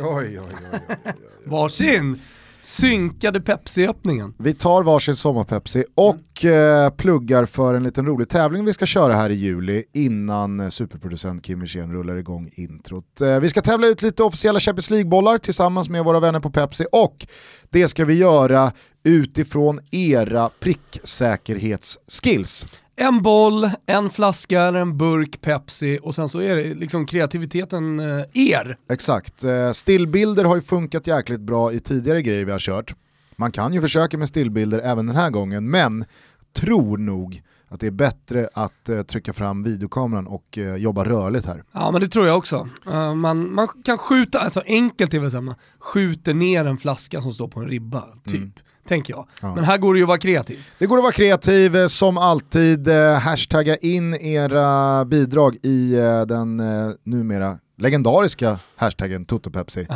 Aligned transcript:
Oj, 0.00 0.06
oj, 0.08 0.38
oj, 0.38 0.44
oj, 0.72 0.80
oj. 0.88 0.96
Varsin 1.44 2.20
synkade 2.60 3.40
Pepsi-öppningen. 3.40 4.34
Vi 4.38 4.54
tar 4.54 4.82
varsin 4.82 5.16
sommarpepsi 5.16 5.84
och 5.94 6.44
eh, 6.44 6.90
pluggar 6.90 7.46
för 7.46 7.74
en 7.74 7.82
liten 7.82 8.06
rolig 8.06 8.28
tävling 8.28 8.64
vi 8.64 8.72
ska 8.72 8.86
köra 8.86 9.12
här 9.12 9.30
i 9.30 9.34
juli 9.34 9.84
innan 9.92 10.60
eh, 10.60 10.68
superproducent 10.68 11.44
Kim 11.44 11.60
Wirsén 11.60 11.92
rullar 11.92 12.16
igång 12.16 12.50
introt. 12.52 13.20
Eh, 13.20 13.40
vi 13.40 13.48
ska 13.48 13.60
tävla 13.60 13.86
ut 13.86 14.02
lite 14.02 14.22
officiella 14.22 14.60
Champions 14.60 14.90
League-bollar 14.90 15.38
tillsammans 15.38 15.88
med 15.88 16.04
våra 16.04 16.20
vänner 16.20 16.40
på 16.40 16.50
Pepsi 16.50 16.86
och 16.92 17.26
det 17.70 17.88
ska 17.88 18.04
vi 18.04 18.14
göra 18.14 18.72
utifrån 19.04 19.80
era 19.90 20.50
pricksäkerhetsskills. 20.60 22.66
En 22.98 23.22
boll, 23.22 23.70
en 23.86 24.10
flaska 24.10 24.62
eller 24.62 24.80
en 24.80 24.98
burk 24.98 25.40
Pepsi 25.40 25.98
och 26.02 26.14
sen 26.14 26.28
så 26.28 26.40
är 26.40 26.56
det 26.56 26.74
liksom 26.74 27.06
kreativiteten 27.06 28.00
eh, 28.00 28.24
er. 28.34 28.78
Exakt, 28.90 29.44
eh, 29.44 29.70
stillbilder 29.72 30.44
har 30.44 30.56
ju 30.56 30.62
funkat 30.62 31.06
jäkligt 31.06 31.40
bra 31.40 31.72
i 31.72 31.80
tidigare 31.80 32.22
grejer 32.22 32.44
vi 32.44 32.52
har 32.52 32.58
kört. 32.58 32.94
Man 33.36 33.52
kan 33.52 33.74
ju 33.74 33.80
försöka 33.80 34.18
med 34.18 34.28
stillbilder 34.28 34.78
även 34.78 35.06
den 35.06 35.16
här 35.16 35.30
gången, 35.30 35.70
men 35.70 36.04
tror 36.52 36.98
nog 36.98 37.42
att 37.68 37.80
det 37.80 37.86
är 37.86 37.90
bättre 37.90 38.48
att 38.54 38.88
eh, 38.88 39.02
trycka 39.02 39.32
fram 39.32 39.62
videokameran 39.62 40.26
och 40.26 40.58
eh, 40.58 40.76
jobba 40.76 41.04
rörligt 41.04 41.46
här. 41.46 41.64
Ja 41.72 41.90
men 41.90 42.00
det 42.00 42.08
tror 42.08 42.26
jag 42.26 42.38
också. 42.38 42.68
Uh, 42.86 43.14
man, 43.14 43.54
man 43.54 43.68
kan 43.84 43.98
skjuta, 43.98 44.38
alltså 44.38 44.62
enkelt 44.66 45.14
är 45.14 45.18
väl 45.18 45.42
man 45.42 45.54
skjuter 45.78 46.34
ner 46.34 46.64
en 46.64 46.78
flaska 46.78 47.20
som 47.20 47.32
står 47.32 47.48
på 47.48 47.60
en 47.60 47.68
ribba, 47.68 48.04
typ. 48.24 48.34
Mm. 48.34 48.52
Tänker 48.88 49.12
jag. 49.12 49.26
Ja. 49.40 49.54
Men 49.54 49.64
här 49.64 49.78
går 49.78 49.94
det 49.94 49.98
ju 49.98 50.04
att 50.04 50.08
vara 50.08 50.18
kreativ. 50.18 50.66
Det 50.78 50.86
går 50.86 50.96
att 50.96 51.02
vara 51.02 51.12
kreativ 51.12 51.76
eh, 51.76 51.86
som 51.86 52.18
alltid. 52.18 52.88
Eh, 52.88 53.14
hashtagga 53.18 53.76
in 53.76 54.14
era 54.14 55.04
bidrag 55.04 55.56
i 55.62 55.94
eh, 55.94 56.20
den 56.22 56.62
numera 57.04 57.58
legendariska 57.78 58.58
hashtaggen 58.76 59.24
TotoPepsi. 59.24 59.86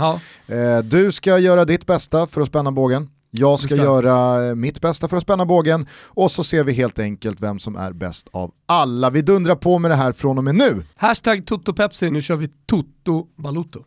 Eh, 0.47 0.79
du 0.85 1.13
ska 1.13 1.39
göra 1.39 1.65
ditt 1.65 1.87
bästa 1.87 2.27
för 2.27 2.41
att 2.41 2.49
spänna 2.49 2.73
bågen. 2.73 3.09
Jag 3.31 3.61
ska, 3.61 3.69
ska 3.69 3.77
göra 3.77 4.55
mitt 4.55 4.81
bästa 4.81 5.09
för 5.09 5.17
att 5.17 5.23
spänna 5.23 5.47
bågen 5.47 5.87
och 6.07 6.31
så 6.31 6.45
ser 6.45 6.65
vi 6.65 6.73
helt 6.73 6.99
enkelt 6.99 7.41
vem 7.41 7.59
som 7.59 7.77
är 7.77 7.93
bäst 7.93 8.29
av 8.33 8.51
alla. 8.67 9.11
Vi 9.11 9.23
dundrar 9.23 9.55
på 9.55 9.79
med 9.79 9.91
det 9.91 9.95
här 9.95 10.13
från 10.13 10.39
och 10.39 10.45
med 10.45 10.55
nu. 10.55 10.83
Hashtag 10.97 11.47
TotoPepsi, 11.47 12.11
nu 12.11 12.23
kör 12.23 12.37
vi 12.37 12.49
Toto 12.67 13.27
Balotto. 13.37 13.85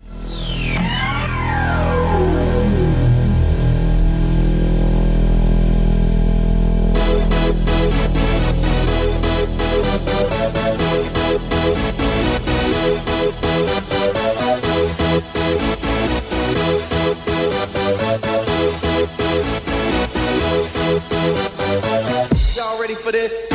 For 23.04 23.12
this? 23.12 23.50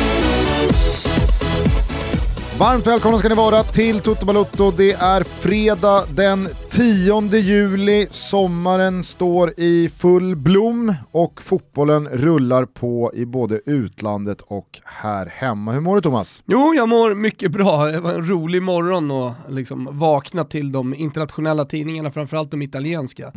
Varmt 2.59 2.87
välkomna 2.87 3.19
ska 3.19 3.29
ni 3.29 3.35
vara 3.35 3.63
till 3.63 3.99
Toto 3.99 4.25
Balotto. 4.25 4.71
Det 4.71 4.91
är 4.91 5.23
fredag 5.23 6.05
den 6.13 6.47
10 6.69 7.21
juli. 7.37 8.07
Sommaren 8.09 9.03
står 9.03 9.53
i 9.57 9.89
full 9.89 10.35
blom 10.35 10.93
och 11.11 11.41
fotbollen 11.41 12.07
rullar 12.07 12.65
på 12.65 13.11
i 13.13 13.25
både 13.25 13.61
utlandet 13.65 14.41
och 14.41 14.79
här 14.85 15.25
hemma. 15.25 15.71
Hur 15.71 15.81
mår 15.81 15.95
du 15.95 16.01
Thomas? 16.01 16.43
Jo, 16.45 16.73
jag 16.75 16.89
mår 16.89 17.15
mycket 17.15 17.51
bra. 17.51 17.85
Det 17.85 17.99
var 17.99 18.13
en 18.13 18.29
rolig 18.29 18.63
morgon 18.63 19.11
och 19.11 19.31
liksom 19.47 19.89
vakna 19.91 20.43
till 20.43 20.71
de 20.71 20.93
internationella 20.93 21.65
tidningarna, 21.65 22.11
framförallt 22.11 22.51
de 22.51 22.61
italienska. 22.61 23.33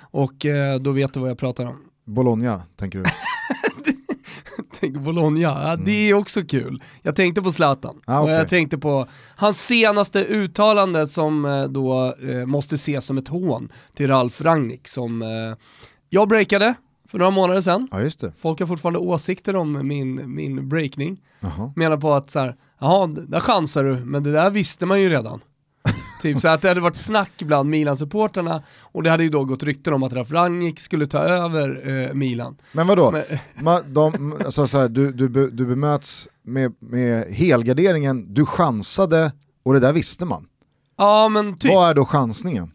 Och 0.00 0.46
eh, 0.46 0.80
då 0.80 0.90
vet 0.90 1.14
du 1.14 1.20
vad 1.20 1.30
jag 1.30 1.38
pratar 1.38 1.66
om. 1.66 1.76
Bologna, 2.06 2.62
tänker 2.76 2.98
du? 2.98 3.04
Tänk 4.80 4.96
Bologna, 4.96 5.40
ja, 5.40 5.76
det 5.76 6.10
är 6.10 6.14
också 6.14 6.42
kul. 6.42 6.82
Jag 7.02 7.16
tänkte 7.16 7.42
på 7.42 7.50
Zlatan 7.50 7.90
Mm. 7.90 8.02
Ah, 8.06 8.18
och 8.18 8.24
okej. 8.24 8.34
jag 8.36 8.48
tänkte 8.48 8.78
på 8.78 9.06
hans 9.36 9.66
senaste 9.66 10.24
uttalande 10.24 11.06
som 11.06 11.44
eh, 11.44 11.64
då 11.64 12.14
eh, 12.28 12.46
måste 12.46 12.74
ses 12.74 13.04
som 13.04 13.18
ett 13.18 13.28
hån 13.28 13.72
till 13.94 14.06
Ralf 14.08 14.40
Rangnick 14.40 14.88
som 14.88 15.22
eh, 15.22 15.28
jag 16.10 16.28
breakade 16.28 16.74
för 17.08 17.18
några 17.18 17.30
månader 17.30 17.60
sedan. 17.60 17.88
Ja. 17.90 18.30
Folk 18.38 18.60
har 18.60 18.66
fortfarande 18.66 18.98
åsikter 18.98 19.56
om 19.56 19.88
min, 19.88 20.34
min 20.34 20.68
breakning. 20.68 21.20
Jaha. 21.40 21.72
Menar 21.76 21.96
på 21.96 22.14
att 22.14 22.30
så 22.30 22.38
här, 22.38 22.56
jaha, 22.80 23.06
där 23.06 23.40
chansar 23.40 23.84
du, 23.84 23.94
men 24.04 24.22
det 24.22 24.32
där 24.32 24.50
visste 24.50 24.86
man 24.86 25.00
ju 25.00 25.08
redan. 25.10 25.40
Typ 26.26 26.40
så 26.40 26.48
att 26.48 26.62
det 26.62 26.68
hade 26.68 26.80
varit 26.80 26.96
snack 26.96 27.42
bland 27.42 27.70
Milan-supporterna 27.70 28.62
och 28.80 29.02
det 29.02 29.10
hade 29.10 29.22
ju 29.22 29.28
då 29.28 29.44
gått 29.44 29.62
rykten 29.62 29.94
om 29.94 30.02
att 30.02 30.12
Ralf 30.12 30.30
Rangnick 30.30 30.80
skulle 30.80 31.06
ta 31.06 31.18
över 31.18 31.88
eh, 31.88 32.14
Milan. 32.14 32.56
Men 32.72 32.86
vadå? 32.86 33.10
Men, 33.10 33.22
Ma, 33.64 33.80
de, 33.80 34.34
alltså, 34.44 34.66
så 34.66 34.78
här, 34.78 34.88
du, 34.88 35.12
du, 35.12 35.28
du 35.50 35.66
bemöts 35.66 36.28
med, 36.42 36.74
med 36.78 37.32
helgarderingen, 37.32 38.34
du 38.34 38.46
chansade 38.46 39.32
och 39.64 39.74
det 39.74 39.80
där 39.80 39.92
visste 39.92 40.24
man. 40.24 40.46
ja 40.96 41.28
men 41.28 41.58
typ. 41.58 41.72
Vad 41.72 41.90
är 41.90 41.94
då 41.94 42.04
chansningen? 42.04 42.72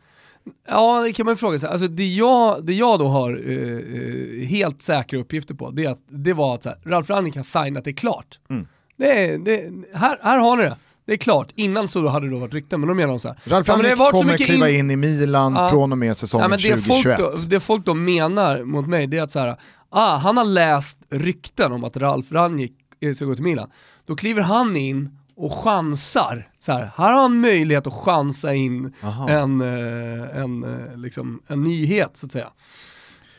Ja, 0.68 1.04
det 1.04 1.14
kan 1.14 1.26
man 1.26 1.34
ju 1.34 1.38
fråga 1.38 1.60
sig. 1.60 1.70
Alltså, 1.70 1.88
det, 1.88 2.08
jag, 2.08 2.66
det 2.66 2.74
jag 2.74 3.00
då 3.00 3.08
har 3.08 3.42
eh, 3.50 3.58
eh, 3.58 4.48
helt 4.48 4.82
säkra 4.82 5.20
uppgifter 5.20 5.54
på, 5.54 5.70
det, 5.70 5.86
är 5.86 5.90
att, 5.90 6.02
det 6.08 6.34
var 6.34 6.56
att 6.56 6.64
så 6.64 6.70
här, 6.70 6.78
Ralf 6.86 7.10
Rangnick 7.10 7.36
har 7.36 7.44
signat 7.44 7.84
det 7.84 7.94
klart. 7.94 8.40
Mm. 8.50 8.68
Det, 8.98 9.38
det, 9.38 9.72
här, 9.94 10.18
här 10.22 10.38
har 10.38 10.58
ni 10.58 10.64
det. 10.64 10.78
Det 11.06 11.14
är 11.14 11.18
klart. 11.18 11.48
Innan 11.56 11.88
så 11.88 12.08
hade 12.08 12.26
det 12.26 12.32
då 12.32 12.40
varit 12.40 12.54
rykten, 12.54 12.80
men 12.80 12.88
då 12.88 12.94
menar 12.96 13.08
de 13.10 13.20
så 13.20 13.28
här. 13.28 13.38
Ralf 13.44 13.68
ja, 13.68 13.74
Rangnick 13.74 13.98
kommer 14.12 14.38
kliva 14.38 14.70
in- 14.70 14.76
in 14.80 14.92
i 14.92 14.96
Milan 14.96 15.54
Ja. 15.56 15.70
från 15.70 15.92
och 15.92 15.98
med 15.98 16.18
säsongen 16.18 16.44
Ja, 16.44 16.48
men 16.48 16.60
det, 16.60 16.68
folk 16.84 17.04
2021. 17.04 17.18
då, 17.18 17.34
det 17.50 17.60
folk 17.60 17.86
då 17.86 17.94
menar 17.94 18.64
mot 18.64 18.88
mig, 18.88 19.08
det 19.08 19.18
är 19.18 19.22
att 19.22 19.32
så 19.32 19.40
här, 19.40 19.56
ah, 19.90 20.18
han 20.18 20.38
har 20.38 20.46
läst 20.46 20.98
rykten 21.10 21.72
om 21.72 21.84
att 21.84 21.98
Ralf 21.98 22.32
Rangnick 22.32 22.74
eh, 23.02 23.14
ska 23.14 23.26
gå 23.26 23.36
till 23.36 23.44
Milan. 23.44 23.70
Då 24.06 24.16
kliver 24.16 24.42
han 24.42 24.76
in 24.78 25.18
och 25.36 25.54
chansar. 25.64 26.48
Så 26.60 26.72
här, 26.72 26.92
här 26.98 27.12
har 27.14 27.22
han 27.22 27.40
möjlighet 27.42 27.88
att 27.88 27.94
chansa 27.94 28.54
in 28.54 28.94
Aha. 29.04 29.30
en, 29.30 29.62
eh, 29.62 30.38
en, 30.42 30.64
eh, 30.64 30.98
liksom, 30.98 31.42
en 31.48 31.64
nyhet 31.64 32.18
så 32.18 32.26
att 32.26 32.32
säga. 32.32 32.48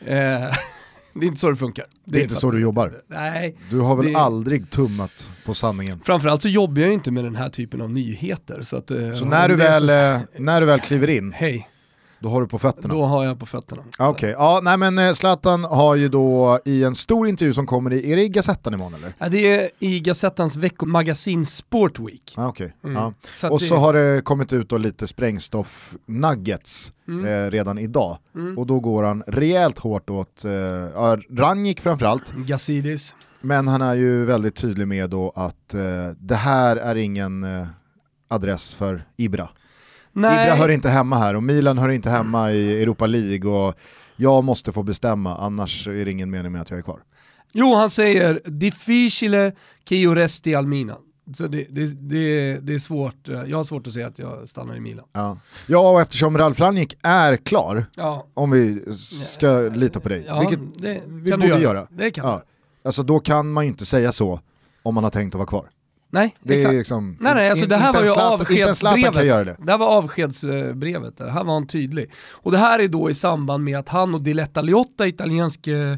Eh, 0.05 0.53
det 1.13 1.25
är 1.25 1.27
inte 1.27 1.39
så 1.39 1.49
det 1.49 1.55
funkar. 1.55 1.85
Det 2.05 2.19
är 2.19 2.23
inte 2.23 2.35
så 2.35 2.51
du 2.51 2.59
jobbar. 2.59 3.01
Nej. 3.07 3.55
Du 3.71 3.79
har 3.79 3.95
väl 3.95 4.05
Det- 4.13 4.19
aldrig 4.19 4.69
tummat 4.69 5.31
på 5.45 5.53
sanningen. 5.53 5.99
Framförallt 6.05 6.41
så 6.41 6.49
jobbar 6.49 6.81
jag 6.81 6.93
inte 6.93 7.11
med 7.11 7.23
den 7.23 7.35
här 7.35 7.49
typen 7.49 7.81
av 7.81 7.89
nyheter. 7.91 8.61
Så, 8.61 8.75
att, 8.77 8.91
eh, 8.91 9.13
Så 9.13 9.25
när 9.25 9.49
du, 9.49 9.55
det 9.55 9.63
väl, 9.63 9.87
så- 9.87 9.93
eh, 9.93 10.19
när 10.41 10.61
du 10.61 10.67
väl 10.67 10.79
kliver 10.79 11.09
in, 11.09 11.31
Hej, 11.31 11.67
då 12.23 12.29
har 12.29 12.41
du 12.41 12.47
på 12.47 12.59
fötterna? 12.59 12.93
då 12.93 13.05
har 13.05 13.23
jag 13.25 13.39
på 13.39 13.45
fötterna. 13.45 13.81
Ah, 13.97 14.09
Okej, 14.09 14.31
ja, 14.37 14.59
nej 14.63 14.77
men 14.77 14.97
eh, 14.97 15.11
Zlatan 15.13 15.63
har 15.63 15.95
ju 15.95 16.09
då 16.09 16.59
i 16.65 16.83
en 16.83 16.95
stor 16.95 17.27
intervju 17.27 17.53
som 17.53 17.65
kommer 17.65 17.93
i, 17.93 18.11
är 18.11 18.15
det 18.15 18.23
i 18.23 18.29
Gazettan 18.29 18.73
imorgon 18.73 18.93
eller? 18.93 19.13
Ja, 19.19 19.29
det 19.29 19.37
är 19.61 19.69
i 19.79 19.99
Gazettans 19.99 20.55
veckomagasin 20.55 21.45
Sport 21.45 21.99
Week. 21.99 22.33
Ah, 22.37 22.47
okej. 22.47 22.73
Mm. 22.83 22.95
Ja. 22.95 23.13
Så 23.35 23.49
Och 23.49 23.59
det- 23.59 23.65
så 23.65 23.75
har 23.75 23.93
det 23.93 24.21
kommit 24.23 24.53
ut 24.53 24.69
då 24.69 24.77
lite 24.77 25.07
sprängstoff-nuggets 25.07 26.91
Mm. 27.07 27.25
eh, 27.25 27.51
redan 27.51 27.77
idag. 27.77 28.17
Mm. 28.35 28.57
Och 28.57 28.67
då 28.67 28.79
går 28.79 29.03
han 29.03 29.23
rejält 29.27 29.79
hårt 29.79 30.09
åt 30.09 30.45
eh, 30.45 30.51
ja, 30.51 31.17
Rangnick 31.31 31.81
framförallt, 31.81 32.31
Gazidis. 32.35 33.15
men 33.41 33.67
han 33.67 33.81
är 33.81 33.93
ju 33.95 34.25
väldigt 34.25 34.55
tydlig 34.55 34.87
med 34.87 35.09
då 35.09 35.31
att 35.35 35.73
eh, 35.73 35.81
det 36.19 36.35
här 36.35 36.75
är 36.75 36.95
ingen 36.95 37.43
eh, 37.43 37.67
adress 38.27 38.73
för 38.75 39.03
Ibra. 39.17 39.49
Nej, 40.13 40.45
Ibra 40.47 40.55
hör 40.55 40.69
inte 40.69 40.89
hemma 40.89 41.17
här 41.17 41.35
och 41.35 41.43
Milan 41.43 41.77
hör 41.77 41.89
inte 41.89 42.09
hemma 42.09 42.51
i 42.51 42.81
Europa 42.81 43.05
League 43.05 43.51
och 43.51 43.75
jag 44.15 44.43
måste 44.43 44.71
få 44.71 44.83
bestämma 44.83 45.37
annars 45.37 45.87
är 45.87 46.05
det 46.05 46.11
ingen 46.11 46.29
mening 46.29 46.51
med 46.51 46.61
att 46.61 46.69
jag 46.69 46.77
är 46.79 46.83
kvar. 46.83 46.99
jo 47.51 47.75
han 47.75 47.89
säger 47.89 48.41
difficile 48.45 49.51
che 49.89 49.95
resti 49.95 50.55
al 50.55 50.67
Milan. 50.67 50.97
Så 51.37 51.47
det, 51.47 51.65
det, 51.69 51.85
det, 51.85 52.57
det 52.61 52.73
är 52.73 52.79
svårt, 52.79 53.27
jag 53.47 53.57
har 53.57 53.63
svårt 53.63 53.87
att 53.87 53.93
säga 53.93 54.07
att 54.07 54.19
jag 54.19 54.49
stannar 54.49 54.75
i 54.75 54.79
Milan. 54.79 55.05
Ja, 55.13 55.37
ja 55.67 55.91
och 55.91 56.01
eftersom 56.01 56.37
Ralf 56.37 56.59
Rangnick 56.59 56.97
är 57.01 57.35
klar, 57.35 57.85
Ja, 57.95 58.27
om 58.33 58.51
vi 58.51 58.81
ska 59.25 59.59
lita 59.59 59.99
på 59.99 60.09
dig, 60.09 60.23
ja 60.27 60.39
vilket 60.39 60.59
det 60.81 61.01
vi 61.07 61.31
borde 61.31 61.47
göra. 61.47 61.59
göra. 61.59 61.87
Det 61.91 62.11
kan 62.11 62.25
Ja. 62.27 62.43
Alltså 62.85 63.03
då 63.03 63.19
kan 63.19 63.51
man 63.51 63.63
ju 63.63 63.69
inte 63.69 63.85
säga 63.85 64.11
så 64.11 64.39
om 64.83 64.95
man 64.95 65.03
har 65.03 65.11
tänkt 65.11 65.35
att 65.35 65.39
vara 65.39 65.47
kvar. 65.47 65.69
Nej, 66.13 66.35
Det 66.41 66.53
exakt. 66.55 66.73
är 66.73 66.77
liksom, 66.77 67.17
Nej 67.19 67.35
nej, 67.35 67.49
alltså 67.49 67.63
in- 67.65 67.69
det 67.69 67.75
här 67.77 67.93
var 67.93 68.01
ju 68.01 68.07
Zlatan- 68.07 68.45
kan 68.45 68.55
göra 68.55 68.69
avskedsbrevet. 68.73 69.57
det. 69.57 69.65
Det 69.65 69.71
här 69.71 69.77
var 69.77 69.87
avskedsbrevet, 69.87 71.17
det 71.17 71.31
här 71.31 71.43
var 71.43 71.53
han 71.53 71.67
tydlig. 71.67 72.11
Och 72.31 72.51
det 72.51 72.57
här 72.57 72.79
är 72.79 72.87
då 72.87 73.09
i 73.09 73.13
samband 73.13 73.63
med 73.63 73.77
att 73.79 73.89
han 73.89 74.15
och 74.15 74.21
Diletta 74.21 74.61
Liotta, 74.61 75.07
italiensk 75.07 75.67
eh, 75.67 75.95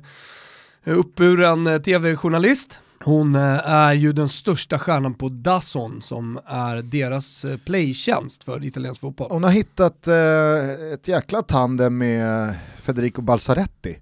uppburen 0.85 1.67
eh, 1.67 1.77
tv-journalist, 1.81 2.79
hon 3.03 3.35
eh, 3.35 3.69
är 3.71 3.94
ju 3.94 4.13
den 4.13 4.29
största 4.29 4.79
stjärnan 4.79 5.13
på 5.13 5.29
Dazon 5.29 6.01
som 6.01 6.39
är 6.45 6.81
deras 6.81 7.45
playtjänst 7.65 8.44
för 8.44 8.65
italiensk 8.65 9.01
fotboll. 9.01 9.27
Hon 9.31 9.44
har 9.44 9.51
hittat 9.51 10.07
eh, 10.07 10.94
ett 10.94 11.07
jäkla 11.07 11.41
tandem 11.41 11.97
med 11.97 12.56
Federico 12.81 13.21
Balsaretti. 13.21 13.97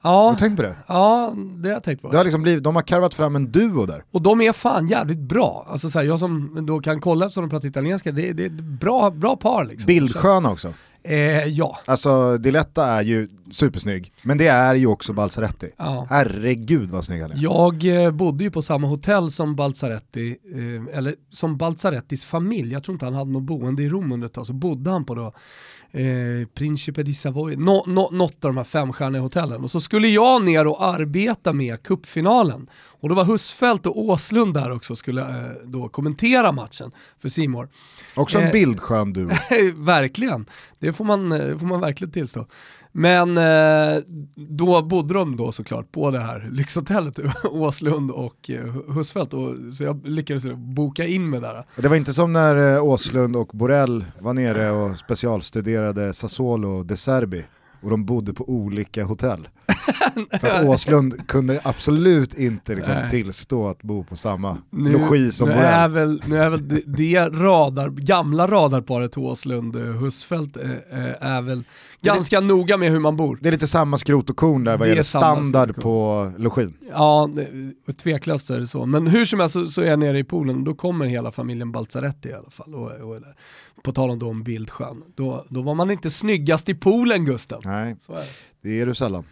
Har 0.00 0.12
Ja, 0.24 0.30
du 0.32 0.38
tänkt 0.38 0.56
på 0.56 0.62
det? 0.62 0.76
ja, 0.88 1.34
det 1.56 1.68
har 1.68 1.74
jag 1.74 1.82
tänkt 1.82 2.02
på. 2.02 2.10
det 2.10 2.16
har 2.16 2.24
liksom 2.24 2.42
blivit, 2.42 2.64
de 2.64 2.74
har 2.76 2.82
karvat 2.82 3.14
fram 3.14 3.36
en 3.36 3.52
duo 3.52 3.86
där. 3.86 4.02
Och 4.10 4.22
de 4.22 4.40
är 4.40 4.52
fan 4.52 4.86
jävligt 4.86 5.18
bra. 5.18 5.66
Alltså 5.70 5.90
så 5.90 5.98
här, 5.98 6.06
jag 6.06 6.18
som 6.18 6.66
då 6.66 6.80
kan 6.80 7.00
kolla 7.00 7.26
eftersom 7.26 7.42
de 7.44 7.50
pratar 7.50 7.68
italienska, 7.68 8.12
det, 8.12 8.32
det 8.32 8.42
är 8.42 8.46
ett 8.46 8.52
bra, 8.60 9.10
bra 9.10 9.36
par 9.36 9.64
liksom. 9.64 9.86
Bildsköna 9.86 10.50
också. 10.50 10.72
Eh, 11.02 11.44
ja. 11.44 11.78
Alltså 11.86 12.38
Diletta 12.38 12.86
är 12.86 13.02
ju 13.02 13.28
supersnygg, 13.52 14.12
men 14.22 14.38
det 14.38 14.46
är 14.46 14.74
ju 14.74 14.86
också 14.86 15.12
Balzaretti. 15.12 15.70
ja. 15.76 16.06
Herregud 16.10 16.90
vad 16.90 17.04
snygg 17.04 17.22
han 17.22 17.32
är. 17.32 17.36
Jag 17.38 18.04
eh, 18.04 18.10
bodde 18.10 18.44
ju 18.44 18.50
på 18.50 18.62
samma 18.62 18.86
hotell 18.86 19.30
som 19.30 19.56
Balzaretti, 19.56 20.36
eh, 20.54 20.98
eller 20.98 21.14
som 21.30 21.56
Balzarettis 21.56 22.24
familj, 22.24 22.72
jag 22.72 22.84
tror 22.84 22.92
inte 22.92 23.04
han 23.06 23.14
hade 23.14 23.30
något 23.30 23.42
boende 23.42 23.82
i 23.82 23.88
Rom 23.88 24.12
under 24.12 24.26
ett 24.26 24.32
tag, 24.34 24.46
så 24.46 24.52
bodde 24.52 24.90
han 24.90 25.04
på 25.04 25.14
då 25.14 25.32
eh, 25.92 26.48
Principe 26.54 27.02
di 27.02 27.14
Savoy, 27.14 27.56
nå, 27.56 27.84
no, 27.86 28.08
något 28.12 28.44
av 28.44 28.50
de 28.50 28.56
här 28.56 28.64
femstjärniga 28.64 29.22
hotellen. 29.22 29.64
Och 29.64 29.70
så 29.70 29.80
skulle 29.80 30.08
jag 30.08 30.44
ner 30.44 30.66
och 30.66 30.84
arbeta 30.84 31.52
med 31.52 31.82
kuppfinalen 31.82 32.70
och 33.00 33.08
då 33.08 33.14
var 33.14 33.24
Husfeldt 33.24 33.86
och 33.86 33.98
Åslund 33.98 34.54
där 34.54 34.70
också 34.70 34.96
skulle 34.96 35.22
eh, 35.22 35.52
då 35.64 35.88
kommentera 35.88 36.52
matchen 36.52 36.90
för 37.18 37.28
Simor. 37.28 37.68
Också 38.14 38.38
en 38.38 38.44
Eh, 38.44 38.52
bildskön 38.52 39.12
duo. 39.12 39.30
verkligen, 39.76 40.46
det 40.78 40.92
får 40.92 41.04
man, 41.04 41.32
eh, 41.32 41.58
får 41.58 41.66
man 41.66 41.80
verkligen 41.80 42.12
tillstå. 42.12 42.46
Men 42.92 43.38
eh, 43.38 44.02
då 44.34 44.82
bodde 44.82 45.14
de 45.14 45.36
då 45.36 45.52
såklart 45.52 45.92
på 45.92 46.10
det 46.10 46.18
här 46.18 46.48
lyxhotellet, 46.52 47.18
Åslund 47.44 48.10
och 48.10 48.50
eh, 48.50 48.94
Husfeldt, 48.94 49.34
och, 49.34 49.54
så 49.72 49.84
jag 49.84 50.08
lyckades 50.08 50.44
boka 50.54 51.06
in 51.06 51.30
mig 51.30 51.40
där. 51.40 51.64
Det 51.76 51.88
var 51.88 51.96
inte 51.96 52.12
som 52.12 52.32
när 52.32 52.74
eh, 52.76 52.84
Åslund 52.84 53.36
och 53.36 53.48
Borrell 53.52 54.04
var 54.18 54.34
nere 54.34 54.70
och 54.70 54.98
specialstuderade 54.98 56.12
Sassuolo 56.12 56.68
och 56.68 56.86
De 56.86 56.96
Serbi 56.96 57.44
och 57.80 57.90
de 57.90 58.04
bodde 58.04 58.34
på 58.34 58.48
olika 58.48 59.04
hotell. 59.04 59.48
För 60.40 60.48
att 60.48 60.64
Åslund 60.64 61.28
kunde 61.28 61.60
absolut 61.62 62.34
inte 62.34 62.74
liksom 62.74 62.94
tillstå 63.10 63.68
att 63.68 63.82
bo 63.82 64.04
på 64.04 64.16
samma 64.16 64.58
logi 64.70 65.32
som 65.32 65.48
nu 65.48 65.54
Borrell. 65.54 65.70
är 65.70 65.88
väl, 65.88 66.22
nu 66.26 66.38
är 66.38 66.50
väl 66.50 66.68
det, 66.68 66.82
det 66.86 67.28
radar, 67.28 67.88
gamla 67.88 68.46
radarparet 68.46 69.18
Åslund 69.18 69.76
eh, 69.76 69.82
eh, 69.82 69.90
eh, 69.94 71.14
är 71.20 71.42
väl 71.42 71.64
ganska 72.00 72.40
noga 72.40 72.76
med 72.76 72.90
hur 72.90 72.98
man 72.98 73.16
bor. 73.16 73.38
Det 73.42 73.48
är 73.48 73.52
lite 73.52 73.66
samma 73.66 73.96
skrot 73.96 74.30
och 74.30 74.36
korn 74.36 74.64
där 74.64 74.76
vad 74.76 74.86
Det 74.86 74.88
gäller 74.88 75.02
standard 75.02 75.74
på 75.80 76.32
login. 76.38 76.74
Ja, 76.92 77.30
det- 77.34 77.92
tveklöst 77.92 78.50
är 78.50 78.58
det 78.58 78.66
så. 78.66 78.86
Men 78.86 79.06
hur 79.06 79.24
som 79.24 79.40
helst 79.40 79.52
så, 79.52 79.64
så 79.64 79.80
är 79.80 79.86
jag 79.86 79.98
nere 79.98 80.18
i 80.18 80.24
poolen 80.24 80.56
och 80.56 80.62
då 80.62 80.74
kommer 80.74 81.06
hela 81.06 81.32
familjen 81.32 81.72
Balzaretti 81.72 82.28
i 82.28 82.32
alla 82.32 82.50
fall. 82.50 82.74
Och, 82.74 82.90
och. 82.90 83.16
På 83.88 83.92
tal 83.92 84.10
om 84.10 84.18
då 84.18 84.28
om 84.30 84.42
bildskön. 84.42 85.02
Då, 85.14 85.44
då 85.48 85.62
var 85.62 85.74
man 85.74 85.90
inte 85.90 86.10
snyggast 86.10 86.68
i 86.68 86.74
poolen 86.74 87.24
Gusten. 87.24 87.60
Nej, 87.64 87.96
Så 88.00 88.12
är 88.12 88.16
det. 88.16 88.26
det 88.62 88.80
är 88.80 88.86
du 88.86 88.94
sällan. 88.94 89.24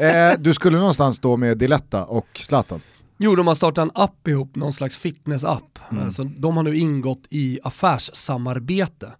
eh, 0.00 0.38
du 0.38 0.54
skulle 0.54 0.78
någonstans 0.78 1.18
då 1.18 1.36
med 1.36 1.58
Diletta 1.58 2.04
och 2.04 2.26
Zlatan. 2.34 2.80
Jo, 3.18 3.34
de 3.36 3.46
har 3.46 3.54
startat 3.54 3.82
en 3.82 3.90
app 3.94 4.28
ihop, 4.28 4.56
någon 4.56 4.72
slags 4.72 4.96
fitness-app. 4.96 5.78
Mm. 5.90 6.04
Alltså, 6.04 6.24
de 6.24 6.56
har 6.56 6.62
nu 6.64 6.76
ingått 6.76 7.22
i 7.30 7.58
affärssamarbete. 7.64 9.12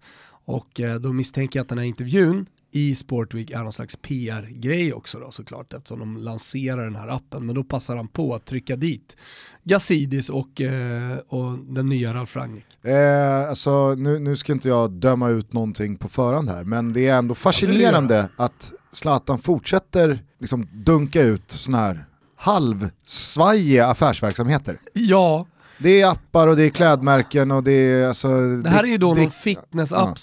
Och 0.45 0.79
eh, 0.79 0.95
då 0.95 1.13
misstänker 1.13 1.59
jag 1.59 1.63
att 1.63 1.69
den 1.69 1.77
här 1.77 1.85
intervjun 1.85 2.45
i 2.71 2.95
Sportweek 2.95 3.51
är 3.51 3.63
någon 3.63 3.73
slags 3.73 3.95
PR-grej 3.95 4.93
också 4.93 5.19
då 5.19 5.31
såklart 5.31 5.73
eftersom 5.73 5.99
de 5.99 6.17
lanserar 6.17 6.83
den 6.83 6.95
här 6.95 7.07
appen. 7.07 7.45
Men 7.45 7.55
då 7.55 7.63
passar 7.63 7.95
han 7.95 8.07
på 8.07 8.35
att 8.35 8.45
trycka 8.45 8.75
dit 8.75 9.17
Gazidis 9.63 10.29
och, 10.29 10.61
eh, 10.61 11.17
och 11.27 11.59
den 11.59 11.89
nya 11.89 12.13
Ralf 12.13 12.35
Rangnick. 12.35 12.85
Eh, 12.85 13.49
alltså, 13.49 13.95
nu, 13.95 14.19
nu 14.19 14.35
ska 14.35 14.53
inte 14.53 14.67
jag 14.67 14.91
döma 14.91 15.29
ut 15.29 15.53
någonting 15.53 15.97
på 15.97 16.07
förhand 16.09 16.49
här, 16.49 16.63
men 16.63 16.93
det 16.93 17.07
är 17.07 17.17
ändå 17.17 17.35
fascinerande 17.35 18.29
att 18.35 18.71
Zlatan 18.91 19.39
fortsätter 19.39 20.23
liksom 20.39 20.67
dunka 20.73 21.21
ut 21.21 21.51
sådana 21.51 21.83
här 21.83 22.05
halvsvajiga 22.35 23.87
affärsverksamheter. 23.87 24.79
Ja, 24.93 25.45
Det 25.79 26.01
är 26.01 26.11
appar 26.11 26.47
och 26.47 26.55
det 26.55 26.63
är 26.63 26.69
klädmärken 26.69 27.51
och 27.51 27.63
det 27.63 27.71
är 27.71 28.07
alltså... 28.07 28.57
det 28.57 28.69
här 28.69 28.83
är 28.83 28.87
ju 28.87 28.97
då 28.97 29.13
någon 29.13 29.31
fitness-app. 29.31 30.19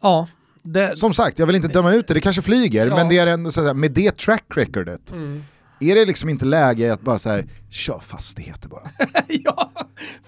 Ja, 0.00 0.28
det, 0.72 0.96
Som 0.96 1.14
sagt, 1.14 1.38
jag 1.38 1.46
vill 1.46 1.56
inte 1.56 1.68
döma 1.68 1.92
ut 1.92 2.06
det, 2.08 2.14
det 2.14 2.20
kanske 2.20 2.42
flyger, 2.42 2.86
Ja. 2.86 2.94
men 2.96 3.08
det 3.08 3.18
är 3.18 3.26
ändå 3.26 3.50
så 3.50 3.60
att 3.60 3.64
säga, 3.64 3.74
med 3.74 3.92
det 3.92 4.16
track 4.16 4.44
recordet, 4.54 5.10
mm. 5.12 5.44
är 5.80 5.94
det 5.94 6.04
liksom 6.04 6.28
inte 6.28 6.44
läge 6.44 6.92
att 6.92 7.00
bara 7.00 7.18
så 7.18 7.28
här, 7.30 7.46
kör 7.70 7.98
fastigheter 7.98 8.68
bara. 8.68 8.82
ja, 9.28 9.70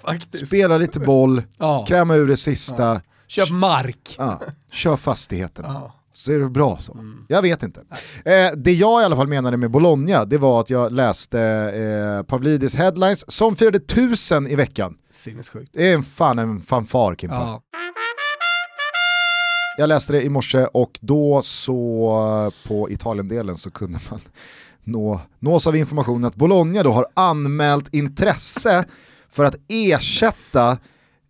faktiskt. 0.03 0.47
Spela 0.47 0.79
lite 0.79 1.01
boll, 1.01 1.43
Ja. 1.59 1.85
kräma 1.89 2.15
ur 2.15 2.29
det 2.29 2.37
sista, 2.37 3.01
Köp 3.27 3.51
mark. 3.51 4.15
ja, 4.19 4.41
kör 4.73 4.97
fastigheterna. 4.97 5.69
Ja. 5.69 5.95
Så 6.15 6.33
är 6.33 6.39
det 6.39 6.49
bra 6.49 6.77
så. 6.79 6.93
Mm. 6.93 7.25
Jag 7.29 7.43
vet 7.43 7.63
inte. 7.63 7.81
Eh, 8.25 8.53
det 8.57 8.73
jag 8.73 9.03
i 9.03 9.05
alla 9.05 9.17
fall 9.17 9.29
menade 9.29 9.57
med 9.57 9.71
Bologna, 9.71 10.25
det 10.25 10.39
var 10.39 10.61
att 10.61 10.71
jag 10.71 10.93
läste 10.93 11.41
eh, 11.41 12.27
Pavlidis 12.27 12.75
headlines 12.75 13.33
som 13.33 13.57
firade 13.57 13.81
tusen 13.81 14.47
i 14.49 14.55
veckan. 14.55 14.97
Sinnessjukt. 15.11 15.71
Det 15.73 15.91
är 15.91 15.95
en 15.95 16.03
fan 16.03 16.39
en 16.39 16.61
fanfar 16.63 17.15
Kimpa. 17.15 17.35
Ja. 17.37 17.63
Jag 19.77 19.89
läste 19.89 20.13
det 20.13 20.23
i 20.23 20.29
morse 20.29 20.65
och 20.65 20.99
då 21.03 21.43
så 21.43 22.09
eh, 22.47 22.69
på 22.69 22.91
Italien-delen 22.91 23.59
så 23.59 23.71
kunde 23.71 24.01
man 24.11 24.21
nå, 24.85 25.21
nås 25.39 25.67
av 25.67 25.77
information 25.77 26.25
att 26.25 26.35
Bologna 26.35 26.83
då 26.83 26.93
har 26.93 27.07
anmält 27.15 27.95
intresse 27.95 28.85
för 29.31 29.45
att 29.45 29.57
ersätta 29.69 30.71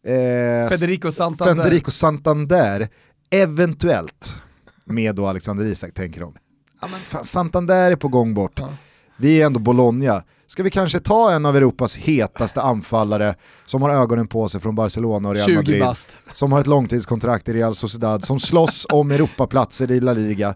eh, 0.06 0.69
Federico 0.69 1.12
Santander. 1.12 1.65
Federico 1.65 1.91
Santander 1.91 2.89
eventuellt 3.31 4.43
med 4.85 5.15
då 5.15 5.27
Alexander 5.27 5.65
Isak 5.65 5.95
tänker 5.95 6.21
de. 6.21 6.35
Ja, 6.81 6.88
men 6.91 7.00
fan, 7.00 7.25
Santander 7.25 7.93
är 7.93 7.97
på 7.97 8.09
gång 8.09 8.35
bort. 8.35 8.61
Ja. 8.61 8.69
Vi 9.17 9.43
är 9.43 9.47
ändå 9.47 9.61
Bologna. 9.61 10.23
Ska 10.52 10.62
vi 10.62 10.70
kanske 10.70 10.99
ta 11.00 11.32
en 11.32 11.46
av 11.46 11.56
Europas 11.56 11.96
hetaste 11.96 12.62
anfallare 12.62 13.34
som 13.64 13.82
har 13.82 13.90
ögonen 13.90 14.28
på 14.28 14.49
sig 14.49 14.60
från 14.60 14.75
Barcelona 14.75 15.28
och 15.28 15.34
Real 15.34 15.46
20 15.46 15.56
Madrid, 15.56 15.81
bast. 15.81 16.08
som 16.32 16.52
har 16.52 16.60
ett 16.60 16.66
långtidskontrakt 16.66 17.49
i 17.49 17.52
Real 17.52 17.75
Sociedad, 17.75 18.25
som 18.25 18.40
slåss 18.40 18.87
om 18.90 19.10
Europaplatser 19.10 19.90
i 19.90 20.00
La 20.00 20.12
Liga. 20.12 20.54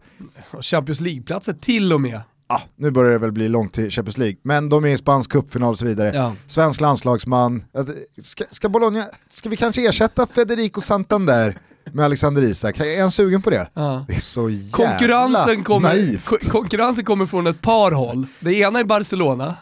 Champions 0.60 1.00
League-platser 1.00 1.52
till 1.52 1.92
och 1.92 2.00
med. 2.00 2.20
Ah, 2.46 2.60
nu 2.76 2.90
börjar 2.90 3.12
det 3.12 3.18
väl 3.18 3.32
bli 3.32 3.48
långt 3.48 3.72
till 3.72 3.90
Champions 3.90 4.18
League, 4.18 4.36
men 4.42 4.68
de 4.68 4.84
är 4.84 4.88
i 4.88 4.96
spansk 4.96 5.30
cupfinal 5.32 5.70
och 5.70 5.78
så 5.78 5.86
vidare. 5.86 6.12
Ja. 6.14 6.32
Svensk 6.46 6.80
landslagsman. 6.80 7.64
Alltså, 7.74 7.94
Ska, 8.22 8.44
ska 8.50 8.68
Bologna, 8.68 9.04
ska 9.28 9.48
vi 9.48 9.56
kanske 9.56 9.88
ersätta 9.88 10.26
Federico 10.26 10.80
Santander 10.80 11.58
med 11.92 12.04
Alexander 12.04 12.42
Isak? 12.42 12.80
Är 12.80 13.00
han 13.00 13.10
sugen 13.10 13.42
på 13.42 13.50
det? 13.50 13.70
Ja. 13.74 14.04
Det 14.08 14.14
är 14.14 14.20
så 14.20 14.50
jävla 14.50 14.70
Konkurrensen 14.88 15.64
kommer, 15.64 15.88
naivt. 15.88 16.24
ko- 16.24 16.36
konkurrensen 16.50 17.04
kommer 17.04 17.26
från 17.26 17.46
ett 17.46 17.62
par 17.62 17.92
håll. 17.92 18.26
Det 18.40 18.54
ena 18.54 18.80
är 18.80 18.84
Barcelona, 18.84 19.56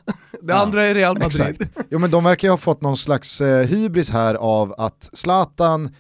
det 0.46 0.52
Ja, 0.52 0.58
andra 0.58 0.86
är 0.88 0.94
Real 0.94 1.14
Madrid. 1.18 1.40
Exakt. 1.40 1.86
Jo 1.90 1.98
men 1.98 2.10
de 2.10 2.24
verkar 2.24 2.48
ju 2.48 2.52
ha 2.52 2.58
fått 2.58 2.80
någon 2.82 2.96
slags 2.96 3.40
eh, 3.40 3.66
hybris 3.66 4.10
här 4.10 4.34
av 4.34 4.74
att 4.78 5.10
Zlatan 5.12 5.94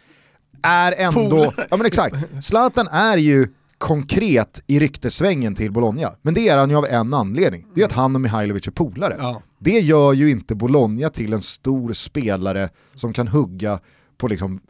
är 0.62 0.92
ändå, 0.92 1.30
Polare. 1.30 1.66
ja 1.70 1.76
men 1.76 1.86
exakt, 1.86 2.16
Zlatan 2.40 2.88
är 2.88 3.16
ju 3.16 3.48
konkret 3.78 4.62
i 4.66 4.80
ryktesvängen 4.80 5.54
till 5.54 5.72
Bologna. 5.72 6.12
Men 6.22 6.34
det 6.34 6.48
är 6.48 6.58
han 6.58 6.70
ju 6.70 6.76
av 6.76 6.86
en 6.86 7.14
anledning, 7.14 7.66
det 7.74 7.80
är 7.80 7.84
att 7.86 7.92
han 7.92 8.14
och 8.14 8.20
Mihailovic 8.20 8.66
är 8.66 8.70
polare. 8.70 9.16
Ja. 9.18 9.42
Det 9.58 9.80
gör 9.80 10.12
ju 10.12 10.30
inte 10.30 10.54
Bologna 10.54 11.08
till 11.10 11.32
en 11.32 11.42
stor 11.42 11.92
spelare 11.92 12.68
som 12.94 13.12
kan 13.12 13.28
hugga 13.28 13.80
på 14.18 14.28
liksom 14.28 14.60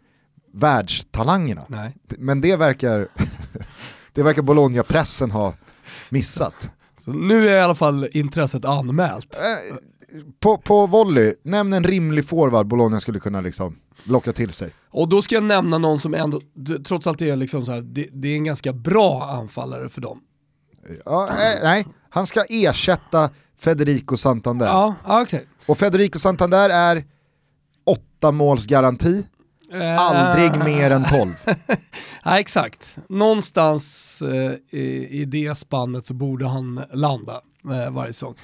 världstalangerna. 0.52 1.62
Nej. 1.68 1.96
Men 2.18 2.40
det 2.40 2.56
verkar, 2.56 3.08
det 4.12 4.22
verkar 4.22 4.42
Bologna-pressen 4.42 5.30
ha 5.30 5.54
missat. 6.08 6.70
Så 7.04 7.12
nu 7.12 7.48
är 7.48 7.56
i 7.56 7.60
alla 7.60 7.74
fall 7.74 8.08
intresset 8.12 8.64
anmält. 8.64 9.34
Eh, 9.34 9.76
på, 10.40 10.58
på 10.58 10.86
volley, 10.86 11.34
nämn 11.42 11.72
en 11.72 11.84
rimlig 11.84 12.28
forward 12.28 12.66
Bologna 12.66 13.00
skulle 13.00 13.18
kunna 13.20 13.40
liksom 13.40 13.76
locka 14.04 14.32
till 14.32 14.50
sig. 14.50 14.70
Och 14.90 15.08
då 15.08 15.22
ska 15.22 15.34
jag 15.34 15.44
nämna 15.44 15.78
någon 15.78 16.00
som 16.00 16.14
ändå, 16.14 16.40
trots 16.86 17.06
allt 17.06 17.22
är, 17.22 17.36
liksom 17.36 17.66
så 17.66 17.72
här, 17.72 17.80
det, 17.80 18.08
det 18.12 18.28
är 18.28 18.34
en 18.34 18.44
ganska 18.44 18.72
bra 18.72 19.24
anfallare 19.24 19.88
för 19.88 20.00
dem. 20.00 20.20
Ja, 21.04 21.28
eh, 21.28 21.62
nej, 21.62 21.86
han 22.10 22.26
ska 22.26 22.44
ersätta 22.48 23.30
Federico 23.58 24.16
Santander. 24.16 24.66
Ja, 24.66 24.94
ja 25.06 25.22
okej. 25.22 25.46
Och 25.66 25.78
Federico 25.78 26.18
Santander 26.18 26.70
är 26.70 27.04
åtta 27.84 28.32
måls 28.32 28.66
Eh, 29.74 30.00
aldrig 30.00 30.64
mer 30.64 30.90
än 30.90 31.04
12. 31.04 31.32
Ja, 32.26 32.38
exakt. 32.38 32.96
Någonstans 33.08 34.22
eh, 34.22 34.78
i, 34.80 35.08
i 35.10 35.24
det 35.24 35.54
spannet 35.54 36.06
så 36.06 36.14
borde 36.14 36.46
han 36.46 36.82
landa 36.92 37.40
eh, 37.64 37.90
varje 37.90 38.12
säsong. 38.12 38.34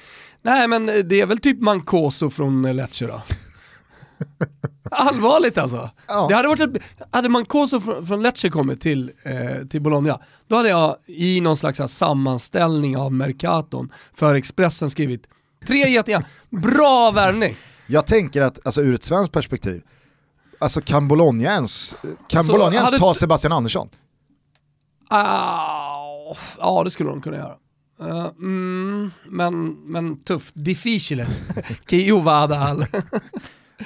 Nej 0.41 0.67
men 0.67 0.85
det 0.85 1.21
är 1.21 1.25
väl 1.25 1.39
typ 1.39 1.59
Mancoso 1.59 2.29
från 2.29 2.75
Lecce 2.75 3.07
då. 3.07 3.21
Allvarligt 4.91 5.57
alltså. 5.57 5.89
Ja. 6.07 6.25
Det 6.29 6.35
hade 6.35 6.47
varit 6.47 6.75
ett, 6.75 6.81
hade 7.11 7.29
Mancoso 7.29 7.79
från, 7.81 8.07
från 8.07 8.23
Lecce 8.23 8.49
kommit 8.49 8.81
till, 8.81 9.11
eh, 9.23 9.67
till 9.67 9.81
Bologna, 9.81 10.19
då 10.47 10.55
hade 10.55 10.69
jag 10.69 10.95
i 11.05 11.41
någon 11.41 11.57
slags 11.57 11.79
här 11.79 11.87
sammanställning 11.87 12.97
av 12.97 13.13
Mercaton 13.13 13.93
för 14.13 14.35
Expressen 14.35 14.89
skrivit 14.89 15.27
tre 15.67 15.89
jättegärna, 15.89 16.25
bra 16.49 17.11
värvning. 17.11 17.55
Jag 17.87 18.07
tänker 18.07 18.41
att, 18.41 18.65
alltså 18.65 18.81
ur 18.81 18.93
ett 18.95 19.03
svenskt 19.03 19.33
perspektiv, 19.33 19.81
alltså 20.61 20.81
kan 20.81 21.07
Bologna 21.07 21.43
ens, 21.43 21.95
kan 22.27 22.43
Så 22.43 22.51
Bologna 22.51 22.75
ens 22.79 22.99
ta 22.99 23.13
Sebastian 23.13 23.53
Andersson? 23.53 23.89
Ah, 25.09 26.35
ja, 26.57 26.83
det 26.83 26.91
skulle 26.91 27.09
de 27.09 27.21
kunna 27.21 27.37
göra. 27.37 27.55
Eh, 28.01 28.25
mm, 28.39 29.11
men, 29.25 29.69
men 29.71 30.17
tufft. 30.17 30.51
Difficile. 30.55 31.27
Che 31.89 31.95
io 32.07 32.19
vada 32.19 32.59
al. 32.59 32.85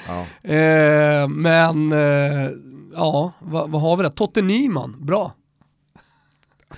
Ja. 0.08 0.50
Eh, 0.50 1.28
men, 1.28 1.92
eh, 1.92 2.50
ja, 2.94 3.32
vad, 3.38 3.70
vad 3.70 3.82
har 3.82 3.96
vi 3.96 4.02
där? 4.02 4.10
Totte 4.10 4.42
Nyman, 4.42 4.96
bra. 5.06 5.32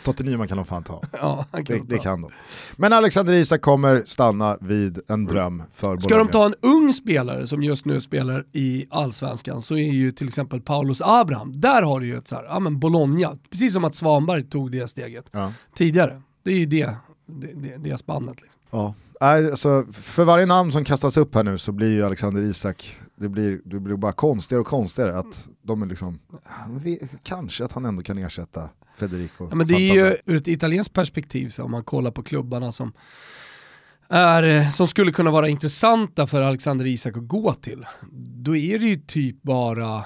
Totte 0.05 0.25
Nyman 0.25 0.49
kan 0.49 0.57
de 0.57 0.67
fan 0.67 0.83
ta. 0.83 1.03
Ja, 1.13 1.45
kan 1.53 1.65
Det, 1.65 1.75
de 1.75 1.79
det 1.89 1.97
ta. 1.97 2.03
kan 2.03 2.23
de. 2.23 2.31
Men 2.77 2.93
Alexander 2.93 3.33
Isak 3.33 3.61
kommer 3.61 4.03
stanna 4.07 4.59
vid 4.61 5.01
en 5.09 5.25
dröm 5.25 5.63
för 5.73 5.99
Ska 5.99 6.09
de 6.09 6.15
Bologna. 6.15 6.33
ta 6.33 6.47
en 6.47 6.55
ung 6.63 6.93
spelare 6.93 7.47
som 7.47 7.63
just 7.63 7.85
nu 7.85 8.01
spelar 8.01 8.45
i 8.53 8.87
allsvenskan 8.91 9.63
så 9.63 9.75
är 9.77 9.93
ju 9.93 10.13
till 10.13 10.29
exempel 10.29 10.61
Paulus 10.61 11.03
Abraham, 11.05 11.61
där 11.61 11.83
har 11.83 12.01
du 12.01 12.07
ju 12.07 12.17
ett 12.17 12.29
så 12.29 12.35
här, 12.35 12.45
ja 12.45 12.59
men 12.61 12.79
Bologna, 12.79 13.37
precis 13.51 13.73
som 13.73 13.85
att 13.85 13.95
Svanberg 13.95 14.43
tog 14.43 14.73
det 14.73 14.89
steget 14.89 15.25
Ja. 15.33 15.53
tidigare. 15.77 16.23
Det 16.43 16.51
är 16.51 16.57
ju 16.59 16.67
det, 16.67 16.95
det, 17.27 17.53
det, 17.55 17.77
det 17.91 17.99
spannet. 17.99 18.43
Liksom. 18.43 18.61
Ja. 18.71 18.95
Alltså, 19.21 19.85
för 19.93 20.25
varje 20.25 20.47
namn 20.47 20.73
som 20.73 20.85
kastas 20.85 21.17
upp 21.17 21.35
här 21.35 21.45
nu 21.45 21.59
så 21.59 21.73
blir 21.73 21.93
ju 21.93 22.05
Alexander 22.07 22.43
Isak, 22.43 22.97
det 23.17 23.29
blir, 23.29 23.61
det 23.65 23.81
blir 23.81 23.97
bara 23.97 24.13
konstigare 24.13 24.61
och 24.61 24.67
konstigare 24.67 25.19
att 25.19 25.49
de 25.63 25.83
är 25.83 25.87
liksom, 25.87 26.19
kanske 27.23 27.65
att 27.65 27.73
han 27.73 27.85
ändå 27.85 28.03
kan 28.03 28.19
ersätta 28.19 28.69
Federico 28.99 29.47
Ja, 29.51 29.55
men 29.57 29.67
det 29.67 29.75
är 29.75 29.95
ju 29.95 30.17
ur 30.27 30.37
ett 30.37 30.49
italienskt 30.49 30.95
perspektiv, 30.95 31.49
så 31.49 31.65
om 31.65 31.71
man 31.71 31.85
kollar 31.85 32.11
på 32.11 32.23
klubbarna 32.23 32.73
som, 32.73 32.93
är, 34.09 34.43
eh, 34.43 34.71
som 34.71 34.87
skulle 34.87 35.13
kunna 35.13 35.31
vara 35.31 35.49
intressanta 35.49 36.27
för 36.27 36.43
Alexander 36.43 36.87
Isak 36.87 37.17
att 37.17 37.29
gå 37.29 37.55
till, 37.55 37.87
då 38.45 38.57
är 38.57 38.79
det 38.79 38.87
ju 38.87 38.97
typ 38.97 39.43
bara, 39.43 40.05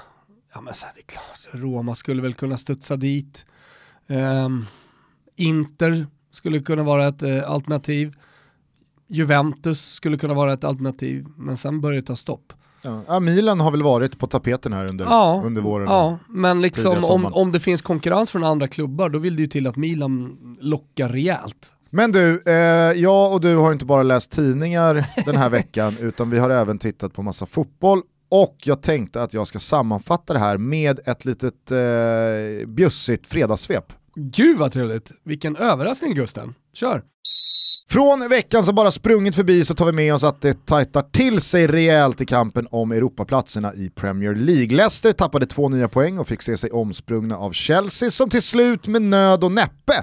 ja 0.53 0.61
men 0.61 0.73
så 0.73 0.85
här, 0.85 0.93
det 0.95 1.01
är 1.01 1.05
klart, 1.05 1.61
Roma 1.61 1.95
skulle 1.95 2.21
väl 2.21 2.33
kunna 2.33 2.57
studsa 2.57 2.95
dit, 2.95 3.45
Ehm, 4.07 4.65
Inter 5.35 6.07
skulle 6.31 6.59
kunna 6.59 6.83
vara 6.83 7.07
ett 7.07 7.23
eh, 7.23 7.51
alternativ, 7.51 8.15
Juventus 9.07 9.93
skulle 9.93 10.17
kunna 10.17 10.33
vara 10.33 10.53
ett 10.53 10.63
alternativ, 10.63 11.25
men 11.37 11.57
sen 11.57 11.81
börjar 11.81 12.01
det 12.01 12.07
ta 12.07 12.15
stopp. 12.15 12.53
Ja. 12.83 13.19
Milan 13.19 13.59
har 13.59 13.71
väl 13.71 13.83
varit 13.83 14.19
på 14.19 14.27
tapeten 14.27 14.73
här 14.73 14.89
under, 14.89 15.05
Ja, 15.05 15.41
under 15.45 15.61
våren. 15.61 15.87
Ja, 15.87 16.19
men 16.29 16.61
liksom 16.61 17.03
om, 17.03 17.25
om 17.25 17.51
det 17.51 17.59
finns 17.59 17.81
konkurrens 17.81 18.29
från 18.29 18.43
andra 18.43 18.67
klubbar, 18.67 19.09
då 19.09 19.19
vill 19.19 19.35
det 19.35 19.41
ju 19.41 19.47
till 19.47 19.67
att 19.67 19.75
Milan 19.75 20.37
lockar 20.61 21.09
rejält. 21.09 21.71
Men 21.89 22.11
du, 22.11 22.43
eh, 22.45 22.53
jag 23.01 23.33
och 23.33 23.41
du 23.41 23.55
har 23.55 23.71
inte 23.71 23.85
bara 23.85 24.03
läst 24.03 24.31
tidningar 24.31 25.05
den 25.25 25.35
här 25.35 25.49
veckan 25.59 25.97
utan 25.99 26.29
vi 26.29 26.39
har 26.39 26.49
även 26.49 26.79
tittat 26.79 27.13
på 27.13 27.21
massa 27.21 27.45
fotboll 27.45 28.01
och 28.29 28.57
jag 28.63 28.81
tänkte 28.81 29.23
att 29.23 29.33
jag 29.33 29.47
ska 29.47 29.59
sammanfatta 29.59 30.33
det 30.33 30.39
här 30.39 30.57
med 30.57 30.99
ett 31.05 31.25
litet 31.25 31.71
eh, 31.71 32.67
bjussigt 32.67 33.27
fredagssvep. 33.27 33.93
Gud 34.15 34.57
vad 34.57 34.71
trevligt, 34.71 35.11
vilken 35.23 35.55
överraskning 35.55 36.15
Gusten. 36.15 36.53
Kör! 36.73 37.03
Från 37.89 38.29
veckan 38.29 38.65
som 38.65 38.75
bara 38.75 38.91
sprungit 38.91 39.35
förbi 39.35 39.65
så 39.65 39.75
tar 39.75 39.85
vi 39.85 39.91
med 39.91 40.13
oss 40.13 40.23
att 40.23 40.41
det 40.41 40.65
tajtar 40.65 41.01
till 41.01 41.41
sig 41.41 41.67
rejält 41.67 42.21
i 42.21 42.25
kampen 42.25 42.67
om 42.71 42.91
Europaplatserna 42.91 43.73
i 43.73 43.89
Premier 43.89 44.35
League. 44.35 44.77
Leicester 44.77 45.11
tappade 45.11 45.45
två 45.45 45.69
nya 45.69 45.87
poäng 45.87 46.17
och 46.17 46.27
fick 46.27 46.41
se 46.41 46.57
sig 46.57 46.71
omsprungna 46.71 47.37
av 47.37 47.51
Chelsea 47.51 48.09
som 48.09 48.29
till 48.29 48.41
slut 48.41 48.87
med 48.87 49.01
nöd 49.01 49.43
och 49.43 49.51
näppe 49.51 49.93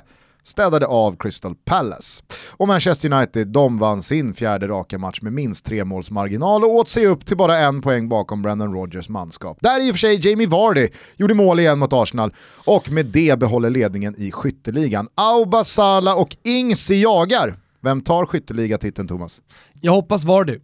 städade 0.45 0.87
av 0.87 1.17
Crystal 1.17 1.55
Palace. 1.65 2.23
Och 2.51 2.69
Manchester 2.69 3.13
United, 3.13 3.49
de 3.49 3.79
vann 3.79 4.03
sin 4.03 4.35
fjärde 4.35 4.69
raka 4.69 4.99
match 4.99 5.23
med 5.23 5.33
minst 5.33 5.65
tre 5.65 5.85
måls 5.85 6.11
marginal 6.11 6.65
och 6.65 6.75
åt 6.75 6.89
sig 6.89 7.07
upp 7.07 7.27
till 7.27 7.37
bara 7.37 7.59
en 7.59 7.83
poäng 7.83 8.09
bakom 8.09 8.43
Brendan 8.43 8.73
Rodgers 8.73 9.09
manskap. 9.09 9.59
Där 9.61 9.87
i 9.87 9.91
och 9.91 9.95
för 9.95 9.99
sig 9.99 10.29
Jamie 10.29 10.47
Vardy 10.47 10.89
gjorde 11.17 11.35
mål 11.35 11.61
igen 11.61 11.79
mot 11.79 11.93
Arsenal 11.93 12.35
och 12.65 12.91
med 12.91 13.07
det 13.07 13.39
behåller 13.39 13.71
ledningen 13.71 14.15
i 14.19 14.31
skytteligan. 14.31 15.09
Auba, 15.15 15.65
Sala 15.65 16.15
och 16.15 16.37
Ingsi 16.45 17.03
jagar. 17.03 17.57
Vem 17.83 18.01
tar 18.01 18.27
skytteligatiteln 18.27 19.09
Thomas? 19.09 19.43
Jag 19.81 19.93
hoppas 19.93 20.25
Vardy. 20.25 20.59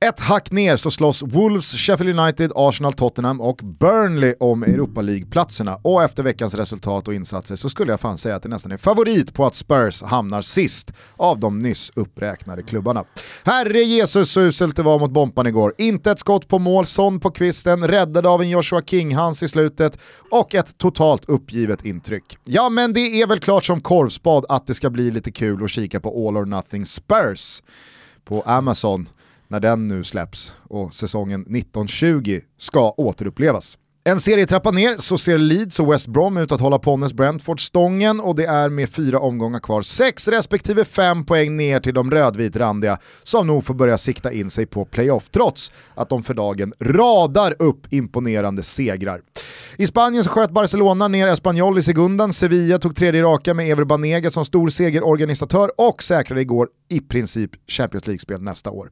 Ett 0.00 0.20
hack 0.20 0.50
ner 0.50 0.76
så 0.76 0.90
slåss 0.90 1.22
Wolves, 1.22 1.72
Sheffield 1.72 2.20
United, 2.20 2.52
Arsenal, 2.54 2.92
Tottenham 2.92 3.40
och 3.40 3.56
Burnley 3.56 4.34
om 4.40 4.62
Europa 4.62 5.00
League-platserna. 5.00 5.78
Och 5.82 6.02
efter 6.02 6.22
veckans 6.22 6.54
resultat 6.54 7.08
och 7.08 7.14
insatser 7.14 7.56
så 7.56 7.68
skulle 7.68 7.92
jag 7.92 8.00
fan 8.00 8.18
säga 8.18 8.36
att 8.36 8.42
det 8.42 8.48
nästan 8.48 8.72
är 8.72 8.76
favorit 8.76 9.34
på 9.34 9.46
att 9.46 9.54
Spurs 9.54 10.02
hamnar 10.02 10.40
sist 10.40 10.92
av 11.16 11.40
de 11.40 11.58
nyss 11.58 11.92
uppräknade 11.94 12.62
klubbarna. 12.62 13.04
Herre 13.44 13.78
Jesus 13.78 14.32
så 14.32 14.40
uselt 14.40 14.76
det 14.76 14.82
var 14.82 14.98
mot 14.98 15.10
Bompan 15.10 15.46
igår. 15.46 15.74
Inte 15.78 16.10
ett 16.10 16.18
skott 16.18 16.48
på 16.48 16.58
mål, 16.58 16.86
Son 16.86 17.20
på 17.20 17.30
kvisten, 17.30 17.88
räddad 17.88 18.26
av 18.26 18.42
en 18.42 18.48
Joshua 18.48 18.82
King-Hans 18.82 19.42
i 19.42 19.48
slutet 19.48 19.98
och 20.30 20.54
ett 20.54 20.78
totalt 20.78 21.24
uppgivet 21.24 21.84
intryck. 21.84 22.38
Ja 22.44 22.68
men 22.68 22.92
det 22.92 23.22
är 23.22 23.26
väl 23.26 23.40
klart 23.40 23.64
som 23.64 23.80
korvspad 23.80 24.44
att 24.48 24.66
det 24.66 24.74
ska 24.74 24.90
bli 24.90 25.10
lite 25.10 25.30
kul 25.30 25.64
att 25.64 25.70
kika 25.70 26.00
på 26.00 26.28
All 26.28 26.36
or 26.36 26.44
Nothing 26.44 26.86
Spurs 26.86 27.62
på 28.24 28.42
Amazon 28.42 29.08
när 29.48 29.60
den 29.60 29.86
nu 29.86 30.04
släpps 30.04 30.54
och 30.62 30.94
säsongen 30.94 31.40
1920 31.40 32.40
ska 32.58 32.90
återupplevas. 32.90 33.78
En 34.08 34.20
serietrappa 34.20 34.70
ner 34.70 34.94
så 34.94 35.18
ser 35.18 35.38
Leeds 35.38 35.80
och 35.80 35.92
West 35.92 36.06
Brom 36.06 36.36
ut 36.36 36.52
att 36.52 36.60
hålla 36.60 36.78
Ponnes 36.78 37.12
Brentford 37.12 37.66
stången 37.66 38.20
och 38.20 38.34
det 38.34 38.46
är 38.46 38.68
med 38.68 38.88
fyra 38.88 39.18
omgångar 39.18 39.60
kvar 39.60 39.82
sex 39.82 40.28
respektive 40.28 40.84
fem 40.84 41.24
poäng 41.24 41.56
ner 41.56 41.80
till 41.80 41.94
de 41.94 42.10
rödvitrandiga 42.10 42.98
som 43.22 43.46
nog 43.46 43.64
får 43.64 43.74
börja 43.74 43.98
sikta 43.98 44.32
in 44.32 44.50
sig 44.50 44.66
på 44.66 44.84
playoff 44.84 45.28
trots 45.30 45.72
att 45.94 46.08
de 46.08 46.22
för 46.22 46.34
dagen 46.34 46.72
radar 46.80 47.56
upp 47.58 47.92
imponerande 47.92 48.62
segrar. 48.62 49.20
I 49.80 49.86
Spanien 49.86 50.24
så 50.24 50.30
sköt 50.30 50.50
Barcelona 50.50 51.08
ner 51.08 51.26
Espanyol 51.26 51.78
i 51.78 51.82
segundan, 51.82 52.32
Sevilla 52.32 52.78
tog 52.78 52.96
tredje 52.96 53.22
raka 53.22 53.54
med 53.54 53.70
Ever 53.70 53.84
Banega 53.84 54.30
som 54.30 54.44
stor 54.44 54.68
segerorganisatör 54.68 55.70
och 55.76 56.02
säkrade 56.02 56.40
igår 56.40 56.68
i 56.88 57.00
princip 57.00 57.50
Champions 57.66 58.06
League-spel 58.06 58.42
nästa 58.42 58.70
år. 58.70 58.90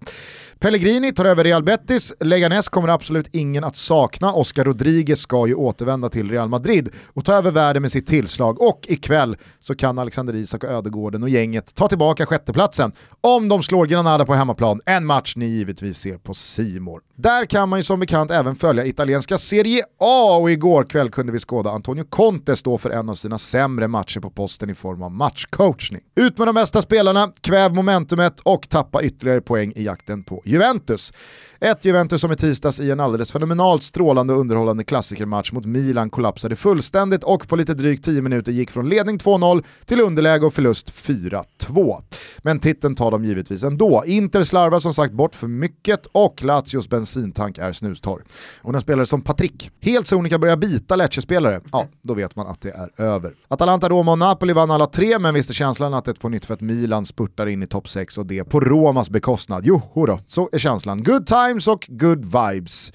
Pellegrini 0.58 1.12
tar 1.12 1.24
över 1.24 1.44
Real 1.44 1.62
Betis, 1.62 2.12
Leganes 2.20 2.68
kommer 2.68 2.88
absolut 2.88 3.28
ingen 3.32 3.64
att 3.64 3.76
sakna, 3.76 4.32
Oscar 4.32 4.64
Rodriguez 4.64 5.20
ska 5.20 5.46
ju 5.46 5.54
återvända 5.54 6.08
till 6.08 6.30
Real 6.30 6.48
Madrid 6.48 6.88
och 7.06 7.24
ta 7.24 7.34
över 7.34 7.50
världen 7.50 7.82
med 7.82 7.92
sitt 7.92 8.06
tillslag. 8.06 8.62
Och 8.62 8.86
ikväll 8.88 9.36
så 9.60 9.74
kan 9.74 9.98
Alexander 9.98 10.34
Isak 10.34 10.64
och 10.64 10.70
Ödegården 10.70 11.22
och 11.22 11.28
gänget 11.28 11.74
ta 11.74 11.88
tillbaka 11.88 12.26
sjätteplatsen 12.26 12.92
om 13.20 13.48
de 13.48 13.62
slår 13.62 13.86
Granada 13.86 14.26
på 14.26 14.34
hemmaplan, 14.34 14.80
en 14.86 15.06
match 15.06 15.36
ni 15.36 15.46
givetvis 15.46 15.98
ser 15.98 16.18
på 16.18 16.34
Simor. 16.34 17.05
Där 17.18 17.44
kan 17.44 17.68
man 17.68 17.78
ju 17.78 17.82
som 17.82 18.00
bekant 18.00 18.30
även 18.30 18.56
följa 18.56 18.87
italienska 18.87 19.38
Serie 19.38 19.85
A 19.99 20.37
och 20.40 20.50
igår 20.50 20.85
kväll 20.85 21.11
kunde 21.11 21.32
vi 21.32 21.38
skåda 21.38 21.70
Antonio 21.70 22.04
Conte 22.04 22.56
stå 22.56 22.78
för 22.78 22.90
en 22.90 23.08
av 23.08 23.14
sina 23.14 23.38
sämre 23.38 23.88
matcher 23.88 24.20
på 24.20 24.30
posten 24.30 24.70
i 24.70 24.75
form 24.75 25.02
av 25.02 25.12
matchcoachning. 25.12 26.00
Ut 26.16 26.38
med 26.38 26.49
de 26.49 26.54
bästa 26.54 26.82
spelarna, 26.82 27.32
kväv 27.40 27.75
momentumet 27.75 28.40
och 28.40 28.68
tappa 28.68 29.02
ytterligare 29.02 29.40
poäng 29.40 29.73
i 29.76 29.85
jakten 29.85 30.25
på 30.25 30.42
Juventus. 30.44 31.12
Ett 31.60 31.84
Juventus 31.84 32.20
som 32.20 32.32
i 32.32 32.36
tisdags 32.36 32.80
i 32.80 32.90
en 32.90 33.00
alldeles 33.00 33.32
fenomenalt 33.32 33.82
strålande 33.82 34.32
och 34.34 34.40
underhållande 34.40 34.84
klassikermatch 34.84 35.52
mot 35.52 35.64
Milan 35.64 36.10
kollapsade 36.10 36.56
fullständigt 36.56 37.25
och 37.25 37.48
på 37.48 37.56
lite 37.56 37.75
drygt 37.75 38.04
10 38.04 38.22
minuter 38.22 38.52
gick 38.52 38.70
från 38.70 38.88
ledning 38.88 39.18
2-0 39.18 39.64
till 39.84 40.00
underläge 40.00 40.46
och 40.46 40.54
förlust 40.54 40.92
4-2. 40.92 42.02
Men 42.38 42.58
titeln 42.58 42.94
tar 42.94 43.10
de 43.10 43.25
givetvis 43.25 43.62
ändå. 43.62 44.02
Inter 44.06 44.42
slarvar 44.42 44.78
som 44.78 44.94
sagt 44.94 45.12
bort 45.12 45.34
för 45.34 45.46
mycket 45.46 46.06
och 46.12 46.44
Lazios 46.44 46.88
bensintank 46.88 47.58
är 47.58 47.72
snustorr. 47.72 48.25
Och 48.62 48.72
när 48.72 48.80
spelare 48.80 49.06
som 49.06 49.22
Patrick 49.22 49.70
helt 49.80 50.06
sonika 50.06 50.38
börjar 50.38 50.56
bita 50.56 50.96
Lecce-spelare, 50.96 51.60
ja 51.72 51.86
då 52.02 52.14
vet 52.14 52.36
man 52.36 52.46
att 52.46 52.60
det 52.60 52.70
är 52.70 52.90
över. 52.96 53.34
Atalanta, 53.48 53.88
Roma 53.88 54.12
och 54.12 54.18
Napoli 54.18 54.52
vann 54.52 54.70
alla 54.70 54.86
tre 54.86 55.18
men 55.18 55.34
visste 55.34 55.54
känslan 55.54 55.94
att 55.94 56.08
ett 56.08 56.20
på 56.20 56.28
nytt 56.28 56.44
för 56.44 56.54
att 56.54 56.60
Milan 56.60 57.06
spurtar 57.06 57.46
in 57.46 57.62
i 57.62 57.66
topp 57.66 57.88
6 57.88 58.18
och 58.18 58.26
det 58.26 58.44
på 58.44 58.60
Romas 58.60 59.10
bekostnad. 59.10 59.62
Jo, 59.66 59.82
då, 59.94 60.20
så 60.26 60.48
är 60.52 60.58
känslan. 60.58 61.02
Good 61.02 61.26
time! 61.26 61.45
Times 61.48 61.68
och 61.68 61.86
good 61.88 62.24
vibes. 62.24 62.92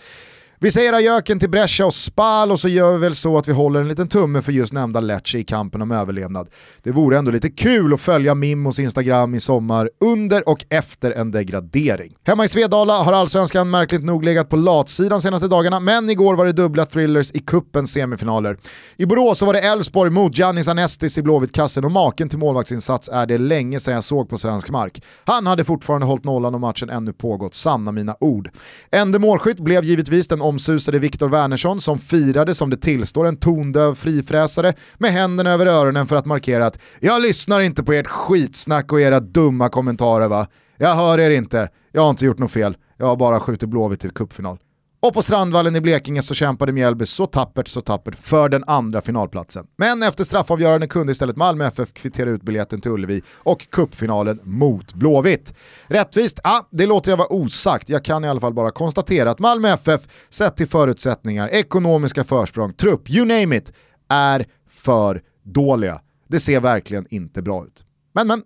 Vi 0.63 0.71
säger 0.71 0.93
ajöken 0.93 1.39
till 1.39 1.49
Brescia 1.49 1.85
och 1.85 1.93
Spal 1.93 2.51
och 2.51 2.59
så 2.59 2.69
gör 2.69 2.91
vi 2.91 2.97
väl 2.97 3.15
så 3.15 3.37
att 3.37 3.47
vi 3.47 3.51
håller 3.51 3.81
en 3.81 3.87
liten 3.87 4.07
tumme 4.07 4.41
för 4.41 4.51
just 4.51 4.73
nämnda 4.73 4.99
Lecce 4.99 5.37
i 5.37 5.43
kampen 5.43 5.81
om 5.81 5.91
överlevnad. 5.91 6.49
Det 6.83 6.91
vore 6.91 7.17
ändå 7.17 7.31
lite 7.31 7.49
kul 7.49 7.93
att 7.93 8.01
följa 8.01 8.35
Mimmos 8.35 8.79
Instagram 8.79 9.35
i 9.35 9.39
sommar 9.39 9.89
under 9.99 10.49
och 10.49 10.65
efter 10.69 11.11
en 11.11 11.31
degradering. 11.31 12.15
Hemma 12.23 12.45
i 12.45 12.47
Svedala 12.47 12.93
har 13.03 13.13
allsvenskan 13.13 13.69
märkligt 13.69 14.03
nog 14.03 14.25
legat 14.25 14.49
på 14.49 14.55
latsidan 14.55 15.21
senaste 15.21 15.47
dagarna, 15.47 15.79
men 15.79 16.09
igår 16.09 16.35
var 16.35 16.45
det 16.45 16.51
dubbla 16.51 16.85
thrillers 16.85 17.31
i 17.31 17.39
kuppens 17.39 17.93
semifinaler. 17.93 18.57
I 18.97 19.05
Borås 19.05 19.39
så 19.39 19.45
var 19.45 19.53
det 19.53 19.59
Elfsborg 19.59 20.11
mot 20.11 20.37
Giannis 20.37 20.67
Anestis 20.67 21.17
i 21.17 21.21
Blåvitt-kassen 21.21 21.85
och 21.85 21.91
maken 21.91 22.29
till 22.29 22.39
målvaktsinsats 22.39 23.09
är 23.09 23.25
det 23.25 23.37
länge 23.37 23.79
sedan 23.79 23.93
jag 23.93 24.03
såg 24.03 24.29
på 24.29 24.37
svensk 24.37 24.69
mark. 24.69 25.03
Han 25.25 25.47
hade 25.47 25.63
fortfarande 25.63 26.07
hållit 26.07 26.23
nollan 26.23 26.53
och 26.53 26.61
matchen 26.61 26.89
ännu 26.89 27.13
pågått, 27.13 27.53
sanna 27.53 27.91
mina 27.91 28.15
ord. 28.19 28.49
Ende 28.91 29.19
målskytt 29.19 29.59
blev 29.59 29.83
givetvis 29.83 30.27
den 30.27 30.41
omsusade 30.51 30.99
Viktor 30.99 31.29
Wernersson 31.29 31.81
som 31.81 31.99
firade 31.99 32.55
som 32.55 32.69
det 32.69 32.77
tillstår 32.77 33.27
en 33.27 33.37
tondöv 33.37 33.95
frifräsare 33.95 34.73
med 34.97 35.11
händerna 35.11 35.51
över 35.51 35.65
öronen 35.65 36.07
för 36.07 36.15
att 36.15 36.25
markera 36.25 36.65
att 36.65 36.79
“jag 36.99 37.21
lyssnar 37.21 37.61
inte 37.61 37.83
på 37.83 37.93
ert 37.93 38.07
skitsnack 38.07 38.91
och 38.91 39.01
era 39.01 39.19
dumma 39.19 39.69
kommentarer 39.69 40.27
va. 40.27 40.47
Jag 40.77 40.95
hör 40.95 41.19
er 41.19 41.29
inte, 41.29 41.69
jag 41.91 42.01
har 42.01 42.09
inte 42.09 42.25
gjort 42.25 42.39
något 42.39 42.51
fel, 42.51 42.77
jag 42.97 43.05
har 43.05 43.15
bara 43.15 43.39
skjutit 43.39 43.69
Blåvitt 43.69 43.99
till 43.99 44.11
cupfinal”. 44.11 44.57
Och 45.03 45.13
på 45.13 45.21
Strandvallen 45.21 45.75
i 45.75 45.81
Blekinge 45.81 46.21
så 46.21 46.33
kämpade 46.33 46.71
Mjällby 46.71 47.05
så 47.05 47.25
tappert, 47.25 47.67
så 47.67 47.81
tappert 47.81 48.15
för 48.15 48.49
den 48.49 48.63
andra 48.67 49.01
finalplatsen. 49.01 49.67
Men 49.77 50.03
efter 50.03 50.23
straffavgörande 50.23 50.87
kunde 50.87 51.11
istället 51.11 51.37
Malmö 51.37 51.65
FF 51.65 51.93
kvittera 51.93 52.29
ut 52.29 52.41
biljetten 52.43 52.81
till 52.81 52.91
Ullevi 52.91 53.21
och 53.35 53.69
kuppfinalen 53.69 54.39
mot 54.43 54.93
Blåvitt. 54.93 55.53
Rättvist? 55.87 56.39
Ja, 56.43 56.67
det 56.71 56.85
låter 56.85 57.11
jag 57.11 57.17
vara 57.17 57.33
osagt. 57.33 57.89
Jag 57.89 58.05
kan 58.05 58.25
i 58.25 58.27
alla 58.27 58.39
fall 58.39 58.53
bara 58.53 58.71
konstatera 58.71 59.31
att 59.31 59.39
Malmö 59.39 59.69
FF, 59.69 60.01
sett 60.29 60.57
till 60.57 60.67
förutsättningar, 60.67 61.47
ekonomiska 61.47 62.23
försprång, 62.23 62.73
trupp, 62.73 63.09
you 63.09 63.25
name 63.25 63.55
it, 63.55 63.73
är 64.09 64.45
för 64.69 65.21
dåliga. 65.43 66.01
Det 66.27 66.39
ser 66.39 66.59
verkligen 66.59 67.07
inte 67.09 67.41
bra 67.41 67.65
ut. 67.65 67.83
Men 68.13 68.27
men. 68.27 68.43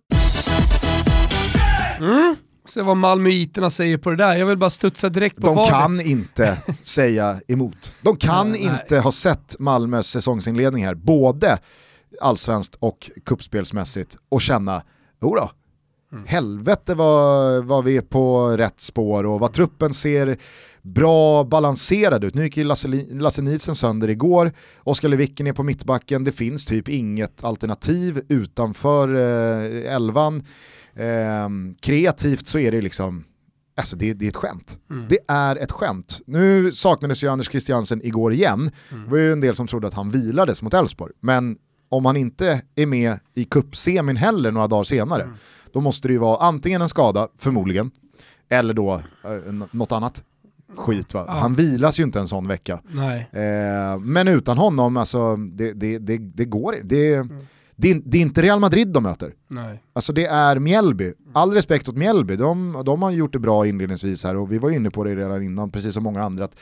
Mm. 2.00 2.36
Se 2.66 2.82
vad 2.82 2.98
malmöiterna 2.98 3.70
säger 3.70 3.98
på 3.98 4.10
det 4.10 4.16
där. 4.16 4.36
Jag 4.36 4.46
vill 4.46 4.58
bara 4.58 4.70
studsa 4.70 5.10
direkt 5.10 5.36
på 5.36 5.42
De 5.48 5.56
vad 5.56 5.70
kan 5.70 6.02
inte 6.02 6.58
säga 6.82 7.40
emot. 7.48 7.96
De 8.02 8.18
kan 8.18 8.52
Nej, 8.52 8.62
inte 8.62 9.00
ha 9.00 9.12
sett 9.12 9.56
Malmös 9.60 10.08
säsongsinledning 10.08 10.86
här, 10.86 10.96
både 10.96 11.58
allsvenskt 12.22 12.76
och 12.80 13.12
kuppspelsmässigt 13.26 14.18
och 14.30 14.42
känna, 14.42 14.82
jodå, 15.22 15.50
Mm. 16.12 16.28
helvete 16.28 16.96
vad, 16.96 17.66
vad 17.66 17.84
vi 17.84 17.98
är 17.98 18.02
på 18.02 18.48
rätt 18.58 18.82
spår 18.82 19.26
och 19.26 19.40
vad 19.40 19.54
truppen 19.54 19.94
ser 19.94 20.38
bra 20.82 21.44
balanserad 21.44 22.24
ut. 22.24 22.36
Nu 22.36 22.44
gick 22.44 22.58
ju 22.58 22.64
Lasse, 22.64 22.88
Lasse 23.12 23.42
Nielsen 23.42 23.76
sönder 23.76 24.08
igår, 24.08 24.52
Oskar 24.84 25.10
Lewicken 25.10 25.48
är 25.48 25.54
på 25.54 25.64
mittbacken, 25.64 26.24
det 26.24 26.32
finns 26.32 26.66
typ 26.66 26.90
inget 26.90 27.44
alternativ 27.44 28.22
utanför 28.30 29.16
eh, 29.16 29.94
elvan. 29.96 30.44
Ehm, 30.96 31.76
kreativt 31.82 32.48
så 32.48 32.60
är 32.60 32.72
det 32.72 32.82
liksom, 32.82 33.24
alltså 33.78 33.96
det, 33.96 34.14
det 34.14 34.26
är 34.26 34.30
ett 34.30 34.36
skämt. 34.36 34.78
Mm. 34.90 35.06
Det 35.10 35.18
är 35.28 35.56
ett 35.56 35.72
skämt. 35.72 36.22
Nu 36.28 36.72
saknades 36.72 37.24
ju 37.24 37.28
Anders 37.28 37.50
Christiansen 37.50 38.02
igår 38.06 38.34
igen. 38.34 38.72
Mm. 38.92 39.04
Det 39.04 39.10
var 39.12 39.18
ju 39.18 39.32
en 39.34 39.42
del 39.42 39.56
som 39.56 39.68
trodde 39.68 39.88
att 39.88 39.94
han 39.94 40.12
vilades 40.12 40.62
mot 40.62 40.74
Elfsborg. 40.74 41.14
Men 41.20 41.58
om 41.90 42.06
han 42.06 42.18
inte 42.18 42.62
är 42.76 42.86
med 42.86 43.20
i 43.34 43.44
cupsemin 43.46 44.16
heller 44.16 44.52
några 44.52 44.68
dagar 44.68 44.84
senare, 44.84 45.24
Mm. 45.24 45.36
då 45.72 45.82
måste 45.82 46.08
det 46.08 46.12
ju 46.12 46.20
vara 46.20 46.38
antingen 46.46 46.82
en 46.82 46.90
skada, 46.90 47.28
förmodligen, 47.38 47.92
eller 48.50 48.74
då 48.74 48.94
eh, 49.24 49.54
något 49.72 49.92
annat 49.92 50.24
skit. 50.76 51.14
Va? 51.14 51.24
Ja. 51.28 51.34
Han 51.34 51.54
vilas 51.56 52.00
ju 52.00 52.04
inte 52.04 52.20
en 52.20 52.28
sån 52.28 52.48
vecka. 52.48 52.80
Eh, 53.32 54.00
men 54.00 54.28
utan 54.28 54.58
honom, 54.58 54.98
alltså, 54.98 55.36
det, 55.36 55.74
det, 55.74 55.98
det, 56.00 56.18
det 56.18 56.46
går 56.46 56.76
det, 56.84 57.14
Mm. 57.16 57.38
Det, 57.76 57.92
är- 57.92 58.02
det 58.06 58.18
är 58.18 58.22
inte 58.22 58.42
Real 58.42 58.60
Madrid 58.60 58.88
de 58.88 59.04
möter. 59.04 59.34
Nej. 59.48 59.82
Alltså 59.94 60.14
det 60.14 60.26
är 60.26 60.60
Mjällby. 60.60 61.14
All 61.34 61.52
respekt 61.54 61.90
åt 61.90 61.96
Mjällby, 61.98 62.36
de, 62.36 62.82
de 62.86 63.02
har 63.02 63.12
gjort 63.12 63.34
det 63.34 63.40
bra 63.40 63.68
inledningsvis 63.68 64.24
här 64.24 64.36
och 64.36 64.52
vi 64.52 64.58
var 64.58 64.70
inne 64.70 64.92
på 64.92 65.04
det 65.04 65.16
redan 65.16 65.44
innan, 65.44 65.72
precis 65.72 65.94
som 65.94 66.04
många 66.04 66.24
andra. 66.24 66.46
Att 66.46 66.58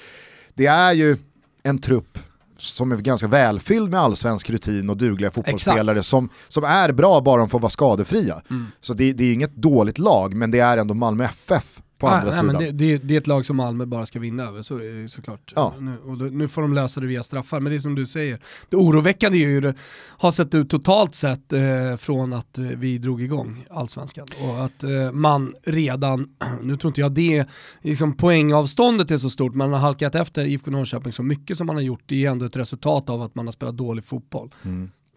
det 0.53 0.65
är 0.65 0.93
ju 0.93 1.17
en 1.63 1.77
trupp 1.79 2.20
som 2.58 2.91
är 2.91 2.96
ganska 2.98 3.27
välfylld 3.27 3.89
med 3.89 4.00
allsvensk 4.00 4.50
rutin 4.50 4.89
och 4.89 4.98
dugliga 4.98 5.32
fotbollsspelare 5.32 6.03
som, 6.03 6.29
som 6.48 6.63
är 6.63 6.91
bra 6.91 7.22
bara 7.22 7.39
de 7.39 7.50
får 7.50 7.60
vara 7.60 7.70
skadefria. 7.70 8.41
Mm. 8.50 8.65
Så 8.82 8.93
det, 8.93 9.13
det 9.13 9.24
är 9.24 9.34
inget 9.34 9.55
dåligt 9.55 9.98
lag, 10.00 10.36
men 10.36 10.51
det 10.51 10.60
är 10.60 10.77
ändå 10.77 10.93
Malmö 10.93 11.24
FF 11.24 11.79
på 12.03 12.10
Nej, 12.10 12.17
andra 12.17 12.29
nej, 12.29 12.39
sidan. 12.39 12.55
men 12.55 12.63
det, 12.63 12.72
det, 12.72 12.98
det 12.98 13.13
är 13.13 13.17
ett 13.17 13.27
lag 13.27 13.45
som 13.45 13.57
Malmö 13.57 13.86
bara 13.86 14.05
ska 14.05 14.19
vinna 14.19 14.43
över, 14.43 14.62
så 14.62 14.79
såklart. 15.07 15.53
Ja. 15.55 15.74
Nu, 15.79 15.98
och 16.05 16.17
då, 16.17 16.25
nu 16.25 16.48
får 16.48 16.62
de 16.62 16.74
lösa 16.74 17.01
det 17.01 17.07
via 17.07 17.24
straffar, 17.24 17.60
men 17.60 17.72
det 17.72 17.77
är 17.77 17.79
som 17.79 17.95
du 17.95 18.05
säger. 18.05 18.39
Det 18.69 18.75
oroväckande 18.75 19.38
är 19.38 19.50
ju 19.50 19.62
det 19.62 19.74
har 20.07 20.31
sett 20.31 20.55
ut 20.55 20.69
totalt 20.69 21.15
sett 21.15 21.53
eh, 21.53 21.98
från 21.98 22.33
att 22.33 22.57
eh, 22.57 22.65
vi 22.65 22.98
drog 22.98 23.22
igång 23.22 23.65
allsvenskan. 23.69 24.27
Och 24.41 24.65
att 24.65 24.83
eh, 24.83 25.12
man 25.12 25.55
redan, 25.63 26.29
nu 26.62 26.77
tror 26.77 26.89
inte 26.89 27.01
jag 27.01 27.12
det, 27.12 27.45
liksom 27.81 28.17
poängavståndet 28.17 29.12
är 29.12 29.17
så 29.17 29.29
stort, 29.29 29.55
man 29.55 29.72
har 29.72 29.79
halkat 29.79 30.15
efter 30.15 30.45
IFK 30.45 30.72
Norrköping 30.72 31.13
så 31.13 31.24
mycket 31.24 31.57
som 31.57 31.67
man 31.67 31.75
har 31.75 31.83
gjort, 31.83 32.03
det 32.05 32.25
är 32.25 32.31
ändå 32.31 32.45
ett 32.45 32.57
resultat 32.57 33.10
av 33.10 33.22
att 33.22 33.36
man 33.36 33.48
har 33.48 33.51
spelat 33.51 33.77
dålig 33.77 34.05
fotboll. 34.05 34.53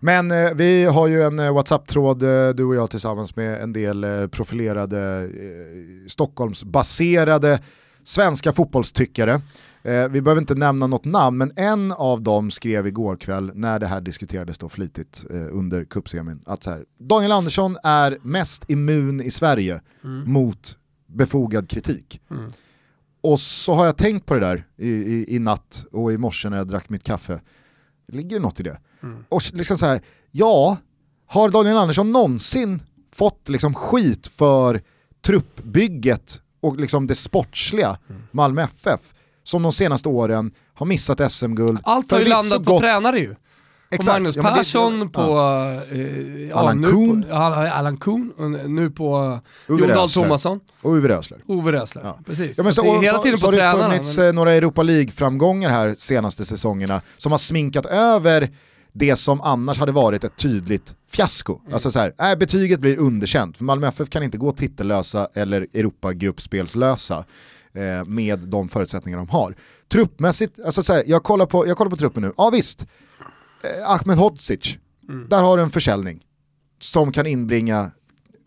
Men 0.01 0.31
eh, 0.31 0.51
vi 0.55 0.85
har 0.85 1.07
ju 1.07 1.23
en 1.23 1.39
eh, 1.39 1.55
WhatsApp-tråd, 1.55 2.23
eh, 2.23 2.49
du 2.49 2.65
och 2.65 2.75
jag 2.75 2.91
tillsammans 2.91 3.37
med 3.37 3.63
en 3.63 3.73
del 3.73 4.05
eh, 4.05 4.27
profilerade 4.27 5.23
eh, 5.23 6.09
Stockholmsbaserade 6.09 7.61
svenska 8.05 8.53
fotbollstyckare. 8.53 9.41
Eh, 9.83 10.09
vi 10.09 10.21
behöver 10.21 10.41
inte 10.41 10.55
nämna 10.55 10.87
något 10.87 11.05
namn, 11.05 11.39
men 11.39 11.53
en 11.57 11.93
av 11.93 12.23
dem 12.23 12.51
skrev 12.51 12.87
igår 12.87 13.17
kväll 13.17 13.53
när 13.55 13.79
det 13.79 13.87
här 13.87 14.01
diskuterades 14.01 14.59
då 14.59 14.69
flitigt 14.69 15.25
eh, 15.31 15.37
under 15.37 15.85
cupsemin 15.85 16.43
att 16.47 16.63
så 16.63 16.71
här, 16.71 16.85
Daniel 16.99 17.33
Andersson 17.33 17.77
är 17.83 18.19
mest 18.23 18.71
immun 18.71 19.21
i 19.21 19.31
Sverige 19.31 19.81
mot 20.25 20.79
befogad 21.07 21.71
kritik. 21.71 22.21
Mm. 22.31 22.51
Och 23.21 23.41
så 23.41 23.75
har 23.75 23.87
jag 23.87 23.97
tänkt 23.97 24.27
på 24.27 24.35
det 24.35 24.41
där 24.41 24.67
i, 24.77 24.89
i, 24.89 25.37
i 25.37 25.39
natt 25.39 25.85
och 25.93 26.13
i 26.13 26.19
morse 26.19 26.49
när 26.49 26.57
jag 26.57 26.69
drack 26.69 26.89
mitt 26.89 27.05
kaffe. 27.05 27.41
Ligger 28.13 28.37
det 28.37 28.43
något 28.43 28.61
i 28.61 28.63
det? 28.63 28.79
Mm. 29.03 29.25
Och 29.29 29.43
liksom 29.53 29.79
så 29.79 29.87
här, 29.87 30.01
ja, 30.31 30.77
har 31.27 31.49
Daniel 31.49 31.77
Andersson 31.77 32.13
någonsin 32.13 32.83
fått 33.15 33.49
liksom 33.49 33.75
skit 33.75 34.27
för 34.27 34.81
truppbygget 35.27 36.41
och 36.61 36.77
liksom 36.81 37.07
det 37.07 37.15
sportsliga 37.15 37.99
Mm. 38.09 38.23
Malmö 38.31 38.63
FF 38.63 39.01
som 39.43 39.63
de 39.63 39.73
senaste 39.73 40.09
åren 40.09 40.53
har 40.75 40.87
missat 40.87 41.33
SM-guld. 41.33 41.79
Allt 41.85 42.11
har 42.11 42.19
ju 42.19 42.25
landat 42.25 42.65
på 42.65 42.73
gått- 42.73 42.81
tränare 42.81 43.19
ju. 43.19 43.35
På 43.91 44.05
Magnus 44.07 44.37
ja, 44.37 44.43
men 44.43 44.53
det- 44.53 44.59
Persson, 44.59 45.11
på 45.13 45.21
ja. 45.23 45.73
eh, 45.93 46.47
ja, 46.49 46.57
Allan 46.57 46.83
Kuhn. 46.85 47.23
På, 47.29 47.35
Allan 47.35 47.97
Kuhn, 47.97 48.33
nu 48.67 48.91
på 48.91 49.39
Uwe 49.69 49.81
Jon 49.81 49.89
Dahl. 49.89 50.09
Tomasson, 50.11 50.61
Och 50.83 50.93
Uwe 50.93 51.09
Rösler. 51.09 51.39
Ove 51.47 51.73
Rösler. 51.73 52.03
Ja. 52.05 52.19
Precis. 52.27 52.59
Ja, 52.59 52.65
men 52.65 52.75
så, 52.75 52.83
det 52.83 52.89
är 52.89 53.01
hela 53.03 53.17
så, 53.19 53.23
tiden 53.23 53.39
så 53.39 53.47
på 53.51 53.57
har 53.57 53.77
det 53.77 53.83
funnits 53.83 54.17
men- 54.19 54.27
eh, 54.27 54.33
några 54.33 54.53
Europa 54.53 54.83
League-framgångar 54.83 55.71
här 55.71 55.95
senaste 55.99 56.45
säsongerna 56.45 57.01
som 57.17 57.33
har 57.33 57.39
sminkat 57.39 57.87
över 57.87 58.49
det 58.93 59.17
som 59.17 59.41
annars 59.41 59.79
hade 59.79 59.93
varit 59.93 60.25
ett 60.25 60.37
tydligt 60.37 60.95
fiasko. 61.11 61.61
Mm. 61.61 61.73
Alltså 61.75 61.91
så 61.91 61.99
här, 61.99 62.33
äh, 62.33 62.39
betyget 62.39 62.81
blir 62.81 62.99
underkänt, 62.99 63.57
för 63.57 63.65
Malmö 63.65 63.87
FF 63.89 64.11
kan 64.11 64.23
inte 64.23 64.39
gå 64.39 64.53
titellösa 64.53 65.29
eller 65.35 65.67
Europagruppspelslösa 65.75 67.25
eh, 67.75 68.05
med 68.07 68.39
de 68.39 68.69
förutsättningar 68.69 69.19
de 69.19 69.29
har. 69.29 69.57
Truppmässigt, 69.93 70.59
alltså 70.65 70.83
så 70.83 70.93
här, 70.93 71.05
jag, 71.07 71.23
kollar 71.23 71.47
på, 71.47 71.67
jag 71.69 71.77
kollar 71.77 71.91
på 71.91 71.97
truppen 71.97 72.23
nu, 72.23 72.33
ja 72.37 72.51
visst, 72.51 72.87
eh, 73.63 73.91
Ahmed 73.91 74.19
Hodzic, 74.19 74.79
Mm. 75.09 75.29
där 75.29 75.43
har 75.43 75.57
du 75.57 75.63
en 75.63 75.71
försäljning 75.71 76.21
som 76.81 77.13
kan 77.13 77.27
inbringa 77.27 77.91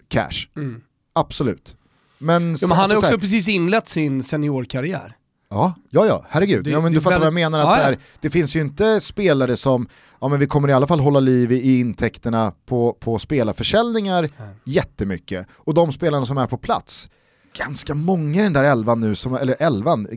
cash. 0.08 0.48
Mm. 0.56 0.82
Absolut. 1.14 1.76
Men, 2.18 2.52
Ja, 2.62 2.68
men 2.68 2.70
han 2.70 2.78
har 2.78 2.84
alltså 2.84 2.96
så 2.96 2.98
också 2.98 3.08
här- 3.10 3.18
precis 3.18 3.48
inlett 3.48 3.90
sin 3.90 4.24
seniorkarriär. 4.24 5.16
Ja, 5.50 5.74
ja, 5.90 6.06
ja, 6.06 6.26
herregud. 6.30 6.64
Det- 6.64 6.70
ja, 6.70 6.82
men 6.82 6.92
du 6.94 7.02
fattar 7.02 7.20
vad 7.20 7.28
jag 7.28 7.32
väldigt- 7.32 7.52
menar, 7.52 7.60
att 7.60 7.66
Ja, 7.66 7.78
ja. 7.78 7.84
här, 7.84 7.98
det 8.22 8.30
finns 8.30 8.56
ju 8.56 8.60
inte 8.62 9.00
spelare 9.02 9.58
som, 9.58 9.88
ja 10.22 10.28
men 10.28 10.40
vi 10.40 10.48
kommer 10.48 10.68
i 10.70 10.74
alla 10.74 10.88
fall 10.88 11.00
hålla 11.00 11.20
liv 11.20 11.52
i, 11.52 11.56
i 11.56 11.80
intäkterna 11.80 12.54
på, 12.66 12.94
på 13.00 13.20
spelarförsäljningar 13.20 14.30
jättemycket. 14.64 15.48
Och 15.52 15.74
de 15.74 15.92
spelarna 15.92 16.26
som 16.26 16.38
är 16.38 16.48
på 16.48 16.58
plats, 16.58 17.10
ganska 17.58 17.96
många 17.96 18.40
i 18.40 18.44
den 18.44 18.54
där 18.54 18.64
elvan 18.64 19.00
nu, 19.00 19.16
som, 19.16 19.34
eller 19.36 19.56
elvan, 19.60 20.08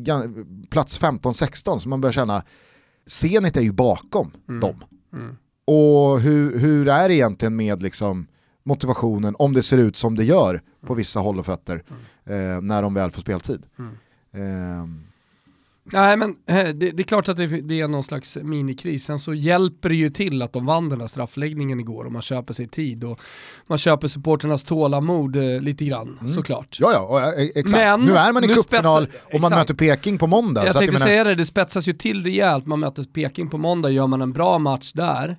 plats 0.70 1.00
15-16, 1.00 1.78
som 1.78 1.90
man 1.90 2.00
börjar 2.00 2.12
känna, 2.12 2.44
Zenit 3.06 3.56
är 3.56 3.60
ju 3.60 3.72
bakom 3.72 4.30
dem. 4.46 4.84
Mm. 5.12 5.36
Och 5.64 6.20
hur, 6.20 6.58
hur 6.58 6.88
är 6.88 7.08
det 7.08 7.14
egentligen 7.14 7.56
med 7.56 7.82
liksom 7.82 8.26
motivationen, 8.62 9.36
om 9.38 9.52
det 9.52 9.62
ser 9.62 9.78
ut 9.78 9.96
som 9.96 10.16
det 10.16 10.24
gör 10.24 10.62
på 10.86 10.94
vissa 10.94 11.20
håll 11.20 11.38
och 11.38 11.46
fötter, 11.46 11.84
eh, 12.24 12.60
när 12.60 12.82
de 12.82 12.94
väl 12.94 13.10
får 13.10 13.20
speltid. 13.20 13.66
Mm. 14.32 15.04
Nej 15.84 16.16
men 16.16 16.36
eh, 16.46 16.56
det, 16.56 16.90
det 16.90 17.02
är 17.02 17.04
klart 17.04 17.28
att 17.28 17.36
det, 17.36 17.46
det 17.46 17.80
är 17.80 17.88
någon 17.88 18.04
slags 18.04 18.38
minikris. 18.42 19.04
Sen 19.04 19.18
så 19.18 19.34
hjälper 19.34 19.88
det 19.88 19.94
ju 19.94 20.10
till 20.10 20.42
att 20.42 20.52
de 20.52 20.66
vann 20.66 20.88
den 20.88 21.00
här 21.00 21.08
straffläggningen 21.08 21.80
igår 21.80 22.04
och 22.04 22.12
man 22.12 22.22
köper 22.22 22.54
sig 22.54 22.68
tid 22.68 23.04
och 23.04 23.20
man 23.66 23.78
köper 23.78 24.08
supporternas 24.08 24.64
tålamod 24.64 25.36
eh, 25.36 25.60
lite 25.60 25.84
grann 25.84 26.18
såklart. 26.34 26.76
Ja, 26.80 26.92
ja, 26.92 27.34
eh, 27.34 27.48
exakt. 27.54 27.72
Men 27.72 28.00
nu 28.00 28.16
är 28.16 28.32
man 28.32 28.44
i 28.44 28.46
cupfinal 28.46 29.06
och 29.24 29.40
man 29.40 29.52
exakt. 29.52 29.54
möter 29.54 29.74
Peking 29.74 30.18
på 30.18 30.26
måndag. 30.26 30.64
Jag 30.64 30.72
så 30.72 30.78
tänkte 30.78 30.92
menar, 30.92 31.06
säga 31.06 31.24
det, 31.24 31.34
det 31.34 31.44
spetsas 31.44 31.88
ju 31.88 31.92
till 31.92 32.24
rejält. 32.24 32.66
Man 32.66 32.80
möter 32.80 33.02
Peking 33.02 33.48
på 33.48 33.58
måndag, 33.58 33.90
gör 33.90 34.06
man 34.06 34.22
en 34.22 34.32
bra 34.32 34.58
match 34.58 34.92
där, 34.92 35.36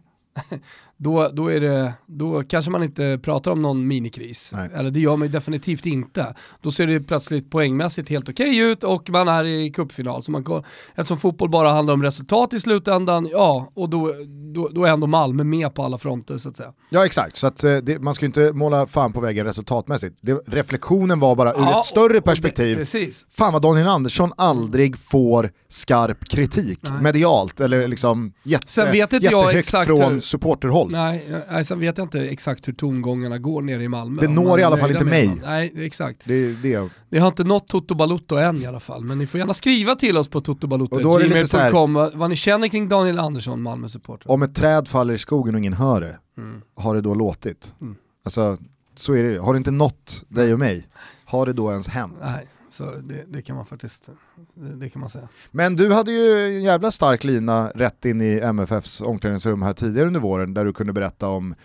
då, 1.04 1.30
då, 1.34 1.48
är 1.52 1.60
det, 1.60 1.94
då 2.06 2.44
kanske 2.44 2.72
man 2.72 2.84
inte 2.84 3.20
pratar 3.24 3.52
om 3.52 3.62
någon 3.62 3.88
minikris. 3.88 4.52
Nej. 4.56 4.70
Eller 4.76 4.90
det 4.90 5.00
gör 5.00 5.16
man 5.16 5.28
ju 5.28 5.32
definitivt 5.32 5.86
inte. 5.86 6.36
Då 6.62 6.72
ser 6.72 6.88
det 6.88 7.00
plötsligt 7.00 7.50
poängmässigt 7.52 8.10
helt 8.10 8.30
okej 8.30 8.58
ut 8.58 8.84
och 8.84 9.10
man 9.10 9.28
är 9.28 9.44
i 9.44 9.70
cupfinal. 9.72 10.24
Så 10.24 10.32
man, 10.32 10.44
går- 10.44 10.66
eftersom 10.96 11.18
fotboll 11.18 11.50
bara 11.50 11.70
handlar 11.72 11.94
om 11.94 12.04
resultat 12.04 12.54
i 12.54 12.60
slutändan, 12.60 13.28
ja, 13.32 13.72
och 13.74 13.90
då, 13.90 14.12
då, 14.56 14.70
då 14.72 14.86
är 14.86 14.90
ändå 14.92 15.08
Malmö 15.08 15.44
med 15.44 15.74
på 15.74 15.84
alla 15.84 15.98
fronter 15.98 16.38
så 16.38 16.50
att 16.50 16.58
säga. 16.58 16.74
Ja 16.90 17.06
exakt, 17.06 17.36
så 17.38 17.48
att, 17.48 17.64
eh, 17.64 17.76
det, 17.78 18.00
man 18.00 18.14
ska 18.14 18.26
ju 18.26 18.28
inte 18.28 18.52
måla 18.54 18.88
fan 18.88 19.14
på 19.14 19.20
väggen 19.22 19.46
resultatmässigt. 19.46 20.18
Det, 20.22 20.34
reflektionen 20.48 21.20
var 21.20 21.36
bara 21.36 21.54
ur 21.54 21.58
Ja, 21.60 21.80
ett 21.80 21.86
större 21.86 22.14
och- 22.14 22.18
och 22.18 22.24
perspektiv. 22.24 22.76
Precis. 22.76 23.26
Fan 23.30 23.54
vad 23.54 23.62
Daniel 23.62 23.88
Andersson 23.88 24.32
aldrig 24.38 24.98
får 24.98 25.52
skarp 25.70 26.30
kritik 26.30 26.80
Nej. 26.82 27.02
medialt 27.02 27.62
eller 27.62 27.88
liksom 27.88 28.34
jätte, 28.44 28.68
Sen 28.72 28.92
vet 28.92 29.14
inte 29.14 29.26
jag 29.26 29.34
jättehögt 29.34 29.58
exakt 29.60 29.88
från 29.88 30.12
hur- 30.12 30.20
supporterhåll. 30.20 30.92
Nej, 30.94 31.66
sen 31.66 31.80
vet 31.80 31.98
jag 31.98 32.06
inte 32.06 32.20
exakt 32.20 32.68
hur 32.68 32.74
tongångarna 32.74 33.38
går 33.38 33.62
nere 33.62 33.84
i 33.84 33.88
Malmö. 33.88 34.22
Det 34.22 34.28
når 34.28 34.60
i 34.60 34.64
alla 34.64 34.78
fall 34.78 34.92
inte 34.92 35.06
mig. 35.06 35.40
Nej, 35.46 35.74
exakt. 35.76 36.22
Det, 36.26 36.54
det, 36.54 36.90
Det 37.10 37.20
har 37.20 37.28
inte 37.28 37.44
nått 37.44 37.68
Toto 37.68 37.96
Balutto 37.96 38.36
än 38.36 38.62
i 38.62 38.66
alla 38.66 38.80
fall, 38.80 39.04
men 39.04 39.18
ni 39.18 39.28
får 39.28 39.38
gärna 39.40 39.54
skriva 39.54 39.96
till 39.96 40.18
oss 40.18 40.28
på 40.28 40.42
totobalutto 40.42 40.96
Och 40.96 41.02
då 41.02 41.16
är 41.16 41.20
det 41.20 41.28
lite 41.28 41.48
så 41.48 41.58
här- 41.58 41.72
gmail.com 41.72 42.20
vad 42.20 42.30
ni 42.30 42.36
känner 42.36 42.68
kring 42.68 42.90
Daniel 42.90 43.20
Andersson, 43.20 43.62
Malmö-supporter. 43.62 44.32
om 44.32 44.44
ett 44.44 44.56
träd 44.56 44.88
faller 44.88 45.14
i 45.14 45.18
skogen 45.18 45.56
och 45.56 45.60
ingen 45.60 45.74
hör 45.74 46.02
det, 46.02 46.20
Mm. 46.38 46.62
har 46.76 46.96
det 46.96 47.02
då 47.02 47.14
låtit? 47.14 47.74
Mm. 47.82 47.96
Alltså, 48.26 48.58
så 48.96 49.14
är 49.16 49.24
det. 49.24 49.38
Har 49.40 49.54
det 49.54 49.58
inte 49.58 49.72
nått 49.72 50.24
dig 50.30 50.54
och 50.54 50.60
mig, 50.60 50.88
har 51.26 51.46
det 51.46 51.54
då 51.54 51.72
ens 51.72 51.88
hänt? 51.88 52.14
Nej, 52.24 52.46
så 52.74 52.84
det, 52.84 53.24
det 53.28 53.42
kan 53.42 53.56
man 53.56 53.66
faktiskt, 53.66 54.10
det, 54.54 54.76
det 54.76 54.90
kan 54.90 55.00
man 55.00 55.10
säga. 55.10 55.28
Men 55.52 55.76
du 55.76 55.92
hade 55.94 56.12
ju 56.12 56.58
en 56.58 56.64
jävla 56.64 56.92
stark 56.92 57.24
lina 57.24 57.70
rätt 57.76 58.06
in 58.06 58.22
i 58.22 58.40
MFFs 58.40 59.02
omklädningsrum 59.02 59.62
här 59.62 59.74
tidigare 59.74 60.08
under 60.08 60.20
våren 60.20 60.54
där 60.54 60.66
du 60.66 60.74
kunde 60.74 60.94
berätta 60.94 61.28
om 61.28 61.56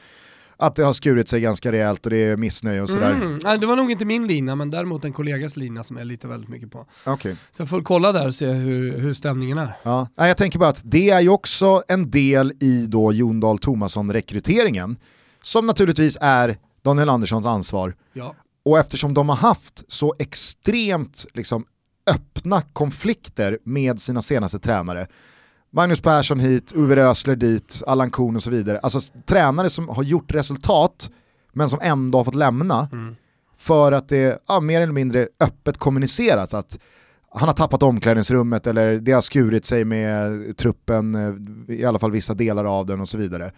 att 0.57 0.77
det 0.77 0.85
har 0.85 0.93
skurit 0.93 1.29
sig 1.29 1.41
ganska 1.41 1.73
rejält 1.73 2.07
och 2.07 2.11
det 2.11 2.17
är 2.17 2.37
missnöje 2.37 2.83
och 2.83 2.91
sådär. 2.91 3.15
Mm. 3.15 3.39
Nej, 3.45 3.59
det 3.59 3.67
var 3.67 3.77
nog 3.77 3.91
inte 3.91 4.05
min 4.05 4.27
lina, 4.27 4.57
men 4.57 4.71
däremot 4.71 5.05
en 5.05 5.13
kollegas 5.13 5.57
lina 5.57 5.83
som 5.83 5.97
jag 5.97 6.07
litar 6.07 6.29
väldigt 6.29 6.51
mycket 6.51 6.71
på. 6.71 6.87
Okej. 7.07 7.37
Så 7.53 7.63
jag 7.63 7.69
får 7.69 7.83
kolla 7.83 8.13
där 8.13 8.27
och 8.27 8.35
se 8.35 8.47
hur, 8.47 8.99
hur 8.99 9.15
stämningen 9.15 9.59
är. 9.59 9.77
Ja. 9.83 10.09
Jag 10.17 10.37
tänker 10.37 10.59
bara 10.59 10.69
att 10.69 10.83
det 10.85 11.11
är 11.11 11.21
ju 11.21 11.29
också 11.29 11.83
en 11.89 12.11
del 12.11 12.53
i 12.61 12.87
då 12.87 13.13
Jon 13.13 13.41
Dahl 13.41 13.59
Tomasson-rekryteringen 13.59 14.97
som 15.43 15.67
naturligtvis 15.67 16.19
är 16.21 16.57
Daniel 16.83 17.09
Anderssons 17.09 17.47
ansvar. 17.47 17.95
Ja. 18.13 18.35
Och 18.69 18.79
eftersom 18.79 19.15
de 19.15 19.29
har 19.29 19.37
haft 19.37 19.85
så 19.89 20.15
extremt 20.19 21.27
liksom, 21.35 21.65
öppna 22.07 22.63
konflikter 22.73 23.59
med 23.65 24.01
sina 24.01 24.23
senaste 24.23 24.59
tränare, 24.59 25.07
Magnus 25.71 26.01
Persson 26.01 26.41
hit, 26.41 26.73
Uwe 26.77 26.97
Rösler 26.97 27.37
dit, 27.37 27.83
Allan 27.87 28.11
Kuhn 28.11 28.37
och 28.37 28.43
så 28.43 28.51
vidare, 28.51 28.79
alltså 28.79 29.01
tränare 29.27 29.71
som 29.71 29.89
har 29.89 30.03
gjort 30.03 30.35
resultat 30.35 31.11
men 31.53 31.71
som 31.71 31.79
ändå 31.83 32.19
har 32.19 32.25
fått 32.25 32.35
lämna 32.35 32.89
Mm. 32.93 33.17
för 33.59 33.93
att 33.93 34.09
det 34.09 34.43
ja, 34.49 34.61
mer 34.61 34.81
eller 34.81 34.93
mindre 34.93 35.29
öppet 35.41 35.79
kommunicerat 35.79 36.55
att 36.55 36.79
han 37.35 37.49
har 37.49 37.55
tappat 37.55 37.83
omklädningsrummet 37.83 38.67
eller 38.67 38.99
det 38.99 39.13
har 39.13 39.23
skurit 39.23 39.65
sig 39.65 39.85
med 39.85 40.57
truppen, 40.57 41.15
eh, 41.15 41.75
i 41.75 41.85
alla 41.85 41.99
fall 41.99 42.11
vissa 42.11 42.35
delar 42.35 42.65
av 42.65 42.87
den 42.87 43.01
och 43.01 43.09
så 43.09 43.19
vidare. 43.19 43.51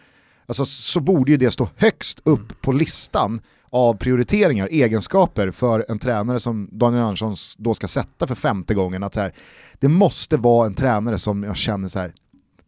Alltså, 0.46 0.64
så 0.64 1.00
borde 1.00 1.30
ju 1.30 1.36
det 1.36 1.50
stå 1.50 1.68
högst 1.76 2.20
upp 2.24 2.60
på 2.62 2.72
listan 2.72 3.40
av 3.70 3.94
prioriteringar, 3.94 4.68
egenskaper 4.70 5.50
för 5.50 5.86
en 5.88 5.98
tränare 5.98 6.40
som 6.40 6.68
Daniel 6.72 7.02
Andersson 7.02 7.36
då 7.58 7.74
ska 7.74 7.88
sätta 7.88 8.26
för 8.26 8.34
femte 8.34 8.74
gången. 8.74 9.02
Att 9.02 9.14
så 9.14 9.20
här, 9.20 9.32
det 9.78 9.88
måste 9.88 10.36
vara 10.36 10.66
en 10.66 10.74
tränare 10.74 11.18
som 11.18 11.42
jag 11.42 11.56
känner 11.56 11.88
så 11.88 11.98
här, 11.98 12.12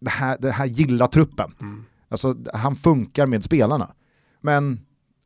det 0.01 0.11
här, 0.11 0.39
det 0.41 0.51
här 0.51 0.67
gillar 0.67 1.07
truppen. 1.07 1.55
Mm. 1.61 1.85
Alltså, 2.09 2.37
han 2.55 2.77
funkar 2.77 3.27
med 3.27 3.45
spelarna. 3.45 3.91
Men 4.41 4.81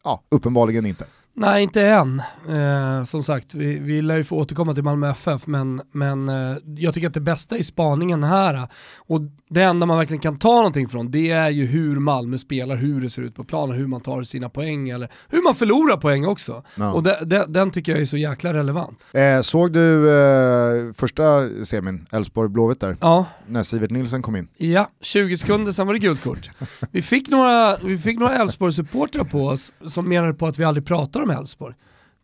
ja, 0.05 0.23
uppenbarligen 0.29 0.87
inte. 0.87 1.07
Nej, 1.39 1.63
inte 1.63 1.83
än. 1.87 2.23
Eh, 2.49 3.05
som 3.05 3.25
sagt, 3.25 3.55
vi, 3.55 3.79
vi 3.79 4.03
lär 4.03 4.17
ju 4.17 4.25
få 4.25 4.37
återkomma 4.37 4.75
till 4.75 4.83
Malmö 4.83 5.11
FF, 5.11 5.47
men, 5.47 5.81
men 5.93 6.29
eh, 6.29 6.57
jag 6.77 6.95
tycker 6.95 7.07
att 7.09 7.15
det 7.15 7.21
bästa 7.21 7.57
i 7.57 7.63
spaningen 7.65 8.25
här, 8.25 8.69
och 8.97 9.21
det 9.49 9.63
enda 9.63 9.87
man 9.87 9.99
verkligen 9.99 10.21
kan 10.21 10.39
ta 10.39 10.55
någonting 10.57 10.89
från, 10.89 11.11
det 11.11 11.31
är 11.31 11.51
ju 11.51 11.67
hur 11.67 12.01
Malmö 12.01 12.39
spelar, 12.39 12.77
hur 12.77 13.01
det 13.01 13.11
ser 13.11 13.23
ut 13.23 13.35
på 13.35 13.45
planen, 13.45 13.77
hur 13.77 13.87
man 13.87 14.01
tar 14.01 14.23
sina 14.23 14.49
poäng, 14.49 14.89
eller 14.89 15.11
hur 15.29 15.43
man 15.43 15.55
förlorar 15.55 15.97
poäng 15.97 16.27
också. 16.27 16.63
Ja. 16.77 16.93
Och 16.93 17.03
de, 17.03 17.15
de, 17.25 17.45
den 17.49 17.71
tycker 17.71 17.93
jag 17.93 18.01
är 18.01 18.05
så 18.05 18.17
jäkla 18.17 18.53
relevant. 18.53 19.07
Eh, 19.13 19.41
såg 19.41 19.73
du 19.73 20.11
eh, 20.11 20.93
första 20.93 21.49
semin, 21.65 22.07
Elfsborg-Blåvitt 22.11 22.81
där, 22.81 22.97
Ja, 23.01 23.27
när 23.47 23.63
Sivert 23.63 23.91
Nilsson 23.91 24.23
kom 24.23 24.37
in? 24.37 24.49
ja 24.57 24.89
20 25.01 25.37
sekunder, 25.37 25.73
sen 25.73 25.87
var 25.87 25.95
det 25.95 26.01
gult 26.01 26.23
kort. 26.23 26.51
Vi 26.91 27.03
fick 27.03 27.29
några, 27.29 27.77
vi 27.77 27.99
fick 27.99 28.19
några 28.19 28.39
Elfsborg-supportrar 28.39 29.25
på 29.25 29.47
oss 29.47 29.73
som 29.89 30.09
menade 30.09 30.35
på 30.35 30.47
att 30.47 30.59
vi 30.59 30.65
aldrig 30.65 30.87
pratar 30.87 31.26
om 31.31 31.31
Elfsborg. 31.39 31.75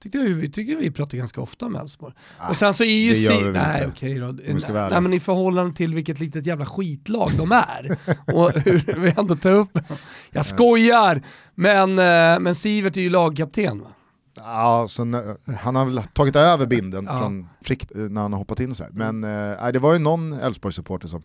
Tyckte 0.02 0.18
vi, 0.18 0.50
tyckte 0.50 0.74
vi 0.74 0.90
pratar 0.90 1.18
ganska 1.18 1.40
ofta 1.40 1.66
om 1.66 1.76
Elfsborg. 1.76 2.14
Och 2.50 2.56
sen 2.56 2.74
så 2.74 2.84
är 2.84 2.88
ju 3.08 3.14
Si- 3.14 3.44
Nej 3.52 3.86
okej 3.88 4.14
då. 4.18 4.26
ärliga. 4.26 4.88
Nej 4.88 5.00
men 5.00 5.12
i 5.12 5.20
förhållande 5.20 5.76
till 5.76 5.94
vilket 5.94 6.20
litet 6.20 6.46
jävla 6.46 6.66
skitlag 6.66 7.30
de 7.38 7.52
är. 7.52 7.96
och 8.34 8.52
hur 8.52 8.94
vi 9.00 9.14
ändå 9.18 9.36
tar 9.36 9.52
upp. 9.52 9.78
Jag 10.30 10.46
skojar! 10.46 11.22
Men, 11.54 11.90
eh, 11.98 12.40
men 12.40 12.54
Sivert 12.54 12.96
är 12.96 13.00
ju 13.00 13.10
lagkapten 13.10 13.80
va? 13.80 13.86
Ja, 14.36 14.86
så 14.88 15.02
han 15.60 15.76
har 15.76 15.84
väl 15.84 16.02
tagit 16.12 16.36
över 16.36 16.66
binden 16.66 17.04
Ja. 17.10 17.18
från 17.18 17.48
Frick 17.64 17.86
när 17.94 18.20
han 18.20 18.32
har 18.32 18.38
hoppat 18.38 18.60
in 18.60 18.74
så 18.74 18.84
här. 18.84 18.90
Men 18.92 19.24
eh, 19.24 19.56
nej, 19.62 19.72
det 19.72 19.78
var 19.78 19.92
ju 19.92 19.98
någon 19.98 20.32
Elfsborg-supporter 20.32 21.06
som, 21.08 21.22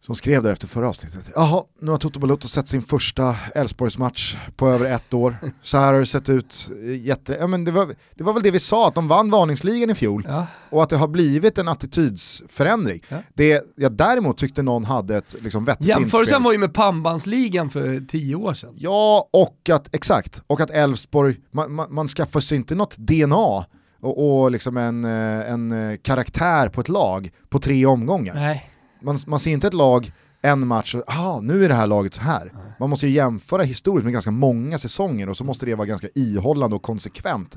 som 0.00 0.14
skrev 0.14 0.42
där 0.42 0.50
efter 0.50 0.68
förra 0.68 0.88
avsnittet. 0.88 1.30
Jaha, 1.34 1.62
nu 1.80 1.90
har 1.90 1.98
Toto 1.98 2.20
Balotto 2.20 2.48
sett 2.48 2.68
sin 2.68 2.82
första 2.82 3.36
Elfsborgsmatch 3.54 4.36
på 4.56 4.68
över 4.68 4.90
ett 4.94 5.14
år. 5.14 5.36
Så 5.62 5.78
här 5.78 5.92
har 5.92 6.00
det 6.00 6.06
sett 6.06 6.28
ut. 6.28 6.70
eh, 6.84 7.06
Jätte... 7.06 7.36
Ja, 7.40 7.46
men 7.46 7.64
det, 7.64 7.70
var, 7.70 7.94
det 8.14 8.24
var 8.24 8.32
väl 8.32 8.42
det 8.42 8.50
vi 8.50 8.58
sa, 8.58 8.88
att 8.88 8.94
de 8.94 9.08
vann 9.08 9.30
varningsligan 9.30 9.90
i 9.90 9.94
fjol. 9.94 10.26
Ja. 10.28 10.46
Och 10.70 10.82
att 10.82 10.88
det 10.88 10.96
har 10.96 11.08
blivit 11.08 11.58
en 11.58 11.68
attitydsförändring. 11.68 13.02
Ja. 13.08 13.16
Det 13.34 13.62
jag 13.76 13.92
däremot 13.92 14.38
tyckte 14.38 14.62
någon 14.62 14.84
hade 14.84 15.16
ett 15.16 15.34
liksom, 15.40 15.64
vettigt 15.64 15.86
Jämförelsen 15.86 16.42
var 16.42 16.52
ju 16.52 16.58
med 16.58 16.74
pannbandsligan 16.74 17.70
för 17.70 18.06
tio 18.08 18.34
år 18.34 18.54
sedan. 18.54 18.74
Ja, 18.76 19.28
och 19.32 19.70
att, 19.72 19.94
exakt, 19.94 20.42
och 20.46 20.60
att 20.60 20.70
Elfsborg, 20.70 21.36
man, 21.50 21.72
man, 21.72 21.94
man 21.94 22.08
skaffar 22.08 22.40
sig 22.40 22.58
inte 22.58 22.74
något 22.74 22.96
DNA 22.98 23.64
och, 24.00 24.42
och 24.42 24.50
liksom 24.50 24.76
en, 24.76 25.04
eh, 25.04 25.50
en 25.52 25.90
eh, 25.90 25.96
karaktär 26.02 26.68
på 26.68 26.80
ett 26.80 26.88
lag 26.88 27.30
på 27.48 27.58
tre 27.58 27.86
omgångar. 27.86 28.34
Nej. 28.34 28.70
Man, 29.00 29.18
man 29.26 29.38
ser 29.38 29.50
inte 29.50 29.66
ett 29.66 29.74
lag 29.74 30.12
en 30.42 30.66
match 30.66 30.94
och 30.94 31.02
ah, 31.06 31.40
nu 31.40 31.64
är 31.64 31.68
det 31.68 31.74
här 31.74 31.86
laget 31.86 32.14
så 32.14 32.20
här. 32.20 32.52
Man 32.80 32.90
måste 32.90 33.06
ju 33.06 33.12
jämföra 33.12 33.62
historiskt 33.62 34.04
med 34.04 34.12
ganska 34.12 34.30
många 34.30 34.78
säsonger 34.78 35.28
och 35.28 35.36
så 35.36 35.44
måste 35.44 35.66
det 35.66 35.74
vara 35.74 35.86
ganska 35.86 36.08
ihållande 36.14 36.76
och 36.76 36.82
konsekvent 36.82 37.56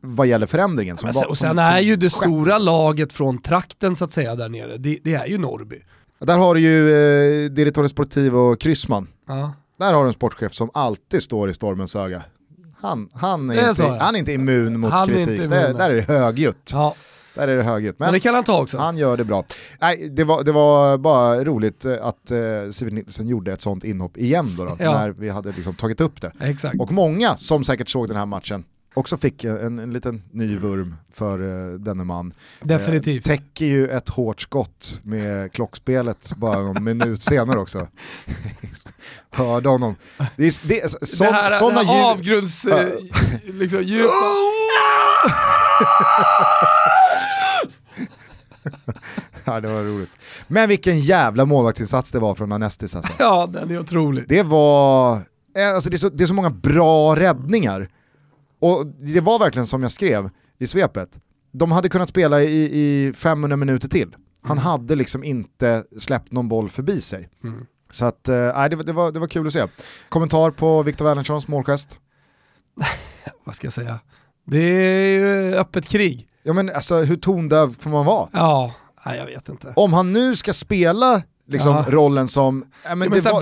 vad 0.00 0.26
gäller 0.26 0.46
förändringen. 0.46 0.96
Som 0.96 1.06
var- 1.06 1.12
sen, 1.12 1.28
och 1.28 1.38
sen 1.38 1.58
är 1.58 1.80
ju 1.80 1.96
det 1.96 2.10
stora 2.10 2.58
laget 2.58 3.12
från 3.12 3.38
trakten 3.42 3.96
så 3.96 4.04
att 4.04 4.12
säga 4.12 4.34
där 4.34 4.48
nere, 4.48 4.76
det, 4.76 4.98
det 5.04 5.14
är 5.14 5.26
ju 5.26 5.38
Norrby. 5.38 5.82
Där 6.18 6.38
har 6.38 6.54
du 6.54 6.60
ju 6.60 6.90
eh, 7.44 7.50
Direttore 7.50 7.88
Sportivo 7.88 8.54
Kryssman. 8.54 9.08
Ja. 9.26 9.52
Där 9.78 9.94
har 9.94 10.02
du 10.02 10.08
en 10.08 10.14
sportchef 10.14 10.54
som 10.54 10.70
alltid 10.74 11.22
står 11.22 11.50
i 11.50 11.54
stormens 11.54 11.96
öga. 11.96 12.22
Han, 12.80 13.08
han, 13.12 13.50
är, 13.50 13.54
är 13.54 13.68
inte, 13.68 13.82
ja. 13.82 13.98
han 14.00 14.14
är 14.14 14.18
inte 14.18 14.32
immun 14.32 14.80
mot 14.80 14.90
Han 14.92 15.06
kritik, 15.06 15.28
immun, 15.38 15.50
där, 15.50 15.74
där 15.74 15.90
är 15.90 15.94
det 15.94 16.02
högljutt. 16.02 16.70
ja, 16.72 16.94
Där 17.36 17.48
är 17.48 17.56
det 17.56 17.62
högljutt. 17.62 17.98
men 17.98 18.06
Men 18.06 18.12
det 18.12 18.20
kan 18.20 18.34
han 18.34 18.44
ta 18.44 18.62
också. 18.62 18.78
han 18.78 18.96
gör 18.98 19.16
det 19.16 19.24
bra. 19.24 19.44
Nej, 19.80 20.08
det, 20.08 20.24
var, 20.24 20.44
det 20.44 20.52
var 20.52 20.98
bara 20.98 21.44
roligt 21.44 21.84
eh, 21.84 21.92
att 22.02 22.30
eh, 22.30 22.38
Sivert 22.70 22.92
Nilsson 22.92 23.26
gjorde 23.26 23.52
ett 23.52 23.60
sånt 23.60 23.84
inhopp 23.84 24.16
igen 24.16 24.54
då, 24.58 24.64
då 24.64 24.76
Ja. 24.78 24.92
när 24.92 25.08
vi 25.10 25.28
hade 25.28 25.52
liksom 25.52 25.74
tagit 25.74 26.00
upp 26.00 26.20
det. 26.20 26.32
Exakt. 26.40 26.80
Och 26.80 26.92
många 26.92 27.36
som 27.36 27.64
säkert 27.64 27.88
såg 27.88 28.08
den 28.08 28.16
här 28.16 28.26
matchen 28.26 28.64
också 28.94 29.16
fick 29.16 29.44
en, 29.44 29.78
en 29.78 29.90
liten 29.92 30.22
ny 30.30 30.56
vurm 30.58 30.96
för 31.12 31.42
uh, 31.42 31.78
denne 31.80 32.04
man. 32.04 32.32
Definitivt. 32.60 33.28
Eh, 33.28 33.36
täcker 33.36 33.66
ju 33.66 33.88
ett 33.88 34.08
hårt 34.08 34.40
skott 34.40 35.00
med 35.02 35.52
klockspelet 35.52 36.32
bara 36.36 36.58
någon 36.58 36.84
minut 36.84 37.22
senare 37.22 37.58
också. 37.58 37.88
Hörde 39.30 39.68
honom. 39.68 39.96
Det 40.36 40.46
är, 40.46 40.68
det, 40.68 40.80
är, 40.80 40.88
så, 40.88 41.24
det 41.24 41.30
här, 41.30 41.50
såna 41.50 41.80
det 41.80 41.86
här 41.86 42.10
avgrunds... 42.10 42.64
eh, 42.66 42.88
liksom, 43.44 43.82
djupa... 43.82 44.08
ja, 49.56 49.60
det 49.60 49.68
var 49.74 49.82
roligt. 49.82 50.10
Men 50.48 50.68
vilken 50.68 51.00
jävla 51.00 51.44
målvaktsinsats 51.44 52.12
det 52.12 52.18
var 52.18 52.34
från 52.34 52.52
Anestis 52.52 52.96
alltså. 52.96 53.12
Ja, 53.18 53.46
den 53.52 53.70
är 53.70 53.78
otrolig. 53.78 54.24
Det 54.28 54.42
var, 54.42 55.16
eh, 55.56 55.74
alltså 55.74 55.90
det 55.90 55.96
är, 55.96 55.98
så, 55.98 56.08
det 56.08 56.24
är 56.24 56.26
så 56.26 56.34
många 56.34 56.50
bra 56.50 57.16
räddningar. 57.16 57.88
Och 58.60 58.86
det 58.86 59.20
var 59.20 59.38
verkligen 59.38 59.66
som 59.66 59.82
jag 59.82 59.92
skrev 59.92 60.30
i 60.58 60.66
svepet. 60.66 61.18
De 61.52 61.72
hade 61.72 61.88
kunnat 61.88 62.08
spela 62.08 62.42
i, 62.42 62.62
i 62.80 63.12
500 63.12 63.56
minuter 63.56 63.88
till. 63.88 64.16
Han 64.42 64.58
hade 64.58 64.94
liksom 64.94 65.24
inte 65.24 65.84
släppt 65.98 66.32
någon 66.32 66.48
boll 66.48 66.68
förbi 66.68 67.00
sig. 67.00 67.28
Mm. 67.44 67.66
Så 67.90 68.04
att, 68.04 68.28
nej, 68.28 68.70
det, 68.70 68.76
var- 68.76 68.84
det, 68.84 68.92
var, 68.92 69.12
det 69.12 69.18
var 69.20 69.26
kul 69.26 69.46
att 69.46 69.52
se. 69.52 69.66
Kommentar 70.08 70.50
på 70.50 70.82
Viktor 70.82 71.04
Wernerssons 71.04 71.48
målgest? 71.48 72.00
Vad 73.44 73.54
ska 73.56 73.66
jag 73.66 73.72
säga? 73.72 73.98
Det 74.46 74.58
är 74.58 75.18
ju 75.18 75.54
öppet 75.54 75.88
krig. 75.88 76.28
Ja 76.42 76.52
men 76.52 76.70
alltså 76.70 76.94
hur 76.96 77.16
tondöv 77.16 77.76
får 77.78 77.90
man 77.90 78.04
vara? 78.06 78.28
Ja, 78.32 78.72
nej, 79.06 79.18
jag 79.18 79.26
vet 79.26 79.48
inte. 79.48 79.72
Om 79.76 79.92
han 79.92 80.12
nu 80.12 80.36
ska 80.36 80.52
spela 80.52 81.22
liksom 81.48 81.72
Ja. 81.76 81.84
rollen 81.88 82.28
som... 82.28 82.64
Men 82.88 82.98
Men 82.98 83.10
var, 83.10 83.40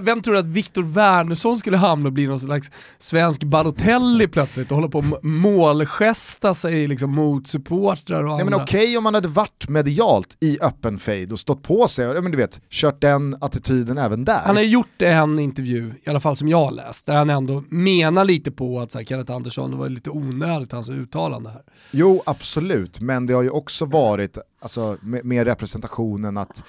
vem, 0.00 0.16
är, 0.18 0.20
tror 0.22 0.36
att 0.36 0.46
Viktor 0.46 0.82
Wernersson 0.82 1.58
skulle 1.58 1.76
hamna 1.76 2.06
och 2.06 2.12
bli 2.12 2.26
någon 2.26 2.40
slags 2.40 2.70
svensk 2.98 3.42
Balotelli 3.44 4.28
plötsligt 4.28 4.70
och 4.70 4.76
hålla 4.76 4.88
på 4.88 4.98
och 4.98 5.24
målgesta 5.24 6.54
sig 6.54 6.86
liksom 6.88 7.14
mot 7.14 7.46
supportrar 7.46 8.22
och 8.24 8.28
Ja, 8.30 8.32
andra? 8.32 8.44
men 8.44 8.54
okej 8.54 8.98
om 8.98 9.04
man 9.04 9.14
hade 9.14 9.28
varit 9.28 9.68
medialt 9.68 10.36
i 10.40 10.58
öppen 10.60 10.98
fade 10.98 11.28
och 11.32 11.40
stått 11.40 11.62
på 11.62 11.88
sig, 11.88 12.06
ja, 12.06 12.20
men 12.20 12.32
du 12.32 12.38
vet, 12.38 12.60
kört 12.70 13.00
den 13.00 13.36
attityden 13.40 13.98
även 13.98 14.24
där. 14.24 14.40
Han 14.44 14.56
har 14.56 14.62
gjort 14.62 15.02
en 15.02 15.38
intervju, 15.38 15.92
i 16.04 16.10
alla 16.10 16.20
fall 16.20 16.36
som 16.36 16.48
jag 16.48 16.58
har 16.64 16.70
läst, 16.70 17.06
där 17.06 17.14
han 17.14 17.30
ändå 17.30 17.64
menar 17.68 18.24
lite 18.24 18.50
på 18.50 18.80
att 18.80 18.92
så 18.92 18.98
här, 18.98 19.04
Kenneth 19.04 19.32
Andersson, 19.32 19.70
det 19.70 19.76
var 19.76 19.88
lite 19.88 20.10
onödigt 20.10 20.72
hans 20.72 20.88
uttalande 20.88 21.50
här. 21.50 21.62
Jo, 21.90 22.22
absolut, 22.26 23.00
men 23.00 23.26
det 23.26 23.34
har 23.34 23.42
ju 23.42 23.50
också 23.50 23.84
varit 23.84 24.38
alltså, 24.60 24.96
med, 25.00 25.24
med 25.24 25.44
representationen 25.46 26.36
att 26.36 26.64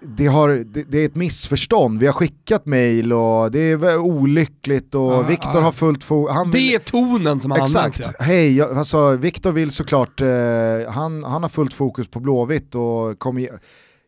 det, 0.00 0.26
har, 0.26 0.48
det, 0.48 0.82
det 0.82 0.98
är 0.98 1.04
ett 1.04 1.14
missförstånd, 1.14 2.00
vi 2.00 2.06
har 2.06 2.12
skickat 2.12 2.66
mail 2.66 3.12
och 3.12 3.50
det 3.50 3.58
är 3.58 3.98
olyckligt 3.98 4.94
och 4.94 5.12
Ja, 5.12 5.22
Viktor 5.22 5.54
ja. 5.54 5.60
har 5.60 5.72
fullt 5.72 6.04
fokus. 6.04 6.36
Det 6.52 6.74
är 6.74 6.78
tonen 6.78 7.40
som 7.40 7.52
används 7.52 7.76
Exakt, 7.76 8.00
ja. 8.00 8.24
hej, 8.24 8.62
alltså, 8.62 9.16
Viktor 9.16 9.52
vill 9.52 9.70
såklart, 9.70 10.20
eh, 10.20 10.28
han, 10.88 11.24
han 11.24 11.42
har 11.42 11.48
fullt 11.48 11.74
fokus 11.74 12.08
på 12.08 12.20
Blåvitt 12.20 12.74
och 12.74 13.18
kommer 13.18 13.60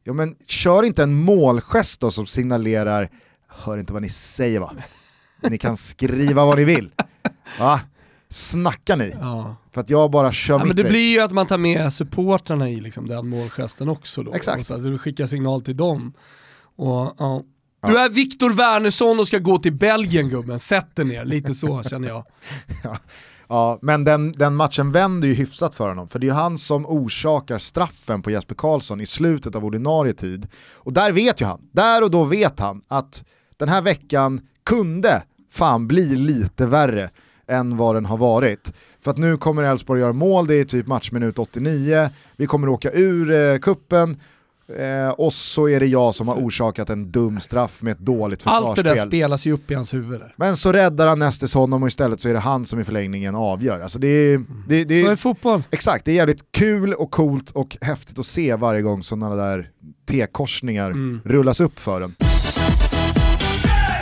Ja 0.04 0.12
men 0.12 0.34
kör 0.46 0.82
inte 0.82 1.02
en 1.02 1.14
målgest 1.14 2.00
då 2.00 2.10
som 2.10 2.26
signalerar, 2.26 3.08
hör 3.48 3.78
inte 3.78 3.92
vad 3.92 4.02
ni 4.02 4.08
säger 4.08 4.60
va? 4.60 4.72
Ni 5.42 5.58
kan 5.58 5.76
skriva 5.76 6.44
vad 6.44 6.58
ni 6.58 6.64
vill. 6.64 6.90
Va? 7.58 7.80
Snackar 8.32 8.96
ni? 8.96 9.16
ja. 9.20 9.56
För 9.74 9.80
att 9.80 9.90
jag 9.90 10.10
bara 10.10 10.32
kör 10.32 10.54
Ja, 10.54 10.58
mitt 10.58 10.66
men 10.66 10.76
det 10.76 10.82
race. 10.82 10.90
blir 10.90 11.10
ju 11.12 11.20
att 11.20 11.32
man 11.32 11.46
tar 11.46 11.58
med 11.58 11.92
supportrarna 11.92 12.68
i 12.70 12.80
liksom 12.80 13.08
den 13.08 13.28
målgesten 13.28 13.88
också 13.88 14.22
då. 14.22 14.32
Exakt. 14.34 14.66
Så 14.66 14.74
att 14.74 14.82
du 14.82 14.98
skickar 14.98 15.26
signal 15.26 15.62
till 15.62 15.76
dem. 15.76 16.12
Och, 16.76 17.14
ja. 17.18 17.42
Du 17.86 17.98
är 17.98 18.08
Viktor 18.08 18.50
Wernersson 18.52 19.20
och 19.20 19.26
ska 19.26 19.38
gå 19.38 19.58
till 19.58 19.72
Belgien 19.72 20.28
gubben, 20.28 20.58
sätt 20.58 20.96
dig 20.96 21.04
ner. 21.04 21.24
Lite 21.24 21.54
så 21.54 21.82
känner 21.90 22.08
jag. 22.08 22.24
Ja, 23.48 23.78
men 23.82 24.04
den, 24.04 24.32
den 24.32 24.56
matchen 24.56 24.92
vänder 24.92 25.28
ju 25.28 25.34
hyfsat 25.34 25.74
för 25.74 25.88
honom, 25.88 26.08
för 26.08 26.18
det 26.18 26.24
är 26.24 26.28
ju 26.28 26.34
han 26.34 26.58
som 26.58 26.86
orsakar 26.86 27.58
straffen 27.58 28.22
på 28.22 28.30
Jesper 28.30 28.54
Karlsson 28.54 29.00
i 29.00 29.06
slutet 29.06 29.54
av 29.56 29.64
ordinarie 29.64 30.12
tid. 30.12 30.46
Och 30.74 30.92
där 30.92 31.12
vet 31.12 31.40
ju 31.40 31.44
han, 31.44 31.60
där 31.72 32.02
och 32.02 32.10
då 32.10 32.24
vet 32.24 32.60
han 32.60 32.82
att 32.88 33.24
den 33.56 33.68
här 33.68 33.82
veckan 33.82 34.40
kunde 34.64 35.22
fan 35.50 35.88
bli 35.88 36.16
lite 36.16 36.66
värre 36.66 37.10
än 37.50 37.76
vad 37.76 37.94
den 37.96 38.04
har 38.06 38.16
varit. 38.16 38.72
För 39.00 39.10
att 39.10 39.18
nu 39.18 39.36
kommer 39.36 39.62
Elfsborg 39.62 40.00
göra 40.00 40.12
mål, 40.12 40.46
det 40.46 40.54
är 40.54 40.64
typ 40.64 40.86
matchminut 40.86 41.38
89, 41.38 42.08
vi 42.36 42.46
kommer 42.46 42.68
åka 42.68 42.90
ur 42.92 43.30
eh, 43.30 43.58
kuppen 43.58 44.16
eh, 44.78 45.08
och 45.10 45.32
så 45.32 45.68
är 45.68 45.80
det 45.80 45.86
jag 45.86 46.14
som 46.14 46.28
har 46.28 46.36
orsakat 46.36 46.90
en 46.90 47.10
dum 47.10 47.40
straff 47.40 47.82
med 47.82 47.92
ett 47.92 47.98
dåligt 47.98 48.40
Allt 48.44 48.76
det 48.76 48.82
försvarsspel. 48.82 48.84
där 48.84 49.06
spelas 49.08 49.46
ju 49.46 49.52
upp 49.52 49.70
i 49.70 49.74
hans 49.74 49.94
huvud 49.94 50.20
där. 50.20 50.34
Men 50.36 50.56
så 50.56 50.72
räddar 50.72 51.06
han 51.06 51.18
Nestes 51.18 51.54
honom 51.54 51.82
och 51.82 51.86
istället 51.88 52.20
så 52.20 52.28
är 52.28 52.32
det 52.32 52.38
han 52.38 52.66
som 52.66 52.80
i 52.80 52.84
förlängningen 52.84 53.34
avgör. 53.34 53.80
Alltså 53.80 53.98
det 53.98 54.08
är, 54.08 54.44
det, 54.68 54.84
det 54.84 55.02
Så 55.02 55.08
är 55.08 55.12
är, 55.12 55.16
fotboll. 55.16 55.62
exakt, 55.70 56.04
det 56.04 56.10
är 56.12 56.16
jävligt 56.16 56.52
kul 56.52 56.94
och 56.94 57.10
coolt 57.10 57.50
och 57.50 57.76
häftigt 57.80 58.18
att 58.18 58.26
se 58.26 58.54
varje 58.56 58.82
gång 58.82 59.02
sådana 59.02 59.34
där 59.34 59.70
T-korsningar 60.10 60.90
Mm. 60.90 61.20
rullas 61.24 61.60
upp 61.60 61.78
för 61.78 62.00
en. 62.00 62.14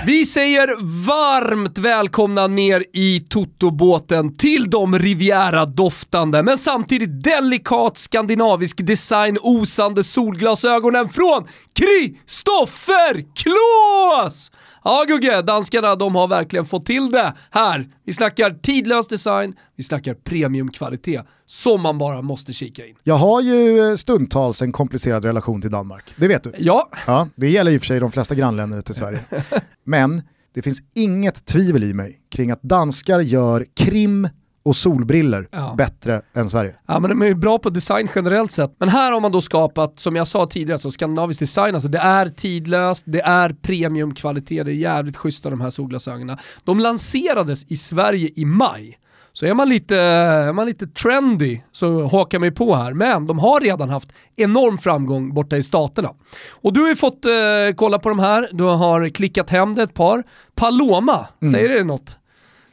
Vi 0.07 0.27
säger 0.27 0.75
varmt 1.07 1.79
välkomna 1.79 2.47
ner 2.47 2.85
i 2.93 3.21
Toto-båten 3.21 4.37
till 4.37 4.71
de 4.71 4.99
Riviera-doftande 4.99 6.43
men 6.43 6.59
samtidigt 6.59 7.23
delikat 7.23 7.99
skandinavisk 7.99 8.87
design 8.87 9.39
osande 9.43 10.05
solglasögonen 10.05 11.09
från 11.09 11.47
Kristoffer 11.73 13.25
Klås! 13.35 14.51
Ja 14.91 15.05
Gugge, 15.09 15.43
danskarna 15.43 15.97
de 15.97 16.15
har 16.15 16.29
verkligen 16.29 16.67
fått 16.67 16.87
till 16.87 17.11
det 17.11 17.35
här. 17.51 17.89
Vi 18.05 18.13
snackar 18.13 18.51
tidlös 18.51 19.09
design, 19.09 19.55
vi 19.77 19.83
snackar 19.83 20.15
premiumkvalitet 20.15 21.23
som 21.47 21.83
man 21.83 21.99
bara 21.99 22.23
måste 22.23 22.53
kika 22.53 22.87
in. 22.87 22.95
Jag 23.03 23.15
har 23.15 23.41
ju 23.41 23.97
stundtals 23.97 24.63
en 24.63 24.73
komplicerad 24.73 25.25
relation 25.25 25.61
till 25.61 25.71
Danmark, 25.71 26.15
det 26.17 26.29
vet 26.29 26.43
du. 26.43 26.53
Ja, 26.59 26.89
Ja, 27.07 27.29
det 27.35 27.51
gäller 27.51 27.71
i 27.71 27.77
och 27.77 27.81
för 27.81 27.87
sig 27.87 28.01
de 28.01 28.13
flesta 28.13 28.35
grannländer 28.35 28.81
till 28.81 28.95
Sverige. 28.95 29.21
Men 29.85 30.23
det 30.55 30.63
finns 30.63 30.81
inget 30.95 31.47
tvivel 31.47 31.85
i 31.85 31.95
mig 31.95 32.21
kring 32.31 32.51
att 32.51 32.63
danskar 32.63 33.21
gör 33.21 33.67
krim 33.77 34.29
och 34.69 34.77
solbriller 34.77 35.49
Ja. 35.53 35.75
bättre 35.79 36.21
än 36.35 36.51
Sverige. 36.51 36.75
Ja 36.89 37.01
men 37.01 37.11
de 37.11 37.23
är 37.23 37.27
ju 37.27 37.35
bra 37.35 37.59
på 37.59 37.71
design 37.71 38.09
generellt 38.15 38.53
sett. 38.53 38.77
Men 38.79 38.89
här 38.89 39.13
har 39.13 39.21
man 39.21 39.33
då 39.33 39.41
skapat, 39.41 39.99
som 39.99 40.17
jag 40.17 40.27
sa 40.27 40.47
tidigare, 40.47 40.79
så 40.79 40.91
skandinavisk 40.91 41.41
design, 41.41 41.75
alltså 41.75 41.89
det 41.89 41.99
är 41.99 42.27
tidlöst, 42.27 43.03
det 43.07 43.21
är 43.21 43.51
premiumkvalitet, 43.63 44.65
det 44.67 44.73
är 44.73 44.75
jävligt 44.75 45.17
schyssta 45.17 45.51
de 45.51 45.61
här 45.61 45.71
solglasögonen. 45.71 46.39
De 46.65 46.81
lanserades 46.81 47.65
i 47.73 47.77
Sverige 47.77 48.31
i 48.37 48.45
maj. 48.45 48.99
Så 49.33 49.47
är 49.47 49.55
man 49.55 49.69
lite, 49.69 49.97
är 49.97 50.53
man 50.53 50.67
lite 50.67 50.87
trendy 50.87 51.61
så 51.73 52.07
hakar 52.09 52.39
man 52.39 52.49
ju 52.49 52.53
på 52.55 52.75
här. 52.75 52.93
Men 52.93 53.27
de 53.27 53.39
har 53.39 53.61
redan 53.61 53.89
haft 53.89 54.13
enorm 54.37 54.79
framgång 54.79 55.35
borta 55.35 55.57
i 55.57 55.63
staterna. 55.63 56.11
Och 56.51 56.73
du 56.73 56.81
har 56.81 56.89
ju 56.89 56.97
fått 56.97 57.25
eh, 57.25 57.31
kolla 57.77 57.99
på 57.99 58.09
de 58.09 58.19
här, 58.19 58.49
du 58.53 58.65
har 58.65 59.09
klickat 59.09 59.51
hem 59.51 59.75
det 59.75 59.83
ett 59.83 59.95
par. 59.95 60.23
Paloma, 60.55 61.27
säger 61.53 61.69
det 61.69 61.85
något? 61.85 62.17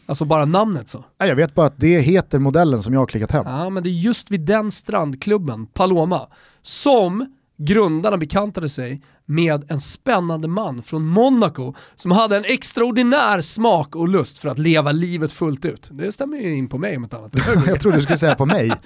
Alltså 0.06 0.26
bara 0.26 0.46
namnet 0.46 0.90
så. 0.90 1.04
Nej, 1.20 1.30
Jag 1.30 1.36
vet 1.36 1.56
bara 1.56 1.68
att 1.68 1.80
det 1.80 2.00
heter 2.00 2.40
modellen 2.40 2.82
som 2.84 2.94
jag 2.94 3.02
har 3.02 3.06
klickat 3.08 3.32
hem. 3.32 3.44
Ja, 3.48 3.70
men 3.70 3.84
det 3.84 3.90
är 3.90 3.92
just 3.92 4.32
vid 4.32 4.42
den 4.42 4.72
strandklubben, 4.72 5.66
Paloma, 5.66 6.28
som 6.62 7.34
grundarna 7.58 8.18
bekantade 8.18 8.70
sig 8.70 9.02
med 9.26 9.72
en 9.72 9.80
spännande 9.80 10.48
man 10.48 10.84
från 10.84 11.08
Monaco 11.08 11.74
som 11.96 12.12
hade 12.12 12.38
en 12.38 12.46
extraordinär 12.46 13.42
smak 13.42 13.96
och 13.96 14.08
lust 14.08 14.40
för 14.40 14.50
att 14.50 14.60
leva 14.60 14.92
livet 14.92 15.32
fullt 15.32 15.66
ut. 15.66 15.90
Det 15.92 16.12
stämmer 16.12 16.38
ju 16.38 16.56
in 16.56 16.68
på 16.68 16.78
mig 16.78 16.98
om 16.98 17.04
ett 17.04 17.14
annat. 17.14 17.32
Jag 17.68 17.80
trodde 17.80 17.98
du 17.98 18.02
skulle 18.02 18.18
säga 18.18 18.36
på 18.36 18.46
mig. 18.46 18.72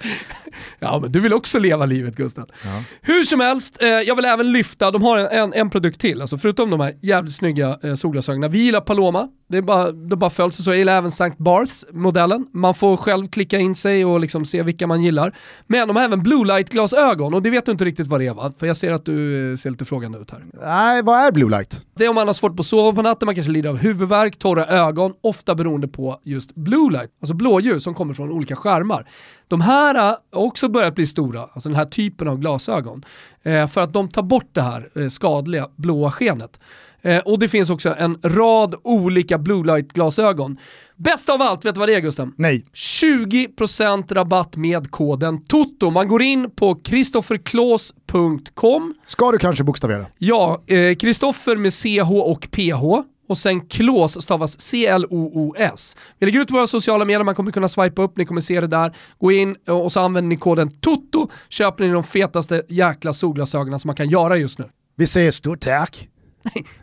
Ja, 0.78 0.98
men 1.02 1.12
du 1.12 1.20
vill 1.20 1.32
också 1.34 1.58
leva 1.58 1.86
livet 1.86 2.16
Gustav. 2.16 2.50
Hur 3.00 3.24
som 3.24 3.40
helst, 3.40 3.82
eh, 3.82 3.88
jag 3.88 4.16
vill 4.16 4.24
även 4.24 4.52
lyfta, 4.52 4.90
de 4.90 5.02
har 5.02 5.18
en, 5.18 5.26
en, 5.26 5.52
en 5.52 5.70
produkt 5.70 6.00
till, 6.00 6.20
alltså 6.20 6.38
förutom 6.38 6.70
de 6.70 6.80
här 6.80 6.94
jävligt 7.02 7.34
snygga 7.34 7.78
eh, 7.82 7.94
solglasögonen. 7.94 8.50
Vi 8.50 8.58
gillar 8.58 8.80
Paloma, 8.80 9.28
det 9.50 9.58
är 9.58 9.62
bara, 9.62 9.92
det 9.92 10.16
bara 10.16 10.30
föll 10.30 10.52
sig 10.52 10.64
så. 10.64 10.70
Jag 10.70 10.78
gillar 10.78 10.98
även 10.98 11.08
St. 11.08 11.32
Barths-modellen. 11.38 12.46
Man 12.52 12.74
får 12.74 12.96
själv 12.96 13.28
klicka 13.28 13.58
in 13.58 13.74
sig 13.74 14.04
och 14.04 14.20
liksom 14.20 14.44
se 14.44 14.62
vilka 14.62 14.86
man 14.86 15.02
gillar. 15.02 15.36
Men 15.66 15.88
de 15.88 15.96
har 15.96 16.04
även 16.04 16.22
blue 16.22 16.44
light-glasögon 16.44 17.34
och 17.34 17.42
det 17.42 17.50
vet 17.50 17.66
du 17.66 17.72
inte 17.72 17.84
riktigt 17.84 18.06
vad 18.06 18.20
det 18.20 18.26
är 18.26 18.34
va? 18.34 18.52
För 18.58 18.66
jag 18.66 18.76
ser 18.76 18.92
att 18.92 19.04
du 19.04 19.50
eh, 19.50 19.56
ser 19.56 19.70
lite 19.70 19.84
frågande 19.84 20.18
ut 20.18 20.29
här. 20.32 20.44
Nej, 20.52 21.02
vad 21.02 21.18
är 21.18 21.32
blue 21.32 21.50
light? 21.50 21.86
Det 21.94 22.04
är 22.04 22.08
om 22.08 22.14
man 22.14 22.26
har 22.26 22.34
svårt 22.34 22.56
på 22.56 22.60
att 22.60 22.66
sova 22.66 22.92
på 22.92 23.02
natten, 23.02 23.26
man 23.26 23.34
kanske 23.34 23.52
lider 23.52 23.70
av 23.70 23.76
huvudvärk, 23.76 24.38
torra 24.38 24.66
ögon, 24.66 25.14
ofta 25.20 25.54
beroende 25.54 25.88
på 25.88 26.20
just 26.24 26.54
blue 26.54 26.90
light, 26.90 27.10
alltså 27.20 27.34
blåljus 27.34 27.84
som 27.84 27.94
kommer 27.94 28.14
från 28.14 28.32
olika 28.32 28.56
skärmar. 28.56 29.08
De 29.48 29.60
här 29.60 29.94
har 29.94 30.18
också 30.30 30.68
börjat 30.68 30.94
bli 30.94 31.06
stora, 31.06 31.40
alltså 31.40 31.68
den 31.68 31.76
här 31.76 31.84
typen 31.84 32.28
av 32.28 32.38
glasögon, 32.38 33.04
eh, 33.42 33.66
för 33.66 33.80
att 33.80 33.92
de 33.92 34.08
tar 34.08 34.22
bort 34.22 34.48
det 34.52 34.62
här 34.62 34.90
eh, 34.94 35.08
skadliga 35.08 35.68
blåa 35.76 36.10
skenet. 36.10 36.60
Eh, 37.02 37.18
och 37.18 37.38
det 37.38 37.48
finns 37.48 37.70
också 37.70 37.94
en 37.98 38.18
rad 38.22 38.74
olika 38.84 39.38
blue 39.38 39.66
light-glasögon. 39.66 40.56
Bäst 40.96 41.28
av 41.28 41.42
allt, 41.42 41.64
vet 41.64 41.74
du 41.74 41.78
vad 41.78 41.88
det 41.88 41.94
är 41.94 42.00
Gusten? 42.00 42.32
Nej. 42.36 42.64
20% 42.74 44.14
rabatt 44.14 44.56
med 44.56 44.90
koden 44.90 45.44
TOTO. 45.44 45.90
Man 45.90 46.08
går 46.08 46.22
in 46.22 46.50
på 46.50 46.74
kristofferklås.com 46.74 48.94
Ska 49.06 49.32
du 49.32 49.38
kanske 49.38 49.64
bokstavera? 49.64 50.06
Ja, 50.18 50.62
eh, 50.66 50.94
Kristoffer 50.94 51.56
med 51.56 51.72
CH 51.72 52.12
och 52.12 52.48
PH 52.50 52.82
och 53.28 53.38
sen 53.38 53.60
Klås 53.60 54.22
stavas 54.22 54.60
C-L-O-O-S. 54.60 55.96
Vi 56.18 56.26
lägger 56.26 56.40
ut 56.40 56.48
på 56.48 56.54
våra 56.54 56.66
sociala 56.66 57.04
medier, 57.04 57.24
man 57.24 57.34
kommer 57.34 57.52
kunna 57.52 57.68
swipa 57.68 58.02
upp, 58.02 58.16
ni 58.16 58.24
kommer 58.24 58.40
se 58.40 58.60
det 58.60 58.66
där. 58.66 58.96
Gå 59.18 59.32
in 59.32 59.56
eh, 59.68 59.76
och 59.76 59.92
så 59.92 60.00
använder 60.00 60.28
ni 60.28 60.36
koden 60.36 60.70
TOTO, 60.70 61.28
köper 61.48 61.84
ni 61.84 61.90
de 61.90 62.04
fetaste 62.04 62.62
jäkla 62.68 63.12
solglasögonen 63.12 63.80
som 63.80 63.88
man 63.88 63.96
kan 63.96 64.08
göra 64.08 64.36
just 64.36 64.58
nu. 64.58 64.64
Vi 64.96 65.06
säger 65.06 65.30
stort 65.30 65.60
tack. 65.60 66.08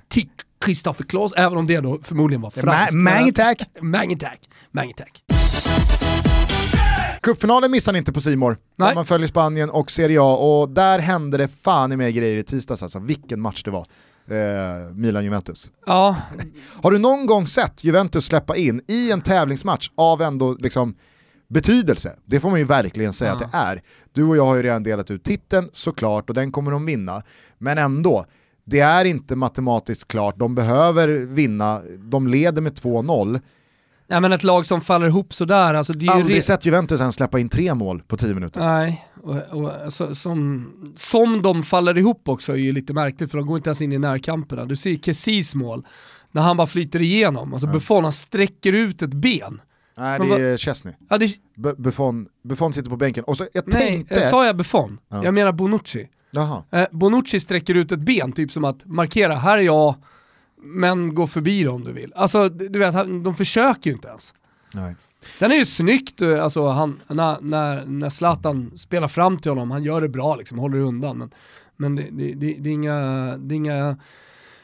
Till 0.08 0.30
Kristoffer 0.62 1.04
Klås, 1.04 1.34
även 1.34 1.58
om 1.58 1.68
det 1.68 1.80
då 1.80 2.00
förmodligen 2.04 2.42
var 2.42 2.50
franskt. 2.50 2.94
Ma- 2.96 2.98
Mange 2.98 3.32
tack. 3.32 3.62
Mange 3.82 4.18
tack. 4.18 4.40
Mange 4.72 4.94
tack. 4.94 5.24
Cupfinalen 7.22 7.72
missar 7.72 7.92
ni 7.94 8.00
inte 8.00 8.14
på 8.14 8.22
Simor. 8.22 8.58
Om 8.78 8.92
man 8.96 9.06
följer 9.06 9.28
Spanien 9.28 9.70
och 9.70 9.92
Serie 9.92 10.22
A 10.22 10.36
och 10.36 10.70
där 10.70 11.00
hände 11.00 11.38
det 11.38 11.48
fan 11.48 11.92
i 11.92 11.96
mig 11.98 12.14
grejer 12.14 12.38
i 12.38 12.44
tisdags 12.44 12.84
alltså. 12.84 13.00
Vilken 13.00 13.42
match 13.42 13.64
det 13.64 13.72
var. 13.72 13.86
Eh, 14.30 14.94
Milan-Juventus. 14.94 15.72
Ja, 15.86 16.16
Har 16.82 16.92
du 16.92 16.98
någon 17.00 17.26
gång 17.26 17.48
sett 17.48 17.84
Juventus 17.84 18.26
släppa 18.26 18.56
in 18.56 18.82
i 18.88 19.12
en 19.12 19.22
tävlingsmatch 19.22 19.90
av 19.98 20.22
ändå 20.22 20.54
liksom 20.60 20.96
betydelse? 21.50 22.16
Det 22.26 22.40
får 22.40 22.50
man 22.50 22.60
ju 22.60 22.66
verkligen 22.66 23.14
säga 23.14 23.32
Ja. 23.40 23.46
att 23.46 23.52
det 23.52 23.58
är. 23.58 23.82
Du 24.14 24.24
och 24.24 24.38
jag 24.38 24.46
har 24.46 24.56
ju 24.56 24.64
redan 24.64 24.84
delat 24.84 25.12
ut 25.12 25.24
titeln 25.24 25.70
såklart 25.72 26.30
och 26.30 26.36
den 26.36 26.52
kommer 26.52 26.72
de 26.72 26.86
vinna. 26.86 27.22
Men 27.58 27.78
ändå, 27.78 28.26
det 28.70 28.80
är 28.80 29.06
inte 29.06 29.36
matematiskt 29.36 30.08
klart. 30.08 30.38
De 30.38 30.56
behöver 30.56 31.08
vinna, 31.08 31.82
de 32.00 32.28
leder 32.28 32.62
med 32.62 32.74
2-0. 32.74 33.40
Nej, 34.08 34.22
men 34.22 34.34
ett 34.34 34.44
lag 34.44 34.66
som 34.66 34.82
faller 34.82 35.08
ihop 35.08 35.34
sådär, 35.34 35.74
alltså 35.74 35.94
det 35.94 36.06
är 36.06 36.16
ju 36.16 36.22
Aldrig 36.22 36.44
sett 36.44 36.66
Juventus 36.66 37.00
ens 37.00 37.16
släppa 37.16 37.40
in 37.40 37.50
tre 37.50 37.74
mål 37.74 38.02
på 38.08 38.18
10 38.18 38.34
minuter. 38.34 38.60
Nej, 38.60 39.06
och, 39.22 39.36
och, 39.36 39.94
så, 39.94 40.16
som, 40.16 40.94
som 40.96 41.42
de 41.42 41.64
faller 41.64 41.98
ihop 41.98 42.30
också 42.30 42.52
är 42.54 42.58
ju 42.58 42.72
lite 42.72 42.94
märkligt 42.94 43.32
för 43.32 43.38
de 43.38 43.48
går 43.48 43.58
inte 43.58 43.70
ens 43.70 43.82
in 43.82 43.94
i 43.94 43.98
närkamperna. 43.98 44.66
Du 44.66 44.76
ser 44.76 44.96
Kessis 44.96 45.56
mål, 45.56 45.86
när 46.32 46.42
han 46.42 46.58
bara 46.58 46.68
flyter 46.68 47.02
igenom. 47.02 47.54
Alltså 47.54 47.68
Buffon, 47.68 48.04
han 48.04 48.14
sträcker 48.14 48.74
ut 48.74 49.02
ett 49.02 49.14
ben. 49.14 49.62
Nej, 49.98 50.20
det 50.20 50.42
är 50.42 50.58
Chesney. 50.58 50.94
Ja, 51.10 51.18
det, 51.18 51.32
Buffon, 51.78 52.28
Buffon 52.44 52.74
sitter 52.74 52.90
på 52.90 52.98
bänken. 52.98 53.24
Och 53.24 53.38
så, 53.38 53.48
jag 53.54 53.64
nej, 53.68 53.88
tänkte... 53.88 54.16
eh, 54.16 54.30
sa 54.30 54.46
jag 54.46 54.58
Buffon? 54.58 55.00
Ja. 55.10 55.24
Jag 55.24 55.34
menar 55.34 55.52
Bonucci. 55.52 56.08
Jaha. 56.32 56.64
Eh, 56.72 56.88
Bonucci 56.92 57.40
sträcker 57.40 57.76
ut 57.76 57.92
ett 57.92 58.00
ben, 58.00 58.32
typ 58.32 58.52
som 58.52 58.66
att 58.66 58.86
markera, 58.86 59.36
här 59.36 59.58
är 59.58 59.62
jag, 59.62 59.96
men 60.62 61.16
gå 61.16 61.28
förbi 61.28 61.64
det 61.64 61.70
om 61.70 61.84
du 61.84 61.94
vill. 61.94 62.14
Alltså, 62.16 62.50
du 62.50 62.80
vet, 62.80 63.24
de 63.24 63.36
försöker 63.36 63.90
ju 63.90 63.96
inte 63.96 64.08
ens. 64.08 64.34
Nej. 64.74 64.96
Sen 65.36 65.52
är 65.52 65.56
det 65.56 65.60
ju 65.60 65.66
snyggt, 65.66 66.22
eh, 66.22 66.44
alltså, 66.44 66.68
han, 66.68 67.00
när, 67.08 67.42
när, 67.42 67.86
när 67.86 68.10
Zlatan 68.10 68.72
spelar 68.76 69.08
fram 69.08 69.40
till 69.40 69.52
honom, 69.52 69.72
han 69.72 69.84
gör 69.84 70.02
det 70.02 70.10
bra 70.10 70.36
liksom, 70.36 70.60
håller 70.60 70.78
undan. 70.78 71.18
Men, 71.18 71.32
Men 71.76 71.96
det, 71.96 72.08
det, 72.12 72.34
det, 72.34 72.56
det, 72.60 72.70
är 72.70 72.74
inga, 72.74 73.00
det 73.38 73.56
är 73.56 73.58
inga 73.58 73.98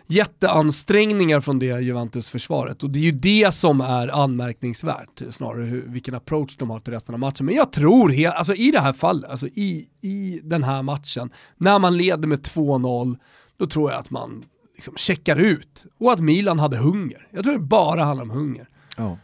jätteansträngningar 0.08 1.42
från 1.42 1.60
det 1.60 1.82
Juventus-försvaret 1.82 2.84
och 2.84 2.90
det 2.90 3.00
är 3.00 3.04
ju 3.04 3.12
det 3.12 3.54
som 3.54 3.82
är 3.82 4.24
anmärkningsvärt 4.24 5.22
snarare 5.30 5.64
hur, 5.64 5.82
vilken 5.88 6.16
approach 6.16 6.58
de 6.58 6.70
har 6.70 6.80
till 6.80 6.94
resten 6.94 7.16
av 7.16 7.20
matchen. 7.20 7.46
Men 7.46 7.56
jag 7.56 7.72
tror, 7.72 8.10
he, 8.10 8.32
alltså 8.32 8.54
i 8.54 8.72
det 8.72 8.80
här 8.80 8.94
fallet, 8.94 9.32
alltså 9.32 9.48
i, 9.48 9.88
i 10.02 10.40
den 10.44 10.64
här 10.64 10.84
matchen, 10.84 11.30
när 11.58 11.80
man 11.80 11.98
leder 11.98 12.28
med 12.28 12.40
2-0, 12.40 13.18
då 13.58 13.68
tror 13.68 13.92
jag 13.92 14.00
att 14.00 14.10
man 14.10 14.44
liksom 14.76 14.94
checkar 14.98 15.40
ut 15.40 15.86
och 16.00 16.12
att 16.12 16.20
Milan 16.20 16.60
hade 16.60 16.78
hunger. 16.78 17.28
Jag 17.32 17.44
tror 17.44 17.54
det 17.54 17.60
bara 17.60 18.04
handlar 18.04 18.24
om 18.24 18.30
hunger. 18.30 18.70
Ja, 18.98 19.18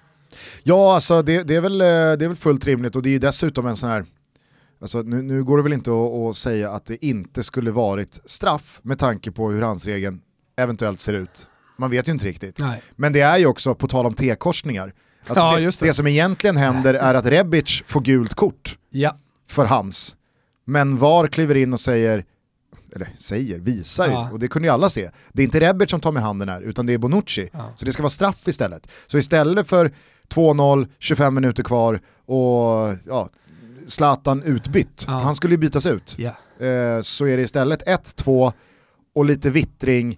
ja 0.63 0.93
alltså 0.95 1.21
det, 1.21 1.43
det, 1.43 1.55
är 1.55 1.61
väl, 1.61 1.81
eh, 1.81 1.87
det 1.87 2.25
är 2.25 2.27
väl 2.27 2.35
fullt 2.35 2.65
rimligt 2.65 2.95
och 2.95 3.01
det 3.01 3.09
är 3.09 3.11
ju 3.11 3.19
dessutom 3.19 3.65
en 3.65 3.75
sån 3.75 3.89
här 3.89 4.05
Alltså, 4.81 5.01
nu, 5.01 5.21
nu 5.21 5.43
går 5.43 5.57
det 5.57 5.63
väl 5.63 5.73
inte 5.73 5.91
att, 5.91 6.29
att, 6.29 6.35
säga 6.35 6.71
att 6.71 6.85
det 6.85 7.05
inte 7.05 7.43
skulle 7.43 7.71
varit 7.71 8.21
straff 8.25 8.79
med 8.83 8.99
tanke 8.99 9.31
på 9.31 9.51
hur 9.51 9.61
handsregeln 9.61 10.21
eventuellt 10.59 10.99
ser 10.99 11.13
ut. 11.13 11.47
Man 11.77 11.91
vet 11.91 12.07
ju 12.07 12.11
inte 12.11 12.25
riktigt. 12.25 12.59
Nej. 12.59 12.81
Men 12.95 13.13
det 13.13 13.21
är 13.21 13.37
ju 13.37 13.45
också, 13.45 13.75
på 13.75 13.87
tal 13.87 14.05
om 14.05 14.13
T-korsningar, 14.13 14.93
alltså 15.27 15.43
Ja, 15.45 15.57
det, 15.57 15.65
det. 15.79 15.85
det 15.85 15.93
som 15.93 16.07
egentligen 16.07 16.57
händer 16.57 16.93
är 16.93 17.13
att 17.13 17.25
Rebic 17.25 17.83
får 17.87 18.01
gult 18.01 18.33
kort 18.33 18.77
Ja. 18.89 19.17
för 19.47 19.65
hans. 19.65 20.15
Men 20.65 20.97
VAR 20.97 21.27
kliver 21.27 21.55
in 21.55 21.73
och 21.73 21.79
säger, 21.79 22.25
eller 22.95 23.09
säger, 23.17 23.59
visar 23.59 24.07
Ja. 24.09 24.29
och 24.31 24.39
det 24.39 24.47
kunde 24.47 24.67
ju 24.67 24.73
alla 24.73 24.89
se. 24.89 25.09
Det 25.33 25.41
är 25.41 25.43
inte 25.43 25.59
Rebic 25.59 25.89
som 25.91 25.99
tar 26.01 26.11
med 26.11 26.23
handen 26.23 26.49
här, 26.49 26.61
utan 26.61 26.85
det 26.85 26.93
är 26.93 26.97
Bonucci. 26.97 27.49
Ja. 27.53 27.73
Så 27.75 27.85
det 27.85 27.91
ska 27.91 28.03
vara 28.03 28.09
straff 28.09 28.47
istället. 28.47 28.87
Så 29.07 29.17
istället 29.17 29.67
för 29.67 29.91
2-0, 30.33 30.87
25 30.99 31.35
minuter 31.35 31.63
kvar 31.63 32.01
och 32.25 32.95
ja, 33.05 33.29
Zlatan 33.87 34.43
utbytt, 34.43 35.03
Ja. 35.07 35.13
han 35.13 35.35
skulle 35.35 35.53
ju 35.53 35.57
bytas 35.57 35.85
ut. 35.85 36.15
Ja. 36.17 36.65
Eh, 36.65 37.01
så 37.01 37.25
är 37.27 37.37
det 37.37 37.43
istället 37.43 37.83
1-2 37.87 38.53
och 39.15 39.25
lite 39.25 39.49
vittring 39.49 40.17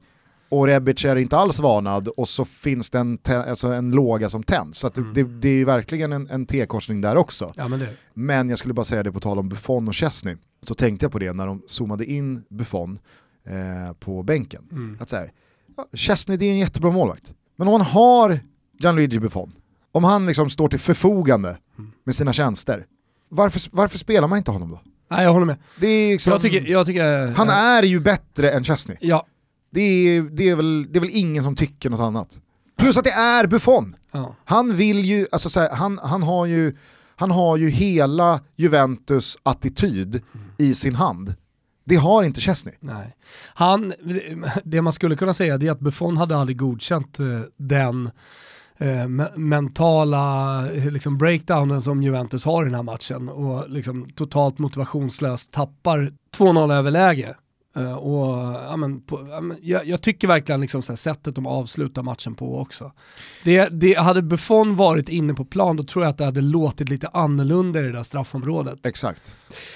och 0.52 0.68
Rebic 0.68 1.06
är 1.06 1.16
inte 1.16 1.38
alls 1.38 1.60
varnad 1.60 2.08
och 2.08 2.30
så 2.30 2.46
finns 2.46 2.90
det 2.90 3.00
en, 3.00 3.20
alltså 3.30 3.68
en 3.68 3.92
låga 3.92 4.30
som 4.30 4.44
tänds. 4.44 4.80
Så 4.80 4.92
Mm. 4.98 5.14
det, 5.14 5.24
det 5.24 5.50
är 5.50 5.54
ju 5.54 5.66
verkligen 5.66 6.14
en, 6.14 6.30
en 6.30 6.46
T-korsning 6.46 7.02
där 7.02 7.16
också. 7.16 7.54
ja, 7.56 7.68
men 7.68 7.80
det. 7.80 7.88
Men 8.14 8.50
jag 8.50 8.60
skulle 8.60 8.74
bara 8.74 8.84
säga 8.86 9.04
det 9.04 9.12
på 9.12 9.20
tal 9.20 9.40
om 9.40 9.50
Buffon 9.50 9.88
och 9.88 9.96
Chesney. 9.96 10.36
Så 10.68 10.74
tänkte 10.74 11.06
jag 11.06 11.12
på 11.12 11.20
det 11.20 11.34
när 11.34 11.48
de 11.48 11.62
zoomade 11.68 12.06
in 12.06 12.44
Buffon 12.50 13.00
eh, 13.48 13.94
på 13.94 14.24
bänken. 14.24 14.68
Mm. 14.72 14.98
Att 15.00 15.10
så 15.10 15.16
här, 15.16 15.32
ja, 15.78 15.86
Chesney 15.94 16.38
det 16.38 16.46
är 16.46 16.52
en 16.52 16.60
jättebra 16.60 16.92
målvakt. 16.92 17.34
Men 17.56 17.68
om 17.68 17.72
man 17.72 17.82
har 17.82 18.40
Gianluigi 18.80 19.20
Buffon, 19.20 19.52
om 19.92 20.04
han 20.04 20.26
liksom 20.26 20.50
står 20.50 20.68
till 20.68 20.80
förfogande 20.80 21.58
Mm. 21.78 21.92
med 22.04 22.16
sina 22.16 22.34
tjänster, 22.34 22.86
varför, 23.30 23.62
varför 23.72 23.98
spelar 23.98 24.28
man 24.28 24.38
inte 24.38 24.52
honom 24.52 24.70
då? 24.72 24.82
Nej, 25.12 25.24
jag 25.24 25.34
håller 25.34 25.46
med. 25.46 25.58
Det 25.80 25.88
är 25.88 26.12
liksom, 26.12 26.32
Jag 26.34 26.42
tycker, 26.42 26.72
jag 26.72 26.86
tycker, 26.86 27.28
han 27.28 27.50
är 27.50 27.84
ju 27.84 28.00
bättre 28.00 28.52
än 28.52 28.64
Chesney. 28.64 28.98
Ja. 29.02 29.26
Det 29.72 29.82
är, 29.82 30.22
det, 30.22 30.50
är 30.50 30.56
väl, 30.56 30.88
det 30.92 31.00
är 31.00 31.02
väl 31.02 31.10
ingen 31.14 31.44
som 31.44 31.56
tycker 31.56 31.90
något 31.90 32.00
annat. 32.00 32.40
Plus 32.78 32.98
att 32.98 33.04
det 33.04 33.12
är 33.12 33.48
Buffon. 33.48 33.96
ja. 34.12 34.36
Han 34.46 34.76
vill 34.76 35.06
ju, 35.06 35.28
alltså 35.32 35.50
så 35.50 35.60
här, 35.60 35.70
han, 35.76 36.00
han, 36.04 36.24
har 36.24 36.46
ju, 36.46 36.76
han 37.16 37.32
har 37.32 37.58
ju 37.58 37.70
hela 37.70 38.40
Juventus 38.56 39.38
attityd 39.44 40.22
i 40.58 40.74
sin 40.74 40.96
hand. 40.96 41.36
Det 41.86 41.96
har 41.96 42.24
inte 42.24 42.42
Chesney. 42.42 42.74
Nej. 42.80 43.16
Han, 43.54 43.94
det 44.64 44.82
man 44.82 44.94
skulle 44.94 45.16
kunna 45.16 45.34
säga 45.34 45.54
är 45.56 45.72
att 45.72 45.80
Buffon 45.80 46.18
hade 46.18 46.38
aldrig 46.38 46.58
godkänt 46.58 47.20
eh, 47.20 47.26
den 47.58 48.10
eh, 48.78 48.86
me- 48.88 49.38
mentala 49.38 50.66
eh, 50.72 50.92
liksom 50.92 51.18
breakdownen 51.18 51.82
som 51.82 52.04
Juventus 52.04 52.46
har 52.46 52.64
i 52.64 52.66
den 52.66 52.76
här 52.76 52.84
matchen 52.84 53.30
och 53.30 53.70
liksom 53.70 54.10
totalt 54.16 54.60
motivationslöst 54.60 55.52
tappar 55.52 56.14
2-0 56.38 56.74
överläge. 56.74 57.36
Eh, 57.76 57.94
och, 57.94 58.54
ja, 58.54 58.78
men, 58.78 59.02
på, 59.02 59.28
ja, 59.30 59.42
men, 59.42 59.58
jag, 59.62 59.86
jag 59.88 60.02
tycker 60.02 60.28
verkligen 60.28 60.62
liksom 60.62 60.82
så 60.82 60.92
här, 60.92 60.98
sättet 60.98 61.36
de 61.36 61.46
avslutar 61.46 62.04
matchen 62.04 62.36
på 62.36 62.60
också. 62.60 62.92
Det, 63.44 63.68
det, 63.72 63.94
hade 63.94 64.22
Buffon 64.22 64.76
varit 64.76 65.10
inne 65.10 65.34
på 65.34 65.46
plan 65.46 65.76
då 65.78 65.84
tror 65.84 66.06
jag 66.06 66.10
att 66.10 66.18
det 66.18 66.26
hade 66.26 66.42
låtit 66.42 66.90
lite 66.90 67.08
annorlunda 67.08 67.80
i 67.80 67.84
det 67.84 67.92
där 67.92 68.04
straffområdet. 68.04 68.86
Exakt. 68.86 69.36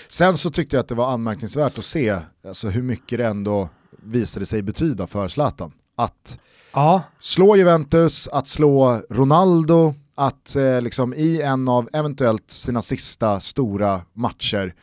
Sen 0.10 0.38
så 0.38 0.52
tyckte 0.52 0.76
jag 0.76 0.82
att 0.82 0.88
det 0.88 0.96
var 0.96 1.12
anmärkningsvärt 1.12 1.78
att 1.78 1.86
se 1.86 2.18
alltså, 2.48 2.70
hur 2.70 2.84
mycket 2.84 3.18
det 3.18 3.26
ändå 3.26 3.70
visade 4.04 4.46
sig 4.46 4.62
betyda 4.62 5.08
för 5.08 5.28
Zlatan. 5.28 5.72
Att 5.98 6.40
Ja, 6.76 7.04
slå 7.20 7.56
Juventus, 7.56 8.28
att 8.28 8.48
slå 8.48 9.02
Ronaldo, 9.10 9.94
att 10.16 10.56
eh, 10.56 10.82
liksom 10.82 11.14
i 11.14 11.42
en 11.42 11.68
av 11.68 11.90
eventuellt 11.94 12.52
sina 12.52 12.82
sista 12.82 13.40
stora 13.40 14.02
matcher 14.14 14.74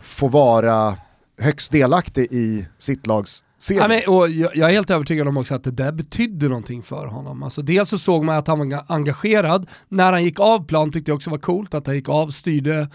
få 0.00 0.28
vara 0.28 0.96
högst 1.42 1.72
delaktig 1.72 2.28
i 2.30 2.66
sitt 2.78 3.06
lags. 3.06 3.44
Ja, 3.70 3.88
men, 3.88 4.02
och 4.08 4.28
jag, 4.28 4.56
jag 4.56 4.68
är 4.70 4.74
helt 4.74 4.90
övertygad 4.90 5.28
om 5.28 5.36
också 5.36 5.54
att 5.54 5.64
det 5.64 5.70
där 5.70 5.92
betydde 5.92 6.48
någonting 6.48 6.82
för 6.82 7.06
honom. 7.06 7.42
Alltså, 7.42 7.62
dels 7.62 7.88
så 7.88 7.98
såg 7.98 8.24
man 8.24 8.36
att 8.36 8.48
han 8.48 8.58
var 8.58 8.84
engagerad. 8.88 9.66
När 9.88 10.12
han 10.12 10.24
gick 10.24 10.40
av 10.40 10.66
plan 10.66 10.92
tyckte 10.92 11.10
jag 11.10 11.16
också 11.16 11.30
var 11.30 11.38
coolt 11.38 11.74
att 11.74 11.86
han 11.86 11.96
gick 11.96 12.08
av, 12.08 12.30
styrde 12.30 12.88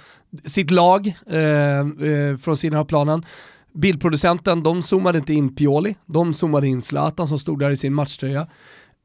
sitt 0.46 0.72
lag 0.72 1.14
eh, 1.30 1.40
eh, 1.80 2.38
från 2.42 2.58
sidan 2.58 2.80
av 2.80 2.86
planen. 2.86 3.26
Bildproducenten, 3.74 4.64
de 4.64 4.82
zoomade 4.82 5.18
inte 5.18 5.34
in 5.34 5.56
Pioli, 5.56 5.96
de 6.06 6.34
zoomade 6.34 6.68
in 6.68 6.82
Zlatan 6.82 7.28
som 7.28 7.40
stod 7.40 7.60
där 7.60 7.72
i 7.72 7.78
sin 7.78 7.94
matchtröja. 7.94 8.48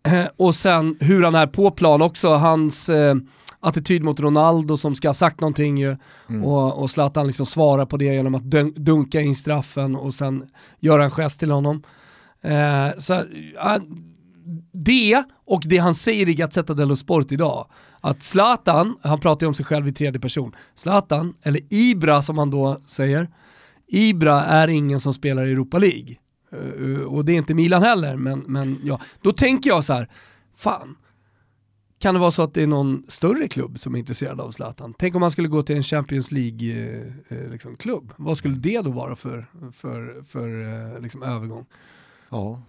Eh, 0.06 0.26
och 0.36 0.54
sen 0.54 0.96
hur 1.00 1.22
han 1.22 1.34
är 1.34 1.46
på 1.46 1.70
plan 1.70 2.02
också, 2.02 2.34
hans 2.34 2.88
eh, 2.88 3.14
attityd 3.62 4.02
mot 4.02 4.20
Ronaldo 4.20 4.76
som 4.76 4.94
ska 4.94 5.08
ha 5.08 5.14
sagt 5.14 5.40
någonting 5.40 5.78
ju. 5.78 5.96
Och, 6.44 6.82
och 6.82 6.90
Zlatan 6.90 7.26
liksom 7.26 7.46
svarar 7.46 7.86
på 7.86 7.96
det 7.96 8.04
genom 8.04 8.34
att 8.34 8.42
dun- 8.42 8.74
dunka 8.76 9.20
in 9.20 9.36
straffen 9.36 9.96
och 9.96 10.14
sen 10.14 10.48
göra 10.80 11.04
en 11.04 11.10
gest 11.10 11.40
till 11.40 11.50
honom. 11.50 11.82
Eh, 12.42 12.88
så, 12.98 13.20
ja, 13.54 13.78
det 14.72 15.24
och 15.46 15.62
det 15.64 15.78
han 15.78 15.94
säger 15.94 16.28
i 16.28 16.34
Gazzetta 16.34 16.74
dello 16.74 16.96
Sport 16.96 17.32
idag, 17.32 17.66
att 18.00 18.22
Zlatan, 18.22 18.96
han 19.02 19.20
pratar 19.20 19.44
ju 19.46 19.48
om 19.48 19.54
sig 19.54 19.66
själv 19.66 19.88
i 19.88 19.92
tredje 19.92 20.20
person, 20.20 20.54
Zlatan, 20.74 21.34
eller 21.42 21.60
Ibra 21.70 22.22
som 22.22 22.38
han 22.38 22.50
då 22.50 22.80
säger, 22.86 23.28
Ibra 23.88 24.44
är 24.44 24.68
ingen 24.68 25.00
som 25.00 25.14
spelar 25.14 25.46
i 25.46 25.52
Europa 25.52 25.78
League. 25.78 26.16
Eh, 26.52 27.02
och 27.02 27.24
det 27.24 27.32
är 27.32 27.36
inte 27.36 27.54
Milan 27.54 27.82
heller, 27.82 28.16
men, 28.16 28.38
men 28.38 28.80
ja. 28.84 29.00
Då 29.20 29.32
tänker 29.32 29.70
jag 29.70 29.84
så 29.84 29.92
här, 29.92 30.08
fan, 30.56 30.96
kan 32.02 32.14
det 32.14 32.20
vara 32.20 32.30
så 32.30 32.42
att 32.42 32.54
det 32.54 32.62
är 32.62 32.66
någon 32.66 33.04
större 33.08 33.48
klubb 33.48 33.78
som 33.78 33.94
är 33.94 33.98
intresserad 33.98 34.40
av 34.40 34.50
Zlatan? 34.50 34.94
Tänk 34.98 35.14
om 35.14 35.22
han 35.22 35.30
skulle 35.30 35.48
gå 35.48 35.62
till 35.62 35.76
en 35.76 35.82
Champions 35.82 36.32
League-klubb. 36.32 37.42
Eh, 37.44 37.50
liksom, 37.50 37.76
klubb. 37.76 38.12
Vad 38.16 38.38
skulle 38.38 38.54
det 38.54 38.80
då 38.80 38.90
vara 38.90 39.16
för, 39.16 39.46
för, 39.72 40.24
för 40.28 40.48
eh, 40.94 41.00
liksom, 41.00 41.22
övergång? 41.22 41.66
ja, 42.30 42.62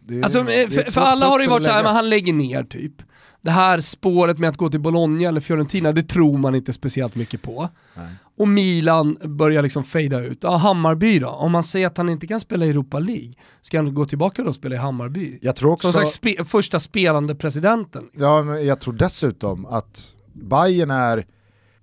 det, 0.00 0.22
Alltså, 0.22 0.42
det 0.42 0.62
är 0.62 0.68
för, 0.68 0.82
för 0.82 1.00
alla 1.00 1.26
har 1.26 1.38
det 1.38 1.44
ju 1.44 1.50
varit 1.50 1.64
så 1.64 1.70
här, 1.70 1.82
men 1.82 1.94
han 1.94 2.10
lägger 2.10 2.32
ner 2.32 2.64
typ. 2.64 3.02
Det 3.40 3.50
här 3.50 3.80
spåret 3.80 4.38
med 4.38 4.48
att 4.48 4.56
gå 4.56 4.70
till 4.70 4.80
Bologna 4.80 5.28
eller 5.28 5.40
Fiorentina, 5.40 5.92
det 5.92 6.02
tror 6.02 6.38
man 6.38 6.54
inte 6.54 6.72
speciellt 6.72 7.14
mycket 7.14 7.42
på. 7.42 7.68
Nej. 7.94 8.14
Och 8.36 8.48
Milan 8.48 9.18
börjar 9.22 9.62
liksom 9.62 9.84
fejda 9.84 10.20
ut. 10.20 10.38
Ja, 10.42 10.56
Hammarby 10.56 11.18
då? 11.18 11.28
Om 11.28 11.52
man 11.52 11.62
säger 11.62 11.86
att 11.86 11.96
han 11.96 12.08
inte 12.08 12.26
kan 12.26 12.40
spela 12.40 12.66
i 12.66 12.70
Europa 12.70 12.98
League, 12.98 13.32
ska 13.60 13.78
han 13.78 13.94
gå 13.94 14.04
tillbaka 14.04 14.42
då 14.42 14.48
och 14.48 14.54
spela 14.54 14.74
i 14.74 14.78
Hammarby? 14.78 15.38
Jag 15.42 15.56
tror 15.56 15.72
också... 15.72 15.86
Som 15.88 15.92
slags 15.92 16.12
spe 16.12 16.44
första 16.44 16.80
spelande 16.80 17.34
presidenten. 17.34 18.04
Ja, 18.12 18.42
men 18.42 18.66
jag 18.66 18.80
tror 18.80 18.94
dessutom 18.94 19.66
att 19.66 20.14
Bayern 20.32 20.90
är 20.90 21.26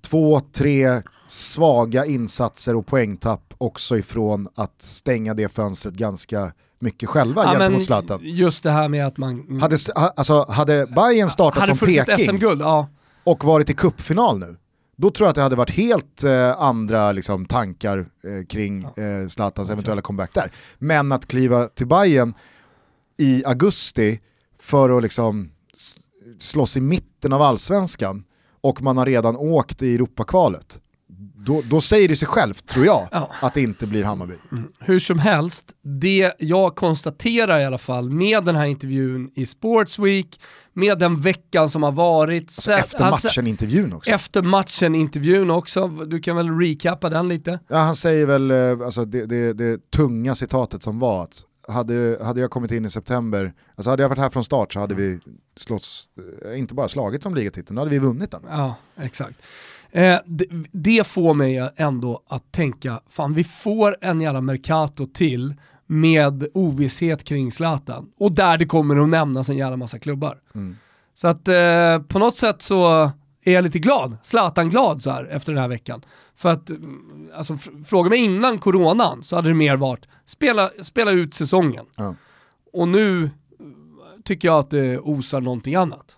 två, 0.02 0.40
tre 0.40 1.02
svaga 1.28 2.06
insatser 2.06 2.76
och 2.76 2.86
poängtapp 2.86 3.54
också 3.58 3.98
ifrån 3.98 4.48
att 4.56 4.82
stänga 4.82 5.34
det 5.34 5.50
fönstret 5.50 5.94
ganska 5.94 6.52
mycket 6.86 7.10
själva 7.10 7.44
Ja, 7.44 7.52
gentemot 7.60 7.86
Zlatan. 7.86 8.20
Just 8.24 8.64
det 8.64 8.72
här 8.72 8.88
med 8.88 9.08
att 9.08 9.18
man 9.18 9.60
Hade, 9.62 9.76
st- 9.76 10.00
ha- 10.00 10.14
alltså, 10.16 10.46
hade 10.50 10.86
Bayern 10.86 11.30
startat 11.30 11.60
hade 11.60 11.76
som 11.76 11.88
Peking 11.88 12.18
SM-guld, 12.18 12.62
ja. 12.62 12.88
och 13.24 13.44
varit 13.44 13.70
i 13.70 13.74
kuppfinal 13.74 14.40
nu, 14.40 14.58
då 14.98 15.12
tror 15.12 15.26
jag 15.26 15.30
att 15.30 15.36
det 15.36 15.42
hade 15.42 15.56
varit 15.56 15.70
helt 15.72 16.24
eh, 16.24 16.62
andra 16.62 17.12
liksom, 17.12 17.46
tankar 17.46 17.98
eh, 17.98 18.46
kring 18.50 18.84
eh, 18.84 19.28
Zlatans 19.28 19.70
eventuella 19.70 20.02
comeback 20.02 20.34
där. 20.34 20.52
Men 20.78 21.12
att 21.12 21.28
kliva 21.28 21.68
till 21.68 21.88
Bayern 21.88 22.34
i 23.18 23.46
augusti 23.46 24.20
för 24.60 24.98
att 24.98 25.04
liksom 25.04 25.52
slåss 26.40 26.78
i 26.78 26.82
mitten 26.82 27.34
av 27.34 27.42
allsvenskan 27.42 28.24
och 28.62 28.82
man 28.82 28.98
har 28.98 29.06
redan 29.06 29.36
åkt 29.38 29.82
i 29.82 29.96
Europakvalet, 29.96 30.80
då, 31.46 31.62
då 31.70 31.82
säger 31.82 32.08
det 32.08 32.16
sig 32.16 32.28
självt, 32.28 32.66
tror 32.66 32.86
jag, 32.86 33.08
Ja. 33.12 33.32
att 33.42 33.54
det 33.54 33.62
inte 33.62 33.88
blir 33.88 34.04
Hammarby. 34.04 34.34
Hur 34.80 35.00
som 35.00 35.20
helst, 35.20 35.64
det 35.82 36.34
jag 36.40 36.76
konstaterar 36.76 37.60
i 37.60 37.66
alla 37.66 37.78
fall 37.78 38.10
med 38.10 38.44
den 38.46 38.56
här 38.56 38.66
intervjun 38.66 39.30
i 39.36 39.46
Sportsweek, 39.46 40.40
med 40.74 41.00
den 41.00 41.22
veckan 41.22 41.70
som 41.70 41.84
har 41.84 41.92
varit. 41.92 42.52
sen- 42.52 42.80
Efter 42.80 43.04
han 43.04 43.14
sä- 43.14 43.26
matchen-intervjun 43.28 43.94
också. 43.94 44.12
Efter 44.12 44.42
matchen-intervjun 44.42 45.52
också, 45.52 45.88
du 45.88 46.20
kan 46.20 46.36
väl 46.36 46.50
recappa 46.60 47.10
den 47.10 47.28
lite? 47.30 47.60
Ja, 47.68 47.78
han 47.78 47.96
säger 47.96 48.26
väl 48.26 48.52
eh, 48.52 48.86
alltså 48.86 49.06
det, 49.06 49.26
det, 49.26 49.54
det 49.54 49.92
tunga 49.92 50.36
citatet 50.36 50.84
som 50.84 51.00
var 51.00 51.24
att 51.24 51.44
hade, 51.68 52.20
hade 52.24 52.42
jag 52.42 52.50
kommit 52.52 52.72
in 52.72 52.86
i 52.86 52.90
september, 52.90 53.54
alltså 53.76 53.90
hade 53.90 54.02
jag 54.04 54.10
varit 54.10 54.20
här 54.20 54.30
från 54.30 54.44
start 54.44 54.74
så 54.74 54.80
hade 54.80 54.96
vi 54.96 55.20
slått, 55.58 55.84
inte 56.56 56.74
bara 56.74 56.88
slagit 56.88 57.24
som 57.24 57.36
ligatiteln, 57.36 57.76
då 57.76 57.82
hade 57.82 57.92
vi 57.92 58.00
vunnit 58.00 58.32
den. 58.32 58.42
Ja, 58.50 58.76
exakt. 59.02 59.38
Eh, 59.96 60.20
det, 60.26 60.46
det 60.72 61.08
får 61.08 61.34
mig 61.34 61.70
ändå 61.76 62.22
att 62.30 62.52
tänka, 62.52 63.00
fan 63.10 63.34
vi 63.34 63.44
får 63.44 63.98
en 64.02 64.22
jävla 64.22 64.42
Mercato 64.42 65.06
till 65.06 65.56
med 65.86 66.48
ovisshet 66.54 67.24
kring 67.24 67.52
Zlatan. 67.52 68.12
Och 68.18 68.32
där 68.32 68.58
det 68.58 68.66
kommer 68.66 68.96
att 69.04 69.10
nämnas 69.10 69.50
en 69.50 69.58
jävla 69.58 69.78
massa 69.78 70.00
klubbar. 70.00 70.38
Mm. 70.56 70.78
Så 71.14 71.28
att 71.28 71.48
eh, 71.48 72.02
på 72.08 72.20
något 72.20 72.38
sätt 72.38 72.62
så 72.62 73.12
är 73.44 73.54
jag 73.54 73.64
lite 73.64 73.80
glad, 73.80 74.18
Zlatan-glad 74.24 75.02
så 75.02 75.12
här 75.12 75.26
efter 75.26 75.54
den 75.54 75.62
här 75.62 75.68
veckan. 75.68 76.02
För 76.36 76.50
att, 76.50 76.70
mm, 76.70 77.30
alltså 77.36 77.54
fr- 77.54 77.84
fråga 77.84 78.10
mig 78.10 78.20
innan 78.20 78.60
coronan 78.60 79.24
så 79.24 79.36
hade 79.36 79.48
det 79.48 79.54
mer 79.54 79.76
varit, 79.76 80.08
spela, 80.26 80.70
spela 80.82 81.12
ut 81.12 81.34
säsongen. 81.34 81.86
Ja. 81.98 82.16
Och 82.74 82.88
nu 82.88 83.18
mm, 83.20 83.32
tycker 84.24 84.48
jag 84.48 84.60
att 84.60 84.70
det 84.70 85.00
osar 85.00 85.42
någonting 85.42 85.76
annat. 85.76 86.18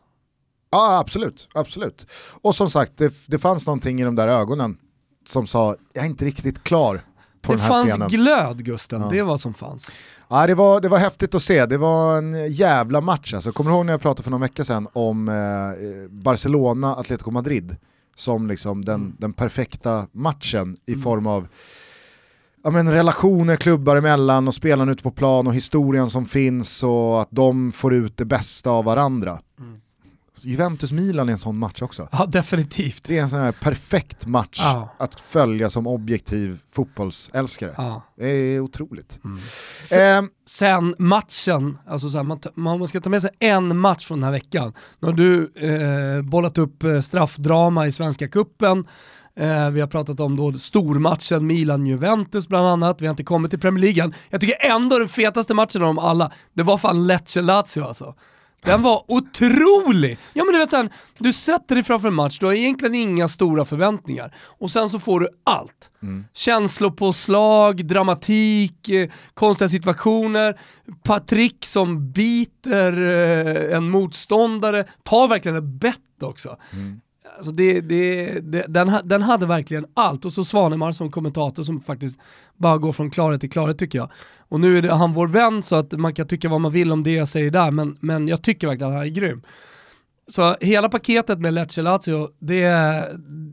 Ja, 0.70 0.97
absolut. 0.99 1.49
absolut. 1.53 2.05
Och 2.41 2.55
som 2.55 2.70
sagt, 2.70 2.97
det, 2.97 3.13
det 3.28 3.38
fanns 3.39 3.65
någonting 3.65 4.01
i 4.01 4.03
de 4.03 4.15
där 4.15 4.28
ögonen 4.28 4.78
som 5.28 5.47
sa, 5.47 5.76
jag 5.93 6.03
är 6.05 6.09
inte 6.09 6.26
riktigt 6.26 6.63
klar 6.63 7.01
på 7.41 7.51
det 7.51 7.57
den 7.57 7.59
här 7.61 7.70
fanns 7.70 7.89
scenen. 7.91 8.09
glöd 8.09 8.65
Gusten, 8.65 9.01
Ja. 9.01 9.07
det 9.11 9.22
var 9.22 9.38
som 9.38 9.53
fanns. 9.53 9.91
Ja, 10.30 10.47
det, 10.47 10.55
var, 10.55 10.82
det 10.82 10.89
var 10.89 10.97
häftigt 10.97 11.36
att 11.36 11.41
se, 11.43 11.65
det 11.65 11.78
var 11.78 12.18
en 12.18 12.51
jävla 12.51 13.01
match. 13.01 13.34
Alltså, 13.34 13.51
kommer 13.51 13.72
du 13.72 13.78
ihåg 13.78 13.86
när 13.86 13.93
jag 13.93 14.01
pratade 14.01 14.24
för 14.24 14.32
någon 14.32 14.41
vecka 14.41 14.63
sedan 14.63 14.88
om 14.93 15.30
eh, 15.30 16.09
Barcelona, 16.09 16.95
Atletico 16.95 17.32
Madrid 17.32 17.76
som 18.15 18.47
liksom 18.47 18.86
den, 18.86 18.95
Mm. 19.01 19.15
den 19.20 19.34
perfekta 19.34 20.07
matchen 20.11 20.78
i 20.86 20.95
form 20.95 21.28
av 21.28 21.47
ja, 22.63 22.70
men 22.72 22.91
relationer 22.91 23.55
klubbar 23.55 23.95
emellan 23.95 24.47
och 24.47 24.53
spelarna 24.53 24.91
ute 24.91 25.03
på 25.03 25.11
plan 25.11 25.47
och 25.47 25.53
historien 25.55 26.09
som 26.09 26.26
finns 26.26 26.84
och 26.84 27.22
att 27.22 27.28
de 27.32 27.72
får 27.72 27.93
ut 27.93 28.18
det 28.18 28.26
bästa 28.26 28.70
av 28.70 28.86
varandra. 28.86 29.39
Mm. 29.59 29.80
Juventus-Milan 30.46 31.28
är 31.30 31.34
en 31.34 31.38
sån 31.40 31.58
match 31.60 31.82
också. 31.82 32.08
Ja, 32.12 32.26
definitivt. 32.26 33.04
Det 33.04 33.18
är 33.18 33.22
en 33.22 33.30
sån 33.30 33.40
här 33.40 33.52
perfekt 33.52 34.26
match 34.26 34.60
Ja. 34.62 34.96
att 35.00 35.20
följa 35.20 35.70
som 35.70 35.88
objektiv 35.88 36.60
fotbollsälskare. 36.72 37.74
Ja. 37.78 38.02
Det 38.18 38.28
är 38.30 38.60
otroligt. 38.60 39.20
Mm. 39.26 39.40
Ehm, 40.02 40.30
Sen 40.46 40.96
matchen, 40.98 41.78
alltså 41.88 42.10
så 42.10 42.18
här, 42.18 42.24
man, 42.24 42.40
man 42.56 42.88
ska 42.88 43.02
ta 43.02 43.10
med 43.10 43.22
sig 43.22 43.30
en 43.40 43.78
match 43.80 44.08
från 44.08 44.18
den 44.20 44.24
här 44.24 44.32
veckan. 44.32 44.74
Nu 45.00 45.08
har 45.08 45.14
du 45.14 45.52
eh, 45.56 46.22
bollat 46.22 46.58
upp 46.58 46.84
eh, 46.84 47.00
straffdrama 47.00 47.88
i 47.88 47.92
Svenska 47.92 48.28
Kuppen. 48.28 48.88
Eh, 49.36 49.70
vi 49.70 49.80
har 49.82 49.88
pratat 49.88 50.20
om 50.20 50.36
då 50.36 50.52
stormatchen 50.54 51.48
Milan-Juventus 51.48 52.48
bland 52.48 52.68
annat. 52.68 53.02
Vi 53.02 53.06
har 53.06 53.12
inte 53.12 53.24
kommit 53.24 53.52
till 53.52 53.60
Premier 53.60 53.94
League. 53.94 54.14
Jag 54.30 54.42
tycker 54.42 54.66
ändå 54.72 55.00
den 55.00 55.10
fetaste 55.10 55.54
matchen 55.54 55.82
av 55.82 55.88
dem 55.88 56.00
alla, 56.00 56.32
det 56.54 56.64
var 56.64 56.78
fan 56.78 57.12
Lecce-Lazio 57.12 57.84
alltså. 57.88 58.16
Den 58.64 58.82
var 58.82 59.03
otrolig! 59.08 60.18
Ja 60.34 60.43
men 60.43 60.53
du 60.53 60.60
vet 60.60 60.70
såhär, 60.70 60.89
du 61.18 61.34
sätter 61.34 61.76
dig 61.76 61.84
framför 61.84 62.08
en 62.08 62.14
match, 62.14 62.39
du 62.39 62.45
har 62.45 62.53
egentligen 62.53 62.95
inga 62.95 63.28
stora 63.28 63.66
förväntningar. 63.66 64.36
Och 64.38 64.72
sen 64.72 64.89
så 64.89 64.99
får 64.99 65.20
du 65.20 65.30
allt. 65.43 65.91
Känslopåslag, 66.34 67.86
dramatik, 67.86 68.89
eh, 68.89 69.10
konstiga 69.34 69.70
situationer, 69.70 70.60
Patrick 71.03 71.66
som 71.66 72.12
biter 72.12 72.93
eh, 73.01 73.78
en 73.78 73.89
motståndare, 73.89 74.86
tar 75.03 75.28
verkligen 75.28 75.58
ett 75.58 75.64
bett 75.64 76.24
också. 76.24 76.58
Alltså 77.38 77.52
det, 77.52 77.82
det, 77.82 78.40
det, 78.40 78.66
den, 78.68 78.92
den 79.04 79.22
hade 79.22 79.46
verkligen 79.46 79.86
allt. 79.94 80.26
Och 80.26 80.34
så 80.34 80.44
Svanemar 80.44 80.92
som 80.92 81.12
kommentator 81.12 81.64
som 81.64 81.82
faktiskt 81.82 82.18
bara 82.58 82.78
går 82.78 82.92
från 82.92 83.10
klarhet 83.12 83.42
till 83.42 83.50
klarhet 83.52 83.78
tycker 83.78 84.00
jag. 84.00 84.10
Och 84.50 84.60
nu 84.60 84.78
är 84.78 84.90
han 84.90 85.14
vår 85.14 85.28
vän 85.28 85.64
så 85.64 85.76
att 85.76 85.92
man 85.92 86.14
kan 86.14 86.28
tycka 86.28 86.50
vad 86.50 86.62
man 86.62 86.72
vill 86.72 86.92
om 86.92 87.04
det 87.04 87.14
jag 87.14 87.28
säger 87.28 87.50
där, 87.52 87.72
men, 87.72 87.98
men 88.00 88.28
jag 88.28 88.42
tycker 88.42 88.68
verkligen 88.68 88.92
att 88.94 88.98
han 88.98 89.06
är 89.08 89.12
grym. 89.12 89.42
Så 90.30 90.56
hela 90.62 90.90
paketet 90.90 91.40
med 91.40 91.54
Lecce 91.54 91.82
Lazio, 91.82 92.30
det, 92.40 92.62
är- 92.64 93.06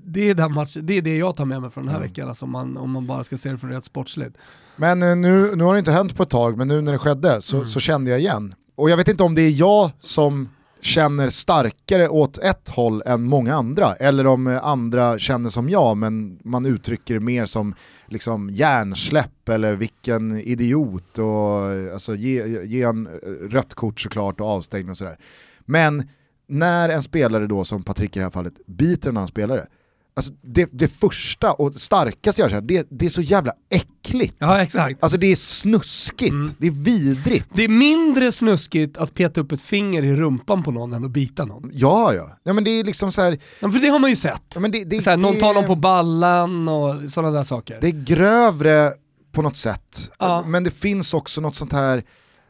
det, 0.05 0.31
är 0.31 0.35
den 0.35 0.53
match, 0.55 0.77
det 0.83 0.95
är 0.99 1.03
det 1.03 1.17
jag 1.17 1.37
tar 1.37 1.45
med 1.45 1.61
mig 1.63 1.71
från 1.71 1.85
den 1.87 1.95
här 1.95 2.01
veckan, 2.01 2.29
alltså 2.29 2.45
om, 2.45 2.51
man, 2.51 2.77
om 2.77 2.91
man 2.91 3.07
bara 3.07 3.25
ska 3.25 3.37
se 3.37 3.51
det 3.51 3.59
från 3.59 3.71
rätt 3.71 3.85
sportsligt. 3.85 4.37
Men 4.77 5.03
eh, 5.03 5.17
nu, 5.17 5.57
nu 5.57 5.65
har 5.65 5.73
det 5.73 5.79
inte 5.79 5.93
hänt 5.93 6.17
på 6.17 6.23
ett 6.23 6.31
tag, 6.31 6.59
men 6.59 6.69
nu 6.69 6.81
när 6.81 6.93
det 6.93 6.99
skedde 6.99 7.43
så, 7.43 7.57
Mm. 7.57 7.69
så 7.69 7.81
kände 7.81 8.11
jag 8.11 8.21
igen. 8.21 8.55
Och 8.77 8.91
jag 8.91 8.97
vet 8.97 9.09
inte 9.09 9.23
om 9.23 9.35
det 9.35 9.43
är 9.43 9.51
jag 9.61 9.91
som 10.01 10.49
känner 10.85 11.31
starkare 11.31 12.09
åt 12.09 12.39
ett 12.39 12.69
håll 12.69 13.03
än 13.07 13.23
många 13.23 13.55
andra, 13.55 13.95
eller 13.95 14.27
om 14.27 14.47
eh, 14.47 14.65
andra 14.65 15.19
känner 15.19 15.51
som 15.51 15.69
jag, 15.69 15.97
men 15.97 16.39
man 16.45 16.67
uttrycker 16.67 17.15
det 17.15 17.21
mer 17.21 17.45
som 17.45 17.75
liksom 18.07 18.51
hjärnsläpp 18.51 19.49
eller 19.49 19.75
vilken 19.75 20.39
idiot 20.39 21.19
och 21.19 21.93
alltså, 21.93 22.15
ge, 22.15 22.65
ge 22.65 22.83
en 22.83 23.07
eh, 23.07 23.31
rött 23.31 23.75
kort 23.75 24.01
såklart 24.01 24.41
och 24.41 24.47
avstängning 24.47 24.91
och 24.91 24.97
sådär. 24.97 25.19
Men 25.61 26.09
när 26.49 26.89
en 26.89 27.03
spelare 27.03 27.47
då 27.47 27.65
som 27.65 27.83
Patrik 27.83 28.17
i 28.17 28.19
det 28.19 28.25
här 28.25 28.31
fallet 28.31 28.67
biter 28.67 29.11
en 29.11 29.17
annan 29.17 29.29
spelare, 29.29 29.67
alltså 30.15 30.33
det, 30.43 30.69
det 30.73 30.89
första 30.89 31.53
och 31.53 31.75
starkaste 31.75 32.41
jag 32.41 32.51
känner, 32.51 32.69
det, 32.69 32.87
det 32.91 33.05
är 33.05 33.11
så 33.11 33.23
jävla 33.23 33.53
äckligt. 33.71 33.94
Ja 34.39 34.63
exakt. 34.63 35.03
Alltså 35.03 35.19
det 35.19 35.27
är 35.27 35.37
snuskigt, 35.37 36.33
Mm. 36.33 36.51
det 36.59 36.67
är 36.67 36.71
vidrigt. 36.71 37.47
Det 37.55 37.65
är 37.65 37.69
mindre 37.69 38.33
snuskigt 38.33 38.99
att 38.99 39.15
peta 39.15 39.41
upp 39.41 39.53
ett 39.53 39.61
finger 39.63 40.03
i 40.03 40.15
rumpan 40.17 40.63
på 40.63 40.71
någon 40.71 40.93
än 40.93 41.05
att 41.05 41.11
bita 41.11 41.45
någon. 41.45 41.71
Ja, 41.73 42.15
ja. 42.15 42.37
ja 42.45 42.53
men 42.53 42.65
det 42.65 42.71
är 42.71 42.85
liksom 42.85 43.13
så 43.13 43.23
här, 43.23 43.39
Ja, 43.61 43.71
för 43.71 43.79
det 43.79 43.89
har 43.89 43.99
man 43.99 44.11
ju 44.11 44.17
sett. 44.17 44.43
ja, 44.55 44.61
men 44.61 44.71
det, 44.71 44.85
det, 44.85 45.03
Så 45.03 45.11
här, 45.11 45.17
någon 45.17 45.35
det, 45.35 45.41
tar 45.41 45.55
någon 45.55 45.67
på 45.67 45.77
ballan 45.77 46.69
och 46.69 47.11
sådana 47.11 47.31
där 47.37 47.45
saker. 47.45 47.79
det 47.81 47.87
är 47.87 48.05
grövre 48.05 48.93
på 49.33 49.43
något 49.43 49.57
sätt, 49.57 50.11
Ja. 50.19 50.45
men 50.47 50.65
det 50.65 50.71
finns 50.71 51.15
också 51.15 51.41
något 51.41 51.55
sånt 51.55 51.73
här, 51.73 52.03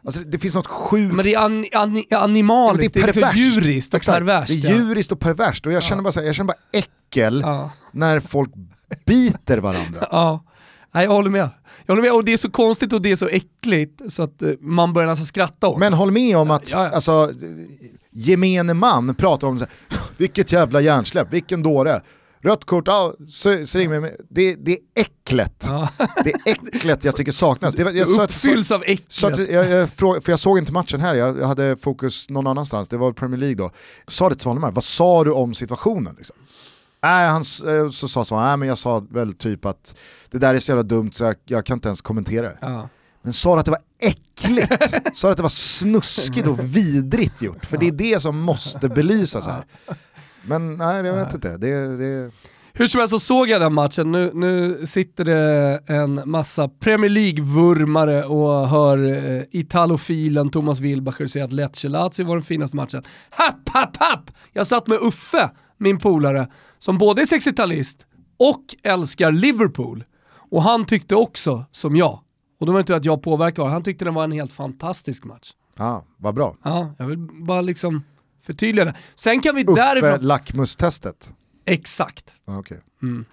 alltså 0.07 0.21
det 0.21 0.39
finns 0.39 0.55
något 0.55 0.67
sjukt 0.67 1.15
Men 1.15 1.25
det 1.25 1.35
är 1.35 1.43
an, 1.43 1.65
an, 1.73 1.97
Ja, 1.97 2.05
men 2.11 2.19
animaliskt, 2.21 2.95
det 2.95 3.01
är, 3.17 3.35
djuriskt 3.37 3.95
och 3.95 3.99
Exakt. 3.99 4.19
perverst. 4.19 4.49
Det 4.63 4.69
är 4.69 4.71
ja. 4.73 4.77
djuriskt 4.77 5.13
och 5.13 5.21
perverst 5.21 5.67
och 5.67 5.73
jag 5.73 5.83
känner 5.83 6.03
bara, 6.03 6.13
så 6.13 6.21
här, 6.21 6.27
jag 6.27 6.35
känner 6.35 6.49
bara 6.49 6.59
äckel 6.73 7.41
Ja. 7.45 7.71
när 7.93 8.21
folk 8.21 8.51
biter 9.07 9.59
varandra. 9.59 10.07
Nej, 10.95 11.05
jag 11.05 11.13
håller 11.13 11.31
med. 11.31 11.49
Jag 11.87 11.95
håller 11.95 12.03
med 12.03 12.13
och 12.13 12.25
det 12.25 12.33
är 12.33 12.37
så 12.37 12.51
konstigt 12.51 12.93
och 12.93 13.03
det 13.03 13.11
är 13.11 13.17
så 13.17 13.29
äckligt 13.29 14.03
så 14.13 14.23
att 14.23 14.43
eh, 14.43 14.51
man 14.61 14.93
börjar 14.93 15.09
nästan 15.09 15.27
skratta 15.27 15.69
åt 15.69 15.79
Men 15.79 15.93
håll 15.93 16.11
med 16.11 16.37
om 16.37 16.51
att 16.51 16.71
Ja, 16.73 16.85
ja. 16.85 16.91
Alltså, 16.91 17.33
gemene 18.11 18.75
man 18.75 19.15
pratar 19.15 19.49
om 19.49 19.59
så 19.59 19.65
här, 19.65 19.99
vilket 20.17 20.53
jävla 20.53 20.81
hjärnsläpp, 20.81 21.33
vilken 21.33 21.63
dåre. 21.63 22.01
Rött 22.41 22.65
kort, 22.65 22.85
ja, 22.87 23.15
så, 23.29 23.67
så 23.67 23.79
ring 23.79 23.91
mig. 23.91 24.17
Det, 24.31 24.55
det 24.55 24.73
är 24.73 24.79
äcklet. 24.95 25.65
Ja. 25.69 25.89
Det 26.25 26.31
är 26.33 26.41
äcklet 26.45 27.05
jag 27.05 27.17
tycker 27.17 27.33
saknas. 27.33 27.75
Det, 27.75 27.85
var- 27.85 27.91
jag, 27.93 28.09
att- 28.21 28.31
Uppfylls 28.31 28.71
av 28.71 28.83
äcklet. 28.83 29.13
Så 29.13 29.27
att 29.27 29.39
jag, 29.39 29.71
jag, 29.71 29.91
för 29.91 30.31
jag 30.31 30.39
såg 30.39 30.59
inte 30.59 30.73
matchen 30.73 31.01
här, 31.01 31.15
jag, 31.15 31.39
jag 31.39 31.47
hade 31.47 31.77
fokus 31.77 32.31
någon 32.31 32.47
annanstans, 32.47 32.89
det 32.89 32.97
var 32.97 33.13
Premier 33.13 33.41
League 33.41 33.55
då. 33.57 33.71
Sa 34.09 34.29
det 34.29 34.35
till 34.35 34.43
Svanemar, 34.43 34.71
vad 34.71 34.85
sa 34.85 35.25
du 35.25 35.31
om 35.33 35.55
situationen? 35.55 36.15
Liksom? 36.19 36.37
Nej, 37.05 37.29
han, 37.29 37.43
eh, 37.67 37.91
så 37.91 38.09
sa 38.09 38.25
så, 38.25 38.41
nej 38.41 38.57
men 38.57 38.69
jag 38.69 38.79
sa 38.79 39.07
väl 39.11 39.33
typ 39.33 39.65
att 39.65 39.97
det 40.31 40.39
där 40.39 40.55
är 40.55 40.59
så 40.59 40.71
jävla 40.71 40.83
dumt 40.83 41.13
så 41.13 41.25
jag, 41.25 41.35
jag 41.45 41.67
kan 41.67 41.77
inte 41.77 41.89
ens 41.89 42.03
kommentera 42.03 42.47
det. 42.47 42.59
Ja. 42.61 42.89
Men 43.23 43.33
sa 43.33 43.59
att 43.59 43.65
det 43.65 43.71
var 43.71 43.81
äckligt, 43.99 44.95
sa 45.15 45.31
att 45.31 45.37
det 45.37 45.43
var 45.43 45.49
snuskigt 45.49 46.49
och 46.49 46.77
vidrigt 46.77 47.43
gjort, 47.43 47.67
för 47.67 47.79
det 47.79 47.89
är 47.89 47.93
det 47.93 48.21
som 48.21 48.41
måste 48.41 48.89
belysas 48.89 49.47
här. 49.47 49.65
Men 50.43 50.77
nej, 50.77 51.05
jag 51.05 51.15
vet 51.15 51.35
inte. 51.35 51.57
Det, 51.57 51.97
det, 51.97 52.31
Hur 52.73 52.87
som 52.87 52.99
helst 52.99 53.11
så 53.11 53.21
såg 53.21 53.49
jag 53.49 53.61
den 53.61 53.75
matchen, 53.75 54.13
nu, 54.13 54.31
nu 54.35 54.87
sitter 54.87 55.25
det 55.25 55.81
en 55.87 56.21
massa 56.25 56.69
Premier 56.69 57.11
League-vurmare 57.11 58.23
och 58.23 58.69
hör 58.69 59.09
eh, 59.09 59.43
italofilen 59.51 60.51
Thomas 60.51 60.81
Wilbacher 60.81 61.27
säga 61.27 61.45
att 61.45 61.53
Lecce 61.53 61.89
Lazio 61.89 62.25
var 62.25 62.37
den 62.37 62.45
finaste 62.45 62.77
matchen. 62.77 63.03
Happ, 63.31 63.69
happ, 63.69 63.97
happ! 63.97 64.31
Jag 64.53 64.67
satt 64.67 64.87
med 64.87 64.99
Uffe, 64.99 65.51
min 65.79 65.99
polare, 65.99 66.49
som 66.79 66.99
både 66.99 67.23
är 67.23 67.27
60-talist 67.27 68.07
och 68.37 68.65
älskar 68.83 69.33
Liverpool. 69.33 70.05
Och 70.51 70.63
han 70.63 70.87
tyckte 70.87 71.15
också 71.17 71.65
som 71.71 71.97
jag. 71.97 72.21
Och 72.61 72.67
då 72.67 72.73
var 72.73 72.79
det 72.79 72.83
inte 72.83 72.97
att 72.97 73.05
jag 73.05 73.23
påverkade 73.23 73.69
han 73.69 73.83
tyckte 73.83 74.05
den 74.05 74.15
var 74.15 74.25
en 74.25 74.33
helt 74.33 74.53
fantastisk 74.53 75.25
match. 75.25 75.53
ja, 75.79 76.05
vad 76.17 76.35
bra. 76.35 76.57
Ja, 76.63 76.95
jag 76.99 77.07
vill 77.07 77.19
bara 77.19 77.61
liksom 77.61 78.03
förtydliga 78.43 78.85
det. 78.85 78.95
Sen 79.15 79.41
kan 79.41 79.55
vi 79.55 79.63
Uffe 79.65 79.75
därifrån... 79.75 80.21
lackmustestet. 80.27 81.35
Exakt. 81.65 82.35
Okej. 82.45 82.81
Mm. 83.03 83.25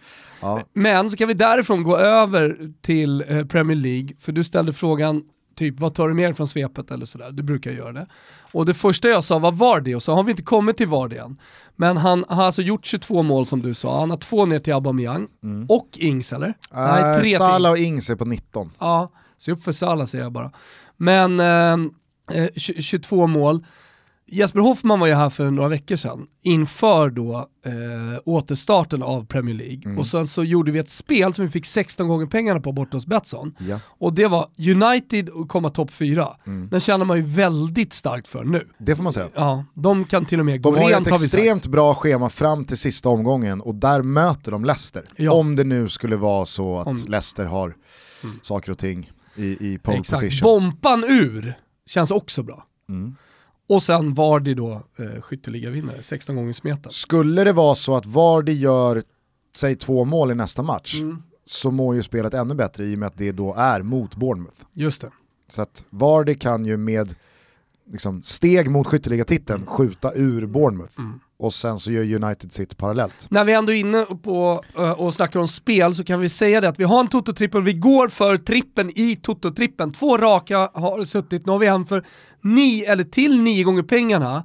Ja. 0.41 0.61
Men 0.73 1.09
så 1.09 1.17
kan 1.17 1.27
vi 1.27 1.33
därifrån 1.33 1.83
gå 1.83 1.97
över 1.97 2.73
till 2.81 3.23
eh, 3.27 3.45
Premier 3.45 3.77
League, 3.77 4.15
för 4.19 4.31
du 4.31 4.43
ställde 4.43 4.73
frågan 4.73 5.23
typ 5.61 5.79
vad 5.79 5.93
tar 5.95 6.07
du 6.07 6.13
mer 6.13 6.33
från 6.33 6.47
svepet 6.47 6.91
eller 6.91 7.05
sådär, 7.05 7.31
du 7.31 7.43
brukar 7.43 7.71
göra 7.71 7.91
det. 7.91 8.05
Och 8.51 8.65
det 8.65 8.73
första 8.73 9.07
jag 9.07 9.23
sa 9.23 9.39
var 9.39 9.51
Vardy 9.51 9.95
och 9.95 10.03
så 10.03 10.13
har 10.15 10.23
vi 10.23 10.31
inte 10.31 10.43
kommit 10.43 10.77
till 10.77 10.87
Vardy 10.87 11.17
än. 11.17 11.37
Men 11.75 11.97
han 11.97 12.25
har 12.29 12.43
alltså 12.43 12.61
gjort 12.61 12.85
22 12.85 13.23
mål 13.23 13.45
som 13.45 13.61
du 13.61 13.73
sa, 13.73 13.99
han 13.99 14.09
har 14.09 14.17
två 14.17 14.45
ner 14.45 14.59
till 14.59 14.73
Aubameyang 14.73 15.27
och 15.69 15.87
Ings 15.97 16.33
eller? 16.33 16.53
Nej, 16.71 17.15
Äh, 17.15 17.21
tre. 17.21 17.29
Salah 17.37 17.71
och 17.71 17.77
Ings 17.77 18.09
är 18.09 18.15
på 18.15 18.25
19. 18.25 18.71
Ja, 18.79 19.11
se 19.37 19.51
upp 19.51 19.63
för 19.63 19.71
Salah 19.71 20.05
säger 20.05 20.23
jag 20.25 20.31
bara. 20.31 20.51
Men 20.97 21.39
eh, 21.39 21.73
eh, 22.37 22.49
tj- 22.55 22.81
22 22.81 23.27
mål. 23.27 23.65
Jesper 24.33 24.59
Hoffman 24.59 24.99
var 24.99 25.07
ju 25.07 25.13
här 25.13 25.29
för 25.29 25.51
några 25.51 25.69
veckor 25.69 25.95
sedan 25.95 26.27
inför 26.41 27.09
då 27.09 27.47
eh, 27.65 27.71
återstarten 28.25 29.03
av 29.03 29.25
Premier 29.25 29.55
League. 29.55 29.81
Mm. 29.85 29.97
Och 29.99 30.05
sen 30.07 30.27
så 30.27 30.43
gjorde 30.43 30.71
vi 30.71 30.79
ett 30.79 30.89
spel 30.89 31.33
som 31.33 31.45
vi 31.45 31.51
fick 31.51 31.65
16 31.65 32.07
gånger 32.07 32.25
pengarna 32.25 32.59
på 32.59 32.71
borta 32.71 32.97
hos 32.97 33.05
Betsson. 33.05 33.55
Ja. 33.59 33.79
Och 33.85 34.13
det 34.13 34.27
var 34.27 34.47
United 34.57 35.29
att 35.29 35.47
komma 35.49 35.69
topp 35.69 35.91
4. 35.91 36.27
Mm. 36.47 36.69
Den 36.69 36.79
känner 36.79 37.05
man 37.05 37.17
ju 37.17 37.23
väldigt 37.23 37.93
starkt 37.93 38.27
för 38.27 38.43
nu. 38.43 38.67
Det 38.77 38.95
får 38.95 39.03
man 39.03 39.13
säga. 39.13 39.27
Ja, 39.35 39.65
de 39.73 40.05
kan 40.05 40.25
till 40.25 40.39
och 40.39 40.45
med 40.45 40.61
gå 40.61 40.71
De 40.71 40.79
har 40.81 40.89
ju 40.89 40.95
rent 40.95 41.07
ett 41.07 41.11
har 41.11 41.17
vi 41.19 41.27
sagt. 41.27 41.33
extremt 41.41 41.67
bra 41.67 41.93
schema 41.95 42.29
fram 42.29 42.65
till 42.65 42.77
sista 42.77 43.09
omgången 43.09 43.61
och 43.61 43.75
där 43.75 44.01
möter 44.01 44.51
de 44.51 44.65
Leicester. 44.65 45.03
Ja. 45.15 45.31
Om 45.31 45.55
det 45.55 45.63
nu 45.63 45.89
skulle 45.89 46.15
vara 46.15 46.45
så 46.45 46.79
att 46.79 46.87
Om- 46.87 46.97
Leicester 47.07 47.45
har 47.45 47.75
saker 48.41 48.71
och 48.71 48.77
ting 48.77 49.11
i, 49.35 49.43
i 49.73 49.77
pole 49.83 49.97
Exakt. 49.97 50.21
position. 50.21 50.43
Bompan 50.61 51.03
ur 51.03 51.53
känns 51.85 52.11
också 52.11 52.43
bra. 52.43 52.65
Mm. 52.89 53.15
Och 53.71 53.83
sen 53.83 54.13
Vardy 54.13 54.53
då 54.53 54.81
eh, 54.97 55.21
skytteligavinnare, 55.21 56.03
16 56.03 56.35
gånger 56.35 56.53
smeten. 56.53 56.91
Skulle 56.91 57.43
det 57.43 57.53
vara 57.53 57.75
så 57.75 57.95
att 57.95 58.05
Vardy 58.05 58.51
gör, 58.51 59.03
säg 59.55 59.75
två 59.75 60.05
mål 60.05 60.31
i 60.31 60.35
nästa 60.35 60.63
match, 60.63 60.99
Mm. 61.01 61.23
så 61.45 61.71
mår 61.71 61.95
ju 61.95 62.03
spelet 62.03 62.33
ännu 62.33 62.55
bättre 62.55 62.85
i 62.85 62.95
och 62.95 62.99
med 62.99 63.07
att 63.07 63.17
det 63.17 63.31
då 63.31 63.53
är 63.53 63.81
mot 63.81 64.15
Bournemouth. 64.15 64.57
Just 64.73 65.01
det. 65.01 65.09
Så 65.49 65.61
att 65.61 65.85
Vardy 65.89 66.35
kan 66.35 66.65
ju 66.65 66.77
med 66.77 67.15
liksom, 67.91 68.23
steg 68.23 68.69
mot 68.71 68.87
skytteligatiteln 68.87 69.65
skjuta 69.65 70.13
ur 70.13 70.45
Bournemouth. 70.45 70.99
Mm. 70.99 71.19
Och 71.41 71.53
sen 71.53 71.79
så 71.79 71.91
gör 71.91 72.23
United 72.23 72.51
sitt 72.51 72.77
parallellt. 72.77 73.27
När 73.29 73.43
vi 73.43 73.53
ändå 73.53 73.71
är 73.71 73.75
inne 73.75 74.05
på 74.23 74.63
eh, 74.77 74.91
och 74.91 75.13
snackar 75.13 75.39
om 75.39 75.47
spel 75.47 75.95
så 75.95 76.03
kan 76.03 76.19
vi 76.19 76.29
säga 76.29 76.61
det 76.61 76.69
att 76.69 76.79
vi 76.79 76.83
har 76.83 76.99
en 76.99 77.07
Toto-trippel, 77.07 77.63
vi 77.63 77.73
går 77.73 78.07
för 78.07 78.37
trippen 78.37 78.89
i 78.89 79.19
Toto-trippen. 79.23 79.91
Två 79.91 80.17
raka 80.17 80.69
har 80.73 81.05
suttit, 81.05 81.45
nu 81.45 81.51
har 81.51 81.59
vi 81.59 81.67
en 81.67 81.85
för 81.85 82.05
ni, 82.41 82.81
eller 82.81 83.03
till 83.03 83.41
nio 83.41 83.63
gånger 83.63 83.83
pengarna. 83.83 84.43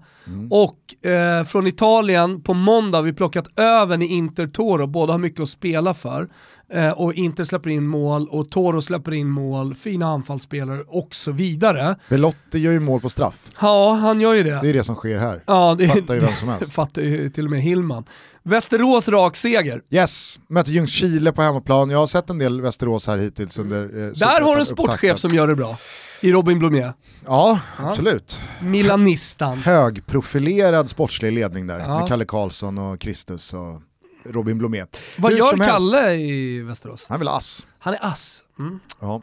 Och 0.51 1.11
eh, 1.11 1.45
från 1.45 1.67
Italien 1.67 2.43
på 2.43 2.55
måndag 2.55 2.99
har 2.99 3.03
vi 3.03 3.13
plockat 3.13 3.59
över 3.59 4.03
i 4.03 4.07
Inter 4.07 4.47
Toro, 4.47 4.87
båda 4.87 5.13
har 5.13 5.19
mycket 5.19 5.41
att 5.41 5.49
spela 5.49 5.95
för. 5.95 6.29
Eh, 6.73 6.91
och 6.91 7.15
Inter 7.15 7.45
släpper 7.45 7.71
in 7.71 7.87
mål 7.87 8.29
och 8.31 8.51
Toro 8.51 8.83
släpper 8.83 9.15
in 9.15 9.29
mål, 9.29 9.75
fina 9.75 10.07
anfallsspelare 10.07 10.83
och 10.87 11.15
så 11.15 11.33
vidare. 11.33 11.97
Belotti 12.09 12.59
gör 12.59 12.73
ju 12.73 12.81
mål 12.81 13.01
på 13.01 13.09
straff. 13.09 13.51
Ja, 13.61 13.93
han 13.93 14.21
gör 14.21 14.33
ju 14.33 14.43
det. 14.43 14.59
Det 14.63 14.69
är 14.69 14.73
det 14.73 14.85
som 14.85 14.95
sker 14.95 15.19
här. 15.19 15.43
Ja, 15.47 15.75
det 15.79 15.89
Fattar 15.89 16.15
ju 16.15 16.21
vem 16.21 16.33
som 16.33 16.49
helst. 16.49 16.73
fattar 16.75 17.03
ju 17.03 17.29
till 17.29 17.45
och 17.45 17.51
med 17.51 17.63
Hillman. 17.63 18.05
Västerås 18.43 19.09
rak 19.09 19.37
seger. 19.37 19.81
Yes, 19.91 20.41
möter 20.49 20.71
Ljungskile 20.73 21.33
på 21.33 21.43
hemmaplan. 21.43 21.91
Jag 21.91 21.99
har 21.99 22.07
sett 22.07 22.31
en 22.31 22.39
del 22.39 22.61
Västerås 22.61 23.07
här 23.07 23.19
hittills 23.19 23.59
under 23.59 23.83
eh, 23.83 24.13
Där 24.13 24.41
har 24.41 24.55
du 24.55 24.61
en 24.61 24.67
sportchef 24.67 24.95
upptakten. 24.95 25.19
som 25.19 25.35
gör 25.35 25.49
det 25.49 25.55
bra. 25.57 25.77
I 26.23 26.33
Robin 26.33 26.59
Blomé. 26.59 26.93
Ja, 27.27 27.59
absolut. 27.77 28.41
Milanistan. 28.61 29.59
Högprofilerad 29.59 30.89
sportslig 30.89 31.33
ledning 31.33 31.67
där 31.67 31.79
Ja. 31.79 31.99
med 31.99 32.09
Kalle 32.09 32.25
Karlsson 32.25 32.79
och 32.79 33.01
Kristus 33.01 33.55
och 33.55 33.81
Robin 34.31 34.59
Blomé. 34.59 34.85
Vad 35.19 35.33
Hur 35.33 35.39
gör. 35.39 35.57
Kalle 35.57 36.15
i 36.15 36.63
Västerås? 36.63 37.07
Han 37.09 37.19
vill 37.19 37.29
ass. 37.29 37.67
Han 37.87 37.95
är 37.95 38.05
ass. 38.05 38.45
Mm. 38.59 38.81
Ja. 39.01 39.23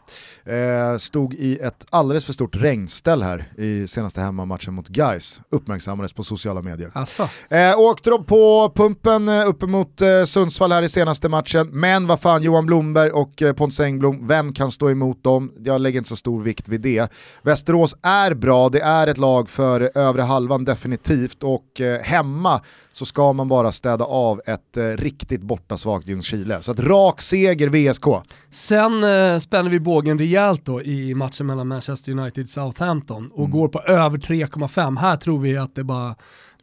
Eh, 0.52 0.96
stod 0.98 1.34
i 1.34 1.58
ett 1.58 1.86
alldeles 1.90 2.24
för 2.24 2.32
stort 2.32 2.56
regnställ 2.56 3.22
här 3.22 3.52
i 3.58 3.86
senaste 3.86 4.20
hemmamatchen 4.20 4.74
mot 4.74 4.88
Gais. 4.88 5.40
uppmärksammades 5.50 6.12
på 6.12 6.22
sociala 6.22 6.62
medier. 6.62 6.90
Asså. 6.94 7.28
Eh, 7.48 7.78
åkte 7.78 8.10
de 8.10 8.24
på 8.24 8.72
pumpen 8.74 9.28
eh, 9.28 9.48
uppemot 9.48 10.00
eh, 10.00 10.24
Sundsvall 10.24 10.72
här 10.72 10.82
i 10.82 10.88
senaste 10.88 11.28
matchen, 11.28 11.68
men 11.72 12.06
vad 12.06 12.20
fan 12.20 12.42
Johan 12.42 12.66
Blomberg 12.66 13.10
och 13.10 13.42
eh, 13.42 13.52
Pontus 13.52 13.80
Engblom, 13.80 14.26
vem 14.26 14.52
kan 14.52 14.70
stå 14.70 14.90
emot 14.90 15.24
dem? 15.24 15.52
Jag 15.64 15.80
lägger 15.80 15.98
inte 15.98 16.08
så 16.08 16.16
stor 16.16 16.42
vikt 16.42 16.68
vid 16.68 16.80
det. 16.80 17.12
Västerås 17.42 17.96
är 18.02 18.34
bra, 18.34 18.68
det 18.68 18.80
är 18.80 19.06
ett 19.06 19.18
lag 19.18 19.48
för 19.50 19.98
övre 19.98 20.22
halvan 20.22 20.64
definitivt 20.64 21.42
och 21.42 21.80
eh, 21.80 22.00
hemma 22.00 22.60
så 22.92 23.06
ska 23.06 23.32
man 23.32 23.48
bara 23.48 23.72
städa 23.72 24.04
av 24.04 24.40
ett 24.46 24.76
eh, 24.76 24.82
riktigt 24.84 25.42
bortasvagt 25.42 26.08
Ljungskile. 26.08 26.62
Så 26.62 26.72
att 26.72 26.80
rak 26.80 27.22
seger 27.22 27.68
VSK. 27.68 28.06
Sen 28.54 29.04
eh, 29.04 29.38
spänner 29.38 29.70
vi 29.70 29.80
bågen 29.80 30.18
rejält 30.18 30.64
då 30.64 30.82
i 30.82 31.14
matchen 31.14 31.46
mellan 31.46 31.68
Manchester 31.68 32.12
United 32.12 32.42
och 32.42 32.48
Southampton 32.48 33.30
och 33.32 33.50
går 33.50 33.68
på 33.68 33.80
över 33.80 34.18
3,5. 34.18 34.98
Här 34.98 35.16
tror 35.16 35.40
vi 35.40 35.56
att 35.56 35.74
det 35.74 35.84
bara, 35.84 36.14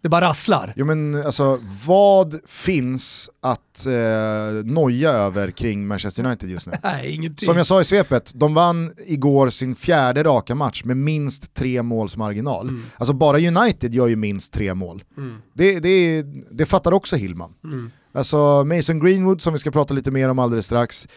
det 0.02 0.10
bara 0.10 0.26
rasslar. 0.26 0.74
Jo 0.76 0.86
men 0.86 1.26
alltså 1.26 1.60
vad 1.86 2.40
finns 2.46 3.30
att 3.42 3.86
eh, 3.86 4.66
noja 4.66 5.10
över 5.10 5.52
kring 5.52 5.88
Manchester 5.88 6.26
United 6.26 6.50
just 6.50 6.68
nu? 6.68 6.74
Nej, 6.84 7.16
ingenting. 7.16 7.46
Som 7.46 7.58
jag 7.58 7.66
sa 7.66 7.82
i 7.82 7.84
svepet, 7.84 8.32
de 8.36 8.54
vann 8.54 8.94
igår 9.06 9.50
sin 9.50 9.76
fjärde 9.76 10.24
raka 10.24 10.56
match 10.56 10.84
med 10.84 10.98
minst 10.98 11.54
tre 11.54 11.84
måls 11.84 12.18
marginal. 12.18 12.70
Mm. 12.70 12.84
Alltså 12.98 13.14
bara 13.14 13.38
United 13.38 13.94
gör 13.94 14.08
ju 14.08 14.16
minst 14.16 14.54
tre 14.54 14.74
mål. 14.74 15.04
Det, 15.54 15.80
det, 15.80 16.26
det 16.52 16.66
fattar 16.66 16.92
också 16.92 17.16
Hillman. 17.16 17.54
Mm. 17.64 17.92
Alltså 18.14 18.64
Mason 18.66 19.00
Greenwood 19.00 19.42
som 19.42 19.54
vi 19.54 19.60
ska 19.60 19.72
prata 19.72 19.94
lite 19.94 20.12
mer 20.12 20.30
om 20.30 20.40
alldeles 20.40 20.66
strax. 20.66 21.08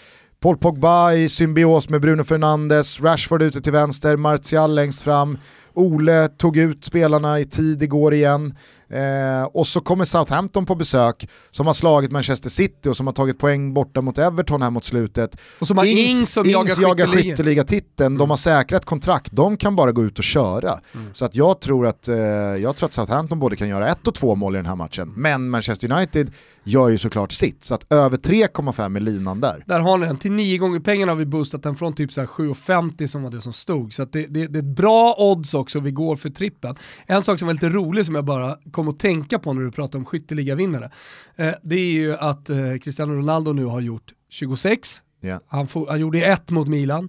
Paul 0.45 0.57
Pogba 0.57 1.13
i 1.13 1.29
symbios 1.29 1.89
med 1.89 2.01
Bruno 2.01 2.25
Fernandes, 2.25 3.01
Rashford 3.01 3.43
ute 3.43 3.61
till 3.61 3.73
vänster, 3.73 4.17
Martial 4.17 4.75
längst 4.75 5.03
fram. 5.03 5.39
Ole 5.75 6.29
tog 6.29 6.57
ut 6.57 6.85
spelarna 6.85 7.41
i 7.41 7.45
tid 7.45 7.83
igår 7.83 8.15
igen. 8.15 8.55
Eh, 8.89 9.45
och 9.45 9.67
så 9.67 9.81
kommer 9.81 10.05
Southampton 10.05 10.67
på 10.67 10.75
besök 10.75 11.29
som 11.51 11.67
har 11.67 11.75
slagit 11.75 12.13
Manchester 12.13 12.51
City 12.51 12.89
och 12.89 12.97
som 12.97 13.07
har 13.07 13.15
tagit 13.15 13.39
poäng 13.39 13.75
borta 13.75 14.01
mot 14.01 14.19
Everton 14.19 14.63
här 14.63 14.71
mot 14.71 14.85
slutet. 14.85 15.41
Och 15.59 15.67
som 15.67 15.79
har 15.79 15.85
Ings 15.85 16.33
som 16.33 16.51
jagar 16.51 16.83
jagar 16.83 17.07
skytteliga. 17.07 17.37
skytteligatiteln, 17.37 18.19
de 18.19 18.31
har 18.31 18.37
säkrat 18.37 18.85
kontrakt, 18.85 19.33
de 19.33 19.57
kan 19.57 19.77
bara 19.77 19.93
gå 19.93 20.05
ut 20.05 20.19
och 20.19 20.25
köra. 20.25 20.81
Så 21.13 21.25
att 21.25 21.35
jag, 21.35 21.61
tror 21.61 21.87
att, 21.87 22.09
eh, 22.09 22.17
jag 22.17 22.77
tror 22.77 22.87
att 22.87 22.95
Southampton 22.95 23.39
både 23.39 23.57
kan 23.57 23.69
göra 23.69 23.89
ett 23.89 24.07
och 24.07 24.15
två 24.15 24.35
mål 24.35 24.55
i 24.55 24.59
den 24.59 24.67
här 24.67 24.77
matchen, 24.77 25.13
men 25.17 25.51
Manchester 25.51 25.93
United 25.93 26.33
gör 26.65 26.89
ju 26.89 26.99
såklart 26.99 27.33
sitt, 27.33 27.65
så 27.65 27.75
att 27.75 27.93
över 27.93 28.17
3,5 28.17 28.97
är 28.97 29.01
linan 29.01 29.41
där. 29.41 29.65
Där 29.67 29.81
har 29.81 29.99
ni 29.99 30.07
den. 30.07 30.17
Till 30.17 30.33
nio 30.33 30.59
gånger 30.59 30.81
pengarna 30.81 31.13
har 31.13 31.17
vi 31.17 31.27
boostat 31.27 31.63
den 31.63 31.77
från 31.77 31.93
typ 31.95 32.13
så 32.13 32.21
här 32.21 32.29
7,50 32.29 33.07
som 33.07 33.23
var 33.23 33.31
det 33.31 33.41
som 33.41 33.53
stod. 33.53 33.93
Så 33.93 34.05
det, 34.05 34.27
det, 34.27 34.47
det 34.47 34.59
är 34.59 34.63
ett 34.63 34.77
bra 34.77 35.15
odds 35.19 35.55
också, 35.55 35.81
vi 35.81 35.91
går 35.91 36.17
för 36.17 36.31
trippen. 36.31 36.77
En 37.07 37.23
sak 37.23 37.39
som 37.39 37.47
var 37.47 37.53
lite 37.55 37.69
rolig 37.69 38.07
som 38.07 38.15
jag 38.15 38.25
bara 38.25 38.57
kom 38.73 38.89
att 38.89 38.99
tänka 38.99 39.39
på 39.39 39.53
när 39.53 39.63
du 39.63 39.71
pratar 39.71 39.99
om 39.99 40.05
skytteligavinnare, 40.05 40.91
eh, 41.37 41.55
det 41.63 41.77
är 41.77 41.93
ju 41.93 42.17
att 42.17 42.51
eh, 42.51 42.57
Cristiano 42.85 43.13
Ronaldo 43.13 43.53
nu 43.53 43.65
har 43.65 43.81
gjort 43.81 44.13
26, 44.31 45.01
Ja. 45.21 45.41
han, 45.47 45.67
får, 45.69 45.87
han 45.89 46.01
gjorde 46.01 46.25
ett 46.25 46.51
mot 46.51 46.69
Milan, 46.69 47.09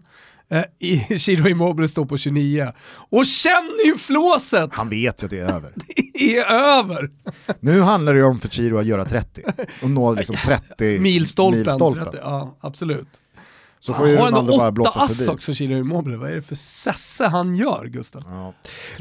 eh, 0.49 0.63
i- 0.79 1.19
Ciro 1.19 1.47
Immobile 1.49 1.87
står 1.87 2.05
på 2.05 2.17
29. 2.17 2.71
Och 3.09 3.25
känn 3.25 3.71
ju 3.85 3.97
flåset! 3.97 4.69
Han 4.73 4.89
vet 4.89 5.21
ju 5.21 5.25
att 5.25 5.29
det 5.31 5.39
är 5.39 5.53
över. 5.53 5.71
Det 6.13 6.37
är 6.37 6.45
över! 6.45 7.09
Nu 7.59 7.81
handlar 7.81 8.13
det 8.13 8.19
ju 8.19 8.25
om 8.25 8.39
för 8.39 8.49
Chiro 8.49 8.77
att 8.77 8.85
göra 8.85 9.05
30 9.05 9.41
och 9.83 9.89
nå 9.89 10.13
liksom 10.13 10.35
30 10.45 10.99
Milstolpen. 10.99 11.59
milstolpen. 11.59 12.03
30, 12.05 12.17
ja, 12.21 12.57
absolut. 12.61 13.07
Så 13.85 13.93
får 13.93 14.07
ju 14.07 14.17
har 14.17 14.27
Ronaldo 14.27 14.57
bara 14.57 14.71
blåsa 14.71 15.07
förbi. 15.07 15.31
också, 15.31 15.53
Ciro 15.53 15.77
Immobile. 15.77 16.17
Vad 16.17 16.29
är 16.29 16.35
det 16.35 16.41
för 16.41 16.55
sesse 16.55 17.25
han 17.25 17.55
gör, 17.55 17.85
Gustav? 17.85 18.23
Ja. 18.27 18.53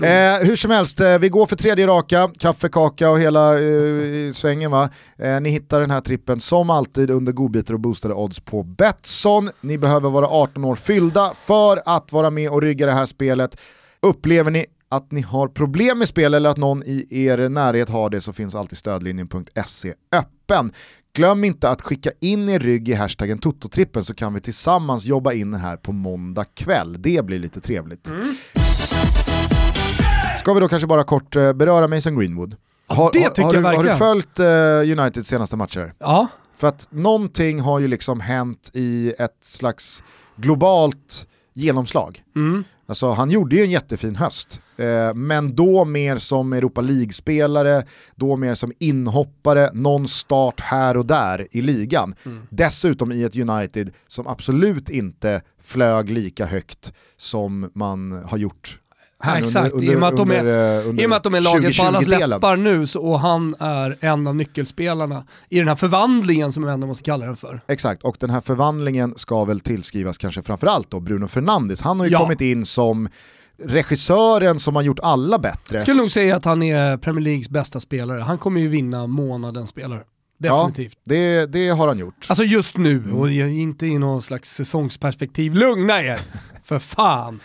Eh, 0.07 0.47
hur 0.47 0.57
som 0.57 0.71
helst, 0.71 1.01
eh, 1.01 1.19
vi 1.19 1.29
går 1.29 1.47
för 1.47 1.57
tredje 1.57 1.87
raka, 1.87 2.31
kaffe, 2.39 2.69
kaka 2.69 3.11
och 3.11 3.21
hela 3.21 3.61
eh, 3.61 4.33
svängen 4.33 4.71
va. 4.71 4.89
Eh, 5.19 5.41
ni 5.41 5.51
hittar 5.51 5.81
den 5.81 5.91
här 5.91 6.01
trippen 6.01 6.41
som 6.41 6.71
alltid 6.71 7.11
under 7.11 7.33
godbitar 7.33 7.75
och 7.75 7.81
boostade 7.81 8.15
odds 8.15 8.41
på 8.41 8.63
Betsson. 8.63 9.51
Ni 9.61 9.79
behöver 9.79 10.11
vara 10.11 10.27
18 10.27 10.65
år 10.65 10.75
fyllda 10.75 11.33
för 11.37 11.83
att 11.87 12.13
vara 12.13 12.31
med 12.31 12.51
och 12.51 12.63
rygga 12.63 12.87
det 12.87 12.93
här 12.93 13.07
spelet. 13.07 13.61
Upplever 14.03 14.51
ni 14.51 14.67
att 14.89 15.13
ni 15.13 15.21
har 15.21 15.49
problem 15.49 15.99
med 15.99 16.09
spel 16.09 16.35
eller 16.35 16.51
att 16.51 16.57
någon 16.57 16.83
i 16.83 17.07
er 17.11 17.49
närhet 17.49 17.89
har 17.89 18.11
det 18.11 18.21
så 18.21 18.33
finns 18.33 18.55
alltid 18.55 18.79
stödlinjen.se 18.79 19.95
öppen. 20.13 20.73
Glöm 21.17 21.45
inte 21.45 21.71
att 21.71 21.83
skicka 21.83 22.11
in 22.21 22.49
er 22.49 22.59
rygg 22.59 22.89
i 22.89 22.93
hashtaggen 22.95 23.39
Tototrippen 23.39 24.05
så 24.05 24.15
kan 24.15 24.35
vi 24.35 24.41
tillsammans 24.41 25.05
jobba 25.05 25.33
in 25.33 25.51
den 25.51 25.61
här 25.61 25.77
på 25.77 25.93
måndag 25.93 26.45
kväll. 26.55 27.03
Det 27.03 27.25
blir 27.25 27.39
lite 27.39 27.61
trevligt. 27.61 28.13
Ska 30.39 30.55
vi 30.55 30.61
då 30.61 30.69
kanske 30.69 30.87
bara 30.87 31.05
kort 31.05 31.37
eh, 31.37 31.53
beröra 31.53 31.89
Mason 31.89 32.19
Greenwood? 32.19 32.57
Har, 32.87 33.11
det 33.13 33.23
har, 33.23 33.31
tycker 33.31 33.43
har, 33.43 33.55
jag 33.55 33.63
du, 33.63 33.67
har 33.67 33.73
du 33.73 33.77
verkligen. 33.77 33.99
följt 33.99 34.39
eh, 34.39 35.01
Uniteds 35.01 35.29
senaste 35.29 35.57
matcher? 35.57 35.95
Ja, 35.99 36.27
För 36.57 36.69
att 36.69 36.89
någonting 36.91 37.61
har 37.61 37.79
ju 37.81 37.89
liksom 37.89 38.21
hänt 38.21 38.71
i 38.73 39.15
ett 39.19 39.39
slags 39.41 40.03
globalt 40.37 41.27
genomslag. 41.55 42.23
mm. 42.37 42.65
Alltså 42.87 43.11
han 43.11 43.31
gjorde 43.31 43.57
ju 43.57 43.63
en 43.63 43.71
jättefin 43.71 44.17
höst, 44.17 44.61
eh, 44.77 45.15
men 45.15 45.57
då 45.57 45.85
mer 45.85 46.17
som 46.17 46.53
Europa 46.53 46.81
League-spelare, 46.81 47.83
då 48.15 48.37
mer 48.37 48.55
som 48.55 48.73
inhoppare, 48.79 49.71
någon 49.73 50.09
start 50.09 50.61
här 50.61 50.97
och 50.97 51.07
där 51.07 51.49
i 51.51 51.63
ligan. 51.63 52.15
Dessutom 52.51 53.13
i 53.13 53.23
ett 53.23 53.37
United 53.37 53.91
som 54.07 54.27
absolut 54.27 54.91
inte 54.91 55.43
flög 55.63 56.11
lika 56.11 56.47
högt 56.47 56.93
som 57.17 57.71
man 57.75 58.13
har 58.13 58.39
gjort 58.39 58.79
här 59.25 59.39
Ja, 59.39 59.45
exakt. 59.45 59.75
I 59.83 59.95
och 59.95 60.01
med 60.01 60.09
att 60.09 60.17
de 60.17 60.31
är- 60.31 60.79
eh, 60.81 60.89
under 60.89 61.17
att 61.17 61.23
de 61.23 61.35
är 61.35 61.41
laget 61.41 61.77
på 61.79 61.85
allas 61.85 62.05
2020-delen. 62.05 62.31
läppar 62.31 62.57
nu 62.57 62.87
så, 62.87 63.01
och 63.01 63.21
han 63.21 63.55
är 63.59 63.97
en 64.01 64.27
av 64.27 64.37
nyckelspelarna 64.37 65.25
i 65.49 65.59
den 65.59 65.69
här 65.69 65.77
förvandlingen 65.77 66.53
som 66.53 66.65
vi 66.65 66.71
ändå 66.73 66.87
måste 66.87 67.03
kalla 67.05 67.27
den 67.27 67.37
för. 67.37 67.61
Exakt, 67.69 68.03
och 68.03 68.17
den 68.21 68.31
här 68.31 68.41
förvandlingen 68.41 69.15
ska 69.17 69.45
väl 69.45 69.61
tillskrivas 69.61 70.19
kanske 70.19 70.43
framförallt 70.43 70.91
då 70.91 71.01
Bruno 71.01 71.29
Fernandes. 71.29 71.83
Han 71.83 72.01
har 72.01 72.07
ju 72.07 72.13
Ja. 72.13 72.19
kommit 72.19 72.41
in 72.41 72.65
som 72.67 73.09
regissören 73.69 74.59
som 74.59 74.77
har 74.77 74.83
gjort 74.83 75.01
alla 75.03 75.39
bättre. 75.39 75.77
Jag 75.77 75.83
skulle 75.83 76.01
nog 76.01 76.11
säga 76.11 76.37
att 76.37 76.45
han 76.45 76.63
är 76.63 76.97
Premier 76.97 77.25
Leagues 77.25 77.49
bästa 77.49 77.81
spelare. 77.81 78.21
Han 78.21 78.39
kommer 78.39 78.61
ju 78.61 78.69
vinna 78.69 79.07
månadens 79.07 79.71
spelare. 79.71 80.01
Definitivt. 80.39 80.99
Ja, 81.05 81.15
det, 81.15 81.47
det 81.47 81.69
har 81.69 81.89
han 81.89 81.99
gjort. 81.99 82.27
Alltså 82.29 82.45
just 82.45 82.77
nu 82.77 83.13
och 83.13 83.31
inte 83.31 83.87
i 83.87 83.99
någon 83.99 84.23
slags 84.23 84.51
säsongsperspektiv. 84.55 85.55
Lugna 85.55 86.03
er! 86.03 86.19
För 86.65 86.79
fan! 86.79 87.41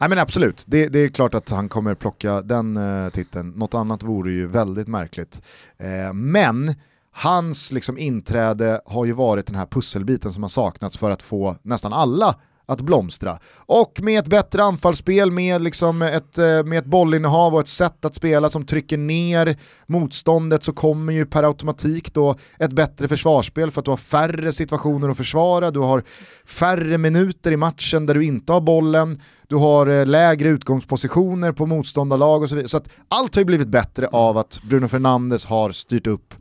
Nej 0.00 0.08
men 0.08 0.18
absolut, 0.18 0.64
det, 0.66 0.88
det, 0.88 0.98
är 0.98 1.08
klart 1.08 1.34
att 1.34 1.50
han 1.50 1.68
kommer 1.68 1.94
plocka 1.94 2.42
den 2.42 2.76
eh, 2.76 3.10
titeln. 3.10 3.50
Något 3.50 3.74
annat 3.74 4.02
vore 4.02 4.32
ju 4.32 4.46
väldigt 4.46 4.88
märkligt. 4.88 5.42
Eh, 5.78 6.12
men 6.12 6.74
hans 7.12 7.72
liksom, 7.72 7.98
inträde 7.98 8.80
har 8.86 9.04
ju 9.04 9.12
varit 9.12 9.46
den 9.46 9.56
här 9.56 9.66
pusselbiten 9.66 10.32
som 10.32 10.42
har 10.42 10.50
saknats 10.50 10.98
för 10.98 11.10
att 11.10 11.22
få 11.22 11.56
nästan 11.62 11.92
alla 11.92 12.34
att 12.68 12.80
blomstra. 12.80 13.38
Och 13.56 14.00
med 14.02 14.18
ett 14.18 14.26
bättre 14.26 14.62
anfallsspel, 14.62 15.30
med, 15.30 15.62
liksom 15.62 16.02
ett, 16.02 16.38
eh, 16.38 16.64
med 16.64 16.78
ett 16.78 16.84
bollinnehav 16.84 17.54
och 17.54 17.60
ett 17.60 17.68
sätt 17.68 18.04
att 18.04 18.14
spela 18.14 18.50
som 18.50 18.66
trycker 18.66 18.98
ner 18.98 19.56
motståndet 19.86 20.62
så 20.62 20.72
kommer 20.72 21.12
ju 21.12 21.26
per 21.26 21.42
automatik 21.42 22.14
då 22.14 22.34
ett 22.58 22.72
bättre 22.72 23.08
försvarsspel 23.08 23.70
för 23.70 23.80
att 23.80 23.84
du 23.84 23.90
har 23.90 23.96
färre 23.96 24.52
situationer 24.52 25.08
att 25.08 25.16
försvara, 25.16 25.70
du 25.70 25.80
har 25.80 26.02
färre 26.46 26.98
minuter 26.98 27.52
i 27.52 27.56
matchen 27.56 28.06
där 28.06 28.14
du 28.14 28.24
inte 28.24 28.52
har 28.52 28.60
bollen, 28.60 29.20
du 29.48 29.56
har 29.56 29.86
eh, 29.86 30.06
lägre 30.06 30.48
utgångspositioner 30.48 31.52
på 31.52 31.66
motståndarlag 31.66 32.42
och 32.42 32.48
så 32.48 32.54
vidare. 32.54 32.68
Så 32.68 32.76
att 32.76 32.88
allt 33.08 33.34
har 33.34 33.40
ju 33.40 33.46
blivit 33.46 33.68
bättre 33.68 34.06
av 34.06 34.38
att 34.38 34.60
Bruno 34.62 34.88
Fernandes 34.88 35.44
har 35.44 35.70
styrt 35.70 36.06
upp 36.06 36.34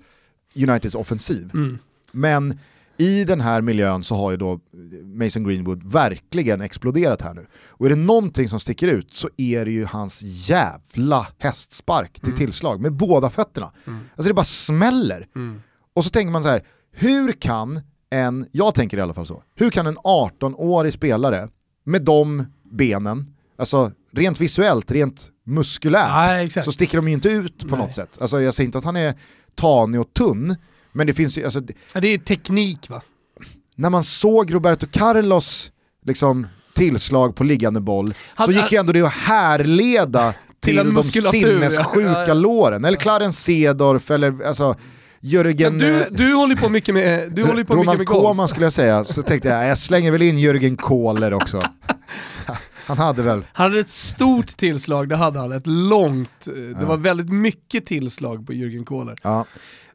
Uniteds 0.55 0.95
offensiv. 0.95 1.51
Mm. 1.53 1.77
Men 2.11 2.59
i 2.97 3.23
den 3.23 3.41
här 3.41 3.61
miljön 3.61 4.03
så 4.03 4.15
har 4.15 4.31
ju 4.31 4.37
då 4.37 4.59
Mason 5.03 5.43
Greenwood 5.43 5.91
verkligen 5.91 6.61
exploderat 6.61 7.21
här 7.21 7.33
nu. 7.33 7.47
Och 7.67 7.85
är 7.85 7.89
det 7.89 7.95
någonting 7.95 8.49
som 8.49 8.59
sticker 8.59 8.87
ut 8.87 9.15
så 9.15 9.29
är 9.37 9.65
det 9.65 9.71
ju 9.71 9.85
hans 9.85 10.21
jävla 10.49 11.27
hästspark 11.37 12.13
till 12.13 12.27
mm. 12.27 12.37
tillslag 12.37 12.81
med 12.81 12.93
båda 12.93 13.29
fötterna. 13.29 13.71
Mm. 13.87 13.99
Alltså 14.15 14.27
det 14.27 14.33
bara 14.33 14.43
smäller. 14.43 15.27
Mm. 15.35 15.61
Och 15.93 16.03
så 16.03 16.09
tänker 16.09 16.31
man 16.31 16.43
så 16.43 16.49
här, 16.49 16.63
hur 16.91 17.31
kan 17.31 17.81
en, 18.09 18.47
jag 18.51 18.75
tänker 18.75 18.97
i 18.97 19.01
alla 19.01 19.13
fall 19.13 19.25
så, 19.25 19.43
hur 19.55 19.69
kan 19.69 19.87
en 19.87 19.97
18-årig 19.97 20.93
spelare 20.93 21.49
med 21.83 22.01
de 22.01 22.45
benen, 22.71 23.25
alltså 23.57 23.91
rent 24.13 24.41
visuellt, 24.41 24.91
rent 24.91 25.31
muskulärt, 25.45 26.55
ja, 26.55 26.63
så 26.63 26.71
sticker 26.71 26.97
de 26.97 27.07
ju 27.07 27.13
inte 27.13 27.29
ut 27.29 27.59
på 27.59 27.75
Nej. 27.75 27.85
något 27.85 27.95
sätt. 27.95 28.17
Alltså 28.21 28.41
jag 28.41 28.53
säger 28.53 28.65
inte 28.65 28.77
att 28.77 28.83
han 28.83 28.95
är 28.95 29.13
tanig 29.55 30.01
och 30.01 30.13
tunn, 30.13 30.55
men 30.91 31.07
det 31.07 31.13
finns 31.13 31.37
ju, 31.37 31.43
alltså, 31.43 31.61
ja, 31.93 31.99
det 31.99 32.07
är 32.07 32.17
teknik 32.17 32.89
va? 32.89 33.01
När 33.75 33.89
man 33.89 34.03
såg 34.03 34.53
Roberto 34.53 34.87
Carlos 34.91 35.71
liksom, 36.05 36.47
tillslag 36.75 37.35
på 37.35 37.43
liggande 37.43 37.81
boll 37.81 38.13
han, 38.35 38.45
så 38.45 38.51
gick 38.51 38.71
ju 38.71 38.77
ändå 38.77 38.93
det 38.93 39.01
att 39.01 39.13
härleda 39.13 40.33
till, 40.59 40.77
till 40.77 40.93
de 40.93 41.03
sinnessjuka 41.03 42.25
ja. 42.27 42.33
låren. 42.33 42.85
Eller 42.85 42.97
Clarence 42.97 43.41
Sedorf 43.41 44.11
eller 44.11 44.45
alltså 44.45 44.75
Jörgen... 45.19 45.77
du, 45.77 46.07
du 46.11 46.33
håller 46.33 46.55
på 46.55 46.69
mycket 46.69 46.95
med, 46.95 47.31
du 47.31 47.43
håller 47.43 47.63
på 47.63 47.73
Ronald 47.73 47.99
mycket 47.99 48.13
med 48.13 48.21
Koeman 48.21 48.47
skulle 48.47 48.65
jag 48.65 48.73
säga, 48.73 49.05
så 49.05 49.23
tänkte 49.23 49.49
jag 49.49 49.67
jag 49.67 49.77
slänger 49.77 50.11
väl 50.11 50.21
in 50.21 50.39
Jörgen 50.39 50.77
Kohler 50.77 51.33
också. 51.33 51.61
Han 52.87 52.97
hade 52.97 53.23
väl... 53.23 53.45
Han 53.53 53.69
hade 53.71 53.79
ett 53.79 53.89
stort 53.89 54.47
tillslag, 54.47 55.09
det 55.09 55.15
hade 55.15 55.39
han. 55.39 55.51
Ett 55.51 55.67
långt, 55.67 56.45
det 56.79 56.85
var 56.85 56.97
väldigt 56.97 57.29
mycket 57.29 57.85
tillslag 57.85 58.47
på 58.47 58.53
Jürgen 58.53 58.85
Kohler. 58.85 59.17
Ja. 59.23 59.45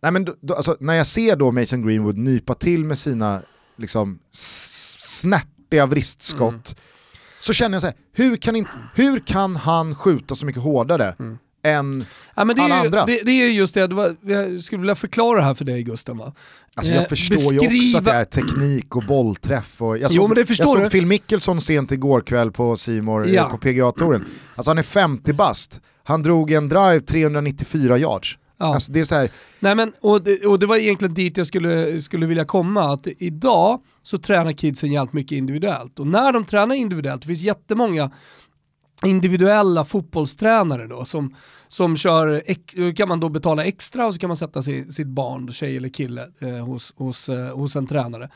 Nej, 0.01 0.13
men 0.13 0.25
då, 0.25 0.35
då, 0.41 0.55
alltså, 0.55 0.77
när 0.81 0.95
jag 0.95 1.07
ser 1.07 1.37
då 1.37 1.53
Mason 1.53 1.87
Greenwood 1.87 2.17
nypa 2.17 2.55
till 2.55 2.85
med 2.85 2.99
sina 2.99 3.43
liksom, 3.77 4.19
snärtiga 4.31 5.87
vristskott 5.87 6.53
mm. 6.53 6.79
så 7.41 7.53
känner 7.53 7.75
jag 7.75 7.83
så 7.83 7.87
här, 7.87 7.97
hur 8.13 8.37
kan, 8.37 8.57
inte, 8.57 8.71
hur 8.95 9.21
kan 9.21 9.57
han 9.57 9.95
skjuta 9.95 10.35
så 10.35 10.47
mycket 10.47 10.63
hårdare 10.63 11.15
mm. 11.19 11.39
Än 11.63 12.05
ja, 12.35 12.45
men 12.45 12.57
det 12.57 12.63
alla 12.63 12.75
är, 12.75 12.85
andra? 12.85 13.07
Det, 13.07 13.21
det, 13.25 13.31
är 13.31 13.49
just 13.49 13.75
det, 13.75 13.87
det 13.87 13.95
var, 13.95 14.17
jag 14.27 14.61
skulle 14.61 14.81
vilja 14.81 14.95
förklara 14.95 15.39
det 15.39 15.45
här 15.45 15.55
för 15.55 15.65
dig 15.65 15.83
Gusten 15.83 16.19
va? 16.19 16.33
Alltså 16.75 16.93
jag 16.93 17.03
eh, 17.03 17.09
förstår 17.09 17.37
beskriva... 17.37 17.73
ju 17.73 17.79
också 17.79 17.99
att 17.99 18.05
det 18.05 18.13
är 18.13 18.25
teknik 18.25 18.97
och 18.97 19.03
bollträff. 19.03 19.83
Och 19.83 19.99
jag 19.99 20.11
såg, 20.11 20.17
jo, 20.17 20.29
men 20.29 20.35
det 20.35 20.47
förstår 20.47 20.79
jag 20.79 20.87
såg 20.87 20.91
Phil 20.91 21.07
Mickelson 21.07 21.61
sent 21.61 21.93
igår 21.93 22.21
kväll 22.21 22.53
på 22.53 22.77
Simor 22.77 23.29
ja. 23.29 23.49
på 23.49 23.59
PGA-touren. 23.59 24.25
Alltså 24.55 24.71
han 24.71 24.79
är 24.79 24.83
50 24.83 25.33
bast, 25.33 25.81
han 26.05 26.23
drog 26.23 26.51
en 26.51 26.69
drive 26.69 27.01
394 27.01 27.99
yards. 27.99 28.39
Ja. 28.59 28.75
Alltså 28.75 28.93
det 28.93 29.01
är 29.01 29.05
så 29.05 29.15
här... 29.15 29.31
Nej, 29.61 29.75
men, 29.75 29.93
och, 30.01 30.23
det, 30.23 30.47
och 30.47 30.59
det 30.59 30.67
var 30.67 30.77
egentligen 30.77 31.15
dit 31.15 31.37
jag 31.37 31.47
skulle, 31.47 32.03
skulle 32.03 32.27
vilja 32.27 32.45
komma, 32.45 32.93
att 32.93 33.07
idag 33.19 33.81
så 34.03 34.19
tränar 34.19 34.53
kidsen 34.53 34.93
jävligt 34.93 35.13
mycket 35.13 35.37
individuellt. 35.37 35.99
Och 35.99 36.07
när 36.07 36.33
de 36.33 36.45
tränar 36.45 36.75
individuellt, 36.75 37.23
det 37.23 37.27
finns 37.27 37.43
jättemånga 37.43 38.11
individuella 39.07 39.85
fotbollstränare 39.85 40.87
då 40.87 41.05
som, 41.05 41.35
som 41.69 41.97
kör, 41.97 42.43
kan 42.93 43.09
man 43.09 43.21
då 43.21 43.29
betala 43.29 43.65
extra 43.65 44.07
och 44.07 44.15
så 44.15 44.21
kan 44.21 44.29
man 44.29 44.37
sätta 44.37 44.63
sig, 44.63 44.93
sitt 44.93 45.07
barn, 45.07 45.53
tjej 45.53 45.77
eller 45.77 45.89
kille 45.89 46.29
eh, 46.39 46.49
hos, 46.49 46.93
hos, 46.97 47.29
eh, 47.29 47.57
hos 47.57 47.77
en 47.77 47.87
tränare. 47.87 48.31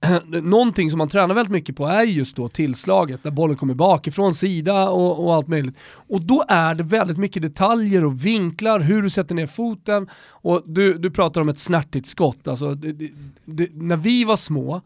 Någonting 0.42 0.90
som 0.90 0.98
man 0.98 1.08
tränar 1.08 1.34
väldigt 1.34 1.52
mycket 1.52 1.76
på 1.76 1.86
är 1.86 2.02
just 2.02 2.36
då 2.36 2.48
tillslaget, 2.48 3.22
där 3.22 3.30
bollen 3.30 3.56
kommer 3.56 3.74
bakifrån, 3.74 4.34
sida 4.34 4.88
och, 4.88 5.24
och 5.24 5.34
allt 5.34 5.48
möjligt. 5.48 5.76
Och 5.92 6.22
då 6.22 6.44
är 6.48 6.74
det 6.74 6.82
väldigt 6.82 7.18
mycket 7.18 7.42
detaljer 7.42 8.04
och 8.04 8.24
vinklar, 8.24 8.80
hur 8.80 9.02
du 9.02 9.10
sätter 9.10 9.34
ner 9.34 9.46
foten. 9.46 10.08
Och 10.30 10.62
du, 10.66 10.98
du 10.98 11.10
pratar 11.10 11.40
om 11.40 11.48
ett 11.48 11.58
snärtigt 11.58 12.06
skott, 12.06 12.48
alltså, 12.48 12.74
det, 12.74 13.10
det, 13.44 13.68
när 13.72 13.96
vi 13.96 14.24
var 14.24 14.36
små, 14.36 14.82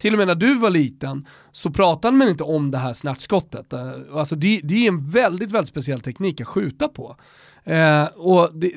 till 0.00 0.14
och 0.14 0.18
med 0.18 0.26
när 0.26 0.34
du 0.34 0.54
var 0.54 0.70
liten 0.70 1.26
så 1.52 1.70
pratade 1.70 2.16
man 2.16 2.28
inte 2.28 2.44
om 2.44 2.70
det 2.70 2.78
här 2.78 2.92
snärtskottet. 2.92 3.72
Eh, 3.72 3.92
alltså 4.14 4.36
det, 4.36 4.60
det 4.64 4.84
är 4.84 4.88
en 4.88 5.10
väldigt, 5.10 5.52
väldigt 5.52 5.68
speciell 5.68 6.00
teknik 6.00 6.40
att 6.40 6.46
skjuta 6.46 6.88
på. 6.88 7.16
Eh, 7.64 8.04
och 8.04 8.50
det, 8.54 8.72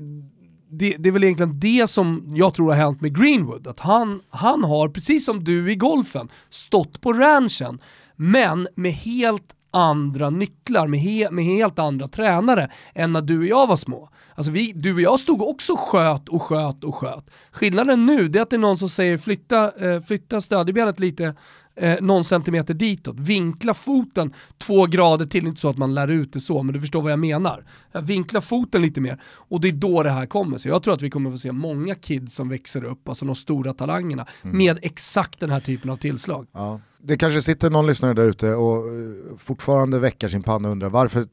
det, 0.69 0.95
det, 0.99 1.09
är 1.09 1.11
väl 1.11 1.23
egentligen 1.23 1.59
det 1.59 1.87
som 1.87 2.33
jag 2.35 2.53
tror 2.53 2.69
har 2.69 2.77
hänt 2.77 3.01
med 3.01 3.17
Greenwood, 3.17 3.67
att 3.67 3.79
han, 3.79 4.21
han 4.29 4.63
har, 4.63 4.89
precis 4.89 5.25
som 5.25 5.43
du 5.43 5.71
i 5.71 5.75
golfen, 5.75 6.29
stått 6.49 7.01
på 7.01 7.13
ranchen, 7.13 7.79
men 8.15 8.67
med 8.75 8.93
helt 8.93 9.55
andra 9.73 10.29
nycklar, 10.29 10.87
med, 10.87 10.99
he, 10.99 11.31
med 11.31 11.45
helt 11.45 11.79
andra 11.79 12.07
tränare 12.07 12.69
än 12.93 13.13
när 13.13 13.21
du 13.21 13.39
och 13.39 13.45
jag 13.45 13.67
var 13.67 13.75
små. 13.75 14.09
Alltså 14.35 14.51
vi, 14.51 14.71
du 14.75 14.93
och 14.93 15.01
jag 15.01 15.19
stod 15.19 15.41
också 15.41 15.75
sköt 15.77 16.29
och 16.29 16.41
sköt 16.41 16.83
och 16.83 16.95
sköt. 16.95 17.29
Skillnaden 17.51 18.05
nu 18.05 18.27
det 18.27 18.39
är 18.39 18.43
att 18.43 18.49
det 18.49 18.55
är 18.55 18.59
någon 18.59 18.77
som 18.77 18.89
säger 18.89 19.17
flytta, 19.17 19.91
eh, 19.91 20.01
flytta 20.01 20.41
stödjebenet 20.41 20.99
lite 20.99 21.35
eh, 21.75 22.01
någon 22.01 22.23
centimeter 22.23 22.73
ditåt, 22.73 23.19
vinkla 23.19 23.73
foten 23.73 24.33
två 24.57 24.85
grader 24.85 25.25
till, 25.25 25.47
inte 25.47 25.61
så 25.61 25.69
att 25.69 25.77
man 25.77 25.93
lär 25.93 26.07
ut 26.07 26.33
det 26.33 26.39
så, 26.39 26.63
men 26.63 26.73
du 26.73 26.81
förstår 26.81 27.01
vad 27.01 27.11
jag 27.11 27.19
menar. 27.19 27.65
Vinkla 28.01 28.41
foten 28.41 28.81
lite 28.81 29.01
mer 29.01 29.21
och 29.23 29.61
det 29.61 29.67
är 29.67 29.71
då 29.71 30.03
det 30.03 30.11
här 30.11 30.25
kommer. 30.25 30.57
Så 30.57 30.67
jag 30.67 30.83
tror 30.83 30.93
att 30.93 31.01
vi 31.01 31.09
kommer 31.09 31.31
få 31.31 31.37
se 31.37 31.51
många 31.51 31.95
kids 31.95 32.35
som 32.35 32.49
växer 32.49 32.83
upp, 32.83 33.09
alltså 33.09 33.25
de 33.25 33.35
stora 33.35 33.73
talangerna, 33.73 34.25
mm. 34.43 34.57
med 34.57 34.79
exakt 34.81 35.39
den 35.39 35.49
här 35.49 35.59
typen 35.59 35.89
av 35.89 35.97
tillslag. 35.97 36.47
Ja. 36.51 36.79
Det 37.05 37.17
kanske 37.17 37.41
sitter 37.41 37.69
någon 37.69 37.87
lyssnare 37.87 38.13
där 38.13 38.27
ute 38.27 38.53
och 38.53 38.77
eh, 38.77 39.37
fortfarande 39.37 39.99
väcker 39.99 40.27
sin 40.27 40.43
panna 40.43 40.67
och 40.67 40.71
undrar 40.71 40.89
varför 40.89 41.27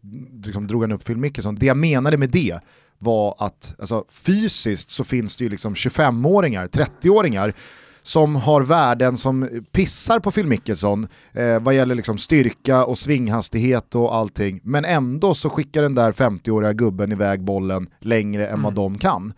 liksom, 0.45 0.67
drog 0.67 0.83
han 0.83 0.93
upp 0.93 1.05
Phil 1.05 1.17
Mickelson? 1.17 1.55
Det 1.55 1.67
jag 1.67 1.77
menade 1.77 2.17
med 2.17 2.31
det 2.31 2.61
var 2.99 3.35
att 3.39 3.75
alltså, 3.79 4.05
fysiskt 4.09 4.91
så 4.91 5.05
finns 5.05 5.37
det 5.37 5.45
ju 5.45 5.51
liksom 5.51 5.75
25-åringar, 5.75 6.67
30-åringar 6.67 7.55
som 8.11 8.37
har 8.37 8.63
värden 8.63 9.17
som 9.17 9.65
pissar 9.73 10.21
på 10.21 10.31
Phil 10.31 10.47
Mickelson 10.47 11.09
eh, 11.33 11.61
vad 11.61 11.75
gäller 11.75 11.95
liksom 11.95 12.19
styrka 12.19 12.85
och 12.85 12.99
svinghastighet 12.99 13.95
och 13.95 14.15
allting. 14.15 14.61
Men 14.63 14.85
ändå 14.85 15.35
så 15.35 15.51
skickar 15.51 15.83
den 15.83 15.95
där 15.95 16.13
50-åriga 16.13 16.73
gubben 16.73 17.13
iväg 17.13 17.45
bollen 17.45 17.89
längre 17.99 18.47
än 18.47 18.53
mm. 18.53 18.63
vad 18.63 18.75
de 18.75 18.99
kan. 18.99 19.33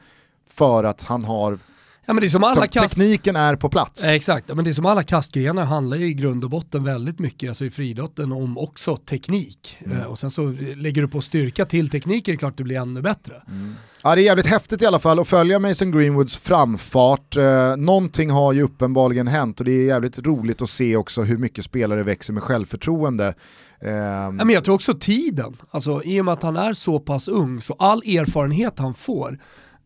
För 0.51 0.85
att 0.85 1.03
han 1.03 1.25
har 1.25 1.59
Ja, 2.07 2.13
men 2.13 2.21
det 2.21 2.27
är 2.27 2.29
som 2.29 2.45
alla 2.45 2.67
kast... 2.67 2.95
Tekniken 2.95 3.37
är 3.37 3.57
på 3.57 3.69
plats. 3.69 4.05
Eh, 4.05 4.13
exakt, 4.13 4.55
men 4.55 4.65
det 4.65 4.71
är 4.71 4.75
som 4.75 4.87
alla 4.87 5.03
kastgrenar 5.03 5.65
handlar 5.65 5.97
ju 5.97 6.07
i 6.07 6.15
grund 6.15 6.45
och 6.45 6.51
botten 6.51 6.85
väldigt 6.85 7.19
mycket, 7.19 7.49
alltså 7.49 7.65
i 7.65 7.71
friidrotten, 7.71 8.33
om 8.33 8.59
också 8.59 8.97
teknik. 8.97 9.77
Mm. 9.85 10.01
Eh, 10.01 10.05
och 10.05 10.19
sen 10.19 10.31
så 10.31 10.55
lägger 10.77 11.03
du 11.03 11.09
på 11.09 11.21
styrka 11.21 11.65
till 11.65 11.91
teknik 11.91 12.29
är 12.29 12.33
det 12.33 12.39
klart 12.39 12.57
det 12.57 12.65
blir 12.65 12.77
ännu 12.77 13.03
bättre. 13.03 13.43
Mm. 13.49 13.75
Ja, 14.03 14.15
det 14.15 14.23
är 14.23 14.25
jävligt 14.25 14.47
häftigt 14.47 14.83
i 14.83 14.87
alla 14.87 14.99
fall 14.99 15.19
att 15.19 15.29
följa 15.29 15.59
Mason 15.59 15.91
Greenwoods 15.91 16.37
framfart. 16.37 17.37
Eh, 17.37 17.77
någonting 17.77 18.31
har 18.31 18.53
ju 18.53 18.63
uppenbarligen 18.63 19.29
hänt 19.29 19.61
och 19.61 19.65
det 19.65 19.73
är 19.73 19.87
jävligt 19.87 20.19
roligt 20.19 20.63
att 20.63 20.69
se 20.69 20.97
också 20.97 21.23
hur 21.23 21.39
mycket 21.39 21.65
spelare 21.65 22.03
växer 22.03 22.33
med 22.33 22.43
självförtroende. 22.43 23.35
Eh, 23.81 23.93
ja, 23.93 24.31
men 24.31 24.51
jag 24.51 24.65
tror 24.65 24.75
också 24.75 24.95
tiden, 24.95 25.57
alltså, 25.71 26.03
i 26.05 26.21
och 26.21 26.25
med 26.25 26.35
att 26.35 26.43
han 26.43 26.57
är 26.57 26.73
så 26.73 27.01
pass 27.01 27.29
ung, 27.29 27.61
så 27.61 27.77
all 27.79 27.99
erfarenhet 27.99 28.79
han 28.79 28.95
får 28.95 29.39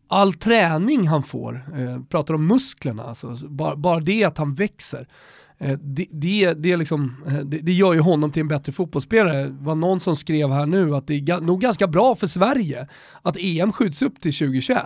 all 0.07 0.33
träning 0.33 1.07
han 1.07 1.23
får, 1.23 1.65
eh, 1.77 2.01
pratar 2.09 2.33
om 2.33 2.47
musklerna, 2.47 3.03
alltså, 3.03 3.35
bara, 3.47 3.75
bara 3.75 3.99
det 3.99 4.23
att 4.23 4.37
han 4.37 4.55
växer, 4.55 5.07
eh, 5.57 5.77
det, 5.79 6.07
det, 6.11 6.53
det, 6.53 6.77
liksom, 6.77 7.15
eh, 7.27 7.33
det, 7.33 7.57
det, 7.57 7.73
gör 7.73 7.93
ju 7.93 7.99
honom 7.99 8.31
till 8.31 8.41
en 8.41 8.47
bättre 8.47 8.71
fotbollsspelare. 8.71 9.43
Det 9.43 9.55
var 9.59 9.75
någon 9.75 9.99
som 9.99 10.15
skrev 10.15 10.51
här 10.51 10.65
nu 10.65 10.95
att 10.95 11.07
det 11.07 11.13
är 11.13 11.41
nog 11.41 11.61
ganska 11.61 11.87
bra 11.87 12.15
för 12.15 12.27
Sverige 12.27 12.87
att 13.21 13.37
EM 13.37 13.71
skjuts 13.71 14.01
upp 14.01 14.21
till 14.21 14.33
2021. 14.33 14.83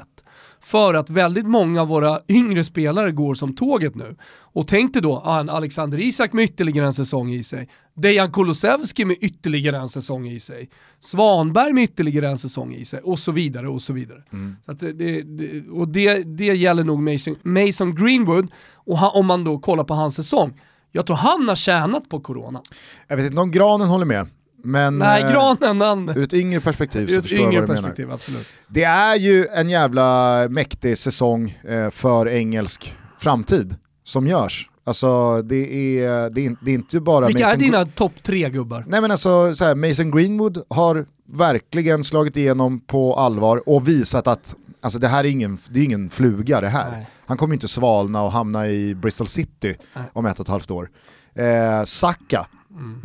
För 0.59 0.93
att 0.93 1.09
väldigt 1.09 1.45
många 1.45 1.81
av 1.81 1.87
våra 1.87 2.19
yngre 2.27 2.63
spelare 2.63 3.11
går 3.11 3.35
som 3.35 3.55
tåget 3.55 3.95
nu. 3.95 4.15
Och 4.33 4.67
tänk 4.67 4.93
dig 4.93 5.01
då 5.01 5.21
ah, 5.25 5.39
en 5.39 5.49
Alexander 5.49 5.99
Isak 5.99 6.33
med 6.33 6.43
ytterligare 6.43 6.85
en 6.85 6.93
säsong 6.93 7.33
i 7.33 7.43
sig. 7.43 7.69
Dejan 7.93 8.31
Kulusevski 8.31 9.05
med 9.05 9.17
ytterligare 9.21 9.77
en 9.77 9.89
säsong 9.89 10.27
i 10.27 10.39
sig. 10.39 10.69
Svanberg 10.99 11.73
med 11.73 11.83
ytterligare 11.83 12.29
en 12.29 12.37
säsong 12.37 12.73
i 12.73 12.85
sig 12.85 12.99
och 12.99 13.19
så 13.19 13.31
vidare 13.31 13.69
och 13.69 13.81
så 13.81 13.93
vidare. 13.93 14.23
Så 14.65 14.71
att 14.71 14.79
det, 14.79 14.93
det, 14.93 15.21
det, 15.21 15.69
och 15.69 15.87
det, 15.87 16.23
det 16.37 16.45
gäller 16.45 16.83
nog 16.83 16.99
Mason, 16.99 17.35
Mason 17.43 17.95
Greenwood 17.95 18.51
och 18.73 18.97
han, 18.97 19.11
om 19.13 19.25
man 19.25 19.43
då 19.43 19.59
kollar 19.59 19.83
på 19.83 19.93
hans 19.93 20.15
säsong. 20.15 20.53
Jag 20.91 21.05
tror 21.05 21.15
han 21.15 21.49
har 21.49 21.55
tjänat 21.55 22.09
på 22.09 22.19
corona. 22.19 22.61
Jag 23.07 23.17
vet 23.17 23.25
inte 23.25 23.41
om 23.41 23.51
Granen 23.51 23.87
håller 23.87 24.05
med, 24.05 24.27
men 24.63 24.99
Nej, 24.99 25.23
eh, 25.23 25.31
granen 25.31 25.81
han... 25.81 26.09
ur 26.09 26.23
ett 26.23 26.33
yngre 26.33 26.59
perspektiv 26.59 27.07
så 27.07 27.21
förstår 27.21 27.39
jag 27.39 27.47
yngre 27.47 27.59
vad 27.59 27.69
du 27.69 27.73
menar. 27.73 27.87
perspektiv, 27.87 28.11
absolut. 28.13 28.47
Det 28.67 28.83
är 28.83 29.15
ju 29.15 29.47
en 29.47 29.69
jävla 29.69 30.47
mäktig 30.49 30.97
säsong 30.97 31.57
eh, 31.67 31.89
för 31.89 32.27
engelsk 32.27 32.95
framtid 33.19 33.75
som 34.03 34.27
görs. 34.27 34.67
Alltså 34.83 35.41
det 35.41 35.55
är, 35.99 36.29
det 36.29 36.45
är, 36.45 36.55
det 36.65 36.71
är 36.71 36.75
inte 36.75 36.99
bara 36.99 37.27
Vilka 37.27 37.43
är 37.43 37.47
Mason 37.47 37.59
dina 37.59 37.85
topp 37.85 38.23
tre 38.23 38.49
gubbar? 38.49 38.85
Nej 38.87 39.01
men 39.01 39.11
alltså 39.11 39.53
så 39.55 39.65
här, 39.65 39.75
Mason 39.75 40.11
Greenwood 40.11 40.63
har 40.69 41.05
verkligen 41.33 42.03
slagit 42.03 42.37
igenom 42.37 42.79
på 42.79 43.15
allvar 43.15 43.69
och 43.69 43.87
visat 43.87 44.27
att 44.27 44.55
alltså, 44.81 44.99
det 44.99 45.07
här 45.07 45.23
är 45.23 45.29
ingen, 45.29 45.57
det 45.69 45.79
är 45.79 45.83
ingen 45.83 46.09
fluga 46.09 46.61
det 46.61 46.69
här. 46.69 46.91
Nej. 46.91 47.07
Han 47.25 47.37
kommer 47.37 47.53
inte 47.53 47.67
svalna 47.67 48.21
och 48.21 48.31
hamna 48.31 48.67
i 48.67 48.95
Bristol 48.95 49.27
City 49.27 49.75
Nej. 49.93 50.03
om 50.13 50.25
ett 50.25 50.39
och 50.39 50.45
ett 50.45 50.49
halvt 50.49 50.71
år. 50.71 50.89
Eh, 51.35 51.83
Saka, 51.83 52.45
Mm. 52.71 53.01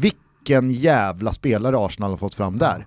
Vilken 0.47 0.71
jävla 0.71 1.33
spelare 1.33 1.77
Arsenal 1.79 2.11
har 2.11 2.17
fått 2.19 2.35
fram 2.35 2.59
där. 2.59 2.87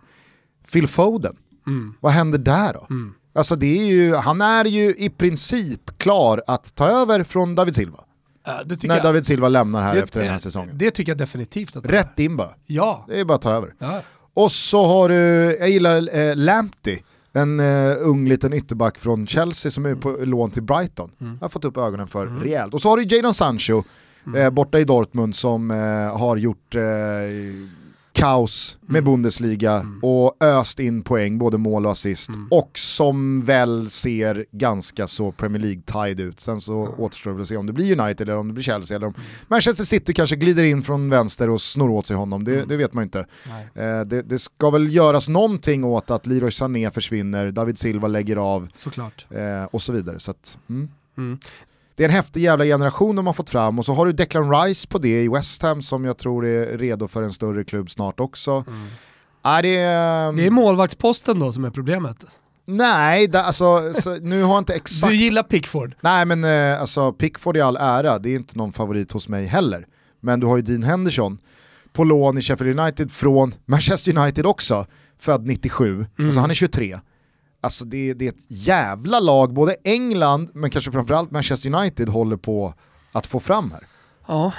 Phil 0.71 0.87
Foden, 0.87 1.35
Mm. 1.67 1.93
vad 1.99 2.11
händer 2.11 2.39
där 2.39 2.73
då? 2.73 2.87
Mm. 2.89 3.13
Alltså 3.35 3.55
det 3.55 3.79
är 3.79 3.85
ju, 3.85 4.15
han 4.15 4.41
är 4.41 4.65
ju 4.65 4.95
i 4.95 5.09
princip 5.09 5.97
klar 5.97 6.43
att 6.47 6.75
ta 6.75 6.87
över 6.87 7.23
från 7.23 7.55
David 7.55 7.75
Silva. 7.75 8.03
Äh, 8.47 8.53
När 8.83 8.95
jag, 8.95 9.03
David 9.03 9.25
Silva 9.25 9.49
lämnar 9.49 9.83
här 9.83 9.95
det, 9.95 10.01
efter 10.01 10.19
den 10.19 10.29
här 10.29 10.37
säsongen. 10.39 10.77
Det 10.77 10.91
tycker 10.91 11.11
jag 11.11 11.17
definitivt 11.17 11.75
att 11.77 11.85
Rätt 11.85 12.19
in 12.19 12.37
bara, 12.37 12.49
Ja. 12.65 13.05
det 13.07 13.19
är 13.19 13.25
bara 13.25 13.35
att 13.35 13.41
ta 13.41 13.51
över. 13.51 13.73
ja. 13.79 14.01
Och 14.33 14.51
så 14.51 14.85
har 14.85 15.09
du, 15.09 15.15
jag 15.59 15.69
gillar 15.69 16.15
eh, 16.17 16.35
Lamptey, 16.35 16.99
en 17.33 17.59
eh, 17.59 17.95
ung 17.99 18.27
liten 18.29 18.53
ytterback 18.53 18.99
från 18.99 19.27
Chelsea 19.27 19.71
som 19.71 19.85
är 19.85 19.95
på 19.95 20.09
lån 20.19 20.51
till 20.51 20.63
Brighton. 20.63 21.11
Har 21.41 21.49
fått 21.49 21.65
upp 21.65 21.77
ögonen 21.77 22.07
för 22.07 22.25
rejält. 22.27 22.73
Och 22.73 22.81
så 22.81 22.89
har 22.89 22.97
du 22.97 23.15
Jadon 23.15 23.33
Sancho, 23.33 23.83
eh, 24.35 24.49
borta 24.49 24.79
i 24.79 24.83
Dortmund 24.83 25.35
som 25.35 25.71
eh, 25.71 26.17
har 26.17 26.37
gjort 26.37 26.75
eh, 26.75 26.81
kaos 28.11 28.77
med 28.81 29.03
Bundesliga 29.03 29.85
och 30.01 30.43
öst 30.43 30.79
in 30.79 31.01
poäng, 31.01 31.37
både 31.37 31.57
mål 31.57 31.85
och 31.85 31.91
assist. 31.91 32.29
Och 32.51 32.71
som 32.79 33.41
väl 33.41 33.89
ser 33.89 34.45
ganska 34.51 35.07
så 35.07 35.31
Premier 35.31 35.61
League-tied 35.61 36.19
ut. 36.21 36.39
Sen 36.39 36.61
så 36.61 36.95
återstår 36.97 37.31
det 37.33 37.41
att 37.41 37.47
se 37.47 37.57
om 37.57 37.65
det 37.65 37.73
blir 37.73 37.99
United 37.99 38.29
eller 38.29 38.37
om 38.37 38.47
det 38.47 38.53
blir 38.53 38.63
Chelsea 38.63 38.95
eller 38.97 39.07
om 39.07 39.13
Manchester 39.47 39.83
City 39.83 40.13
kanske 40.13 40.35
glider 40.35 40.63
in 40.63 40.83
från 40.83 41.09
vänster 41.09 41.49
och 41.49 41.61
snor 41.61 41.89
åt 41.89 42.07
sig 42.07 42.15
honom, 42.15 42.43
det, 42.43 42.65
det 42.65 42.77
vet 42.77 42.93
man 42.93 43.03
inte. 43.03 43.19
Eh, 43.73 44.01
det, 44.05 44.21
det 44.21 44.39
ska 44.39 44.69
väl 44.69 44.95
göras 44.95 45.29
någonting 45.29 45.83
åt 45.83 46.11
att 46.11 46.27
Leroy 46.27 46.51
Sané 46.51 46.91
försvinner, 46.91 47.51
David 47.51 47.79
Silva 47.79 48.07
lägger 48.07 48.35
av 48.35 48.69
Såklart. 48.75 49.25
eh, 49.29 49.63
och 49.63 49.81
så 49.81 49.93
vidare. 49.93 50.19
Så 50.19 50.31
att, 50.31 50.57
mm. 50.69 50.89
Mm. 51.99 51.99
Det 51.99 52.03
är 52.03 52.09
en 52.09 52.15
häftig 52.15 52.41
jävla 52.41 52.65
generation 52.65 53.15
de 53.15 53.27
har 53.27 53.33
fått 53.33 53.49
fram 53.49 53.79
och 53.79 53.85
så 53.85 53.93
har 53.93 54.05
du 54.05 54.11
Declan 54.11 54.51
Rice 54.53 54.87
på 54.87 54.97
det 54.97 55.23
i 55.23 55.27
West 55.27 55.61
Ham 55.61 55.81
som 55.81 56.05
jag 56.05 56.17
tror 56.17 56.45
är 56.45 56.77
redo 56.77 57.07
för 57.07 57.23
en 57.23 57.33
större 57.33 57.63
klubb 57.63 57.89
snart 57.91 58.19
också. 58.19 58.65
Ah, 59.41 59.61
det 59.61 59.77
är, 59.77 60.33
Det 60.33 60.45
är 60.45 60.49
målvaktsposten 60.51 61.39
då 61.39 61.51
som 61.51 61.65
är 61.65 61.69
problemet. 61.69 62.25
Nej, 62.65 63.27
det, 63.27 63.43
alltså, 63.43 63.93
så, 63.93 64.15
nu 64.15 64.43
har 64.43 64.49
jag 64.53 64.61
inte 64.61 64.73
exakt... 64.73 65.11
Du 65.11 65.17
gillar 65.17 65.43
Pickford? 65.43 65.95
Nej 66.01 66.25
men 66.25 66.43
eh, 66.43 66.81
alltså 66.81 67.13
Pickford 67.13 67.57
i 67.57 67.61
all 67.61 67.77
ära, 67.77 68.19
det 68.19 68.29
är 68.29 68.35
inte 68.35 68.57
någon 68.57 68.73
favorit 68.73 69.11
hos 69.11 69.27
mig 69.27 69.45
heller. 69.45 69.85
Men 70.21 70.39
du 70.39 70.47
har 70.47 70.57
ju 70.57 70.61
Dean 70.61 70.83
Henderson 70.83 71.37
på 71.93 72.03
lån 72.03 72.37
i 72.37 72.41
Sheffield 72.41 72.79
United 72.79 73.11
från 73.11 73.53
Manchester 73.65 74.17
United 74.17 74.45
också, 74.45 74.85
född 75.19 75.45
97, 75.45 76.05
alltså 76.17 76.39
han 76.39 76.49
är 76.49 76.53
23. 76.53 76.99
Alltså 77.61 77.85
det, 77.85 78.13
det 78.13 78.25
är 78.25 78.29
ett 78.29 78.45
jävla 78.47 79.19
lag, 79.19 79.53
både 79.53 79.75
England 79.83 80.49
men 80.53 80.69
kanske 80.69 80.91
framförallt 80.91 81.31
Manchester 81.31 81.75
United 81.75 82.09
håller 82.09 82.37
på 82.37 82.73
att 83.11 83.27
få 83.27 83.39
fram 83.39 83.71
här. 83.71 83.83
Ja. 84.27 84.53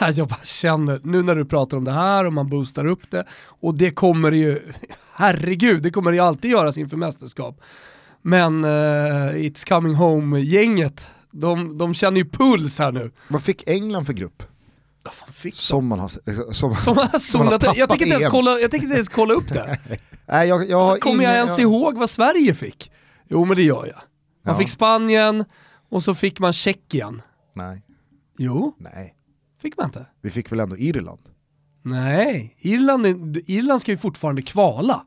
Jag 0.14 0.28
bara 0.28 0.40
känner, 0.42 1.00
nu 1.04 1.22
när 1.22 1.36
du 1.36 1.44
pratar 1.44 1.76
om 1.76 1.84
det 1.84 1.92
här 1.92 2.24
och 2.24 2.32
man 2.32 2.48
boostar 2.48 2.84
upp 2.84 3.10
det, 3.10 3.24
och 3.60 3.74
det 3.74 3.90
kommer 3.90 4.32
ju, 4.32 4.72
herregud, 5.12 5.82
det 5.82 5.90
kommer 5.90 6.10
det 6.10 6.16
ju 6.16 6.22
alltid 6.22 6.50
göras 6.50 6.78
inför 6.78 6.96
mästerskap. 6.96 7.60
Men 8.22 8.64
eh, 8.64 8.68
It's 9.34 9.68
coming 9.68 9.94
home-gänget, 9.94 11.06
de, 11.30 11.78
de 11.78 11.94
känner 11.94 12.18
ju 12.18 12.28
puls 12.28 12.78
här 12.78 12.92
nu. 12.92 13.10
Vad 13.28 13.42
fick 13.42 13.68
England 13.68 14.04
för 14.04 14.12
grupp? 14.12 14.42
Som 15.52 15.86
man 15.86 15.98
har... 15.98 16.08
Som, 16.52 16.76
Som 16.76 16.96
har 16.96 17.18
zonat, 17.18 17.62
jag 17.76 17.88
tänker 17.88 18.06
inte 18.06 18.16
ens 18.18 18.30
kolla, 18.30 18.50
jag 18.60 18.70
tänker 18.70 18.84
inte 18.84 18.94
ens 18.96 19.08
kolla 19.08 19.34
upp 19.34 19.48
det. 19.48 19.78
Nej, 20.26 20.48
jag, 20.48 20.70
jag 20.70 20.94
Så 20.94 21.00
kommer 21.00 21.24
jag 21.24 21.32
ingen- 21.32 21.36
ens 21.46 21.58
ihåg 21.58 21.98
vad 21.98 22.10
Sverige 22.10 22.54
fick? 22.54 22.92
Jo 23.28 23.44
men 23.44 23.56
det 23.56 23.62
gör 23.62 23.86
jag. 23.86 24.00
Man 24.44 24.54
Ja. 24.54 24.58
fick 24.58 24.68
Spanien 24.68 25.44
och 25.88 26.02
så 26.02 26.14
fick 26.14 26.38
man 26.38 26.52
Tjeckien. 26.52 27.22
Nej, 27.54 27.82
Jo, 28.38 28.74
nej. 28.78 29.14
fick 29.62 29.76
man 29.76 29.86
inte? 29.86 30.06
Vi 30.20 30.30
fick 30.30 30.52
väl 30.52 30.60
ändå 30.60 30.76
Irland? 30.78 31.20
Nej, 31.82 32.54
Irland, 32.58 33.36
Irland 33.46 33.80
ska 33.80 33.90
ju 33.90 33.98
fortfarande 33.98 34.42
kvala. 34.42 35.04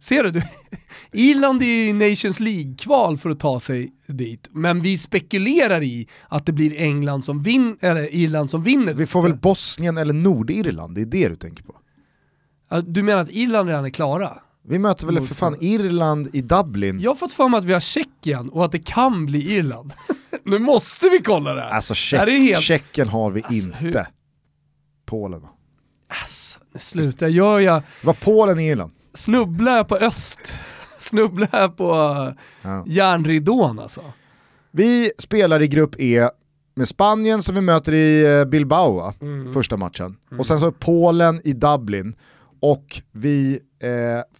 Ser 0.00 0.22
du? 0.24 0.30
du? 0.30 0.42
Irland 1.12 1.62
är 1.62 1.66
i 1.88 1.92
Nations 1.92 2.40
League-kval 2.40 3.18
för 3.18 3.30
att 3.30 3.40
ta 3.40 3.60
sig 3.60 3.92
dit, 4.06 4.48
men 4.52 4.80
vi 4.82 4.98
spekulerar 4.98 5.82
i 5.82 6.08
att 6.28 6.46
det 6.46 6.52
blir 6.52 6.80
England 6.80 7.22
som 7.22 7.42
vin, 7.42 7.76
eller 7.80 8.14
Irland 8.14 8.50
som 8.50 8.62
vinner. 8.62 8.94
Vi 8.94 9.06
får 9.06 9.22
väl 9.22 9.36
Bosnien 9.36 9.98
eller 9.98 10.14
Nordirland, 10.14 10.94
det 10.94 11.00
är 11.00 11.06
det 11.06 11.28
du 11.28 11.36
tänker 11.36 11.62
på? 11.64 11.74
Du 12.86 13.02
menar 13.02 13.22
att 13.22 13.30
Irland 13.30 13.68
redan 13.68 13.84
är 13.84 13.90
klara? 13.90 14.38
Vi 14.68 14.78
möter 14.78 15.06
väl 15.06 15.20
för 15.26 15.34
fan 15.34 15.56
Irland 15.60 16.28
i 16.32 16.40
Dublin? 16.42 17.00
Jag 17.00 17.10
har 17.10 17.14
fått 17.16 17.32
för 17.32 17.48
mig 17.48 17.58
att 17.58 17.64
vi 17.64 17.72
har 17.72 17.80
Tjeckien 17.80 18.48
och 18.48 18.64
att 18.64 18.72
det 18.72 18.78
kan 18.78 19.26
bli 19.26 19.52
Irland. 19.52 19.92
nu 20.44 20.58
måste 20.58 21.08
vi 21.08 21.18
kolla 21.24 21.54
det 21.54 21.60
här. 21.60 21.68
Alltså 21.68 21.92
Det 21.92 21.96
Tjeck, 21.96 22.28
helt- 22.28 22.62
Tjeckien 22.62 23.08
har 23.08 23.30
vi 23.30 23.42
Alltså, 23.42 23.68
inte. 23.68 23.78
hur- 23.78 24.06
Polen 25.06 25.40
va? 25.40 25.48
Alltså, 26.22 26.60
sluta, 26.78 27.28
gör 27.28 27.58
jag, 27.60 27.82
Det 28.00 28.06
var 28.06 28.14
Polen 28.14 28.58
Irland. 28.58 28.92
Snubblar 29.18 29.76
jag 29.76 29.88
på 29.88 29.96
öst, 29.96 30.38
snubblar 30.98 31.48
jag 31.52 31.76
på 31.76 31.92
Ja. 32.62 32.84
järnridån 32.86 33.78
alltså. 33.78 34.02
Vi 34.70 35.10
spelar 35.18 35.62
i 35.62 35.68
grupp 35.68 35.94
E 35.98 36.28
med 36.74 36.88
Spanien 36.88 37.42
som 37.42 37.54
vi 37.54 37.60
möter 37.60 37.92
i 37.94 38.38
eh, 38.40 38.44
Bilbao? 38.44 39.12
Mm. 39.20 39.52
första 39.54 39.76
matchen. 39.76 40.16
Och 40.38 40.46
sen 40.46 40.60
så 40.60 40.72
Polen 40.72 41.40
i 41.44 41.52
Dublin. 41.52 42.14
Och 42.60 43.02
vi 43.12 43.60
eh, 43.82 43.88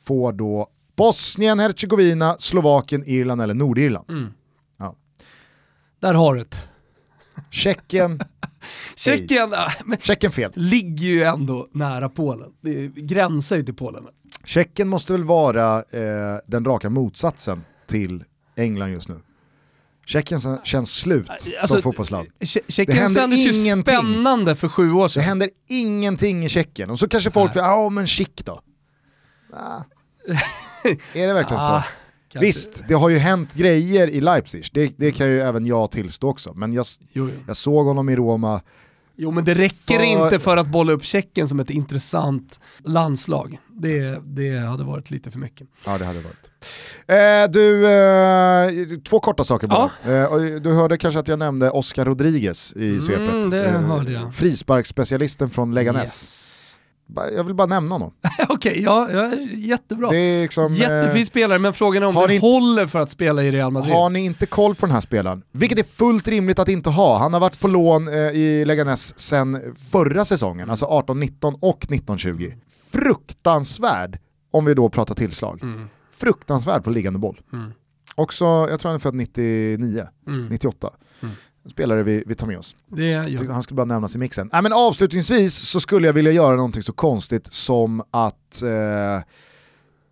får 0.05 0.33
då 0.33 0.69
Bosnien, 0.97 1.59
Herzegovina, 1.59 2.37
Slovakien, 2.39 3.05
Irland 3.07 3.43
eller 3.43 3.55
Nordirland. 3.55 4.11
Mm. 4.11 4.27
Ja. 4.79 4.95
Där 6.01 6.15
har 6.15 6.35
du 6.35 6.41
det. 6.41 6.57
Tjeckien, 7.51 8.21
Tjeckien 8.97 9.53
äh, 9.53 9.59
Tjeckien 10.01 10.33
fel. 10.33 10.53
ligger 10.55 11.07
ju 11.09 11.23
ändå 11.23 11.69
nära 11.73 12.09
Polen. 12.09 12.49
Det 12.61 12.87
gränsar 12.95 13.57
ju 13.57 13.63
till 13.63 13.75
Polen. 13.75 14.05
Tjeckien 14.49 14.89
måste 14.89 15.13
väl 15.13 15.25
vara 15.25 15.77
eh, 15.79 16.39
den 16.47 16.65
raka 16.65 16.91
motsatsen 16.91 17.65
till 17.87 18.25
England 18.57 18.91
just 18.93 19.09
nu. 19.09 19.21
Tjeckien 20.07 20.41
känns 20.65 20.91
slut 20.95 21.31
Alltså, 21.31 21.67
som 21.67 21.83
fotbollsland. 21.83 22.29
Tje- 22.41 22.61
Det 22.67 22.73
Tjeckien 22.73 23.11
sändes 23.11 23.39
ju 23.39 23.83
spännande 23.83 24.57
för 24.57 24.69
sju 24.69 24.93
år 24.93 25.03
Det 25.03 25.09
sedan. 25.09 25.23
händer 25.23 25.51
ingenting 25.69 26.45
i 26.45 26.49
Tjeckien. 26.49 26.91
Och 26.91 26.99
så 26.99 27.09
kanske 27.09 27.31
folk 27.31 27.53
säger, 27.53 27.67
ja 27.67 27.89
men 27.89 28.07
chic 28.07 28.29
då. 28.45 28.61
Ah. 29.53 29.83
är 31.15 31.27
det 31.27 31.35
verkligen 31.35 31.63
Ah, 31.63 31.83
så? 31.83 31.89
kanske. 32.29 32.47
Visst, 32.47 32.85
det 32.89 32.95
har 32.95 33.09
ju 33.09 33.19
hänt 33.19 33.55
grejer 33.55 34.09
i 34.09 34.21
Leipzig, 34.21 34.67
det, 34.73 34.93
det 34.97 35.11
kan 35.11 35.29
ju 35.29 35.41
även 35.41 35.67
jag 35.67 35.91
tillstå 35.91 36.29
också. 36.29 36.53
Men 36.55 36.73
jag, 36.73 36.87
Jo, 37.13 37.29
jo. 37.29 37.41
jag 37.47 37.57
såg 37.57 37.87
honom 37.87 38.09
i 38.09 38.17
Roma, 38.17 38.61
jo 39.19 39.31
men 39.31 39.45
det 39.45 39.55
räcker 39.55 39.97
För- 39.99 40.05
inte 40.05 40.39
för 40.39 40.57
att 40.57 40.67
bolla 40.67 40.93
upp 40.93 41.05
Tjeckien 41.05 41.49
som 41.49 41.61
ett 41.61 41.71
intressant 41.71 42.61
landslag. 42.85 43.59
Det, 43.81 44.19
det 44.25 44.59
hade 44.59 44.85
varit 44.85 45.11
lite 45.11 45.31
för 45.31 45.39
mycket. 45.39 45.69
ja 45.87 45.99
det 45.99 46.05
hade 46.05 46.21
varit. 46.21 46.51
Eh, 47.07 47.53
du, 47.53 47.87
eh, 47.87 48.99
två 49.09 49.21
korta 49.21 49.45
saker 49.45 49.69
bara. 49.69 49.91
Eh, 50.15 50.25
och 50.25 50.41
du 50.63 50.73
hörde 50.73 50.97
kanske 50.99 51.21
att 51.21 51.29
jag 51.29 51.39
nämnde 51.39 51.71
Oscar 51.71 52.05
Rodriguez 52.05 52.73
i 52.77 52.89
Mm, 52.89 53.01
svepet. 53.01 53.51
det 53.51 53.65
Eh, 53.65 53.81
hörde 53.81 54.13
jag. 54.13 54.35
Frisparksspecialisten 54.35 55.51
från 55.51 55.75
Leganes. 55.75 56.01
Yes. 56.03 56.68
Jag 57.37 57.45
vill 57.45 57.55
bara 57.55 57.67
nämna 57.67 57.95
honom. 57.95 58.13
Okej, 58.49 58.83
ja, 58.83 59.09
ja, 59.13 59.33
jättebra. 59.55 60.09
Det 60.11 60.43
liksom, 60.43 60.73
eh, 60.73 60.79
Jättefin 60.79 61.27
spelare, 61.27 61.59
men 61.59 61.73
frågan 61.73 62.03
är 62.03 62.07
om 62.07 62.27
ni- 62.29 62.39
håller 62.39 62.87
för 62.87 62.99
att 63.01 63.11
spela 63.11 63.43
i 63.43 63.51
Real 63.51 63.73
Madrid. 63.73 63.93
Har 63.95 64.11
ni 64.11 64.21
inte 64.25 64.47
koll 64.47 64.75
på 64.75 64.87
den 64.87 64.95
här 64.95 65.01
spelaren, 65.01 65.43
vilket 65.53 65.79
är 65.79 65.83
fullt 65.83 66.29
rimligt 66.29 66.59
att 66.59 66.69
inte 66.69 66.91
ha, 66.91 67.19
han 67.19 67.33
har 67.33 67.41
varit 67.41 67.61
på 67.63 67.69
lån 67.69 68.09
eh, 68.09 68.15
i 68.15 68.65
Leganes 68.65 69.19
sedan 69.19 69.75
förra 69.91 70.25
säsongen, 70.25 70.71
alltså 70.71 70.87
18-19 70.87 71.59
och 71.61 71.87
19-20. 71.89 72.53
Fruktansvärd, 72.93 74.19
om 74.51 74.65
vi 74.65 74.75
då 74.75 74.89
pratar 74.89 75.15
tillslag. 75.15 75.61
Mm. 75.63 75.89
Fruktansvärd 76.13 76.85
på 76.85 76.91
liggande 76.91 77.19
boll. 77.19 77.41
Mm. 77.53 77.73
Också, 78.15 78.45
jag 78.45 78.81
tror 78.81 78.89
han 78.89 78.95
är 78.95 78.99
född 79.01 79.15
99, 79.15 80.05
Mm. 80.27 80.47
98. 80.47 80.91
Mm. 81.69 81.73
Spelare 81.73 82.03
vi, 82.03 82.25
vi 82.27 82.35
tar 82.35 82.47
med 82.47 82.59
oss. 82.59 82.77
Han 83.51 83.63
skulle 83.63 83.77
bara 83.77 83.85
nämnas 83.85 84.15
i 84.15 84.19
mixen. 84.19 84.51
Nej, 84.53 84.63
men 84.63 84.73
avslutningsvis 84.73 85.55
så 85.55 85.81
skulle 85.81 86.07
jag 86.07 86.15
vilja 86.15 86.33
göra 86.33 86.57
någonting 86.57 86.83
så 86.83 86.93
konstigt 86.93 87.53
som 87.53 88.03
att 88.11 88.63
eh, 88.63 89.23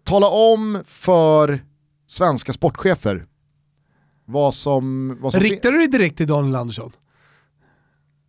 tala 0.05 0.29
om 0.29 0.83
för 0.87 1.61
svenska 2.07 2.53
sportchefer 2.53 3.27
vad 4.25 4.55
som... 4.55 5.17
Vad 5.21 5.33
som 5.33 5.41
Riktar 5.41 5.73
du 5.73 5.79
dig 5.79 5.89
direkt 5.89 6.17
till 6.17 6.27
Daniel 6.27 6.57
Andersson? 6.57 6.93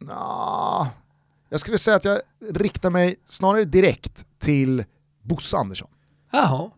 Ah, 0.09 0.85
jag 1.49 1.59
skulle 1.59 1.77
säga 1.77 1.97
att 1.97 2.05
jag 2.05 2.19
riktar 2.53 2.89
mig 2.89 3.15
snarare 3.25 3.63
direkt 3.63 4.25
till 4.39 4.85
Bosse 5.23 5.57
Andersson. 5.57 5.89
Jaha. 6.31 6.71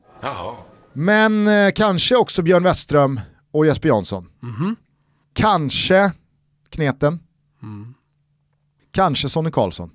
Men 0.94 1.48
eh, 1.48 1.72
kanske 1.76 2.16
också 2.16 2.42
Björn 2.42 2.64
Westström 2.64 3.20
och 3.52 3.66
Jesper 3.66 3.88
Jansson. 3.90 4.30
Mhm. 4.40 4.76
Kanske 5.34 6.12
Kneten. 6.70 7.20
Mm. 7.64 7.94
Kanske 8.92 9.30
Sonny 9.30 9.52
Karlsson. 9.52 9.92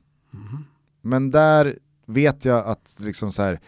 Men 1.02 1.30
där 1.30 1.78
vet 2.06 2.44
jag 2.44 2.66
att 2.66 2.96
liksom 3.00 3.32
så 3.32 3.42
här, 3.42 3.60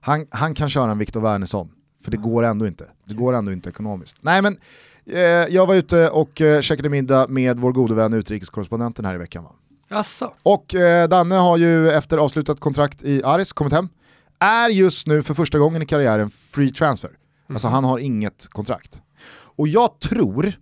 han, 0.00 0.26
han 0.30 0.54
kan 0.54 0.68
köra 0.70 0.90
en 0.90 0.98
Viktor 0.98 1.20
Wernersson. 1.20 1.70
För 2.02 2.10
det 2.10 2.16
går 2.16 2.42
ändå 2.42 2.66
inte. 2.66 2.90
Det 3.04 3.14
går 3.14 3.32
ändå 3.32 3.52
inte 3.52 3.68
ekonomiskt. 3.68 4.16
Nej 4.20 4.42
men, 4.42 4.58
eh, 5.06 5.20
jag 5.22 5.66
var 5.66 5.74
ute 5.74 6.10
och 6.10 6.40
eh, 6.40 6.60
käkade 6.60 6.88
middag 6.88 7.28
med 7.28 7.58
vår 7.58 7.72
gode 7.72 7.94
vän 7.94 8.12
utrikeskorrespondenten 8.14 9.04
här 9.04 9.14
i 9.14 9.18
veckan. 9.18 9.44
Va? 9.44 9.50
Jaså? 9.88 10.32
Och 10.42 10.74
eh, 10.74 11.08
Danne 11.08 11.34
har 11.34 11.56
ju 11.56 11.90
efter 11.90 12.18
avslutat 12.18 12.60
kontrakt 12.60 13.02
i 13.02 13.22
Aris 13.22 13.52
kommit 13.52 13.72
hem. 13.72 13.88
Är 14.38 14.68
just 14.68 15.06
nu 15.06 15.22
för 15.22 15.34
första 15.34 15.58
gången 15.58 15.82
i 15.82 15.86
karriären 15.86 16.30
free 16.30 16.70
transfer. 16.70 17.10
Alltså 17.48 17.68
han 17.68 17.84
har 17.84 17.98
inget 17.98 18.48
kontrakt. 18.50 19.02
Och 19.56 19.68
jag 19.68 20.00
tror... 20.00 20.52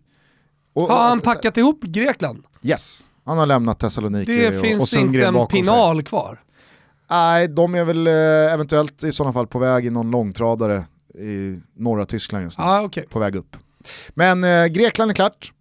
Och, 0.72 0.82
Har 0.82 0.96
han 0.96 1.12
alltså, 1.12 1.24
packat 1.24 1.56
ihop 1.56 1.82
Grekland? 1.82 2.44
Yes, 2.62 3.06
han 3.24 3.38
har 3.38 3.46
lämnat 3.46 3.80
Thessaloniki 3.80 4.36
Det 4.36 4.48
och, 4.48 4.54
och 4.54 4.60
finns 4.60 4.90
Sundgren 4.90 5.28
inte 5.28 5.40
en 5.40 5.46
pinal 5.46 6.02
kvar. 6.02 6.42
Nej, 7.10 7.48
de 7.48 7.74
är 7.74 7.84
väl 7.84 8.06
eh, 8.06 8.12
eventuellt 8.54 9.04
i 9.04 9.12
sådana 9.12 9.32
fall 9.32 9.46
på 9.46 9.58
väg 9.58 9.86
i 9.86 9.90
någon 9.90 10.10
långtradare 10.10 10.84
i 11.14 11.60
norra 11.76 12.04
Tyskland 12.04 12.44
just 12.44 12.58
nu. 12.58 12.64
Ja, 12.64 12.82
okej. 12.82 13.06
På 13.10 13.18
väg 13.18 13.36
upp. 13.36 13.56
Men 14.14 14.44
eh, 14.44 14.66
Grekland 14.66 15.10
är 15.10 15.14
klart. 15.14 15.52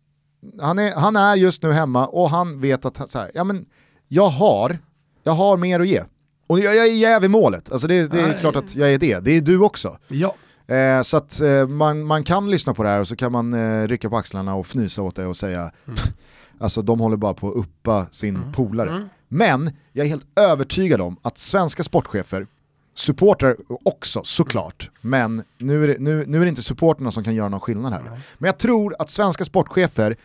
Han 0.62 0.80
är, 0.80 0.96
han 0.96 1.16
är 1.16 1.36
just 1.36 1.64
nu 1.64 1.72
hemma 1.72 2.08
och 2.08 2.30
han 2.30 2.62
vet 2.62 2.86
att 2.86 3.12
så 3.12 3.20
här, 3.20 3.32
ja, 3.34 3.44
men 3.44 3.66
jag, 4.08 4.28
har, 4.28 4.78
jag 5.24 5.34
har 5.34 5.58
mer 5.58 5.80
att 5.80 5.88
ge. 5.88 6.04
Och 6.48 6.60
jag, 6.60 6.76
jag 6.76 6.88
är 6.88 6.94
jäv 6.94 7.24
i 7.24 7.28
målet, 7.28 7.72
alltså 7.72 7.88
det, 7.88 8.12
det 8.12 8.22
är 8.22 8.38
klart 8.38 8.56
att 8.56 8.76
jag 8.76 8.94
är 8.94 8.98
det. 8.98 9.20
Det 9.20 9.38
är 9.38 9.42
du 9.42 9.62
också. 9.62 9.98
Ja. 10.08 10.36
Eh, 10.68 11.02
så 11.02 11.18
att 11.18 11.42
eh, 11.42 11.68
man, 11.68 12.04
man 12.04 12.24
kan 12.24 12.52
lyssna 12.52 12.74
på 12.74 12.84
det 12.84 12.90
här 12.90 13.00
och 13.00 13.08
så 13.08 13.16
kan 13.16 13.32
man 13.32 13.54
eh, 13.54 13.88
rycka 13.88 14.10
på 14.10 14.18
axlarna 14.18 14.56
och 14.56 14.66
fnysa 14.66 15.02
åt 15.02 15.16
det 15.16 15.26
och 15.26 15.38
säga 15.38 15.72
alltså 16.60 16.82
de 16.82 17.00
håller 17.00 17.18
bara 17.18 17.34
på 17.34 17.50
att 17.50 17.56
uppa 17.56 18.06
sin 18.12 18.52
polare. 18.54 19.10
Men 19.28 19.72
jag 19.92 20.06
är 20.06 20.10
helt 20.10 20.28
övertygad 20.40 21.02
om 21.02 21.18
att 21.22 21.38
svenska 21.38 21.84
sportchefer, 21.84 22.48
supportrar 22.94 23.56
också 23.86 24.22
såklart, 24.24 24.90
men 25.02 25.44
nu 25.58 25.84
är, 25.84 25.88
det, 25.88 25.96
nu, 26.00 26.26
nu 26.28 26.38
är 26.38 26.42
det 26.42 26.50
inte 26.50 26.64
supporterna 26.64 27.12
som 27.12 27.24
kan 27.24 27.36
göra 27.36 27.50
någon 27.50 27.60
skillnad 27.60 27.94
här. 27.94 28.04
Men 28.38 28.48
jag 28.48 28.58
tror 28.58 28.96
att 29.00 29.10
svenska 29.10 29.46
sportchefer 29.46 30.16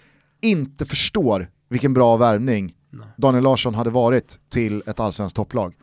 inte 0.43 0.87
förstår 0.87 1.49
vilken 1.69 1.95
bra 1.95 2.17
värvning 2.17 2.75
Daniel 3.17 3.45
Larsson 3.45 3.75
hade 3.75 3.91
varit 3.91 4.39
till 4.49 4.83
ett 4.87 5.01
allsvenskt 5.01 5.37
topplag. 5.37 5.75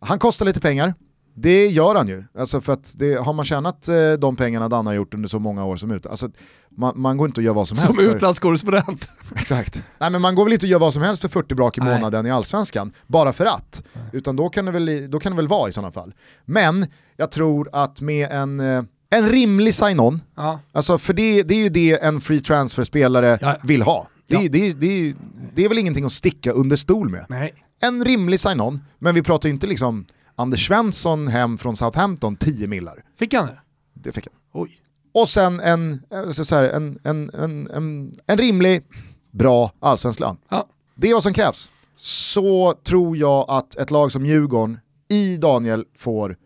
Han 0.00 0.18
kostar 0.18 0.46
lite 0.46 0.60
pengar, 0.60 0.94
det 1.34 1.66
gör 1.66 1.94
han 1.94 2.08
ju. 2.08 2.24
Alltså 2.38 2.60
för 2.60 2.72
att 2.72 2.94
det, 2.98 3.14
har 3.14 3.32
man 3.32 3.44
tjänat 3.44 3.88
eh, 3.88 3.94
de 4.18 4.36
pengarna 4.36 4.68
Dan 4.68 4.86
har 4.86 4.94
gjort 4.94 5.14
under 5.14 5.28
så 5.28 5.38
många 5.38 5.64
år 5.64 5.76
som 5.76 5.90
ut, 5.90 6.06
alltså, 6.06 6.30
man, 6.76 6.92
man 7.00 7.16
går 7.16 7.28
inte 7.28 7.40
att 7.40 7.44
göra 7.44 7.54
vad 7.54 7.68
som 7.68 7.78
helst. 7.78 7.94
Som 8.00 8.04
utlandskorrespondent. 8.10 9.08
Exakt. 9.36 9.82
Nej 9.98 10.10
men 10.10 10.22
man 10.22 10.34
går 10.34 10.44
väl 10.44 10.52
inte 10.52 10.66
att 10.66 10.70
göra 10.70 10.78
vad 10.80 10.92
som 10.92 11.02
helst 11.02 11.22
för 11.22 11.28
40 11.28 11.54
brak 11.54 11.78
i 11.78 11.80
Nej. 11.80 11.94
månaden 11.94 12.26
i 12.26 12.30
allsvenskan, 12.30 12.92
bara 13.06 13.32
för 13.32 13.44
att. 13.46 13.82
Utan 14.12 14.36
då 14.36 14.48
kan, 14.48 14.64
det 14.64 14.70
väl, 14.70 15.10
då 15.10 15.20
kan 15.20 15.32
det 15.32 15.36
väl 15.36 15.48
vara 15.48 15.68
i 15.68 15.72
sådana 15.72 15.92
fall. 15.92 16.14
Men 16.44 16.86
jag 17.16 17.30
tror 17.30 17.68
att 17.72 18.00
med 18.00 18.30
en, 18.30 18.60
eh, 18.60 18.82
en 19.10 19.28
rimlig 19.28 19.74
sign-on, 19.74 20.20
Ja. 20.36 20.60
alltså 20.72 20.98
för 20.98 21.14
det, 21.14 21.42
det 21.42 21.54
är 21.54 21.58
ju 21.62 21.68
det 21.68 22.02
en 22.04 22.20
free 22.20 22.40
transfer-spelare 22.40 23.38
Ja. 23.40 23.56
vill 23.62 23.82
ha. 23.82 24.08
Det, 24.28 24.34
är- 24.34 24.42
Ja. 24.42 24.48
det, 24.78 25.14
det 25.54 25.64
är 25.64 25.68
väl 25.68 25.78
ingenting 25.78 26.04
att 26.04 26.12
sticka 26.12 26.52
under 26.52 26.76
stol 26.76 27.08
med. 27.08 27.26
Nej. 27.28 27.54
En 27.82 28.04
rimlig 28.04 28.40
sign-on, 28.40 28.80
men 28.98 29.14
vi 29.14 29.22
pratar 29.22 29.48
ju 29.48 29.52
inte 29.54 29.66
liksom 29.66 30.06
Anders 30.36 30.66
Svensson 30.66 31.28
hem 31.28 31.58
från 31.58 31.76
Southampton 31.76 32.36
10 32.36 32.68
millar. 32.68 33.04
Fick 33.18 33.34
han 33.34 33.46
det? 33.46 33.60
Det 33.94 34.12
fick 34.12 34.26
han. 34.26 34.62
Oj. 34.62 34.78
Och 35.14 35.28
sen 35.28 35.60
en, 35.60 36.02
eh, 36.12 36.30
så 36.30 36.54
här, 36.54 36.64
en, 36.64 36.98
en, 37.04 37.30
en, 37.34 37.70
en, 37.70 38.14
en 38.26 38.38
rimlig, 38.38 38.82
bra 39.30 39.72
allsvensk 39.80 40.20
lön. 40.20 40.36
Ja. 40.48 40.66
Det 40.94 41.10
är 41.10 41.14
vad 41.14 41.22
som 41.22 41.34
krävs. 41.34 41.70
Så 41.96 42.72
tror 42.84 43.16
jag 43.16 43.44
att 43.48 43.74
ett 43.76 43.90
lag 43.90 44.12
som 44.12 44.26
Djurgården 44.26 44.78
i 45.08 45.36
Daniel 45.36 45.84
får, 45.98 46.36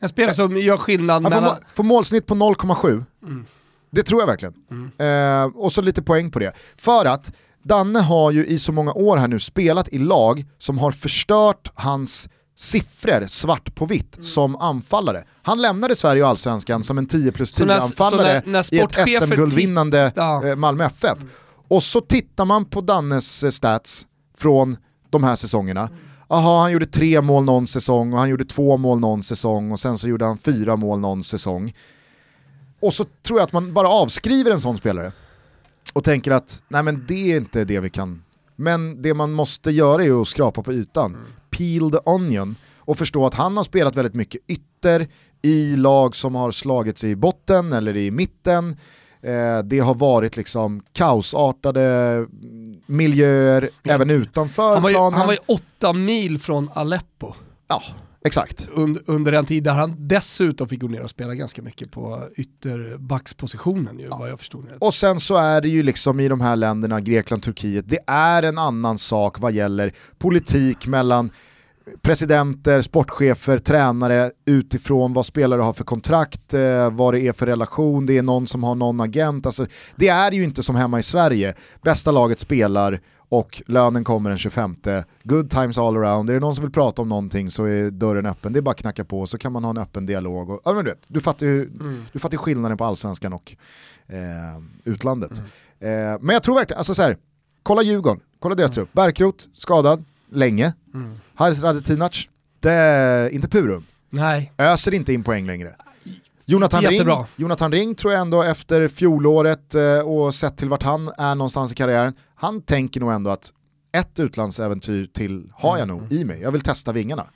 En 0.00 0.08
spelare 0.08 0.34
som 0.34 0.56
gör 0.56 0.76
skillnad 0.76 1.22
får, 1.22 1.30
mellan... 1.30 1.44
må- 1.44 1.56
får 1.74 1.84
målsnitt 1.84 2.26
på 2.26 2.34
0,7. 2.34 3.04
Det 3.90 4.02
tror 4.02 4.20
jag 4.22 4.26
verkligen. 4.26 4.54
Eh, 4.98 5.44
och 5.44 5.72
så 5.72 5.82
lite 5.82 6.02
poäng 6.02 6.30
på 6.30 6.38
det. 6.38 6.52
För 6.76 7.04
att 7.06 7.32
Danne 7.62 7.98
har 8.00 8.30
ju 8.30 8.46
i 8.46 8.58
så 8.58 8.72
många 8.72 8.92
år 8.92 9.16
här 9.16 9.28
nu 9.28 9.38
spelat 9.40 9.88
i 9.88 9.98
lag 9.98 10.44
som 10.58 10.78
har 10.78 10.90
förstört 10.92 11.70
hans 11.74 12.28
siffror 12.56 13.26
svart 13.26 13.74
på 13.74 13.86
vitt 13.86 14.16
som 14.20 14.56
anfallare. 14.56 15.24
Han 15.42 15.62
lämnade 15.62 15.96
Sverige 15.96 16.22
och 16.22 16.28
Allsvenskan 16.28 16.84
som 16.84 16.98
en 16.98 17.06
10 17.06 17.32
plus 17.32 17.50
Så 17.50 17.56
10 17.56 17.66
när- 17.66 17.78
anfallare 17.80 18.42
så 18.44 18.50
när- 18.50 18.52
när 18.52 18.74
i 18.74 18.78
ett 18.78 19.08
SM-guldvinnande 19.22 20.12
ja. 20.16 20.46
eh, 20.46 20.56
Malmö 20.56 20.84
FF. 20.84 21.18
Och 21.68 21.82
så 21.82 22.00
tittar 22.00 22.44
man 22.44 22.64
på 22.64 22.80
Dannes 22.80 23.44
eh, 23.44 23.50
stats 23.50 24.06
från 24.38 24.76
de 25.10 25.24
här 25.24 25.36
säsongerna. 25.36 25.88
Aha, 26.28 26.60
han 26.60 26.72
gjorde 26.72 26.86
tre 26.86 27.20
mål 27.20 27.44
någon 27.44 27.66
säsong 27.66 28.12
och 28.12 28.18
han 28.18 28.28
gjorde 28.28 28.44
två 28.44 28.76
mål 28.76 29.00
någon 29.00 29.22
säsong 29.22 29.72
och 29.72 29.80
sen 29.80 29.98
så 29.98 30.08
gjorde 30.08 30.24
han 30.24 30.38
fyra 30.38 30.76
mål 30.76 30.98
någon 31.00 31.24
säsong. 31.24 31.74
Och 32.80 32.94
så 32.94 33.04
tror 33.26 33.38
jag 33.38 33.46
att 33.46 33.52
man 33.52 33.72
bara 33.74 33.88
avskriver 33.88 34.50
en 34.50 34.60
sån 34.60 34.78
spelare 34.78 35.12
och 35.92 36.04
tänker 36.04 36.30
att 36.30 36.62
nej 36.68 36.82
men 36.82 37.04
det 37.08 37.32
är 37.32 37.36
inte 37.36 37.64
det 37.64 37.80
vi 37.80 37.90
kan. 37.90 38.22
Men 38.56 39.02
det 39.02 39.14
man 39.14 39.32
måste 39.32 39.70
göra 39.70 40.04
är 40.04 40.20
att 40.22 40.28
skrapa 40.28 40.62
på 40.62 40.72
ytan, 40.72 41.16
peel 41.56 41.90
the 41.90 41.98
onion 42.04 42.56
och 42.78 42.98
förstå 42.98 43.26
att 43.26 43.34
han 43.34 43.56
har 43.56 43.64
spelat 43.64 43.96
väldigt 43.96 44.14
mycket 44.14 44.40
ytter 44.48 45.06
i 45.42 45.76
lag 45.76 46.16
som 46.16 46.34
har 46.34 46.50
slagit 46.50 46.98
sig 46.98 47.10
i 47.10 47.16
botten 47.16 47.72
eller 47.72 47.96
i 47.96 48.10
mitten. 48.10 48.76
Eh, 49.22 49.58
det 49.64 49.78
har 49.78 49.94
varit 49.94 50.36
liksom 50.36 50.82
kaosartade 50.92 51.82
mm, 51.82 52.76
miljöer 52.86 53.70
även 53.84 54.10
utanför 54.10 54.74
Han 54.74 54.82
var, 54.82 54.90
ju, 54.90 54.94
planen. 54.94 55.18
han 55.18 55.26
var 55.26 55.32
ju 55.32 55.38
åtta 55.46 55.92
mil 55.92 56.38
från 56.38 56.70
Aleppo 56.74 57.32
Ja, 57.68 57.82
exakt. 58.24 58.68
under, 58.72 59.02
under 59.06 59.32
en 59.32 59.46
tid 59.46 59.64
där 59.64 59.72
han 59.72 60.08
dessutom 60.08 60.68
fick 60.68 60.80
gå 60.80 60.88
ner 60.88 61.00
och 61.00 61.10
spela 61.10 61.34
ganska 61.34 61.62
mycket 61.62 61.90
på 61.90 62.28
ytterbackspositionen 62.36 63.98
ju, 63.98 64.08
vad 64.08 64.30
jag 64.30 64.38
förstod. 64.38 64.66
Och 64.78 64.94
sen 64.94 65.20
så 65.20 65.36
är 65.36 65.60
det 65.60 65.68
ju 65.68 65.82
liksom 65.82 66.20
i 66.20 66.28
de 66.28 66.40
här 66.40 66.56
länderna, 66.56 67.00
Grekland, 67.00 67.42
Turkiet, 67.42 67.88
det 67.88 67.98
är 68.06 68.42
en 68.42 68.58
annan 68.58 68.98
sak 68.98 69.38
vad 69.38 69.52
gäller 69.52 69.92
politik 70.18 70.86
mellan 70.86 71.30
presidenter, 72.02 72.82
sportchefer, 72.82 73.58
tränare 73.58 74.30
utifrån 74.46 75.12
vad 75.12 75.26
spelare 75.26 75.62
har 75.62 75.72
för 75.72 75.84
kontrakt, 75.84 76.54
eh, 76.54 76.90
vad 76.90 77.14
det 77.14 77.20
är 77.20 77.32
för 77.32 77.46
relation, 77.46 78.06
det 78.06 78.18
är 78.18 78.22
någon 78.22 78.46
som 78.46 78.64
har 78.64 78.74
någon 78.74 79.00
agent. 79.00 79.46
Alltså, 79.46 79.66
det 79.96 80.08
är 80.08 80.32
ju 80.32 80.44
inte 80.44 80.62
som 80.62 80.76
hemma 80.76 80.98
i 80.98 81.02
Sverige, 81.02 81.54
bästa 81.82 82.10
laget 82.10 82.40
spelar 82.40 83.00
och 83.38 83.62
lönen 83.66 84.04
kommer 84.04 84.30
den 84.30 84.38
25. 84.38 84.76
Good 85.22 85.50
times 85.50 85.78
all 85.78 85.96
around, 85.96 86.30
är 86.30 86.34
det 86.34 86.40
någon 86.40 86.54
som 86.54 86.64
vill 86.64 86.72
prata 86.72 87.02
om 87.02 87.08
någonting 87.08 87.50
så 87.50 87.64
är 87.64 87.90
dörren 87.90 88.26
öppen, 88.26 88.52
det 88.52 88.58
är 88.58 88.62
bara 88.62 88.70
att 88.70 88.80
knacka 88.80 89.04
på 89.04 89.26
så 89.26 89.38
kan 89.38 89.52
man 89.52 89.64
ha 89.64 89.70
en 89.70 89.78
öppen 89.78 90.06
dialog. 90.06 90.50
Och, 90.50 90.60
ja, 90.64 90.72
men 90.72 90.84
du, 90.84 90.90
vet, 90.90 91.04
du, 91.08 91.20
fattar 91.20 91.46
ju, 91.46 91.70
du 92.12 92.18
fattar 92.18 92.36
skillnaden 92.36 92.78
på 92.78 92.84
allsvenskan 92.84 93.32
och 93.32 93.56
eh, 94.06 94.18
utlandet. 94.84 95.38
Eh, 95.80 95.88
men 96.20 96.28
jag 96.28 96.42
tror 96.42 96.54
verkligen, 96.54 96.78
alltså 96.78 96.94
så 96.94 97.02
här, 97.02 97.16
kolla 97.62 97.82
Djurgården, 97.82 98.20
kolla 98.38 98.54
deras 98.54 98.70
trupp. 98.70 98.92
Bergkrot, 98.92 99.48
skadad, 99.54 100.04
länge. 100.30 100.72
Mm. 100.94 101.14
Haris 101.34 101.62
Radetinac, 101.62 102.28
det 102.60 103.28
inte 103.32 103.48
purum. 103.48 103.84
Nej, 104.10 104.52
Öser 104.58 104.94
inte 104.94 105.12
in 105.12 105.24
poäng 105.24 105.46
längre. 105.46 105.76
Jonathan 106.46 106.84
Ring. 106.84 107.08
Jonathan 107.36 107.72
Ring 107.72 107.94
tror 107.94 108.12
jag 108.12 108.22
ändå 108.22 108.42
efter 108.42 108.88
fjolåret 108.88 109.74
eh, 109.74 109.98
och 109.98 110.34
sett 110.34 110.56
till 110.56 110.68
vart 110.68 110.82
han 110.82 111.10
är 111.18 111.34
någonstans 111.34 111.72
i 111.72 111.74
karriären, 111.74 112.14
han 112.44 112.62
tänker 112.62 113.00
nog 113.00 113.12
ändå 113.12 113.30
att 113.30 113.52
ett 113.92 114.20
utlandsäventyr 114.20 115.06
till 115.06 115.52
har 115.54 115.78
jag 115.78 115.88
nog 115.88 116.12
i 116.12 116.24
mig, 116.24 116.40
jag 116.40 116.52
vill 116.52 116.60
testa 116.60 116.92
vingarna. 116.92 117.26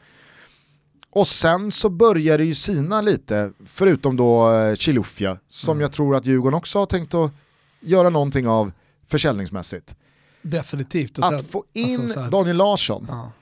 Och 1.10 1.26
sen 1.28 1.72
så 1.72 1.90
börjar 1.90 2.38
det 2.38 2.44
ju 2.44 2.54
sina 2.54 3.00
lite, 3.00 3.52
förutom 3.66 4.16
då 4.16 4.52
eh, 4.54 4.74
Chilufya, 4.74 5.38
som 5.48 5.80
jag 5.80 5.92
tror 5.92 6.16
att 6.16 6.26
Djurgården 6.26 6.56
också 6.58 6.78
har 6.78 6.86
tänkt 6.86 7.14
att 7.14 7.32
göra 7.80 8.08
någonting 8.10 8.48
av 8.48 8.72
försäljningsmässigt. 9.06 9.96
definitivt. 10.42 11.18
Att 11.18 11.46
få 11.50 11.64
in 11.72 12.00
alltså 12.00 12.14
så 12.14 12.20
här- 12.20 12.30
Daniel 12.30 12.56
Larsson 12.56 13.06
Ja. 13.08 13.32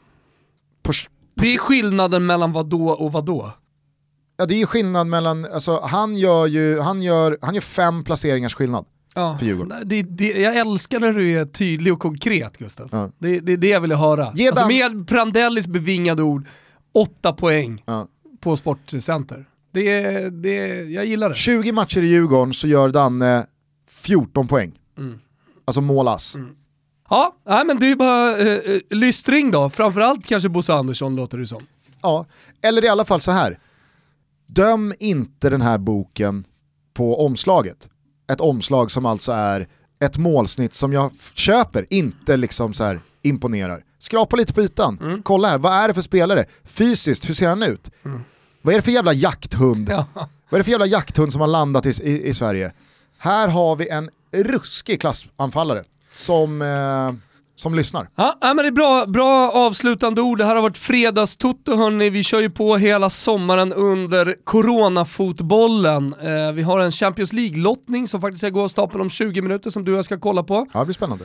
på, 0.83 0.93
Det 1.35 1.55
är 1.55 1.59
skillnaden 1.59 2.27
mellan 2.27 2.53
vad 2.53 2.67
då 2.67 2.89
och 2.91 3.13
vad 3.13 3.25
då. 3.25 3.51
Ja, 4.37 4.47
det 4.47 4.63
är 4.63 4.67
skillnad 4.67 5.07
mellan, 5.07 5.45
alltså, 5.45 5.81
han, 5.81 6.17
gör 6.17 6.47
ju, 6.47 6.81
han, 6.81 7.03
gör, 7.03 7.39
han 7.43 7.55
gör 7.55 7.61
fem 7.63 8.05
placeringars 8.05 8.55
skillnad. 8.55 8.85
Ja. 9.17 9.39
För 9.39 9.47
Djurgården. 9.47 9.83
Det, 9.89 10.03
det, 10.03 10.29
jag 10.29 10.57
älskar 10.57 11.01
när 11.01 11.13
du 11.13 11.39
är 11.41 11.45
tydlig 11.45 11.93
och 11.93 12.01
konkret 12.01 12.57
Gustav. 12.59 12.89
Ja. 12.93 13.11
Det, 13.19 13.41
det 13.41 13.53
är 13.53 13.57
det 13.57 13.69
jag 13.69 13.81
vill 13.81 13.93
höra. 13.93 14.33
Ge 14.35 14.49
Alltså, 14.49 14.69
med 14.69 15.09
Prandellis 15.09 15.67
bevingade 15.67 16.23
ord, 16.23 16.47
åtta 16.95 17.33
poäng 17.33 17.83
Ja. 17.87 18.09
på 18.41 18.57
Sportcenter. 18.57 19.45
Det, 19.73 20.01
det, 20.31 20.57
jag 20.85 21.07
gillar 21.07 21.29
det. 21.29 21.35
20 21.35 21.73
matcher 21.73 22.03
i 22.03 22.07
Djurgården 22.07 22.55
så 22.55 22.69
gör 22.69 22.89
Danne 22.89 23.47
14 23.91 24.49
poäng. 24.49 24.79
Mm. 24.99 25.19
Alltså 25.65 25.81
målass. 25.81 26.37
Ja, 27.11 27.37
nej, 27.47 27.65
men 27.67 27.79
det 27.79 27.91
är 27.91 27.97
bara 27.97 28.39
eh, 28.39 28.47
eh, 28.55 28.81
lystring 28.91 29.51
då. 29.51 29.71
Framförallt 29.71 30.27
kanske 30.27 30.49
Bosse 30.49 30.75
Andersson 30.75 31.17
låter 31.17 31.39
det 31.39 31.47
som. 31.47 31.63
Ja, 32.03 32.27
eller 32.63 32.85
i 32.85 32.89
alla 32.89 33.05
fall 33.05 33.21
så 33.21 33.31
här. 33.31 33.59
Döm 34.47 34.93
inte 34.99 35.51
den 35.51 35.63
här 35.63 35.79
boken 35.79 36.45
på 36.95 37.25
omslaget. 37.27 37.89
Ett 38.33 38.41
omslag 38.41 38.91
som 38.91 39.07
alltså 39.07 39.33
är 39.33 39.67
ett 40.01 40.19
målsnitt 40.19 40.75
som 40.75 40.93
jag 40.93 41.11
köper, 41.35 41.87
inte 41.91 42.37
liksom 42.37 42.75
så 42.75 42.85
här 42.85 43.01
imponerar. 43.23 43.83
Skrapa 43.99 44.37
lite 44.37 44.53
på 44.53 44.63
ytan, 44.63 45.23
kolla 45.25 45.49
här, 45.49 45.59
vad 45.59 45.73
är 45.73 45.89
det 45.89 45.95
för 45.95 46.03
spelare? 46.03 46.45
Fysiskt, 46.65 47.29
hur 47.29 47.35
ser 47.35 47.49
han 47.49 47.63
ut? 47.63 47.91
Vad 48.63 48.75
är 48.75 48.79
det 48.79 48.83
för 48.83 48.91
jävla 48.91 49.13
jakthund? 49.13 49.89
Ja. 49.91 50.07
Vad 50.15 50.59
är 50.59 50.59
det 50.59 50.65
för 50.65 50.71
jävla 50.71 50.87
jakthund 50.87 51.33
som 51.33 51.41
har 51.41 51.49
landat 51.49 51.87
i, 51.87 51.91
i, 52.03 52.29
i 52.29 52.35
Sverige? 52.35 52.73
Här 53.19 53.49
har 53.49 53.77
vi 53.77 53.89
en 53.89 54.11
ruskig 54.33 55.01
klassanfallare 55.01 55.85
som, 56.13 56.63
eh, 56.63 57.13
som 57.57 57.75
lyssnar. 57.75 58.09
Ja, 58.17 58.37
men 58.41 58.57
det 58.57 58.67
är 58.67 58.71
bra, 58.71 59.07
bra 59.07 59.51
avslutande 59.51 60.21
ord. 60.23 60.39
Det 60.39 60.45
här 60.45 60.55
har 60.55 60.63
varit 60.63 60.77
fredagstutto 60.79 61.77
hörni. 61.77 62.11
Vi 62.11 62.25
kör 62.25 62.41
ju 62.41 62.51
på 62.51 62.77
hela 62.77 63.11
sommaren 63.11 63.73
under 63.73 64.35
coronafotbollen. 64.45 66.15
Eh, 66.21 66.53
vi 66.53 66.63
har 66.63 66.81
en 66.81 66.93
Champions 66.93 67.33
League-lottning 67.33 68.09
som 68.09 68.21
faktiskt 68.21 68.41
ska 68.41 68.51
gå 68.51 68.63
av 68.63 68.69
stapeln 68.69 69.01
om 69.01 69.11
20 69.11 69.43
minuter 69.43 69.71
som 69.71 69.85
du 69.85 69.93
och 69.93 69.99
jag 69.99 70.05
ska 70.05 70.19
kolla 70.19 70.43
på. 70.43 70.67
Ja, 70.73 70.79
det 70.79 70.87
blir 70.87 70.95
spännande. 70.95 71.25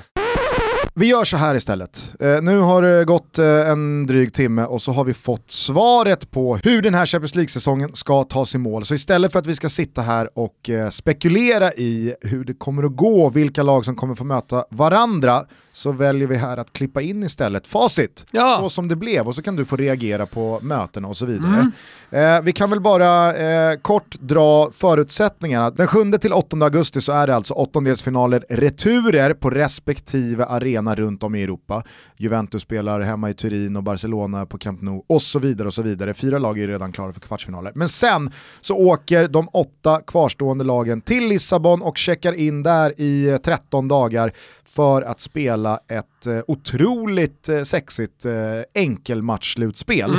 Vi 0.93 1.07
gör 1.07 1.23
så 1.23 1.37
här 1.37 1.55
istället. 1.55 2.13
Eh, 2.19 2.41
nu 2.41 2.59
har 2.59 2.81
det 2.81 3.05
gått 3.05 3.39
eh, 3.39 3.69
en 3.69 4.07
dryg 4.07 4.33
timme 4.33 4.63
och 4.63 4.81
så 4.81 4.91
har 4.91 5.03
vi 5.03 5.13
fått 5.13 5.51
svaret 5.51 6.31
på 6.31 6.57
hur 6.63 6.81
den 6.81 6.93
här 6.93 7.05
Champions 7.05 7.35
League-säsongen 7.35 7.89
ska 7.93 8.23
tas 8.23 8.55
i 8.55 8.57
mål. 8.57 8.85
Så 8.85 8.93
istället 8.93 9.31
för 9.31 9.39
att 9.39 9.47
vi 9.47 9.55
ska 9.55 9.69
sitta 9.69 10.01
här 10.01 10.29
och 10.39 10.69
eh, 10.69 10.89
spekulera 10.89 11.73
i 11.73 12.15
hur 12.21 12.43
det 12.43 12.53
kommer 12.53 12.83
att 12.83 12.95
gå, 12.95 13.29
vilka 13.29 13.63
lag 13.63 13.85
som 13.85 13.95
kommer 13.95 14.15
få 14.15 14.23
möta 14.23 14.65
varandra, 14.69 15.41
så 15.73 15.91
väljer 15.91 16.27
vi 16.27 16.35
här 16.35 16.57
att 16.57 16.73
klippa 16.73 17.01
in 17.01 17.23
istället 17.23 17.67
facit, 17.67 18.25
Ja. 18.31 18.57
så 18.61 18.69
som 18.69 18.87
det 18.87 18.95
blev, 18.95 19.27
och 19.27 19.35
så 19.35 19.41
kan 19.41 19.55
du 19.55 19.65
få 19.65 19.75
reagera 19.75 20.25
på 20.25 20.59
mötena 20.61 21.07
och 21.07 21.17
så 21.17 21.25
vidare. 21.25 21.71
Eh, 22.09 22.41
vi 22.41 22.51
kan 22.53 22.69
väl 22.69 22.79
bara 22.81 23.33
eh, 23.35 23.77
kort 23.77 24.15
dra 24.19 24.71
förutsättningarna. 24.71 25.69
Den 25.69 25.87
7 25.87 26.11
till 26.21 26.33
8 26.33 26.57
augusti 26.61 27.01
så 27.01 27.11
är 27.11 27.27
det 27.27 27.35
alltså 27.35 27.53
åttondelsfinaler 27.53 28.43
returer 28.49 29.33
på 29.33 29.49
respektive 29.49 30.45
arena 30.45 30.95
runt 30.95 31.23
om 31.23 31.35
i 31.35 31.43
Europa. 31.43 31.83
Juventus 32.17 32.61
spelar 32.61 33.01
hemma 33.01 33.29
i 33.29 33.33
Turin 33.33 33.75
och 33.75 33.83
Barcelona 33.83 34.45
på 34.45 34.57
Camp 34.57 34.81
Nou 34.81 35.01
och 35.09 35.21
så 35.21 35.39
vidare 35.39 35.67
och 35.67 35.73
så 35.73 35.81
vidare. 35.81 36.13
Fyra 36.13 36.39
lag 36.39 36.59
är 36.59 36.67
redan 36.67 36.91
klara 36.91 37.13
för 37.13 37.19
kvartsfinaler. 37.21 37.71
Men 37.75 37.89
sen 37.89 38.31
så 38.61 38.75
åker 38.77 39.27
de 39.27 39.49
åtta 39.53 40.01
kvarstående 40.07 40.63
lagen 40.63 41.01
till 41.01 41.27
Lissabon 41.27 41.81
och 41.81 41.97
checkar 41.97 42.33
in 42.33 42.63
där 42.63 42.93
i 43.01 43.29
eh, 43.29 43.37
13 43.37 43.87
dagar 43.87 44.31
för 44.71 45.01
att 45.01 45.19
spela 45.19 45.79
ett 45.87 46.27
eh, 46.27 46.39
otroligt 46.47 47.49
eh, 47.49 47.63
sexigt 47.63 48.25
eh, 48.25 48.33
enkelmatchslutspel. 48.73 50.11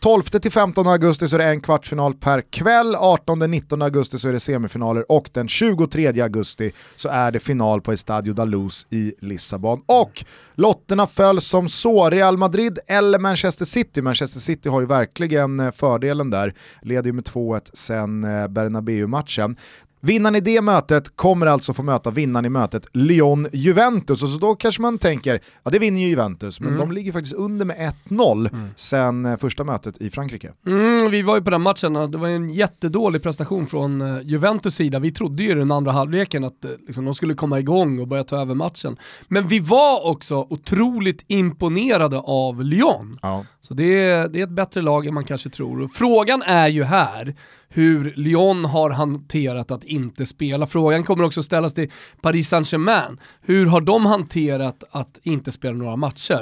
12-15 0.00 0.90
augusti 0.90 1.28
så 1.28 1.36
är 1.36 1.38
det 1.38 1.44
en 1.44 1.60
kvartsfinal 1.60 2.14
per 2.14 2.40
kväll, 2.40 2.96
18-19 2.96 3.84
augusti 3.84 4.18
så 4.18 4.28
är 4.28 4.32
det 4.32 4.40
semifinaler 4.40 5.12
och 5.12 5.30
den 5.32 5.48
23 5.48 6.20
augusti 6.22 6.72
så 6.96 7.08
är 7.08 7.32
det 7.32 7.40
final 7.40 7.80
på 7.80 7.92
Estadio 7.92 8.32
da 8.32 8.44
Luz 8.44 8.86
i 8.90 9.14
Lissabon. 9.20 9.82
Och 9.86 10.24
lotterna 10.54 11.06
föll 11.06 11.40
som 11.40 11.68
så, 11.68 12.10
Real 12.10 12.36
Madrid 12.36 12.78
eller 12.86 13.18
Manchester 13.18 13.64
City. 13.64 14.02
Manchester 14.02 14.40
City 14.40 14.68
har 14.68 14.80
ju 14.80 14.86
verkligen 14.86 15.60
eh, 15.60 15.70
fördelen 15.70 16.30
där, 16.30 16.54
leder 16.82 17.06
ju 17.06 17.12
med 17.12 17.24
2-1 17.24 17.70
sen 17.72 18.24
eh, 18.24 18.48
Bernabeu-matchen. 18.48 19.56
Vinnaren 20.00 20.36
i 20.36 20.40
det 20.40 20.60
mötet 20.60 21.16
kommer 21.16 21.46
alltså 21.46 21.74
få 21.74 21.82
möta 21.82 22.10
vinnaren 22.10 22.44
i 22.44 22.48
mötet 22.48 22.86
Lyon-Juventus 22.92 24.22
och 24.22 24.28
så 24.28 24.38
då 24.38 24.54
kanske 24.54 24.82
man 24.82 24.98
tänker, 24.98 25.40
ja 25.64 25.70
det 25.70 25.78
vinner 25.78 26.00
ju 26.00 26.08
Juventus, 26.08 26.60
men 26.60 26.76
de 26.76 26.92
ligger 26.92 27.12
faktiskt 27.12 27.34
under 27.34 27.64
med 27.64 27.94
1-0 28.08 28.68
sen 28.76 29.26
eh, 29.26 29.36
första 29.36 29.64
mötet 29.64 29.96
i 30.00 30.10
Frankrike. 30.10 30.52
Mm, 30.66 31.10
vi 31.10 31.22
var 31.22 31.36
ju 31.36 31.42
på 31.42 31.50
den 31.50 31.62
matchen 31.62 31.96
och 31.96 32.10
det 32.10 32.18
var 32.18 32.28
en 32.28 32.50
jättedålig 32.50 33.22
prestation 33.22 33.66
från 33.66 34.00
eh, 34.00 34.22
Juventus 34.22 34.74
sida. 34.74 34.98
Vi 34.98 35.12
trodde 35.12 35.42
ju 35.42 35.54
den 35.54 35.72
andra 35.72 35.92
halvleken 35.92 36.44
att 36.44 36.64
eh, 36.64 36.70
liksom, 36.86 37.04
de 37.04 37.14
skulle 37.14 37.34
komma 37.34 37.58
igång 37.58 38.00
och 38.00 38.08
börja 38.08 38.24
ta 38.24 38.36
över 38.40 38.54
matchen. 38.54 38.96
Men 39.28 39.48
vi 39.48 39.60
var 39.60 40.06
också 40.06 40.46
otroligt 40.50 41.24
imponerade 41.28 42.18
av 42.18 42.64
Lyon. 42.64 43.18
Ja. 43.22 43.44
Så 43.60 43.74
det 43.74 44.04
är, 44.04 44.28
det 44.28 44.40
är 44.40 44.44
ett 44.44 44.50
bättre 44.50 44.80
lag 44.80 45.06
än 45.06 45.14
man 45.14 45.24
kanske 45.24 45.50
tror. 45.50 45.82
Och 45.82 45.92
frågan 45.92 46.42
är 46.42 46.68
ju 46.68 46.84
här 46.84 47.34
hur 47.72 48.12
Lyon 48.16 48.64
har 48.64 48.90
hanterat 48.90 49.70
att 49.70 49.84
inte 49.90 50.26
spela. 50.26 50.66
Frågan 50.66 51.04
kommer 51.04 51.24
också 51.24 51.42
ställas 51.42 51.74
till 51.74 51.90
Paris 52.22 52.48
Saint-Germain. 52.48 53.18
Hur 53.42 53.66
har 53.66 53.80
de 53.80 54.06
hanterat 54.06 54.84
att 54.90 55.18
inte 55.22 55.52
spela 55.52 55.76
några 55.76 55.96
matcher? 55.96 56.34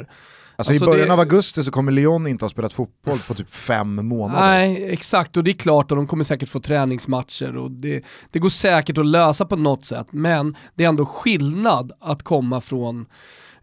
Alltså, 0.57 0.73
Alltså, 0.73 0.85
i 0.85 0.89
början 0.89 1.07
det- 1.07 1.13
av 1.13 1.19
augusti 1.21 1.63
så 1.65 1.71
kommer 1.71 1.93
Lyon 1.93 2.27
inte 2.27 2.45
ha 2.45 2.51
spelat 2.51 2.73
fotboll 2.73 3.19
på 3.19 3.35
typ 3.35 3.51
fem 3.55 4.07
månader. 4.07 4.41
Nej, 4.49 4.93
exakt 4.93 5.37
och 5.37 5.45
det 5.45 5.51
är 5.51 5.53
klart 5.55 5.91
och 5.91 5.97
de 5.97 6.07
kommer 6.07 6.25
säkert 6.25 6.49
få 6.49 6.61
träningsmatcher 6.61 7.57
och 7.57 7.71
det, 7.71 8.03
det 8.31 8.39
går 8.39 8.49
säkert 8.49 8.99
att 8.99 9.07
lösa 9.07 9.45
på 9.45 9.57
något 9.57 9.85
sätt 9.85 10.07
men 10.11 10.57
det 10.75 10.85
är 10.85 10.89
ändå 10.89 11.07
skillnad 11.07 11.93
att 12.01 12.23
komma 12.23 12.61
från 12.61 13.07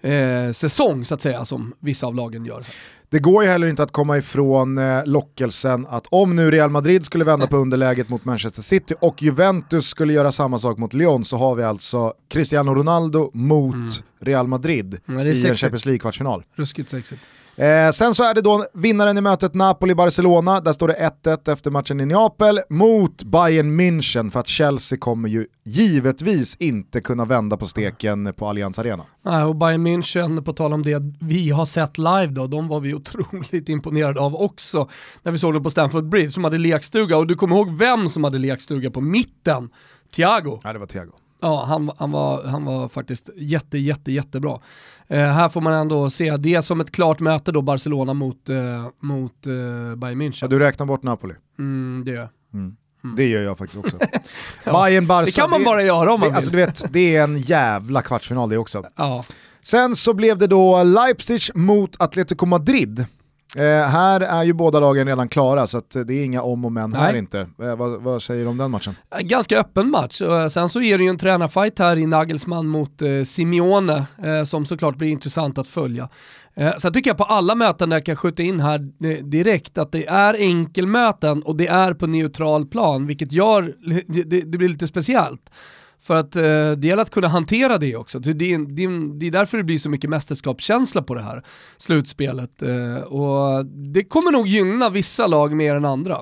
eh, 0.01 0.51
säsong 0.51 1.05
så 1.05 1.15
att 1.15 1.21
säga 1.21 1.45
som 1.45 1.73
vissa 1.79 2.07
av 2.07 2.15
lagen 2.15 2.45
gör. 2.45 2.63
Det 3.15 3.19
går 3.19 3.43
ju 3.43 3.49
heller 3.49 3.67
inte 3.67 3.83
att 3.83 3.91
komma 3.91 4.17
ifrån 4.17 4.77
eh, 4.77 5.05
lockelsen 5.05 5.85
att 5.89 6.07
om 6.11 6.35
nu 6.35 6.51
Real 6.51 6.69
Madrid 6.69 7.05
skulle 7.05 7.23
vända 7.23 7.47
på 7.47 7.57
underläget 7.57 8.09
mot 8.09 8.25
Manchester 8.25 8.61
City 8.61 8.93
och 9.01 9.23
Juventus 9.23 9.87
skulle 9.87 10.13
göra 10.13 10.31
samma 10.31 10.59
sak 10.59 10.77
mot 10.77 10.93
Lyon 10.93 11.25
så 11.25 11.37
har 11.37 11.55
vi 11.55 11.63
alltså 11.63 12.13
Cristiano 12.29 12.73
Ronaldo 12.73 13.31
mot 13.33 14.03
Real 14.19 14.47
Madrid 14.47 14.99
Mm, 15.07 15.23
det 15.23 15.31
är 15.31 15.45
i 15.45 15.49
en. 15.49 15.55
Champions 15.57 15.85
League-kvartsfinal. 15.85 16.43
Ruskigt 16.55 16.89
sexigt. 16.89 17.21
Eh, 17.57 17.89
sen 17.89 18.13
så 18.13 18.23
är 18.23 18.33
det 18.33 18.41
då 18.41 18.65
vinnaren 18.73 19.17
i 19.17 19.21
mötet 19.21 19.53
Napoli-Barcelona, 19.53 20.61
där 20.61 20.73
står 20.73 20.87
det 20.87 21.11
1-1 21.23 21.51
efter 21.51 21.71
matchen 21.71 21.99
i 21.99 22.05
Neapel 22.05 22.59
mot 22.69 23.23
Bayern 23.23 23.79
München 23.79 24.31
för 24.31 24.39
att 24.39 24.47
Chelsea 24.47 24.97
kommer 24.97 25.29
ju 25.29 25.47
givetvis 25.63 26.55
inte 26.55 27.01
kunna 27.01 27.25
vända 27.25 27.57
på 27.57 27.65
steken 27.65 28.33
på 28.33 28.47
Allianz 28.47 28.79
Arena. 28.79 29.03
Nej, 29.25 29.43
och 29.43 29.55
Bayern 29.55 29.87
München, 29.87 30.41
på 30.41 30.53
tal 30.53 30.73
om 30.73 30.83
det 30.83 31.03
vi 31.19 31.49
har 31.49 31.65
sett 31.65 31.97
live 31.97 32.27
då, 32.27 32.47
de 32.47 32.67
var 32.67 32.79
vi 32.79 32.93
otroligt 32.93 33.69
imponerade 33.69 34.19
av 34.19 34.35
också 34.35 34.89
när 35.23 35.31
vi 35.31 35.37
såg 35.37 35.53
dem 35.53 35.63
på 35.63 35.69
Stamford 35.69 36.09
Bridge 36.09 36.31
som 36.31 36.43
hade 36.43 36.57
lekstuga 36.57 37.17
och 37.17 37.27
du 37.27 37.35
kommer 37.35 37.55
ihåg 37.55 37.77
vem 37.77 38.09
som 38.09 38.23
hade 38.23 38.37
lekstuga 38.37 38.91
på 38.91 39.01
mitten? 39.01 39.69
Thiago. 40.15 40.61
Nej 40.63 40.73
det 40.73 40.79
var 40.79 40.87
Thiago. 40.87 41.11
Ja, 41.41 41.65
han, 41.67 41.91
han, 41.97 42.11
var, 42.11 42.43
han 42.43 42.65
var 42.65 42.87
faktiskt 42.87 43.29
jätte, 43.35 43.77
jätte, 43.77 44.11
jättebra. 44.11 44.59
Eh, 45.07 45.19
här 45.19 45.49
får 45.49 45.61
man 45.61 45.73
ändå 45.73 46.09
se 46.09 46.37
det 46.37 46.61
som 46.61 46.81
ett 46.81 46.91
klart 46.91 47.19
möte 47.19 47.51
då, 47.51 47.61
Barcelona 47.61 48.13
mot, 48.13 48.49
eh, 48.49 48.55
mot 48.99 49.47
eh, 49.47 49.95
Bayern 49.95 50.21
München. 50.21 50.37
Ja, 50.41 50.47
du 50.47 50.59
räknar 50.59 50.85
bort 50.85 51.03
Napoli. 51.03 51.33
Mm, 51.59 52.03
det 52.05 52.11
gör 52.11 52.19
jag. 52.19 52.29
Det 53.17 53.27
gör 53.27 53.41
jag 53.41 53.57
faktiskt 53.57 53.85
också. 53.85 53.97
Bayern 54.65 55.07
Barca. 55.07 55.25
Det 55.25 55.31
kan 55.31 55.49
man 55.49 55.63
bara 55.63 55.83
göra 55.83 56.13
om 56.13 56.19
man 56.19 56.29
det, 56.29 56.35
alltså, 56.35 56.51
vill. 56.51 56.59
du 56.59 56.65
vet, 56.65 56.93
det 56.93 57.15
är 57.15 57.23
en 57.23 57.37
jävla 57.37 58.01
kvartsfinal 58.01 58.49
det 58.49 58.57
också. 58.57 58.83
Ja. 58.95 59.23
Sen 59.61 59.95
så 59.95 60.13
blev 60.13 60.37
det 60.37 60.47
då 60.47 60.83
Leipzig 60.83 61.41
mot 61.55 62.01
Atletico 62.01 62.45
Madrid. 62.45 63.05
Eh, 63.55 63.63
här 63.87 64.21
är 64.21 64.43
ju 64.43 64.53
båda 64.53 64.79
lagen 64.79 65.07
redan 65.07 65.27
klara 65.27 65.67
så 65.67 65.77
att 65.77 65.89
det 66.05 66.13
är 66.13 66.23
inga 66.23 66.41
om 66.41 66.65
och 66.65 66.71
men 66.71 66.93
här 66.93 67.11
Nej. 67.11 67.19
inte. 67.19 67.39
Eh, 67.39 67.75
vad, 67.75 68.01
vad 68.01 68.21
säger 68.21 68.43
du 68.43 68.49
om 68.49 68.57
den 68.57 68.71
matchen? 68.71 68.95
Ganska 69.19 69.59
öppen 69.59 69.91
match. 69.91 70.21
Och 70.21 70.51
Sen 70.51 70.69
så 70.69 70.81
är 70.81 70.97
det 70.97 71.03
ju 71.03 71.09
en 71.09 71.17
tränarfight 71.17 71.79
här 71.79 71.97
i 71.97 72.05
Nagelsmann 72.05 72.67
mot 72.67 73.01
eh, 73.01 73.21
Simeone 73.23 74.05
eh, 74.23 74.43
som 74.43 74.65
såklart 74.65 74.97
blir 74.97 75.09
intressant 75.09 75.57
att 75.57 75.67
följa. 75.67 76.09
Eh, 76.55 76.75
sen 76.75 76.93
tycker 76.93 77.09
jag 77.09 77.17
på 77.17 77.23
alla 77.23 77.55
möten 77.55 77.89
där 77.89 77.97
jag 77.97 78.05
kan 78.05 78.15
skjuta 78.15 78.43
in 78.43 78.59
här 78.59 78.79
eh, 79.03 79.25
direkt 79.25 79.77
att 79.77 79.91
det 79.91 80.07
är 80.07 80.33
enkelmöten 80.33 81.43
och 81.43 81.55
det 81.55 81.67
är 81.67 81.93
på 81.93 82.07
neutral 82.07 82.65
plan 82.65 83.07
vilket 83.07 83.31
gör, 83.31 83.73
det, 84.07 84.41
det 84.41 84.57
blir 84.57 84.69
lite 84.69 84.87
speciellt. 84.87 85.51
För 86.05 86.15
att 86.15 86.35
eh, 86.35 86.71
det 86.71 86.87
gäller 86.87 87.01
att 87.01 87.09
kunna 87.09 87.27
hantera 87.27 87.77
det 87.77 87.95
också. 87.95 88.19
Det, 88.19 88.33
det, 88.33 88.57
det, 88.57 88.87
det 89.19 89.27
är 89.27 89.31
därför 89.31 89.57
det 89.57 89.63
blir 89.63 89.79
så 89.79 89.89
mycket 89.89 90.09
mästerskapskänsla 90.09 91.01
på 91.01 91.15
det 91.15 91.21
här 91.21 91.43
slutspelet. 91.77 92.61
Eh, 92.61 93.03
och 93.03 93.65
det 93.65 94.03
kommer 94.03 94.31
nog 94.31 94.47
gynna 94.47 94.89
vissa 94.89 95.27
lag 95.27 95.55
mer 95.55 95.75
än 95.75 95.85
andra. 95.85 96.19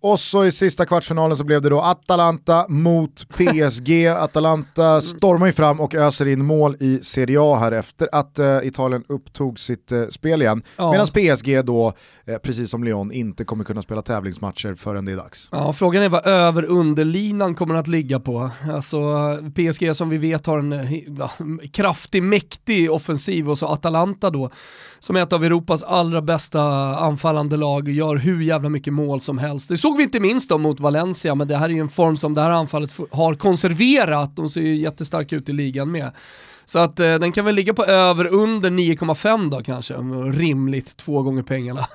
Och 0.00 0.20
så 0.20 0.44
i 0.44 0.50
sista 0.50 0.86
kvartsfinalen 0.86 1.36
så 1.36 1.44
blev 1.44 1.62
det 1.62 1.68
då 1.68 1.80
Atalanta 1.80 2.66
mot 2.68 3.28
PSG. 3.28 4.06
Atalanta 4.18 5.00
stormar 5.00 5.46
ju 5.46 5.52
fram 5.52 5.80
och 5.80 5.94
öser 5.94 6.26
in 6.28 6.44
mål 6.44 6.76
i 6.80 6.98
Serie 7.02 7.38
A 7.40 7.56
här 7.56 7.72
efter 7.72 8.08
att 8.12 8.38
eh, 8.38 8.58
Italien 8.62 9.04
upptog 9.08 9.58
sitt 9.58 9.92
eh, 9.92 10.06
spel 10.10 10.42
igen. 10.42 10.62
Ja. 10.76 10.90
Medan 10.90 11.06
PSG 11.06 11.64
då, 11.64 11.92
eh, 12.24 12.38
precis 12.38 12.70
som 12.70 12.84
Lyon, 12.84 13.12
inte 13.12 13.44
kommer 13.44 13.64
kunna 13.64 13.82
spela 13.82 14.02
tävlingsmatcher 14.02 14.74
förrän 14.74 15.04
det 15.04 15.12
är 15.12 15.16
dags. 15.16 15.48
Ja, 15.52 15.72
frågan 15.72 16.02
är 16.02 16.08
vad 16.08 16.26
över 16.26 16.64
underlinan 16.64 17.54
kommer 17.54 17.74
att 17.74 17.86
ligga 17.86 18.20
på. 18.20 18.50
Alltså 18.72 18.98
PSG 19.54 19.96
som 19.96 20.08
vi 20.08 20.18
vet 20.18 20.46
har 20.46 20.58
en 20.58 20.74
ja, 21.18 21.30
kraftig, 21.72 22.22
mäktig 22.22 22.92
offensiv 22.92 23.50
och 23.50 23.58
så 23.58 23.66
Atalanta 23.66 24.30
då 24.30 24.50
som 24.98 25.16
är 25.16 25.22
ett 25.22 25.32
av 25.32 25.44
Europas 25.44 25.82
allra 25.82 26.22
bästa 26.22 26.62
anfallande 26.96 27.56
lag 27.56 27.88
gör 27.88 28.16
hur 28.16 28.40
jävla 28.40 28.68
mycket 28.68 28.92
mål 28.92 29.20
som 29.20 29.38
helst. 29.38 29.68
Det 29.68 29.76
såg 29.76 29.95
vi 29.96 30.02
inte 30.02 30.20
minst 30.20 30.48
då 30.48 30.58
mot 30.58 30.80
Valencia, 30.80 31.34
men 31.34 31.48
det 31.48 31.56
här 31.56 31.68
är 31.68 31.72
ju 31.72 31.80
en 31.80 31.88
form 31.88 32.16
som 32.16 32.34
det 32.34 32.40
här 32.40 32.50
anfallet 32.50 32.92
har 33.10 33.34
konserverat. 33.34 34.36
De 34.36 34.50
ser 34.50 34.60
ju 34.60 34.76
jättestarka 34.76 35.36
ut 35.36 35.48
i 35.48 35.52
ligan 35.52 35.90
med. 35.90 36.10
Så 36.64 36.78
att 36.78 37.00
eh, 37.00 37.14
den 37.14 37.32
kan 37.32 37.44
väl 37.44 37.54
ligga 37.54 37.74
på 37.74 37.84
över 37.84 38.26
under 38.26 38.70
9,5 38.70 39.50
då 39.50 39.62
kanske, 39.62 39.94
rimligt 40.38 40.96
två 40.96 41.22
gånger 41.22 41.42
pengarna. 41.42 41.86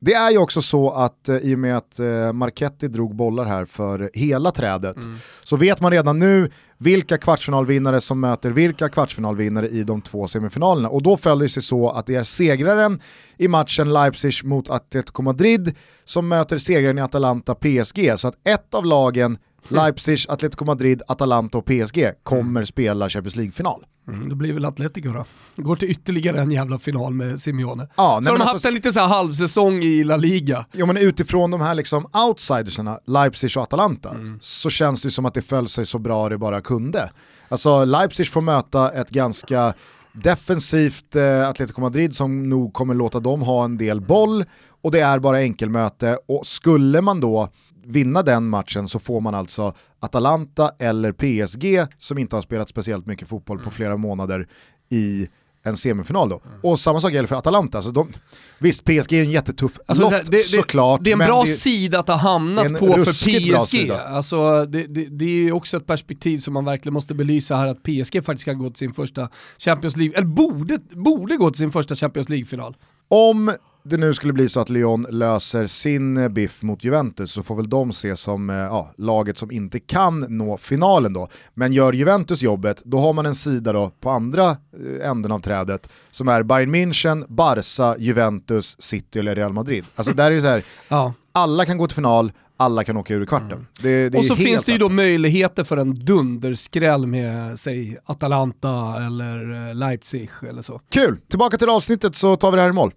Det 0.00 0.14
är 0.14 0.30
ju 0.30 0.38
också 0.38 0.62
så 0.62 0.90
att 0.90 1.28
eh, 1.28 1.36
i 1.36 1.54
och 1.54 1.58
med 1.58 1.76
att 1.76 1.98
eh, 1.98 2.32
Marchetti 2.32 2.88
drog 2.88 3.16
bollar 3.16 3.44
här 3.44 3.64
för 3.64 4.10
hela 4.14 4.50
trädet 4.50 4.96
så 5.42 5.56
vet 5.56 5.80
man 5.80 5.90
redan 5.90 6.18
nu 6.18 6.50
vilka 6.78 7.18
kvartsfinalvinnare 7.18 8.00
som 8.00 8.20
möter 8.20 8.50
vilka 8.50 8.88
kvartsfinalvinnare 8.88 9.68
i 9.68 9.82
de 9.84 10.02
två 10.02 10.26
semifinalerna. 10.26 10.88
Och 10.88 11.02
då 11.02 11.16
följer 11.16 11.42
det 11.42 11.48
sig 11.48 11.62
så 11.62 11.90
att 11.90 12.06
det 12.06 12.14
är 12.14 12.22
segraren 12.22 13.00
i 13.36 13.48
matchen 13.48 13.92
Leipzig 13.92 14.44
mot 14.44 14.70
Atletico 14.70 15.22
Madrid 15.22 15.74
som 16.04 16.28
möter 16.28 16.58
segraren 16.58 16.98
i 16.98 17.00
Atalanta 17.00 17.54
PSG. 17.54 18.12
Så 18.16 18.28
att 18.28 18.34
ett 18.44 18.74
av 18.74 18.86
lagen, 18.86 19.38
Leipzig, 19.68 20.18
Atletico 20.28 20.64
Madrid, 20.64 21.02
Atalanta 21.08 21.58
och 21.58 21.64
PSG 21.64 22.10
kommer 22.22 22.64
spela 22.64 23.08
Champions 23.10 23.36
League-final. 23.36 23.84
Mm, 24.08 24.28
det 24.28 24.34
blir 24.34 24.52
väl 24.52 24.64
Atletico 24.64 25.08
då. 25.12 25.24
Går 25.56 25.76
till 25.76 25.90
ytterligare 25.90 26.40
en 26.40 26.50
jävla 26.50 26.78
final 26.78 27.14
med 27.14 27.40
Simeone. 27.40 27.88
Ja, 27.96 28.20
så 28.22 28.24
de 28.24 28.26
har 28.30 28.32
alltså- 28.38 28.52
haft 28.54 28.64
en 28.64 28.74
lite 28.74 28.92
så 28.92 29.00
här 29.00 29.06
halvsäsong 29.06 29.74
i 29.74 30.04
La 30.04 30.16
Liga. 30.16 30.66
Jo 30.72 30.86
men 30.86 30.96
utifrån 30.96 31.50
de 31.50 31.60
här 31.60 31.74
liksom 31.74 32.06
outsidersarna, 32.28 32.98
Leipzig 33.06 33.56
och 33.56 33.62
Atalanta, 33.62 34.14
så 34.40 34.70
känns 34.70 35.02
det 35.02 35.10
som 35.10 35.26
att 35.26 35.34
det 35.34 35.42
föll 35.42 35.68
sig 35.68 35.86
så 35.86 35.98
bra 35.98 36.28
det 36.28 36.38
bara 36.38 36.60
kunde. 36.60 37.10
Alltså 37.48 37.84
Leipzig 37.84 38.28
får 38.28 38.40
möta 38.40 38.90
ett 38.92 39.10
ganska 39.10 39.74
defensivt 40.12 41.16
eh, 41.16 41.48
Atletico 41.48 41.80
Madrid 41.80 42.14
som 42.14 42.48
nog 42.48 42.72
kommer 42.72 42.94
låta 42.94 43.20
dem 43.20 43.42
ha 43.42 43.64
en 43.64 43.76
del 43.78 44.00
boll 44.00 44.44
och 44.82 44.90
det 44.90 45.00
är 45.00 45.18
bara 45.18 45.38
enkelmöte 45.40 46.18
och 46.28 46.46
skulle 46.46 47.00
man 47.00 47.20
då 47.20 47.48
vinna 47.86 48.22
den 48.22 48.48
matchen 48.48 48.88
så 48.88 48.98
får 48.98 49.20
man 49.20 49.34
alltså 49.34 49.74
Atalanta 50.00 50.72
eller 50.78 51.12
PSG 51.12 51.86
som 51.98 52.18
inte 52.18 52.36
har 52.36 52.42
spelat 52.42 52.68
speciellt 52.68 53.06
mycket 53.06 53.28
fotboll 53.28 53.58
på 53.58 53.70
flera 53.70 53.96
månader 53.96 54.48
i 54.90 55.28
en 55.66 55.76
semifinal 55.76 56.28
då. 56.28 56.42
Och 56.62 56.80
samma 56.80 57.00
sak 57.00 57.12
gäller 57.12 57.28
för 57.28 57.36
Atalanta. 57.36 57.78
Alltså 57.78 57.92
de, 57.92 58.12
visst, 58.58 58.84
PSG 58.84 59.12
är 59.12 59.22
en 59.22 59.30
jättetuff 59.30 59.78
Alltså, 59.86 60.04
lott 60.04 60.12
det, 60.12 60.30
det, 60.30 60.38
såklart. 60.38 61.00
Det 61.04 61.10
är 61.10 61.12
en 61.12 61.18
bra 61.18 61.42
det- 61.42 61.50
sida 61.50 61.98
att 61.98 62.08
ha 62.08 62.16
hamnat 62.16 62.78
på 62.78 62.86
för 62.86 63.04
PSG. 63.04 63.90
Alltså, 63.90 64.64
det, 64.64 64.86
det, 64.86 65.24
är 65.24 65.28
ju 65.28 65.52
också 65.52 65.76
ett 65.76 65.86
perspektiv 65.86 66.38
som 66.38 66.54
man 66.54 66.64
verkligen 66.64 66.94
måste 66.94 67.14
belysa 67.14 67.56
här 67.56 67.66
att 67.66 67.82
PSG 67.82 68.24
faktiskt 68.24 68.40
ska 68.40 68.52
gå 68.52 68.70
till 68.70 68.78
sin 68.78 68.92
första 68.94 69.28
Champions 69.58 69.96
League, 69.96 70.16
eller 70.16 70.28
borde, 70.28 70.78
borde 70.90 71.36
gå 71.36 71.50
till 71.50 71.58
sin 71.58 71.72
första 71.72 71.94
Champions 71.94 72.28
League-final. 72.28 72.76
Om 73.08 73.54
det 73.88 73.96
nu 73.96 74.14
skulle 74.14 74.32
bli 74.32 74.48
så 74.48 74.60
att 74.60 74.68
Lyon 74.70 75.06
löser 75.10 75.66
sin 75.66 76.16
eh, 76.16 76.28
biff 76.28 76.62
mot 76.62 76.84
Juventus 76.84 77.32
så 77.32 77.42
får 77.42 77.56
väl 77.56 77.68
de 77.70 77.92
se 77.92 78.16
som 78.16 78.50
eh, 78.50 78.56
ja, 78.56 78.90
laget 78.96 79.38
som 79.38 79.50
inte 79.50 79.80
kan 79.80 80.20
nå 80.28 80.56
finalen 80.56 81.12
då. 81.12 81.28
Men 81.54 81.72
gör 81.72 81.92
Juventus 81.92 82.42
jobbet, 82.42 82.82
då 82.84 82.98
har 82.98 83.12
man 83.12 83.26
en 83.26 83.34
sida 83.34 83.72
då 83.72 83.90
på 84.00 84.10
andra 84.10 84.50
eh, 84.50 85.10
änden 85.10 85.32
av 85.32 85.40
trädet 85.40 85.88
som 86.10 86.28
är 86.28 86.42
Bayern 86.42 86.74
München, 86.74 87.24
Barca, 87.28 87.98
Juventus, 87.98 88.76
City 88.82 89.18
eller 89.18 89.34
Real 89.34 89.52
Madrid. 89.52 89.84
Alltså 89.94 90.12
där 90.12 90.30
är 90.30 90.34
det 90.34 90.40
så 90.40 90.46
här, 90.48 90.62
Ja. 90.88 91.12
alla 91.32 91.64
kan 91.64 91.78
gå 91.78 91.86
till 91.86 91.94
final, 91.94 92.32
alla 92.56 92.84
kan 92.84 92.96
åka 92.96 93.14
ur 93.14 93.26
kvarten. 93.26 93.66
Det, 93.82 94.08
det 94.08 94.18
är 94.18 94.18
Och 94.18 94.24
så 94.24 94.36
finns 94.36 94.64
det 94.64 94.72
ju 94.72 94.78
då 94.78 94.88
möjligheter 94.88 95.64
för 95.64 95.76
en 95.76 96.04
dunderskräll 96.04 97.06
med, 97.06 97.58
säg, 97.58 97.98
Atalanta 98.04 98.96
eller 99.06 99.74
Leipzig 99.74 100.30
eller 100.48 100.62
så. 100.62 100.80
Kul! 100.90 101.18
Tillbaka 101.28 101.58
till 101.58 101.68
avsnittet 101.68 102.14
så 102.14 102.36
tar 102.36 102.50
vi 102.50 102.56
det 102.56 102.62
här 102.62 102.70
i 102.70 102.72
mål. 102.72 102.92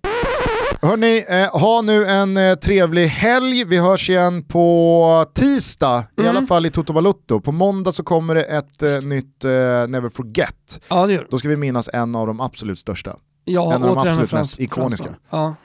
Hörni, 0.82 1.25
eh, 1.30 1.59
ha 1.61 1.82
nu 1.82 2.05
en 2.05 2.38
eh, 2.38 2.55
trevlig 2.55 3.07
helg. 3.07 3.63
Vi 3.65 3.77
hörs 3.77 4.09
igen 4.09 4.43
på 4.43 5.25
tisdag, 5.34 6.03
i 6.17 6.21
Mm. 6.21 6.38
alla 6.38 6.47
fall 6.47 6.65
i 6.65 6.69
Toto 6.69 6.93
Balutto. 6.93 7.41
På 7.41 7.51
måndag 7.51 7.91
så 7.91 8.03
kommer 8.03 8.36
det 8.36 8.43
ett 8.43 8.84
eh, 8.84 9.01
nytt 9.01 9.45
eh, 9.45 9.49
Never 9.88 10.09
Forget. 10.09 10.80
Ja 10.89 11.07
det 11.07 11.13
gör. 11.13 11.27
Då 11.32 11.38
ska 11.38 11.47
vi 11.49 11.55
minnas 11.57 11.89
en 11.93 12.15
av 12.15 12.27
de 12.27 12.39
absolut 12.41 12.80
största. 12.80 13.15
Ja, 13.45 13.73
En 13.73 13.84
av 13.84 13.95
de 13.95 14.07
absolut 14.09 14.32
mest 14.32 14.59
ikoniska. 14.59 15.15
Ja. 15.30 15.55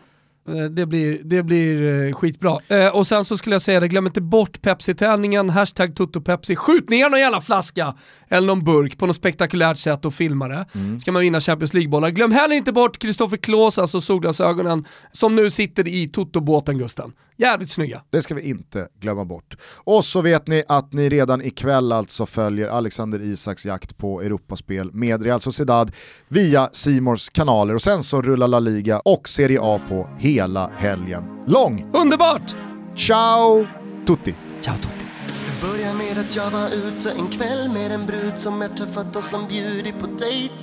Eh, 0.48 0.64
Det 0.64 0.86
blir, 0.86 1.20
det 1.24 1.42
blir 1.42 2.06
eh, 2.06 2.12
skitbra. 2.14 2.58
Eh, 2.68 2.86
och 2.96 3.06
sen 3.06 3.24
så 3.24 3.36
skulle 3.36 3.54
jag 3.54 3.62
säga 3.62 3.80
det, 3.80 3.88
glöm 3.88 4.06
inte 4.06 4.20
bort 4.20 4.62
Pepsi-tävlingen, 4.62 5.50
hashtag 5.50 5.96
TotoPepsi. 5.96 6.56
Skjut 6.56 6.90
ner 6.90 7.10
någon 7.10 7.20
jävla 7.20 7.40
flaska 7.40 7.94
eller 8.28 8.46
någon 8.46 8.64
burk 8.64 8.98
på 8.98 9.06
något 9.06 9.16
spektakulärt 9.16 9.78
sätt 9.78 10.04
och 10.04 10.14
filma 10.14 10.48
det. 10.48 10.66
Mm. 10.74 11.00
Ska 11.00 11.12
man 11.12 11.22
vinna 11.22 11.40
Champions 11.40 11.74
League-bollar. 11.74 12.10
Glöm 12.10 12.32
heller 12.32 12.56
inte 12.56 12.72
bort 12.72 12.98
Kristoffer 12.98 13.36
Klås, 13.36 13.78
alltså 13.78 14.00
solglasögonen, 14.00 14.84
som 15.12 15.36
nu 15.36 15.50
sitter 15.50 15.88
i 15.88 16.08
Toto-båten 16.08 16.78
Gusten. 16.78 17.12
Jävligt 17.36 17.70
snygga. 17.70 18.02
Det 18.10 18.22
ska 18.22 18.34
vi 18.34 18.42
inte 18.42 18.88
glömma 19.00 19.24
bort. 19.24 19.56
Och 19.74 20.04
så 20.04 20.20
vet 20.20 20.46
ni 20.46 20.62
att 20.68 20.92
ni 20.92 21.08
redan 21.08 21.42
ikväll 21.42 21.92
alltså 21.92 22.26
följer 22.26 22.68
Alexander 22.68 23.22
Isaks 23.22 23.66
jakt 23.66 23.98
på 23.98 24.22
Europaspel 24.22 24.92
med 24.92 25.22
Real 25.22 25.40
Sociedad 25.40 25.92
via 26.28 26.68
Simors 26.72 27.30
kanaler 27.30 27.74
och 27.74 27.82
sen 27.82 28.02
så 28.02 28.22
rullar 28.22 28.48
La 28.48 28.60
Liga 28.60 29.00
och 29.00 29.28
Serie 29.28 29.58
A 29.62 29.80
på 29.88 30.08
hela 30.18 30.33
helgen 30.76 31.24
lång. 31.46 31.90
Underbart! 31.92 32.56
Ciao 32.96 33.66
tutti! 34.06 34.34
Ciao 34.60 34.76
Totti. 34.76 35.04
Det 35.26 35.68
började 35.68 35.94
med 35.94 36.18
att 36.18 36.36
jag 36.36 36.50
var 36.50 36.68
ute 36.68 37.10
en 37.10 37.26
kväll 37.26 37.68
med 37.68 37.92
en 37.92 38.06
brud 38.06 38.38
som 38.38 38.62
jag 38.62 38.76
träffat 38.76 39.16
och 39.16 39.24
som 39.24 39.48
bjudit 39.48 39.98
på 40.00 40.06
dejt. 40.06 40.54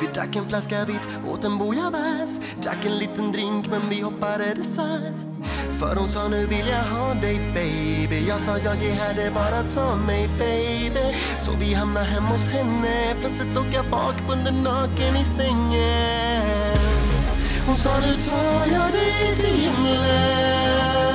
Vi 0.00 0.06
drack 0.14 0.36
en 0.36 0.48
flaska 0.48 0.84
vitt, 0.84 1.08
åt 1.28 1.44
en 1.44 1.58
bouillabaisse, 1.58 2.56
drack 2.62 2.86
en 2.86 2.98
liten 2.98 3.32
drink 3.32 3.66
men 3.70 3.88
vi 3.90 4.00
hoppade 4.00 4.54
dessert. 4.54 5.14
För 5.70 5.96
hon 5.96 6.08
sa 6.08 6.28
nu 6.28 6.46
vill 6.46 6.68
jag 6.68 6.84
ha 6.84 7.14
dig 7.14 7.40
baby 7.54 8.28
Jag 8.28 8.40
sa 8.40 8.58
jag 8.58 8.84
är 8.84 8.94
här, 8.94 9.14
det 9.14 9.22
är 9.22 9.30
bara 9.30 9.62
ta 9.62 9.96
mig 9.96 10.28
baby 10.38 11.14
Så 11.38 11.52
vi 11.60 11.74
hamnar 11.74 12.04
hemma 12.04 12.28
hos 12.28 12.48
henne 12.48 13.14
Plötsligt 13.20 13.54
låg 13.54 13.66
jag 13.74 13.84
bakbunden 13.84 14.62
naken 14.62 15.16
i 15.16 15.24
sängen 15.24 16.91
hon 17.66 17.76
sa 17.76 18.00
nu 18.00 18.14
tar 18.14 18.66
jag 18.72 18.92
dig 18.92 19.36
till 19.36 19.60
himlen. 19.62 21.12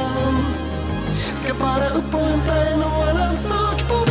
Ska 1.31 1.53
bara 1.53 1.89
upp 1.89 2.13
och 2.13 2.19
hämta 2.19 2.55
en 2.55 2.83
och 2.83 3.07
annan 3.07 3.35
sak 3.35 3.87
på 3.89 4.06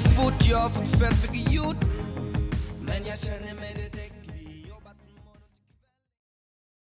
så 0.00 0.08
fort, 0.08 0.46
jag 0.50 0.58
har 0.58 0.70
fått 0.70 0.88
fett 0.88 1.32
mycket 1.32 1.52
gjort. 1.52 1.84
Men 2.80 3.06
jag 3.06 3.18
känner 3.18 3.54
mig 3.54 3.67